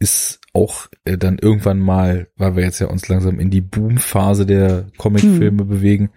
ist 0.00 0.40
auch 0.52 0.88
äh, 1.04 1.16
dann 1.16 1.38
irgendwann 1.38 1.78
mal, 1.78 2.28
weil 2.36 2.56
wir 2.56 2.64
jetzt 2.64 2.80
ja 2.80 2.88
uns 2.88 3.08
langsam 3.08 3.38
in 3.38 3.50
die 3.50 3.60
Boom-Phase 3.60 4.44
der 4.44 4.88
Comic-Filme 4.96 5.62
hm. 5.62 5.68
bewegen, 5.68 6.10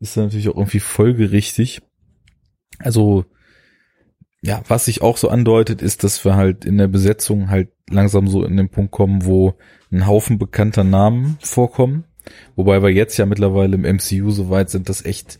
ist 0.00 0.16
dann 0.16 0.24
natürlich 0.24 0.48
auch 0.48 0.56
irgendwie 0.56 0.80
folgerichtig. 0.80 1.80
Also, 2.80 3.24
ja, 4.42 4.62
was 4.66 4.86
sich 4.86 5.00
auch 5.00 5.16
so 5.16 5.28
andeutet, 5.28 5.80
ist, 5.80 6.02
dass 6.02 6.24
wir 6.24 6.34
halt 6.34 6.64
in 6.64 6.76
der 6.76 6.88
Besetzung 6.88 7.50
halt 7.50 7.70
langsam 7.88 8.26
so 8.26 8.44
in 8.44 8.56
den 8.56 8.68
Punkt 8.68 8.90
kommen, 8.90 9.24
wo 9.24 9.54
ein 9.92 10.08
Haufen 10.08 10.38
bekannter 10.38 10.82
Namen 10.82 11.38
vorkommen. 11.40 12.04
Wobei 12.56 12.82
wir 12.82 12.90
jetzt 12.90 13.16
ja 13.16 13.26
mittlerweile 13.26 13.74
im 13.74 13.82
MCU 13.82 14.30
so 14.30 14.50
weit 14.50 14.70
sind, 14.70 14.88
dass 14.88 15.04
echt 15.04 15.38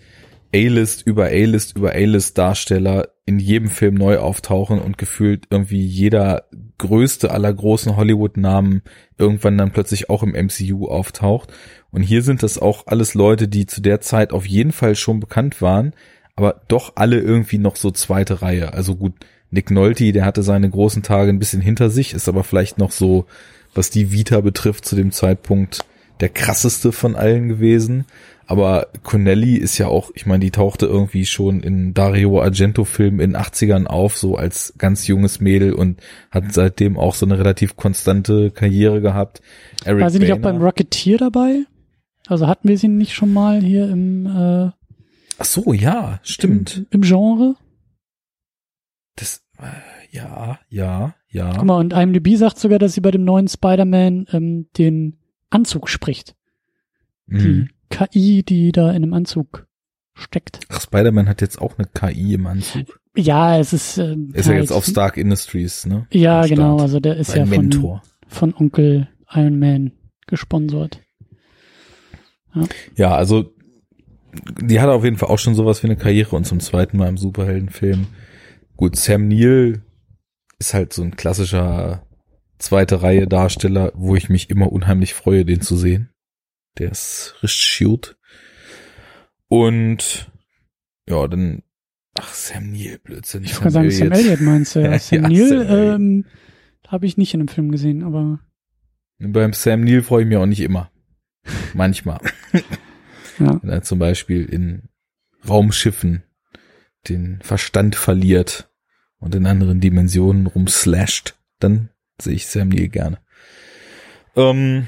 A-List 0.54 1.06
über 1.06 1.26
A-List 1.26 1.76
über 1.76 1.92
A-List 1.94 2.36
Darsteller 2.36 3.08
in 3.24 3.38
jedem 3.38 3.70
Film 3.70 3.94
neu 3.94 4.18
auftauchen 4.18 4.80
und 4.80 4.98
gefühlt 4.98 5.46
irgendwie 5.50 5.84
jeder 5.84 6.44
größte 6.78 7.30
aller 7.30 7.52
großen 7.52 7.96
Hollywood-Namen 7.96 8.82
irgendwann 9.16 9.56
dann 9.56 9.70
plötzlich 9.70 10.10
auch 10.10 10.22
im 10.22 10.32
MCU 10.32 10.86
auftaucht. 10.88 11.52
Und 11.90 12.02
hier 12.02 12.22
sind 12.22 12.42
das 12.42 12.58
auch 12.58 12.86
alles 12.86 13.14
Leute, 13.14 13.48
die 13.48 13.66
zu 13.66 13.80
der 13.80 14.00
Zeit 14.00 14.32
auf 14.32 14.46
jeden 14.46 14.72
Fall 14.72 14.94
schon 14.94 15.20
bekannt 15.20 15.62
waren, 15.62 15.94
aber 16.36 16.62
doch 16.68 16.92
alle 16.96 17.20
irgendwie 17.20 17.58
noch 17.58 17.76
so 17.76 17.90
zweite 17.90 18.42
Reihe. 18.42 18.74
Also 18.74 18.96
gut, 18.96 19.14
Nick 19.50 19.70
Nolte, 19.70 20.12
der 20.12 20.24
hatte 20.24 20.42
seine 20.42 20.68
großen 20.68 21.02
Tage 21.02 21.30
ein 21.30 21.38
bisschen 21.38 21.60
hinter 21.60 21.88
sich, 21.88 22.14
ist 22.14 22.28
aber 22.28 22.42
vielleicht 22.42 22.78
noch 22.78 22.90
so, 22.90 23.26
was 23.74 23.90
die 23.90 24.12
Vita 24.12 24.40
betrifft, 24.40 24.84
zu 24.84 24.96
dem 24.96 25.12
Zeitpunkt 25.12 25.84
der 26.22 26.30
krasseste 26.30 26.92
von 26.92 27.16
allen 27.16 27.48
gewesen. 27.48 28.06
Aber 28.46 28.88
Connelly 29.02 29.56
ist 29.56 29.78
ja 29.78 29.88
auch, 29.88 30.10
ich 30.14 30.26
meine, 30.26 30.40
die 30.40 30.50
tauchte 30.50 30.86
irgendwie 30.86 31.26
schon 31.26 31.60
in 31.60 31.94
Dario 31.94 32.40
Argento-Filmen 32.40 33.20
in 33.20 33.36
80ern 33.36 33.86
auf, 33.86 34.16
so 34.16 34.36
als 34.36 34.74
ganz 34.78 35.06
junges 35.06 35.40
Mädel 35.40 35.72
und 35.72 36.00
hat 36.30 36.52
seitdem 36.52 36.98
auch 36.98 37.14
so 37.14 37.26
eine 37.26 37.38
relativ 37.38 37.76
konstante 37.76 38.50
Karriere 38.50 39.00
gehabt. 39.00 39.42
Eric 39.84 40.02
War 40.02 40.10
sie 40.10 40.18
nicht 40.18 40.32
auch 40.32 40.38
beim 40.38 40.62
Rocketeer 40.62 41.18
dabei? 41.18 41.64
Also 42.26 42.46
hatten 42.46 42.68
wir 42.68 42.78
sie 42.78 42.88
nicht 42.88 43.14
schon 43.14 43.32
mal 43.32 43.60
hier 43.60 43.88
im 43.88 44.26
äh, 44.26 44.70
Ach 45.38 45.44
so, 45.44 45.72
ja, 45.72 46.20
stimmt. 46.22 46.76
Im, 46.76 46.86
im 46.90 47.00
Genre? 47.02 47.56
Das 49.16 49.42
äh, 49.58 50.16
ja, 50.16 50.58
ja, 50.68 51.14
ja. 51.28 51.54
Guck 51.56 51.64
mal, 51.64 51.78
und 51.78 51.94
IMDb 51.94 52.36
sagt 52.36 52.58
sogar, 52.58 52.78
dass 52.78 52.92
sie 52.92 53.00
bei 53.00 53.10
dem 53.10 53.24
neuen 53.24 53.48
Spider-Man 53.48 54.26
ähm, 54.30 54.66
den 54.76 55.21
Anzug 55.52 55.88
spricht. 55.88 56.34
Mhm. 57.26 57.38
Die 57.38 57.68
KI, 57.90 58.42
die 58.42 58.72
da 58.72 58.90
in 58.90 59.02
einem 59.02 59.14
Anzug 59.14 59.66
steckt. 60.14 60.60
Ach, 60.68 60.80
Spider-Man 60.80 61.28
hat 61.28 61.40
jetzt 61.40 61.60
auch 61.60 61.78
eine 61.78 61.88
KI 61.88 62.34
im 62.34 62.46
Anzug. 62.46 63.00
Ja, 63.16 63.58
es 63.58 63.72
ist. 63.72 63.98
Äh, 63.98 64.16
ist 64.32 64.46
halt, 64.46 64.56
ja 64.56 64.60
jetzt 64.60 64.72
auf 64.72 64.84
Stark 64.84 65.16
Industries, 65.16 65.86
ne? 65.86 66.06
Ja, 66.10 66.46
genau. 66.46 66.78
Also 66.78 67.00
der 67.00 67.16
ist 67.16 67.34
ja 67.34 67.44
von, 67.44 68.00
von 68.28 68.54
Onkel 68.54 69.08
Iron 69.30 69.58
Man 69.58 69.92
gesponsert. 70.26 71.00
Ja. 72.54 72.64
ja, 72.96 73.14
also 73.14 73.54
die 74.60 74.80
hat 74.80 74.88
auf 74.88 75.04
jeden 75.04 75.16
Fall 75.18 75.28
auch 75.28 75.38
schon 75.38 75.54
sowas 75.54 75.82
wie 75.82 75.88
eine 75.88 75.96
Karriere 75.96 76.36
und 76.36 76.44
zum 76.44 76.60
zweiten 76.60 76.96
Mal 76.96 77.08
im 77.08 77.18
Superheldenfilm. 77.18 78.06
Gut, 78.76 78.96
Sam 78.96 79.28
Neill 79.28 79.82
ist 80.58 80.74
halt 80.74 80.92
so 80.92 81.02
ein 81.02 81.16
klassischer 81.16 82.06
zweite 82.62 83.02
Reihe 83.02 83.26
Darsteller, 83.26 83.92
wo 83.94 84.16
ich 84.16 84.28
mich 84.28 84.50
immer 84.50 84.72
unheimlich 84.72 85.14
freue, 85.14 85.44
den 85.44 85.60
zu 85.60 85.76
sehen. 85.76 86.10
Der 86.78 86.90
ist 86.90 87.34
richtig 87.42 87.86
gut. 87.86 88.16
Und 89.48 90.30
ja, 91.08 91.26
dann 91.28 91.62
ach 92.14 92.32
Sam 92.32 92.72
Neill, 92.72 92.98
Blödsinn. 92.98 93.44
Ich 93.44 93.52
kann 93.52 93.70
sagen, 93.70 93.90
Sam 93.90 94.12
Elliott 94.12 94.40
meinst 94.40 94.74
du. 94.74 94.80
Ja. 94.80 94.98
Sam 94.98 95.24
ja, 95.24 95.28
Neill 95.28 95.66
ähm, 95.68 96.24
habe 96.88 97.06
ich 97.06 97.16
nicht 97.16 97.34
in 97.34 97.40
dem 97.40 97.48
Film 97.48 97.70
gesehen, 97.70 98.02
aber 98.02 98.40
Beim 99.18 99.52
Sam 99.52 99.84
Neill 99.84 100.02
freue 100.02 100.22
ich 100.22 100.28
mich 100.28 100.38
auch 100.38 100.46
nicht 100.46 100.60
immer. 100.60 100.90
Manchmal. 101.74 102.20
Ja. 103.38 103.58
Wenn 103.62 103.70
er 103.70 103.82
zum 103.82 103.98
Beispiel 103.98 104.44
in 104.44 104.90
Raumschiffen 105.48 106.22
den 107.08 107.40
Verstand 107.42 107.96
verliert 107.96 108.70
und 109.18 109.34
in 109.34 109.46
anderen 109.46 109.80
Dimensionen 109.80 110.46
rumslasht, 110.46 111.34
dann 111.58 111.88
sehe 112.24 112.34
ich 112.34 112.46
Sam 112.46 112.68
Neill 112.68 112.88
gerne. 112.88 113.18
Ähm, 114.36 114.86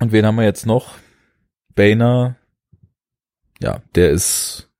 und 0.00 0.12
wen 0.12 0.26
haben 0.26 0.36
wir 0.36 0.44
jetzt 0.44 0.66
noch? 0.66 0.96
Boehner. 1.74 2.36
Ja, 3.60 3.80
der 3.94 4.10
ist. 4.10 4.70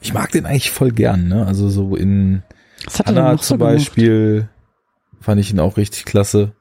Ich 0.00 0.12
mag 0.12 0.32
den 0.32 0.46
eigentlich 0.46 0.70
voll 0.70 0.90
gern, 0.90 1.28
ne? 1.28 1.46
Also 1.46 1.68
so 1.68 1.94
in 1.94 2.42
Anna 3.04 3.32
noch 3.32 3.42
so 3.42 3.48
zum 3.48 3.58
gemacht? 3.58 3.76
Beispiel 3.76 4.48
fand 5.20 5.40
ich 5.40 5.52
ihn 5.52 5.60
auch 5.60 5.76
richtig 5.76 6.04
klasse. 6.04 6.54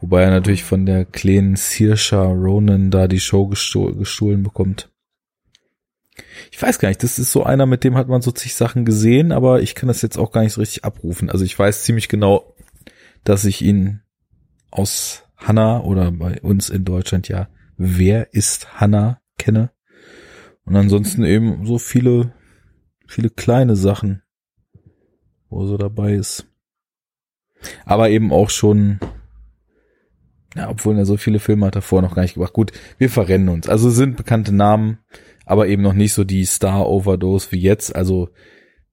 Wobei 0.00 0.22
er 0.22 0.30
natürlich 0.30 0.64
von 0.64 0.84
der 0.84 1.04
kleinen 1.04 1.56
Saoirse 1.56 2.16
Ronan 2.16 2.90
da 2.90 3.08
die 3.08 3.20
Show 3.20 3.46
gestohl, 3.46 3.94
gestohlen 3.94 4.42
bekommt. 4.42 4.90
Ich 6.50 6.62
weiß 6.62 6.78
gar 6.78 6.88
nicht, 6.88 7.02
das 7.02 7.18
ist 7.18 7.32
so 7.32 7.42
einer, 7.42 7.66
mit 7.66 7.82
dem 7.82 7.96
hat 7.96 8.08
man 8.08 8.22
so 8.22 8.30
zig 8.30 8.54
Sachen 8.54 8.84
gesehen, 8.84 9.32
aber 9.32 9.62
ich 9.62 9.74
kann 9.74 9.88
das 9.88 10.02
jetzt 10.02 10.16
auch 10.16 10.30
gar 10.30 10.42
nicht 10.42 10.52
so 10.52 10.60
richtig 10.60 10.84
abrufen. 10.84 11.30
Also 11.30 11.44
ich 11.44 11.58
weiß 11.58 11.82
ziemlich 11.82 12.08
genau, 12.08 12.54
dass 13.24 13.44
ich 13.44 13.62
ihn 13.62 14.02
aus 14.70 15.24
Hanna 15.36 15.80
oder 15.80 16.12
bei 16.12 16.40
uns 16.40 16.70
in 16.70 16.84
Deutschland 16.84 17.28
ja, 17.28 17.48
wer 17.76 18.32
ist 18.32 18.80
Hanna 18.80 19.20
kenne. 19.38 19.70
Und 20.64 20.76
ansonsten 20.76 21.24
eben 21.24 21.66
so 21.66 21.78
viele, 21.78 22.32
viele 23.06 23.30
kleine 23.30 23.76
Sachen, 23.76 24.22
wo 25.48 25.62
er 25.62 25.68
so 25.68 25.76
dabei 25.76 26.14
ist. 26.14 26.46
Aber 27.84 28.10
eben 28.10 28.32
auch 28.32 28.50
schon, 28.50 29.00
ja, 30.54 30.70
obwohl 30.70 30.96
er 30.96 31.06
so 31.06 31.16
viele 31.16 31.38
Filme 31.38 31.66
hat 31.66 31.82
vorher 31.82 32.08
noch 32.08 32.14
gar 32.14 32.22
nicht 32.22 32.34
gemacht. 32.34 32.52
Gut, 32.52 32.72
wir 32.98 33.10
verrennen 33.10 33.48
uns. 33.48 33.68
Also 33.68 33.90
sind 33.90 34.16
bekannte 34.16 34.54
Namen, 34.54 34.98
aber 35.44 35.68
eben 35.68 35.82
noch 35.82 35.92
nicht 35.92 36.12
so 36.12 36.24
die 36.24 36.44
Star-Overdose 36.44 37.52
wie 37.52 37.60
jetzt. 37.60 37.94
Also 37.94 38.30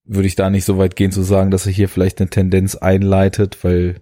würde 0.04 0.28
ich 0.28 0.36
da 0.36 0.50
nicht 0.50 0.66
so 0.66 0.78
weit 0.78 0.96
gehen 0.96 1.12
zu 1.12 1.22
sagen, 1.22 1.52
dass 1.52 1.66
er 1.66 1.72
hier 1.72 1.90
vielleicht 1.90 2.20
eine 2.20 2.30
Tendenz 2.30 2.76
einleitet, 2.76 3.64
weil 3.64 4.02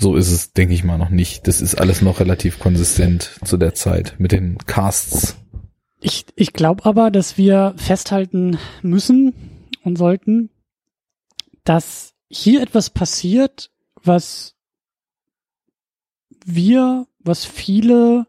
so 0.00 0.16
ist 0.16 0.30
es, 0.30 0.52
denke 0.52 0.74
ich 0.74 0.84
mal, 0.84 0.98
noch 0.98 1.10
nicht. 1.10 1.48
Das 1.48 1.60
ist 1.60 1.74
alles 1.74 2.02
noch 2.02 2.20
relativ 2.20 2.58
konsistent 2.58 3.38
zu 3.44 3.56
der 3.56 3.74
Zeit 3.74 4.14
mit 4.18 4.32
den 4.32 4.58
Casts. 4.58 5.36
Ich, 6.00 6.26
ich 6.36 6.52
glaube 6.52 6.84
aber, 6.84 7.10
dass 7.10 7.36
wir 7.36 7.74
festhalten 7.76 8.58
müssen 8.82 9.34
und 9.82 9.98
sollten, 9.98 10.50
dass 11.64 12.14
hier 12.28 12.62
etwas 12.62 12.90
passiert, 12.90 13.70
was 14.02 14.54
wir, 16.44 17.06
was 17.18 17.44
viele 17.44 18.26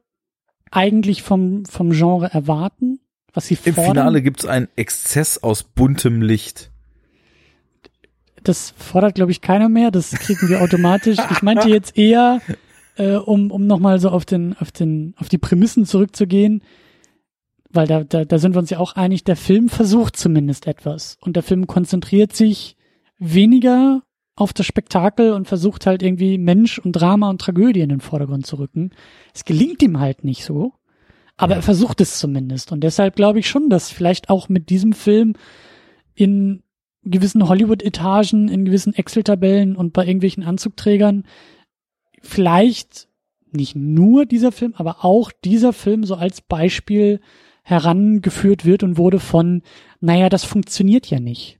eigentlich 0.71 1.23
vom, 1.23 1.65
vom 1.65 1.91
Genre 1.91 2.31
erwarten, 2.33 2.99
was 3.33 3.47
sie 3.47 3.57
Im 3.63 3.73
fordern. 3.73 3.93
Finale 3.93 4.21
gibt's 4.21 4.45
einen 4.45 4.67
Exzess 4.75 5.37
aus 5.37 5.63
buntem 5.63 6.21
Licht. 6.21 6.71
Das 8.43 8.73
fordert, 8.77 9.15
glaube 9.15 9.31
ich, 9.31 9.41
keiner 9.41 9.69
mehr. 9.69 9.91
Das 9.91 10.11
kriegen 10.11 10.47
wir 10.49 10.61
automatisch. 10.61 11.17
Ich 11.31 11.41
meinte 11.41 11.69
jetzt 11.69 11.97
eher, 11.97 12.41
äh, 12.95 13.15
um, 13.15 13.51
um 13.51 13.67
nochmal 13.67 13.99
so 13.99 14.09
auf 14.09 14.25
den, 14.25 14.55
auf 14.57 14.71
den, 14.71 15.13
auf 15.17 15.29
die 15.29 15.37
Prämissen 15.37 15.85
zurückzugehen, 15.85 16.63
weil 17.69 17.87
da, 17.87 18.03
da, 18.03 18.25
da 18.25 18.39
sind 18.39 18.55
wir 18.55 18.59
uns 18.59 18.69
ja 18.69 18.79
auch 18.79 18.95
einig, 18.95 19.23
der 19.23 19.35
Film 19.35 19.69
versucht 19.69 20.15
zumindest 20.15 20.67
etwas. 20.67 21.17
Und 21.21 21.35
der 21.35 21.43
Film 21.43 21.67
konzentriert 21.67 22.33
sich 22.33 22.77
weniger 23.19 24.01
auf 24.39 24.53
das 24.53 24.65
Spektakel 24.65 25.33
und 25.33 25.47
versucht 25.47 25.85
halt 25.85 26.01
irgendwie 26.01 26.37
Mensch 26.37 26.79
und 26.79 26.93
Drama 26.93 27.29
und 27.29 27.41
Tragödie 27.41 27.81
in 27.81 27.89
den 27.89 28.01
Vordergrund 28.01 28.45
zu 28.45 28.57
rücken. 28.57 28.91
Es 29.33 29.45
gelingt 29.45 29.81
ihm 29.81 29.99
halt 29.99 30.23
nicht 30.23 30.43
so. 30.45 30.73
Aber 31.37 31.55
er 31.55 31.61
versucht 31.61 32.01
es 32.01 32.19
zumindest. 32.19 32.73
Und 32.73 32.81
deshalb 32.81 33.15
glaube 33.15 33.39
ich 33.39 33.49
schon, 33.49 33.69
dass 33.69 33.91
vielleicht 33.91 34.29
auch 34.29 34.49
mit 34.49 34.69
diesem 34.69 34.91
Film 34.91 35.35
in 36.13 36.63
gewissen 37.03 37.47
Hollywood-Etagen, 37.47 38.49
in 38.49 38.65
gewissen 38.65 38.93
Excel-Tabellen 38.93 39.77
und 39.77 39.93
bei 39.93 40.05
irgendwelchen 40.05 40.43
Anzugträgern 40.43 41.23
vielleicht 42.21 43.07
nicht 43.51 43.75
nur 43.75 44.25
dieser 44.25 44.51
Film, 44.51 44.73
aber 44.75 45.05
auch 45.05 45.31
dieser 45.31 45.71
Film 45.71 46.03
so 46.03 46.15
als 46.15 46.41
Beispiel 46.41 47.21
herangeführt 47.63 48.65
wird 48.65 48.83
und 48.83 48.97
wurde 48.97 49.19
von, 49.19 49.63
naja, 50.01 50.29
das 50.29 50.43
funktioniert 50.43 51.07
ja 51.07 51.19
nicht. 51.19 51.58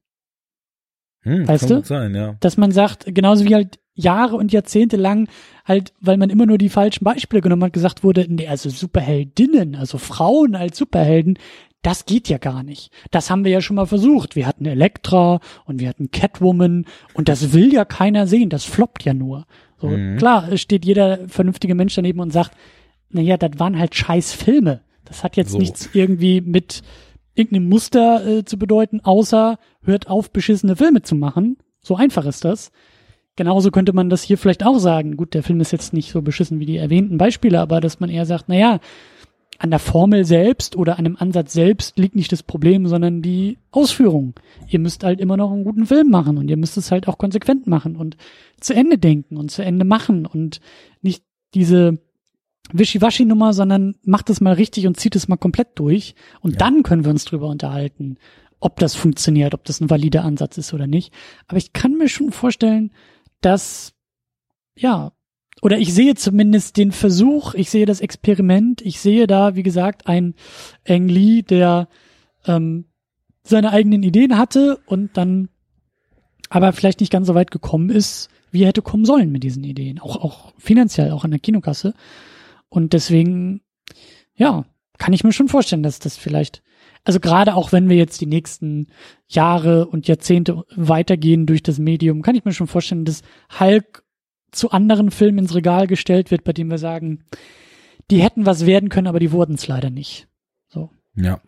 Hm, 1.29 1.47
Weißt 1.47 1.69
du? 1.69 1.83
sein, 1.83 2.15
ja. 2.15 2.35
Dass 2.39 2.57
man 2.57 2.71
sagt, 2.71 3.05
genauso 3.13 3.45
wie 3.45 3.55
halt 3.55 3.79
Jahre 3.95 4.35
und 4.37 4.51
Jahrzehnte 4.53 4.95
lang 4.97 5.27
halt, 5.65 5.93
weil 5.99 6.17
man 6.17 6.29
immer 6.29 6.45
nur 6.45 6.57
die 6.57 6.69
falschen 6.69 7.03
Beispiele 7.03 7.41
genommen 7.41 7.63
hat, 7.65 7.73
gesagt 7.73 8.03
wurde, 8.03 8.25
nee, 8.29 8.47
also 8.47 8.69
Superheldinnen, 8.69 9.75
also 9.75 9.97
Frauen 9.97 10.55
als 10.55 10.77
Superhelden, 10.77 11.37
das 11.81 12.05
geht 12.05 12.27
ja 12.29 12.37
gar 12.37 12.63
nicht. 12.63 12.91
Das 13.11 13.29
haben 13.29 13.43
wir 13.45 13.51
ja 13.51 13.61
schon 13.61 13.75
mal 13.77 13.85
versucht. 13.85 14.35
Wir 14.35 14.47
hatten 14.47 14.65
Elektra 14.65 15.39
und 15.65 15.79
wir 15.79 15.87
hatten 15.89 16.11
Catwoman 16.11 16.85
und 17.13 17.29
das 17.29 17.53
will 17.53 17.73
ja 17.73 17.85
keiner 17.85 18.27
sehen, 18.27 18.49
das 18.49 18.65
floppt 18.65 19.03
ja 19.05 19.13
nur. 19.13 19.45
So, 19.81 19.87
Mhm. 19.87 20.17
klar, 20.17 20.51
es 20.51 20.59
steht 20.61 20.85
jeder 20.85 21.19
vernünftige 21.27 21.75
Mensch 21.75 21.95
daneben 21.95 22.19
und 22.19 22.31
sagt, 22.33 22.51
naja, 23.09 23.37
das 23.37 23.51
waren 23.59 23.79
halt 23.79 23.95
scheiß 23.95 24.33
Filme. 24.33 24.81
Das 25.05 25.23
hat 25.23 25.37
jetzt 25.37 25.51
So. 25.51 25.57
nichts 25.57 25.89
irgendwie 25.93 26.41
mit 26.41 26.81
irgendeinem 27.39 27.69
Muster 27.69 28.25
äh, 28.27 28.45
zu 28.45 28.59
bedeuten, 28.59 29.01
außer 29.01 29.57
hört 29.81 30.09
auf, 30.09 30.31
beschissene 30.31 30.75
Filme 30.75 31.01
zu 31.01 31.15
machen. 31.15 31.57
So 31.81 31.95
einfach 31.95 32.25
ist 32.25 32.45
das. 32.45 32.71
Genauso 33.35 33.71
könnte 33.71 33.93
man 33.93 34.09
das 34.09 34.21
hier 34.21 34.37
vielleicht 34.37 34.65
auch 34.65 34.79
sagen. 34.79 35.15
Gut, 35.15 35.33
der 35.33 35.43
Film 35.43 35.61
ist 35.61 35.71
jetzt 35.71 35.93
nicht 35.93 36.11
so 36.11 36.21
beschissen 36.21 36.59
wie 36.59 36.65
die 36.65 36.77
erwähnten 36.77 37.17
Beispiele, 37.17 37.59
aber 37.59 37.79
dass 37.79 38.01
man 38.01 38.09
eher 38.09 38.25
sagt, 38.25 38.49
naja, 38.49 38.79
an 39.59 39.71
der 39.71 39.79
Formel 39.79 40.25
selbst 40.25 40.75
oder 40.75 40.97
an 40.97 41.03
dem 41.03 41.17
Ansatz 41.17 41.53
selbst 41.53 41.97
liegt 41.97 42.15
nicht 42.15 42.31
das 42.31 42.43
Problem, 42.43 42.87
sondern 42.87 43.21
die 43.21 43.57
Ausführung. 43.71 44.33
Ihr 44.67 44.79
müsst 44.79 45.03
halt 45.03 45.19
immer 45.19 45.37
noch 45.37 45.51
einen 45.51 45.65
guten 45.65 45.85
Film 45.85 46.09
machen 46.09 46.37
und 46.37 46.49
ihr 46.49 46.57
müsst 46.57 46.77
es 46.77 46.91
halt 46.91 47.07
auch 47.07 47.17
konsequent 47.17 47.67
machen 47.67 47.95
und 47.97 48.15
zu 48.59 48.73
Ende 48.73 48.97
denken 48.97 49.37
und 49.37 49.51
zu 49.51 49.63
Ende 49.63 49.85
machen 49.85 50.25
und 50.25 50.61
nicht 51.01 51.23
diese 51.53 51.99
Wischiwaschi-Nummer, 52.73 53.53
sondern 53.53 53.95
macht 54.03 54.29
es 54.29 54.41
mal 54.41 54.53
richtig 54.53 54.87
und 54.87 54.99
zieht 54.99 55.15
es 55.15 55.27
mal 55.27 55.37
komplett 55.37 55.69
durch 55.75 56.15
und 56.41 56.53
Ja. 56.53 56.57
dann 56.57 56.83
können 56.83 57.03
wir 57.03 57.11
uns 57.11 57.25
drüber 57.25 57.47
unterhalten, 57.47 58.17
ob 58.59 58.77
das 58.79 58.95
funktioniert, 58.95 59.53
ob 59.53 59.63
das 59.65 59.79
ein 59.81 59.89
valider 59.89 60.23
Ansatz 60.23 60.57
ist 60.57 60.73
oder 60.73 60.87
nicht. 60.87 61.13
Aber 61.47 61.57
ich 61.57 61.73
kann 61.73 61.93
mir 61.97 62.09
schon 62.09 62.31
vorstellen, 62.31 62.91
dass, 63.41 63.93
ja, 64.77 65.11
oder 65.61 65.77
ich 65.77 65.93
sehe 65.93 66.15
zumindest 66.15 66.77
den 66.77 66.91
Versuch, 66.91 67.53
ich 67.53 67.69
sehe 67.69 67.85
das 67.85 68.01
Experiment, 68.01 68.81
ich 68.81 68.99
sehe 68.99 69.27
da, 69.27 69.55
wie 69.55 69.63
gesagt, 69.63 70.07
ein 70.07 70.35
Ang 70.87 71.07
Lee, 71.09 71.41
der 71.41 71.87
ähm, 72.45 72.85
seine 73.43 73.71
eigenen 73.71 74.03
Ideen 74.03 74.37
hatte 74.37 74.79
und 74.85 75.17
dann 75.17 75.49
aber 76.49 76.73
vielleicht 76.73 76.99
nicht 76.99 77.11
ganz 77.11 77.27
so 77.27 77.35
weit 77.35 77.51
gekommen 77.51 77.89
ist, 77.89 78.29
wie 78.51 78.63
er 78.63 78.69
hätte 78.69 78.81
kommen 78.81 79.05
sollen 79.05 79.31
mit 79.31 79.43
diesen 79.43 79.63
Ideen. 79.63 79.99
Auch, 79.99 80.15
auch 80.17 80.53
finanziell, 80.57 81.11
auch 81.11 81.23
an 81.23 81.31
der 81.31 81.39
Kinokasse. 81.39 81.93
Und 82.69 82.93
deswegen, 82.93 83.61
ja, 84.35 84.65
kann 84.97 85.13
ich 85.13 85.23
mir 85.23 85.31
schon 85.33 85.47
vorstellen, 85.47 85.83
dass 85.83 85.99
das 85.99 86.17
vielleicht, 86.17 86.61
also 87.03 87.19
gerade 87.19 87.55
auch 87.55 87.71
wenn 87.71 87.89
wir 87.89 87.97
jetzt 87.97 88.21
die 88.21 88.25
nächsten 88.25 88.87
Jahre 89.27 89.87
und 89.87 90.07
Jahrzehnte 90.07 90.63
weitergehen 90.75 91.45
durch 91.45 91.63
das 91.63 91.79
Medium, 91.79 92.21
kann 92.21 92.35
ich 92.35 92.45
mir 92.45 92.53
schon 92.53 92.67
vorstellen, 92.67 93.05
dass 93.05 93.21
Hulk 93.59 94.03
zu 94.51 94.71
anderen 94.71 95.11
Filmen 95.11 95.39
ins 95.39 95.55
Regal 95.55 95.87
gestellt 95.87 96.31
wird, 96.31 96.43
bei 96.43 96.53
dem 96.53 96.69
wir 96.69 96.77
sagen, 96.77 97.23
die 98.11 98.21
hätten 98.21 98.45
was 98.45 98.65
werden 98.65 98.89
können, 98.89 99.07
aber 99.07 99.19
die 99.19 99.31
wurden 99.31 99.55
es 99.55 99.67
leider 99.67 99.89
nicht. 99.89 100.27
So, 100.67 100.89
Ja. 101.15 101.39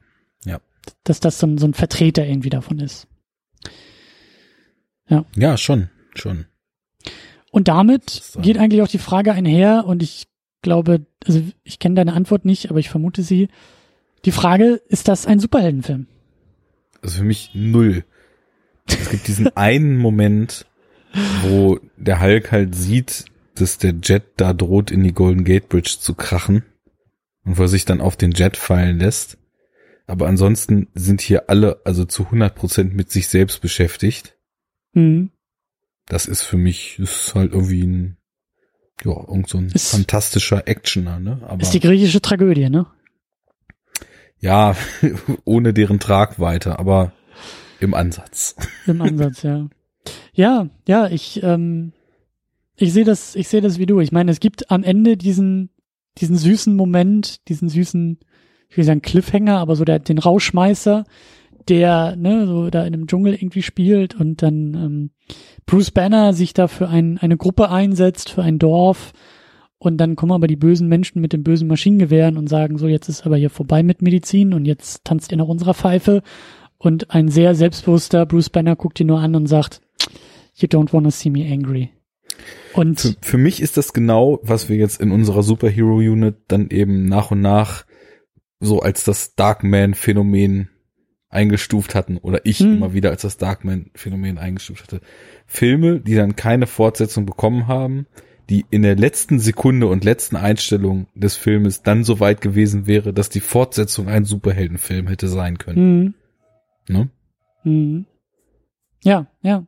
dass 1.03 1.19
das 1.19 1.39
so 1.39 1.47
ein, 1.47 1.57
so 1.57 1.67
ein 1.67 1.73
Vertreter 1.73 2.25
irgendwie 2.25 2.49
davon 2.49 2.79
ist. 2.79 3.07
Ja, 5.35 5.57
schon, 5.57 5.89
schon. 6.15 6.45
Und 7.51 7.67
damit 7.67 8.09
so. 8.09 8.39
geht 8.39 8.57
eigentlich 8.57 8.81
auch 8.81 8.87
die 8.87 8.97
Frage 8.97 9.33
einher, 9.33 9.83
und 9.85 10.01
ich 10.01 10.27
glaube, 10.61 11.05
also 11.25 11.41
ich 11.63 11.79
kenne 11.79 11.95
deine 11.95 12.13
Antwort 12.13 12.45
nicht, 12.45 12.69
aber 12.69 12.79
ich 12.79 12.89
vermute 12.89 13.23
sie. 13.23 13.49
Die 14.25 14.31
Frage, 14.31 14.81
ist 14.87 15.07
das 15.07 15.25
ein 15.25 15.39
Superheldenfilm? 15.39 16.07
Also 17.01 17.19
für 17.19 17.23
mich 17.23 17.51
null. 17.53 18.03
Es 18.87 19.09
gibt 19.09 19.27
diesen 19.27 19.47
einen 19.55 19.97
Moment, 19.97 20.65
wo 21.41 21.79
der 21.97 22.21
Hulk 22.21 22.51
halt 22.51 22.75
sieht, 22.75 23.25
dass 23.55 23.77
der 23.77 23.93
Jet 24.01 24.23
da 24.37 24.53
droht, 24.53 24.91
in 24.91 25.03
die 25.03 25.13
Golden 25.13 25.43
Gate 25.43 25.69
Bridge 25.69 25.97
zu 25.99 26.13
krachen 26.13 26.63
und 27.43 27.57
wo 27.57 27.63
er 27.63 27.67
sich 27.67 27.85
dann 27.85 28.01
auf 28.01 28.15
den 28.15 28.31
Jet 28.31 28.57
fallen 28.57 28.99
lässt. 28.99 29.37
Aber 30.07 30.27
ansonsten 30.27 30.87
sind 30.93 31.21
hier 31.21 31.49
alle 31.49 31.81
also 31.85 32.05
zu 32.05 32.25
100 32.25 32.53
Prozent 32.53 32.93
mit 32.93 33.11
sich 33.11 33.27
selbst 33.27 33.61
beschäftigt. 33.61 34.37
Hm. 34.93 35.31
Das 36.07 36.25
ist 36.25 36.41
für 36.41 36.57
mich, 36.57 36.99
ist 36.99 37.33
halt 37.33 37.53
irgendwie 37.53 37.83
ein, 37.83 38.17
ja, 39.03 39.11
irgend 39.11 39.47
so 39.49 39.57
ein 39.57 39.67
Ist- 39.67 39.91
fantastischer 39.91 40.67
Actioner, 40.67 41.19
ne? 41.19 41.41
Aber 41.47 41.61
Ist 41.61 41.73
die 41.73 41.79
griechische 41.79 42.21
Tragödie, 42.21 42.69
ne? 42.69 42.85
ja, 44.39 44.75
ohne 45.45 45.73
deren 45.73 45.99
Tragweite, 45.99 46.79
aber 46.79 47.11
im 47.79 47.93
Ansatz. 47.93 48.55
Im 48.87 49.01
Ansatz, 49.01 49.43
ja. 49.43 49.69
Ja, 50.33 50.67
ja, 50.87 51.07
ich, 51.07 51.41
ähm, 51.43 51.93
ich 52.75 52.93
sehe 52.93 53.03
das, 53.05 53.35
ich 53.35 53.47
sehe 53.47 53.61
das 53.61 53.77
wie 53.77 53.85
du. 53.85 53.99
Ich 53.99 54.11
meine, 54.11 54.31
es 54.31 54.39
gibt 54.39 54.71
am 54.71 54.83
Ende 54.83 55.17
diesen, 55.17 55.69
diesen 56.17 56.37
süßen 56.37 56.75
Moment, 56.75 57.47
diesen 57.49 57.69
süßen, 57.69 58.19
ich 58.69 58.77
will 58.77 58.83
sagen 58.83 59.01
Cliffhanger, 59.01 59.57
aber 59.59 59.75
so 59.75 59.83
der, 59.85 59.99
den 59.99 60.17
Rauschmeißer, 60.17 61.03
der, 61.67 62.15
ne, 62.15 62.47
so 62.47 62.69
da 62.69 62.81
in 62.81 62.93
einem 62.93 63.07
Dschungel 63.07 63.33
irgendwie 63.33 63.61
spielt 63.61 64.15
und 64.15 64.41
dann 64.41 64.73
ähm, 64.73 65.09
Bruce 65.65 65.91
Banner 65.91 66.33
sich 66.33 66.53
da 66.53 66.67
für 66.67 66.87
ein, 66.87 67.17
eine 67.17 67.37
Gruppe 67.37 67.69
einsetzt, 67.69 68.29
für 68.29 68.41
ein 68.41 68.59
Dorf 68.59 69.13
und 69.77 69.97
dann 69.97 70.15
kommen 70.15 70.31
aber 70.31 70.47
die 70.47 70.55
bösen 70.55 70.87
Menschen 70.87 71.21
mit 71.21 71.33
den 71.33 71.43
bösen 71.43 71.67
Maschinengewehren 71.67 72.37
und 72.37 72.47
sagen 72.47 72.77
so, 72.77 72.87
jetzt 72.87 73.09
ist 73.09 73.25
aber 73.25 73.37
hier 73.37 73.49
vorbei 73.49 73.83
mit 73.83 74.01
Medizin 74.01 74.53
und 74.53 74.65
jetzt 74.65 75.03
tanzt 75.05 75.31
ihr 75.31 75.37
nach 75.37 75.47
unserer 75.47 75.73
Pfeife 75.73 76.21
und 76.77 77.11
ein 77.11 77.29
sehr 77.29 77.55
selbstbewusster 77.55 78.25
Bruce 78.25 78.49
Banner 78.49 78.75
guckt 78.75 78.99
ihn 78.99 79.07
nur 79.07 79.19
an 79.19 79.35
und 79.35 79.47
sagt, 79.47 79.81
you 80.55 80.67
don't 80.67 80.93
wanna 80.93 81.11
see 81.11 81.29
me 81.29 81.45
angry. 81.51 81.89
Und 82.73 82.99
für, 82.99 83.15
für 83.21 83.37
mich 83.37 83.61
ist 83.61 83.77
das 83.77 83.93
genau, 83.93 84.39
was 84.43 84.69
wir 84.69 84.77
jetzt 84.77 85.01
in 85.01 85.11
unserer 85.11 85.43
Superhero 85.43 85.95
Unit 85.97 86.35
dann 86.47 86.69
eben 86.69 87.05
nach 87.05 87.31
und 87.31 87.41
nach 87.41 87.85
so 88.59 88.79
als 88.79 89.03
das 89.03 89.35
Darkman-Phänomen 89.35 90.69
eingestuft 91.31 91.95
hatten 91.95 92.17
oder 92.17 92.45
ich 92.45 92.59
hm. 92.59 92.75
immer 92.77 92.93
wieder 92.93 93.09
als 93.09 93.23
das 93.23 93.37
Darkman-Phänomen 93.37 94.37
eingestuft 94.37 94.83
hatte. 94.83 95.01
Filme, 95.47 95.99
die 95.99 96.15
dann 96.15 96.35
keine 96.35 96.67
Fortsetzung 96.67 97.25
bekommen 97.25 97.67
haben, 97.67 98.05
die 98.49 98.65
in 98.69 98.81
der 98.81 98.97
letzten 98.97 99.39
Sekunde 99.39 99.87
und 99.87 100.03
letzten 100.03 100.35
Einstellung 100.35 101.07
des 101.15 101.37
Filmes 101.37 101.83
dann 101.83 102.03
so 102.03 102.19
weit 102.19 102.41
gewesen 102.41 102.85
wäre, 102.85 103.13
dass 103.13 103.29
die 103.29 103.39
Fortsetzung 103.39 104.09
ein 104.09 104.25
Superheldenfilm 104.25 105.07
hätte 105.07 105.29
sein 105.29 105.57
können. 105.57 106.13
Hm. 106.87 106.95
Ne? 106.95 107.09
Hm. 107.63 108.05
Ja, 109.03 109.27
ja. 109.41 109.65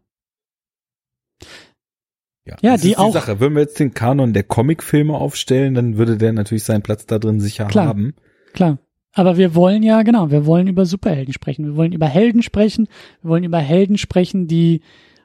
Ja, 2.46 2.58
ja 2.62 2.76
die, 2.76 2.90
die 2.90 2.98
auch. 2.98 3.14
Sache. 3.14 3.40
Wenn 3.40 3.54
wir 3.54 3.62
jetzt 3.62 3.80
den 3.80 3.94
Kanon 3.94 4.34
der 4.34 4.44
Comicfilme 4.44 5.14
aufstellen, 5.16 5.74
dann 5.76 5.98
würde 5.98 6.18
der 6.18 6.34
natürlich 6.34 6.66
seinen 6.66 6.82
Platz 6.82 7.06
da 7.06 7.20
drin 7.20 7.40
sicher 7.40 7.66
klar, 7.66 7.88
haben. 7.88 8.16
Klar. 8.54 8.80
Aber 9.14 9.38
wir 9.38 9.54
wollen 9.54 9.84
ja, 9.84 10.02
genau, 10.02 10.32
wir 10.32 10.46
wollen 10.46 10.68
über 10.68 10.86
Superhelden 10.86 11.34
sprechen. 11.34 11.66
Wir 11.66 11.76
wollen 11.76 11.94
über 11.94 12.08
Helden 12.08 12.42
sprechen. 12.42 12.88
Wir 13.22 13.30
wollen 13.30 13.44
über 13.44 13.60
Helden 13.60 13.98
sprechen, 13.98 14.48
die, 14.48 14.82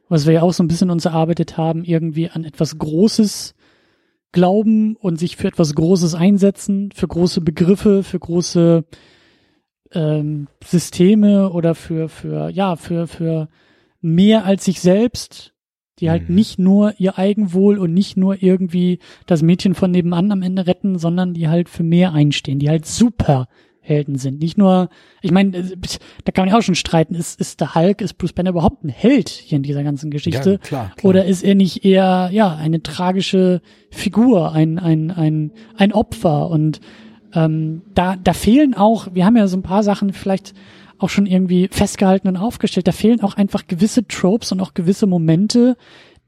was 0.08 0.26
wir 0.26 0.34
ja 0.34 0.42
auch 0.42 0.52
so 0.52 0.62
ein 0.62 0.68
bisschen 0.68 0.90
uns 0.90 1.06
erarbeitet 1.06 1.56
haben, 1.56 1.84
irgendwie 1.84 2.28
an 2.28 2.44
etwas 2.44 2.78
Großes 2.78 3.54
glauben 4.30 4.94
und 4.96 5.18
sich 5.18 5.36
für 5.36 5.48
etwas 5.48 5.74
Großes 5.74 6.14
einsetzen, 6.14 6.90
für 6.94 7.08
große 7.08 7.40
Begriffe, 7.40 8.02
für 8.02 8.18
große 8.18 8.84
ähm, 9.92 10.48
Systeme 10.62 11.50
oder 11.50 11.74
für, 11.74 12.10
für, 12.10 12.50
ja, 12.50 12.76
für, 12.76 13.06
für 13.06 13.48
mehr 14.02 14.44
als 14.44 14.66
sich 14.66 14.80
selbst 14.80 15.54
die 16.00 16.10
halt 16.10 16.28
mhm. 16.28 16.34
nicht 16.36 16.58
nur 16.58 16.94
ihr 16.98 17.18
Eigenwohl 17.18 17.78
und 17.78 17.92
nicht 17.92 18.16
nur 18.16 18.42
irgendwie 18.42 18.98
das 19.26 19.42
Mädchen 19.42 19.74
von 19.74 19.90
nebenan 19.90 20.30
am 20.30 20.42
Ende 20.42 20.66
retten, 20.66 20.98
sondern 20.98 21.34
die 21.34 21.48
halt 21.48 21.68
für 21.68 21.82
mehr 21.82 22.12
einstehen, 22.12 22.58
die 22.58 22.68
halt 22.68 22.86
super 22.86 23.48
Helden 23.88 24.16
sind. 24.16 24.40
Nicht 24.40 24.58
nur, 24.58 24.88
ich 25.22 25.30
meine, 25.30 25.56
äh, 25.56 25.76
da 26.24 26.32
kann 26.32 26.44
man 26.44 26.52
ja 26.52 26.58
auch 26.58 26.62
schon 26.62 26.74
streiten, 26.74 27.14
ist, 27.14 27.40
ist 27.40 27.60
der 27.60 27.74
Hulk, 27.74 28.00
ist 28.00 28.18
Bruce 28.18 28.32
Banner 28.32 28.50
überhaupt 28.50 28.84
ein 28.84 28.88
Held 28.88 29.28
hier 29.28 29.56
in 29.56 29.62
dieser 29.62 29.82
ganzen 29.82 30.10
Geschichte? 30.10 30.52
Ja, 30.52 30.58
klar, 30.58 30.92
klar. 30.96 31.10
Oder 31.10 31.24
ist 31.24 31.42
er 31.42 31.54
nicht 31.54 31.84
eher, 31.84 32.30
ja, 32.32 32.54
eine 32.54 32.82
tragische 32.82 33.62
Figur, 33.90 34.52
ein, 34.52 34.78
ein, 34.78 35.10
ein, 35.10 35.52
ein 35.76 35.92
Opfer? 35.92 36.50
Und 36.50 36.80
ähm, 37.34 37.82
da, 37.94 38.16
da 38.16 38.32
fehlen 38.32 38.74
auch, 38.74 39.08
wir 39.14 39.24
haben 39.24 39.36
ja 39.36 39.46
so 39.48 39.56
ein 39.56 39.62
paar 39.62 39.82
Sachen 39.82 40.12
vielleicht 40.12 40.54
auch 40.98 41.08
schon 41.08 41.26
irgendwie 41.26 41.68
festgehalten 41.70 42.28
und 42.28 42.36
aufgestellt. 42.36 42.88
Da 42.88 42.92
fehlen 42.92 43.22
auch 43.22 43.34
einfach 43.34 43.66
gewisse 43.66 44.06
Tropes 44.06 44.52
und 44.52 44.60
auch 44.60 44.74
gewisse 44.74 45.06
Momente, 45.06 45.76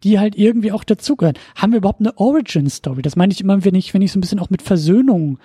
die 0.04 0.18
halt 0.18 0.36
irgendwie 0.36 0.72
auch 0.72 0.84
dazugehören. 0.84 1.36
Haben 1.56 1.72
wir 1.72 1.78
überhaupt 1.78 2.00
eine 2.00 2.16
Origin-Story? 2.16 3.02
Das 3.02 3.16
meine 3.16 3.32
ich 3.32 3.40
immer, 3.40 3.64
wenn 3.64 3.74
ich, 3.74 3.92
wenn 3.92 4.02
ich 4.02 4.12
so 4.12 4.18
ein 4.18 4.22
bisschen 4.22 4.38
auch 4.38 4.50
mit 4.50 4.62
Versöhnung 4.62 5.38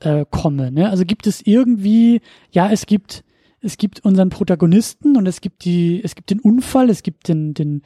äh, 0.00 0.24
komme. 0.30 0.70
Ne? 0.72 0.90
Also 0.90 1.04
gibt 1.04 1.26
es 1.26 1.46
irgendwie, 1.46 2.20
ja, 2.50 2.70
es 2.70 2.86
gibt, 2.86 3.24
es 3.60 3.76
gibt 3.76 4.04
unseren 4.04 4.30
Protagonisten 4.30 5.16
und 5.16 5.26
es 5.26 5.40
gibt 5.40 5.64
die, 5.64 6.00
es 6.02 6.14
gibt 6.14 6.30
den 6.30 6.40
Unfall, 6.40 6.90
es 6.90 7.02
gibt 7.02 7.28
den, 7.28 7.54
den, 7.54 7.82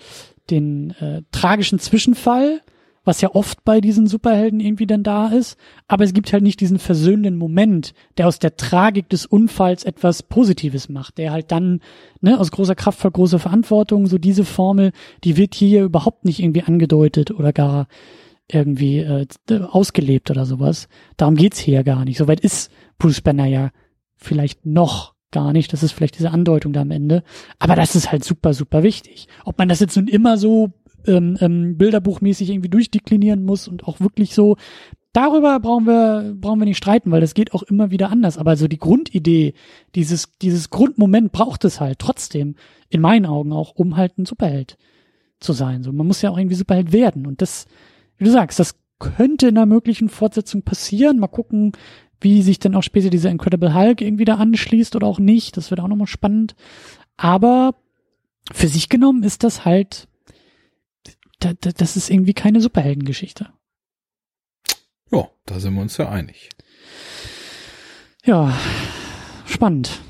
den 0.51 0.91
äh, 1.01 1.23
tragischen 1.33 1.79
Zwischenfall 1.79 2.63
was 3.05 3.21
ja 3.21 3.35
oft 3.35 3.65
bei 3.65 3.81
diesen 3.81 4.07
Superhelden 4.07 4.61
irgendwie 4.61 4.87
dann 4.87 5.03
da 5.03 5.29
ist. 5.29 5.57
Aber 5.87 6.05
es 6.05 6.15
gibt 6.15 6.33
halt 6.33 6.43
nicht 6.43 6.61
diesen 6.61 6.79
versöhnenden 6.79 7.37
Moment, 7.37 7.93
der 8.17 8.27
aus 8.27 8.39
der 8.39 8.57
Tragik 8.57 9.09
des 9.11 9.27
Unfalls 9.27 9.85
etwas 9.85 10.23
Positives 10.23 10.89
macht, 10.89 11.19
der 11.19 11.33
halt 11.33 11.53
dann, 11.53 11.81
ne, 12.21 12.39
aus 12.39 12.51
großer 12.51 12.75
Kraft 12.75 12.99
voll 12.99 13.11
große 13.11 13.39
Verantwortung, 13.39 14.07
so 14.07 14.19
diese 14.19 14.45
Formel, 14.45 14.93
die 15.23 15.37
wird 15.37 15.55
hier 15.55 15.85
überhaupt 15.85 16.25
nicht 16.25 16.41
irgendwie 16.41 16.63
angedeutet 16.63 17.31
oder 17.31 17.53
gar 17.53 17.87
irgendwie 18.51 18.99
äh, 18.99 19.27
ausgelebt 19.51 20.31
oder 20.31 20.45
sowas. 20.47 20.89
Darum 21.17 21.35
geht's 21.35 21.59
hier 21.59 21.75
ja 21.75 21.83
gar 21.83 22.05
nicht. 22.05 22.19
Soweit 22.19 22.41
ist 22.41 22.71
Bruce 22.99 23.21
Banner 23.21 23.47
ja 23.47 23.71
vielleicht 24.17 24.67
noch 24.67 25.15
gar 25.31 25.53
nicht. 25.53 25.73
Das 25.73 25.83
ist 25.83 25.93
vielleicht 25.93 26.19
diese 26.19 26.31
Andeutung 26.31 26.73
da 26.73 26.83
am 26.83 26.91
Ende. 26.91 27.23
Aber 27.59 27.75
das 27.75 27.97
ist 27.97 28.13
halt 28.13 28.25
super, 28.25 28.55
super 28.55 28.83
wichtig. 28.83 29.29
Ob 29.45 29.59
man 29.59 29.69
das 29.69 29.81
jetzt 29.81 29.97
nun 29.97 30.09
immer 30.09 30.39
so 30.39 30.73
ähm, 31.07 31.37
ähm, 31.41 31.77
bilderbuchmäßig 31.77 32.51
irgendwie 32.51 32.69
durchdeklinieren 32.69 33.45
muss 33.45 33.69
und 33.69 33.85
auch 33.85 34.01
wirklich 34.01 34.35
so. 34.35 34.57
Darüber 35.13 35.61
brauchen 35.61 35.87
wir, 35.87 36.35
brauchen 36.37 36.59
wir 36.59 36.67
nicht 36.67 36.77
streiten, 36.77 37.13
weil 37.13 37.21
das 37.21 37.35
geht 37.35 37.55
auch 37.55 37.63
immer 37.63 37.91
wieder 37.91 38.11
anders. 38.11 38.37
Aber 38.37 38.57
so 38.57 38.67
die 38.67 38.79
Grundidee, 38.79 39.55
dieses, 39.95 40.33
dieses 40.43 40.71
Grundmoment 40.71 41.31
braucht 41.31 41.65
es 41.65 41.81
halt 41.81 42.01
trotzdem, 42.01 42.57
in 42.89 43.01
meinen 43.01 43.27
Augen 43.27 43.53
auch, 43.53 43.73
um 43.77 43.97
halt 43.97 44.19
ein 44.19 44.27
Superheld 44.27 44.77
zu 45.41 45.53
sein. 45.53 45.83
So, 45.83 45.93
man 45.93 46.07
muss 46.07 46.23
ja 46.23 46.31
auch 46.31 46.39
irgendwie 46.39 46.57
Superheld 46.57 46.93
werden. 46.93 47.27
Und 47.27 47.43
das, 47.43 47.67
wie 48.17 48.25
du 48.25 48.31
sagst, 48.31 48.59
das 48.59 48.77
könnte 48.99 49.49
in 49.49 49.57
einer 49.57 49.67
möglichen 49.67 50.09
Fortsetzung 50.09 50.63
passieren. 50.63 51.19
Mal 51.19 51.29
gucken, 51.29 51.73
wie 52.21 52.43
sich 52.43 52.59
dann 52.59 52.75
auch 52.75 52.83
später 52.83 53.11
dieser 53.11 53.31
Incredible 53.31 53.75
Hulk 53.75 54.01
irgendwie 54.01 54.25
da 54.25 54.37
anschließt 54.37 54.97
oder 54.97 55.07
auch 55.07 55.19
nicht. 55.19 55.57
Das 55.57 55.71
wird 55.71 55.81
auch 55.81 55.89
nochmal 55.89 56.07
spannend. 56.07 56.55
Aber 57.17 57.75
für 58.53 58.69
sich 58.69 58.89
genommen 58.89 59.23
ist 59.23 59.45
das 59.45 59.65
halt 59.65 60.09
da, 61.41 61.53
da, 61.61 61.71
das 61.73 61.97
ist 61.97 62.11
irgendwie 62.11 62.35
keine 62.35 62.61
Superheldengeschichte. 62.61 63.51
Ja, 65.11 65.29
da 65.45 65.61
sind 65.61 65.75
wir 65.75 65.83
uns 65.83 65.97
ja 65.99 66.09
einig. 66.09 66.49
Ja, 68.25 68.57
spannend. 69.47 70.01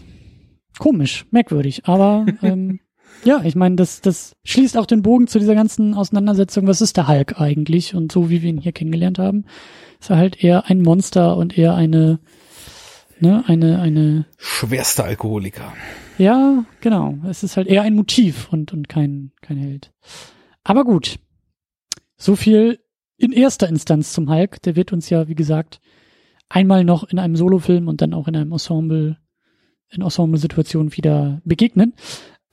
Komisch, 0.78 1.26
merkwürdig, 1.30 1.86
aber 1.86 2.26
ähm, 2.42 2.80
ja, 3.22 3.42
ich 3.44 3.54
meine, 3.54 3.76
das, 3.76 4.00
das 4.00 4.36
schließt 4.44 4.76
auch 4.76 4.86
den 4.86 5.02
Bogen 5.02 5.26
zu 5.26 5.38
dieser 5.38 5.54
ganzen 5.54 5.94
Auseinandersetzung. 5.94 6.66
Was 6.66 6.80
ist 6.80 6.96
der 6.96 7.08
Hulk 7.08 7.40
eigentlich? 7.40 7.94
Und 7.94 8.12
so 8.12 8.28
wie 8.30 8.42
wir 8.42 8.50
ihn 8.50 8.58
hier 8.58 8.72
kennengelernt 8.72 9.18
haben, 9.18 9.44
ist 10.00 10.10
er 10.10 10.16
halt 10.16 10.42
eher 10.42 10.66
ein 10.66 10.82
Monster 10.82 11.36
und 11.36 11.56
eher 11.56 11.74
eine, 11.74 12.18
ne, 13.20 13.44
eine, 13.46 13.80
eine. 13.80 14.26
Schwerster 14.36 15.04
Alkoholiker. 15.04 15.72
Ja, 16.18 16.64
genau. 16.80 17.18
Es 17.28 17.42
ist 17.42 17.56
halt 17.56 17.66
eher 17.66 17.82
ein 17.82 17.94
Motiv 17.94 18.48
und, 18.52 18.72
und 18.72 18.88
kein, 18.88 19.32
kein 19.40 19.56
Held. 19.56 19.92
Aber 20.62 20.84
gut. 20.84 21.18
So 22.16 22.36
viel 22.36 22.78
in 23.16 23.32
erster 23.32 23.68
Instanz 23.68 24.12
zum 24.12 24.30
Hulk. 24.30 24.62
Der 24.62 24.76
wird 24.76 24.92
uns 24.92 25.10
ja, 25.10 25.28
wie 25.28 25.34
gesagt, 25.34 25.80
einmal 26.48 26.84
noch 26.84 27.04
in 27.04 27.18
einem 27.18 27.36
Solofilm 27.36 27.88
und 27.88 28.00
dann 28.00 28.14
auch 28.14 28.28
in 28.28 28.36
einem 28.36 28.52
Ensemble, 28.52 29.18
in 29.90 30.02
Ensemble-Situationen 30.02 30.96
wieder 30.96 31.40
begegnen. 31.44 31.94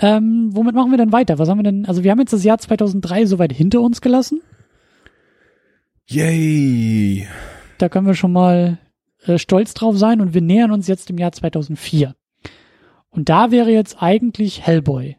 Ähm, 0.02 0.50
womit 0.52 0.74
machen 0.74 0.90
wir 0.90 0.98
denn 0.98 1.12
weiter? 1.12 1.38
Was 1.38 1.48
haben 1.48 1.60
wir 1.60 1.64
denn? 1.64 1.86
Also 1.86 2.04
wir 2.04 2.12
haben 2.12 2.20
jetzt 2.20 2.34
das 2.34 2.44
Jahr 2.44 2.58
2003 2.58 3.28
soweit 3.28 3.54
hinter 3.54 3.82
uns 3.82 4.02
gelassen. 4.02 4.42
Yay! 6.08 7.28
Da 7.78 7.88
können 7.88 8.08
wir 8.08 8.16
schon 8.16 8.34
mal 8.34 8.80
äh, 9.26 9.38
stolz 9.38 9.76
drauf 9.76 9.98
sein 9.98 10.20
und 10.20 10.34
wir 10.34 10.42
nähern 10.42 10.72
uns 10.72 10.88
jetzt 10.88 11.10
dem 11.10 11.20
Jahr 11.20 11.32
2004. 11.32 12.16
Und 13.12 13.30
da 13.30 13.52
wäre 13.52 13.72
jetzt 13.72 14.02
eigentlich 14.02 14.66
Hellboy 14.66 15.18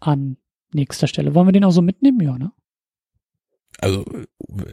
an 0.00 0.38
nächster 0.72 1.06
Stelle. 1.06 1.34
Wollen 1.34 1.48
wir 1.48 1.52
den 1.52 1.64
auch 1.64 1.70
so 1.70 1.82
mitnehmen? 1.82 2.20
Ja, 2.20 2.38
ne? 2.38 2.52
Also 3.78 4.04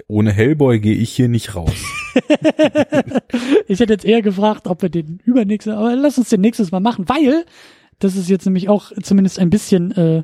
ohne 0.08 0.32
Hellboy 0.32 0.80
gehe 0.80 0.96
ich 0.96 1.12
hier 1.12 1.28
nicht 1.28 1.56
raus. 1.56 1.74
ich 3.68 3.80
hätte 3.80 3.94
jetzt 3.94 4.06
eher 4.06 4.22
gefragt, 4.22 4.68
ob 4.68 4.82
wir 4.82 4.90
den 4.90 5.20
übernächste, 5.26 5.76
aber 5.76 5.96
lass 5.96 6.18
uns 6.18 6.30
den 6.30 6.42
nächstes 6.42 6.72
Mal 6.72 6.80
machen, 6.80 7.10
weil 7.10 7.46
das 8.04 8.16
ist 8.16 8.30
jetzt 8.30 8.46
nämlich 8.46 8.68
auch 8.68 8.92
zumindest 9.02 9.40
ein 9.40 9.50
bisschen, 9.50 9.92
äh, 9.92 10.24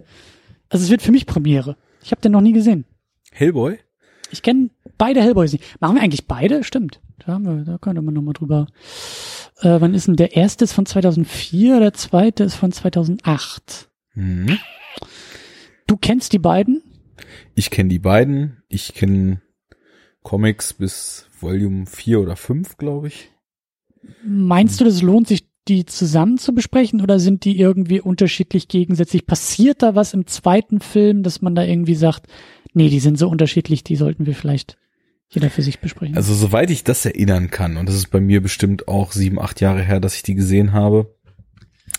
also 0.70 0.84
es 0.84 0.90
wird 0.90 1.02
für 1.02 1.12
mich 1.12 1.26
Premiere. 1.26 1.78
Ich 2.04 2.12
habe 2.12 2.22
den 2.22 2.32
noch 2.32 2.42
nie 2.42 2.54
gesehen. 2.54 2.86
Hellboy? 3.32 3.78
Ich 4.32 4.42
kenne 4.42 4.70
beide 4.98 5.22
Hellboys 5.22 5.54
nicht. 5.54 5.64
Machen 5.80 5.96
wir 5.96 6.02
eigentlich 6.02 6.28
beide? 6.28 6.64
Stimmt. 6.64 7.00
Da, 7.20 7.34
haben 7.34 7.46
wir, 7.46 7.64
da 7.64 7.78
könnte 7.78 8.02
man 8.02 8.14
nochmal 8.14 8.34
drüber. 8.34 8.68
Äh, 9.60 9.80
wann 9.80 9.94
ist 9.94 10.08
denn 10.08 10.16
der 10.16 10.36
erste 10.36 10.66
ist 10.66 10.74
von 10.74 10.86
2004, 10.86 11.80
der 11.80 11.94
zweite 11.94 12.44
ist 12.44 12.56
von 12.56 12.72
2008. 12.72 13.90
Mhm. 14.16 14.58
Du 15.86 15.98
kennst 15.98 16.34
die 16.34 16.40
beiden? 16.40 16.84
Ich 17.56 17.70
kenne 17.70 17.90
die 17.90 18.00
beiden. 18.00 18.64
Ich 18.68 18.94
kenne 18.94 19.42
Comics 20.24 20.74
bis 20.74 21.28
Volume 21.40 21.86
4 21.86 22.20
oder 22.20 22.36
5, 22.36 22.78
glaube 22.78 23.08
ich. 23.08 23.32
Meinst 24.24 24.80
du, 24.80 24.86
das 24.86 25.02
lohnt 25.02 25.28
sich, 25.28 25.47
die 25.68 25.86
zusammen 25.86 26.38
zu 26.38 26.54
besprechen 26.54 27.02
oder 27.02 27.20
sind 27.20 27.46
die 27.46 27.60
irgendwie 27.60 28.02
unterschiedlich 28.02 28.68
gegensätzlich? 28.68 29.26
Passiert 29.26 29.82
da 29.82 29.96
was 29.96 30.14
im 30.14 30.28
zweiten 30.28 30.80
Film, 30.80 31.24
dass 31.24 31.42
man 31.42 31.56
da 31.56 31.64
irgendwie 31.64 31.96
sagt, 31.96 32.28
Nee, 32.78 32.90
die 32.90 33.00
sind 33.00 33.18
so 33.18 33.28
unterschiedlich, 33.28 33.84
die 33.84 33.96
sollten 33.96 34.28
wir 34.28 34.36
vielleicht 34.36 34.78
jeder 35.30 35.50
für 35.50 35.64
sich 35.64 35.80
besprechen. 35.80 36.16
Also 36.16 36.36
soweit 36.36 36.70
ich 36.70 36.84
das 36.84 37.06
erinnern 37.06 37.50
kann, 37.50 37.76
und 37.76 37.90
das 37.90 37.96
ist 37.96 38.12
bei 38.12 38.20
mir 38.20 38.40
bestimmt 38.40 38.88
auch 38.88 39.14
sieben, 39.14 39.40
acht 39.40 39.62
Jahre 39.62 39.82
her, 39.82 40.00
dass 40.00 40.16
ich 40.16 40.22
die 40.22 40.36
gesehen 40.36 40.74
habe, 40.74 41.16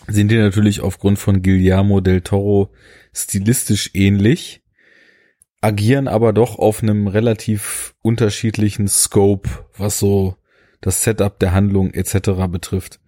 sind 0.07 0.31
die 0.31 0.37
natürlich 0.37 0.79
aufgrund 0.79 1.19
von 1.19 1.41
Guillermo 1.43 1.99
del 1.99 2.21
Toro 2.21 2.71
stilistisch 3.13 3.91
ähnlich, 3.93 4.61
agieren 5.59 6.07
aber 6.07 6.31
doch 6.31 6.57
auf 6.57 6.81
einem 6.81 7.07
relativ 7.07 7.93
unterschiedlichen 8.01 8.87
Scope, 8.87 9.49
was 9.77 9.99
so 9.99 10.37
das 10.79 11.03
Setup 11.03 11.37
der 11.39 11.51
Handlung 11.51 11.91
etc. 11.93 12.47
betrifft. 12.49 13.01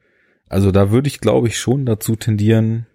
Also 0.51 0.71
da 0.71 0.91
würde 0.91 1.07
ich, 1.07 1.21
glaube 1.21 1.47
ich, 1.47 1.57
schon 1.57 1.85
dazu 1.85 2.15
tendieren, 2.15 2.85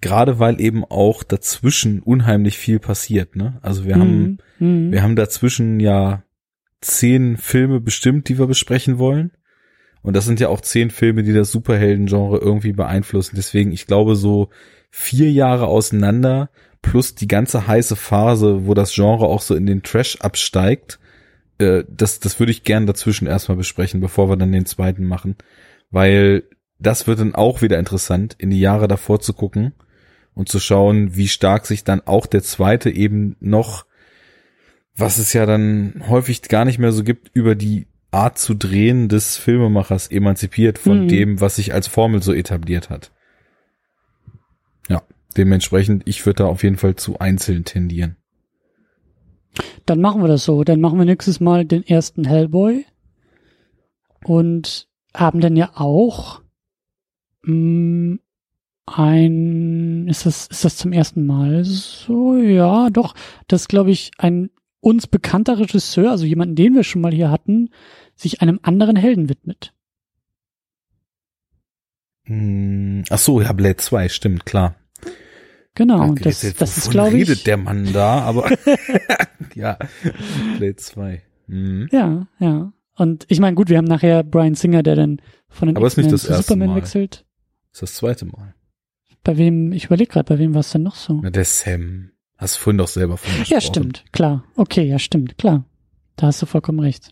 gerade 0.00 0.38
weil 0.38 0.60
eben 0.60 0.84
auch 0.84 1.22
dazwischen 1.22 2.00
unheimlich 2.00 2.56
viel 2.58 2.78
passiert. 2.78 3.36
Ne? 3.36 3.58
Also 3.62 3.84
wir 3.84 3.96
haben, 3.96 4.38
Mhm. 4.58 4.90
wir 4.90 5.02
haben 5.02 5.14
dazwischen 5.14 5.78
ja 5.78 6.22
zehn 6.80 7.36
Filme 7.36 7.80
bestimmt, 7.80 8.28
die 8.28 8.38
wir 8.38 8.46
besprechen 8.46 8.98
wollen. 8.98 9.32
Und 10.02 10.16
das 10.16 10.24
sind 10.26 10.40
ja 10.40 10.48
auch 10.48 10.60
zehn 10.60 10.90
Filme, 10.90 11.22
die 11.22 11.32
das 11.32 11.50
Superhelden-Genre 11.50 12.38
irgendwie 12.38 12.72
beeinflussen. 12.72 13.36
Deswegen, 13.36 13.72
ich 13.72 13.86
glaube, 13.86 14.16
so 14.16 14.50
vier 14.90 15.30
Jahre 15.30 15.66
auseinander 15.66 16.50
plus 16.82 17.14
die 17.14 17.28
ganze 17.28 17.66
heiße 17.66 17.96
Phase, 17.96 18.66
wo 18.66 18.74
das 18.74 18.94
Genre 18.94 19.26
auch 19.26 19.40
so 19.40 19.54
in 19.54 19.64
den 19.66 19.82
Trash 19.82 20.16
absteigt, 20.20 20.98
äh, 21.58 21.84
das, 21.88 22.20
das 22.20 22.38
würde 22.38 22.52
ich 22.52 22.64
gern 22.64 22.86
dazwischen 22.86 23.26
erstmal 23.26 23.56
besprechen, 23.56 24.00
bevor 24.00 24.28
wir 24.28 24.36
dann 24.36 24.52
den 24.52 24.66
zweiten 24.66 25.04
machen. 25.04 25.36
Weil 25.90 26.44
das 26.78 27.06
wird 27.06 27.20
dann 27.20 27.34
auch 27.34 27.62
wieder 27.62 27.78
interessant, 27.78 28.34
in 28.38 28.50
die 28.50 28.60
Jahre 28.60 28.88
davor 28.88 29.20
zu 29.20 29.32
gucken 29.32 29.72
und 30.34 30.48
zu 30.48 30.58
schauen, 30.60 31.16
wie 31.16 31.28
stark 31.28 31.66
sich 31.66 31.84
dann 31.84 32.00
auch 32.06 32.26
der 32.26 32.42
zweite 32.42 32.90
eben 32.90 33.36
noch, 33.40 33.86
was 34.96 35.18
es 35.18 35.32
ja 35.32 35.46
dann 35.46 36.04
häufig 36.08 36.42
gar 36.42 36.64
nicht 36.64 36.78
mehr 36.78 36.92
so 36.92 37.04
gibt, 37.04 37.30
über 37.34 37.54
die 37.54 37.86
Art 38.10 38.38
zu 38.38 38.54
drehen 38.54 39.08
des 39.08 39.36
Filmemachers 39.36 40.08
emanzipiert 40.08 40.78
von 40.78 41.04
Mhm. 41.04 41.08
dem, 41.08 41.40
was 41.40 41.56
sich 41.56 41.74
als 41.74 41.88
Formel 41.88 42.22
so 42.22 42.32
etabliert 42.32 42.90
hat. 42.90 43.10
Ja, 44.88 45.02
dementsprechend, 45.36 46.02
ich 46.06 46.24
würde 46.24 46.44
da 46.44 46.46
auf 46.46 46.62
jeden 46.62 46.76
Fall 46.76 46.94
zu 46.94 47.18
einzeln 47.18 47.64
tendieren. 47.64 48.16
Dann 49.86 50.00
machen 50.00 50.22
wir 50.22 50.28
das 50.28 50.44
so. 50.44 50.62
Dann 50.64 50.80
machen 50.80 50.98
wir 50.98 51.04
nächstes 51.04 51.40
Mal 51.40 51.64
den 51.64 51.84
ersten 51.86 52.24
Hellboy 52.24 52.84
und 54.24 54.88
haben 55.12 55.40
dann 55.40 55.56
ja 55.56 55.72
auch 55.74 56.42
mh, 57.44 58.18
ein, 58.86 60.08
ist 60.08 60.26
das, 60.26 60.46
ist 60.48 60.64
das 60.64 60.76
zum 60.76 60.92
ersten 60.92 61.24
Mal 61.26 61.64
so? 61.64 62.36
Ja, 62.36 62.90
doch. 62.90 63.14
Das 63.48 63.68
glaube 63.68 63.90
ich, 63.90 64.10
ein 64.18 64.50
uns 64.80 65.06
bekannter 65.06 65.58
Regisseur, 65.58 66.10
also 66.10 66.26
jemanden, 66.26 66.56
den 66.56 66.74
wir 66.74 66.84
schon 66.84 67.00
mal 67.00 67.12
hier 67.12 67.30
hatten, 67.30 67.70
sich 68.14 68.42
einem 68.42 68.60
anderen 68.62 68.96
Helden 68.96 69.28
widmet. 69.30 69.72
Hm, 72.24 73.04
Ach 73.10 73.18
so, 73.18 73.40
ja, 73.40 73.52
Blade 73.52 73.76
2, 73.76 74.08
stimmt, 74.08 74.46
klar. 74.46 74.76
Genau, 75.74 76.04
und 76.04 76.24
das, 76.24 76.42
jetzt, 76.42 76.60
das 76.60 76.76
ist, 76.76 76.90
glaube 76.90 77.08
ich. 77.08 77.28
redet 77.28 77.46
der 77.46 77.56
Mann 77.56 77.92
da, 77.92 78.20
aber 78.20 78.50
ja, 79.54 79.78
Blade 80.58 80.76
2. 80.76 81.22
Mhm. 81.46 81.88
Ja, 81.90 82.28
ja. 82.38 82.72
Und 82.96 83.26
ich 83.28 83.40
meine, 83.40 83.56
gut, 83.56 83.68
wir 83.68 83.78
haben 83.78 83.86
nachher 83.86 84.22
Brian 84.22 84.54
Singer, 84.54 84.82
der 84.82 84.94
dann 84.94 85.20
von 85.48 85.66
den 85.66 85.76
Aber 85.76 85.86
ist 85.86 85.96
nicht 85.96 86.12
das 86.12 86.26
erste 86.26 86.44
Superman 86.44 86.68
Mal. 86.68 86.76
wechselt. 86.76 87.23
Das 87.74 87.82
ist 87.82 87.92
das 87.92 87.94
zweite 87.96 88.24
Mal. 88.26 88.54
Bei 89.24 89.36
wem, 89.36 89.72
ich 89.72 89.86
überlege 89.86 90.12
gerade, 90.12 90.32
bei 90.32 90.38
wem 90.38 90.54
war 90.54 90.60
es 90.60 90.70
denn 90.70 90.82
noch 90.84 90.94
so? 90.94 91.18
Na, 91.22 91.30
der 91.30 91.44
Sam. 91.44 92.10
Hast 92.36 92.56
du 92.56 92.60
vorhin 92.60 92.78
doch 92.78 92.88
selber 92.88 93.16
von 93.16 93.30
gesprochen. 93.30 93.52
Ja, 93.52 93.60
stimmt, 93.60 94.04
klar. 94.12 94.44
Okay, 94.56 94.84
ja, 94.84 94.98
stimmt, 94.98 95.38
klar. 95.38 95.64
Da 96.16 96.28
hast 96.28 96.40
du 96.40 96.46
vollkommen 96.46 96.78
recht. 96.80 97.10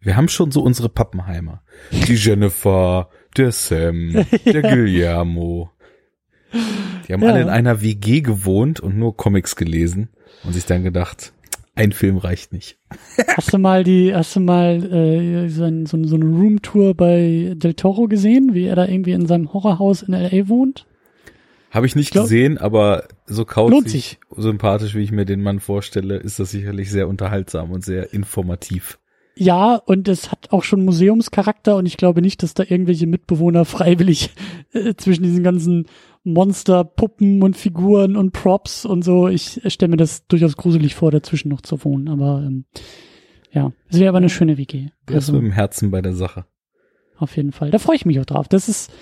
Wir 0.00 0.16
haben 0.16 0.28
schon 0.28 0.50
so 0.50 0.62
unsere 0.62 0.88
Pappenheimer. 0.90 1.62
Die 1.92 2.14
Jennifer, 2.14 3.08
der 3.36 3.52
Sam, 3.52 4.12
der 4.44 4.62
Guillermo. 4.62 5.70
Die 7.08 7.12
haben 7.12 7.22
Ja. 7.22 7.28
alle 7.30 7.40
in 7.42 7.48
einer 7.48 7.80
WG 7.80 8.20
gewohnt 8.20 8.80
und 8.80 8.98
nur 8.98 9.16
Comics 9.16 9.56
gelesen 9.56 10.10
und 10.44 10.52
sich 10.52 10.66
dann 10.66 10.82
gedacht, 10.82 11.32
ein 11.74 11.92
Film 11.92 12.18
reicht 12.18 12.52
nicht. 12.52 12.78
Hast 13.28 13.52
du 13.52 13.58
mal 13.58 13.84
die, 13.84 14.14
hast 14.14 14.36
du 14.36 14.40
mal 14.40 14.84
äh, 14.92 15.48
so, 15.48 15.64
ein, 15.64 15.86
so, 15.86 16.02
so 16.04 16.16
eine 16.16 16.26
Roomtour 16.26 16.94
bei 16.94 17.54
Del 17.56 17.74
Toro 17.74 18.08
gesehen, 18.08 18.52
wie 18.52 18.66
er 18.66 18.76
da 18.76 18.86
irgendwie 18.86 19.12
in 19.12 19.26
seinem 19.26 19.52
Horrorhaus 19.52 20.02
in 20.02 20.12
LA 20.12 20.48
wohnt? 20.48 20.86
Habe 21.70 21.86
ich 21.86 21.96
nicht 21.96 22.10
glaub- 22.10 22.24
gesehen, 22.24 22.58
aber 22.58 23.04
so 23.24 23.46
kauzig, 23.46 24.18
sympathisch, 24.36 24.94
wie 24.94 25.02
ich 25.02 25.12
mir 25.12 25.24
den 25.24 25.42
Mann 25.42 25.58
vorstelle, 25.58 26.16
ist 26.16 26.38
das 26.38 26.50
sicherlich 26.50 26.90
sehr 26.90 27.08
unterhaltsam 27.08 27.70
und 27.70 27.82
sehr 27.82 28.12
informativ. 28.12 28.98
Ja, 29.34 29.76
und 29.76 30.08
es 30.08 30.30
hat 30.30 30.52
auch 30.52 30.62
schon 30.62 30.84
Museumscharakter 30.84 31.76
und 31.76 31.86
ich 31.86 31.96
glaube 31.96 32.20
nicht, 32.20 32.42
dass 32.42 32.52
da 32.52 32.64
irgendwelche 32.68 33.06
Mitbewohner 33.06 33.64
freiwillig 33.64 34.30
äh, 34.74 34.94
zwischen 34.96 35.22
diesen 35.22 35.42
ganzen 35.42 35.86
Monster, 36.24 36.84
Puppen 36.84 37.42
und 37.42 37.56
Figuren 37.56 38.16
und 38.16 38.32
Props 38.32 38.84
und 38.84 39.02
so. 39.02 39.28
Ich 39.28 39.60
stelle 39.66 39.90
mir 39.90 39.96
das 39.96 40.26
durchaus 40.26 40.56
gruselig 40.56 40.94
vor, 40.94 41.10
dazwischen 41.10 41.48
noch 41.48 41.60
zu 41.62 41.84
wohnen. 41.84 42.08
Aber 42.08 42.42
ähm, 42.46 42.64
ja, 43.50 43.72
es 43.88 43.98
wäre 43.98 44.08
aber 44.10 44.18
eine 44.18 44.28
schöne 44.30 44.56
WG. 44.58 44.88
Der 45.08 45.16
ist 45.16 45.28
Also, 45.28 45.32
mit 45.34 45.42
dem 45.42 45.52
Herzen 45.52 45.90
bei 45.90 46.00
der 46.00 46.14
Sache. 46.14 46.46
auf 47.18 47.36
jeden 47.36 47.52
Fall. 47.52 47.70
Da 47.70 47.78
freue 47.78 47.96
ich 47.96 48.06
mich 48.06 48.18
auch 48.20 48.24
drauf. 48.24 48.48
Das 48.48 48.68
ist, 48.68 48.92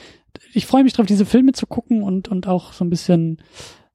ich 0.53 0.67
freue 0.67 0.83
mich 0.85 0.93
drauf, 0.95 1.07
diese 1.07 1.27
Filme 1.27 1.53
zu 1.53 1.67
gucken 1.67 2.03
und, 2.03 2.29
und 2.29 2.47
auch 2.49 2.73
so 2.73 2.85
ein 2.85 2.91
bisschen 2.91 3.43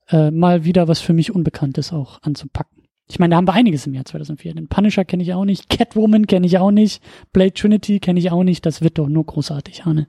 äh, 0.10 0.30
mal 0.32 0.64
wieder 0.66 0.88
was 0.88 1.00
für 1.02 1.14
mich 1.14 1.34
Unbekanntes 1.34 1.92
auch 1.94 2.22
anzupacken. 2.22 2.84
Ich 3.08 3.20
meine, 3.20 3.32
da 3.32 3.38
haben 3.38 3.48
wir 3.48 3.54
einiges 3.54 3.86
im 3.86 3.94
Jahr 3.94 4.06
2004. 4.06 4.56
Den 4.56 4.68
Punisher 4.68 5.06
kenne 5.06 5.22
ich 5.24 5.34
auch 5.34 5.46
nicht, 5.46 5.70
Catwoman 5.70 6.26
kenne 6.26 6.48
ich 6.48 6.58
auch 6.58 6.72
nicht, 6.72 7.04
Blade 7.34 7.54
Trinity 7.54 8.00
kenne 8.00 8.20
ich 8.20 8.32
auch 8.32 8.44
nicht. 8.44 8.66
Das 8.66 8.82
wird 8.82 8.98
doch 8.98 9.08
nur 9.10 9.26
großartig, 9.26 9.86
Hane. 9.86 10.08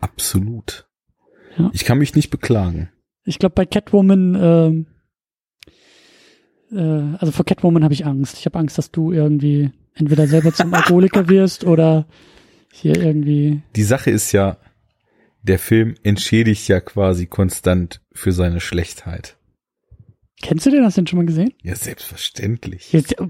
Absolut. 0.00 0.87
Ja. 1.58 1.70
Ich 1.72 1.84
kann 1.84 1.98
mich 1.98 2.14
nicht 2.14 2.30
beklagen. 2.30 2.90
Ich 3.24 3.38
glaube, 3.38 3.54
bei 3.54 3.66
Catwoman, 3.66 4.34
ähm, 4.40 4.86
äh, 6.72 7.16
also 7.18 7.32
vor 7.32 7.44
Catwoman 7.44 7.84
habe 7.84 7.94
ich 7.94 8.06
Angst. 8.06 8.38
Ich 8.38 8.46
habe 8.46 8.58
Angst, 8.58 8.78
dass 8.78 8.90
du 8.90 9.12
irgendwie 9.12 9.70
entweder 9.94 10.26
selber 10.26 10.52
zum 10.52 10.72
Alkoholiker 10.72 11.28
wirst 11.28 11.64
oder 11.64 12.06
hier 12.72 12.96
irgendwie. 12.96 13.62
Die 13.76 13.82
Sache 13.82 14.10
ist 14.10 14.32
ja, 14.32 14.58
der 15.42 15.58
Film 15.58 15.94
entschädigt 16.02 16.68
ja 16.68 16.80
quasi 16.80 17.26
konstant 17.26 18.00
für 18.12 18.32
seine 18.32 18.60
Schlechtheit. 18.60 19.36
Kennst 20.40 20.66
du 20.66 20.70
den? 20.70 20.84
Hast 20.84 20.96
du 20.96 21.02
den 21.02 21.06
schon 21.08 21.18
mal 21.18 21.26
gesehen? 21.26 21.52
Ja, 21.62 21.74
selbstverständlich. 21.74 22.92
Jetzt, 22.92 23.18
äh, 23.18 23.24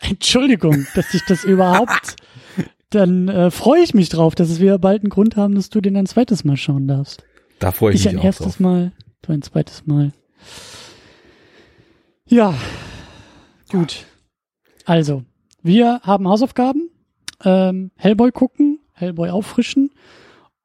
Entschuldigung, 0.00 0.86
dass 0.94 1.12
ich 1.12 1.22
das 1.26 1.44
überhaupt. 1.44 2.16
Dann 2.90 3.28
äh, 3.28 3.50
freue 3.50 3.82
ich 3.82 3.94
mich 3.94 4.08
drauf, 4.08 4.34
dass 4.34 4.60
wir 4.60 4.78
bald 4.78 5.02
einen 5.02 5.10
Grund 5.10 5.36
haben, 5.36 5.54
dass 5.54 5.68
du 5.70 5.80
den 5.80 5.96
ein 5.96 6.06
zweites 6.06 6.44
Mal 6.44 6.56
schauen 6.56 6.88
darfst. 6.88 7.24
Da 7.58 7.72
freue 7.72 7.92
ich, 7.92 8.00
Ich 8.00 8.06
mich 8.06 8.14
ein 8.14 8.20
auch 8.20 8.24
erstes 8.24 8.46
drauf. 8.46 8.60
Mal, 8.60 8.92
du 9.22 9.32
ein 9.32 9.42
zweites 9.42 9.86
Mal. 9.86 10.12
Ja, 12.26 12.54
gut. 13.70 14.06
Also, 14.84 15.24
wir 15.62 16.00
haben 16.02 16.28
Hausaufgaben, 16.28 16.90
ähm, 17.44 17.90
Hellboy 17.96 18.32
gucken, 18.32 18.80
Hellboy 18.92 19.30
auffrischen 19.30 19.90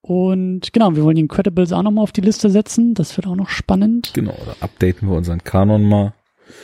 und 0.05 0.73
genau, 0.73 0.97
wir 0.97 1.03
wollen 1.05 1.15
die 1.15 1.21
Incredibles 1.21 1.71
auch 1.71 1.81
nochmal 1.81 2.03
auf 2.03 2.11
die 2.11 2.19
Liste 2.19 2.49
setzen. 2.49 2.93
Das 2.93 3.15
wird 3.15 3.25
auch 3.25 3.37
noch 3.37 3.47
spannend. 3.47 4.11
Genau, 4.13 4.35
da 4.45 4.53
updaten 4.59 5.07
wir 5.07 5.15
unseren 5.15 5.45
Kanon 5.45 5.83
mal. 5.83 6.13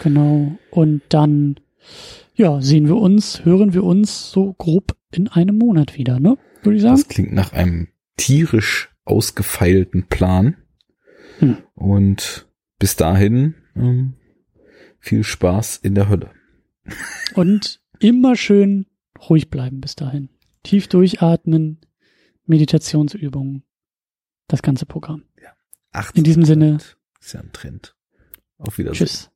Genau. 0.04 0.58
Und 0.72 1.02
dann, 1.08 1.56
ja, 2.40 2.62
sehen 2.62 2.88
wir 2.88 2.96
uns, 2.96 3.44
hören 3.44 3.74
wir 3.74 3.84
uns 3.84 4.32
so 4.32 4.54
grob 4.54 4.98
in 5.12 5.28
einem 5.28 5.58
Monat 5.58 5.98
wieder, 5.98 6.20
ne? 6.20 6.38
Würde 6.64 6.78
ich 6.78 6.82
sagen. 6.82 6.96
Das 6.96 7.08
klingt 7.08 7.34
nach 7.34 7.52
einem 7.52 7.90
tierisch 8.16 8.90
ausgefeilten 9.04 10.08
Plan. 10.08 10.56
Hm. 11.40 11.58
Und 11.76 12.48
bis 12.80 12.96
dahin 12.96 13.56
ähm, 13.76 14.14
viel 15.00 15.24
Spaß 15.24 15.78
in 15.78 15.96
der 15.96 16.08
Hölle. 16.08 16.32
Und 17.36 17.82
immer 18.00 18.38
schön 18.38 18.86
ruhig 19.30 19.50
bleiben 19.50 19.82
bis 19.82 19.96
dahin. 19.96 20.30
Tief 20.64 20.88
durchatmen, 20.88 21.82
Meditationsübungen, 22.46 23.64
das 24.48 24.62
ganze 24.62 24.86
Programm. 24.86 25.24
In 26.14 26.24
diesem 26.24 26.46
Sinne. 26.46 26.78
Ist 27.20 27.34
ja 27.34 27.42
ein 27.42 27.52
Trend. 27.52 27.96
Auf 28.58 28.78
Wiedersehen. 28.78 29.08
Tschüss. 29.08 29.32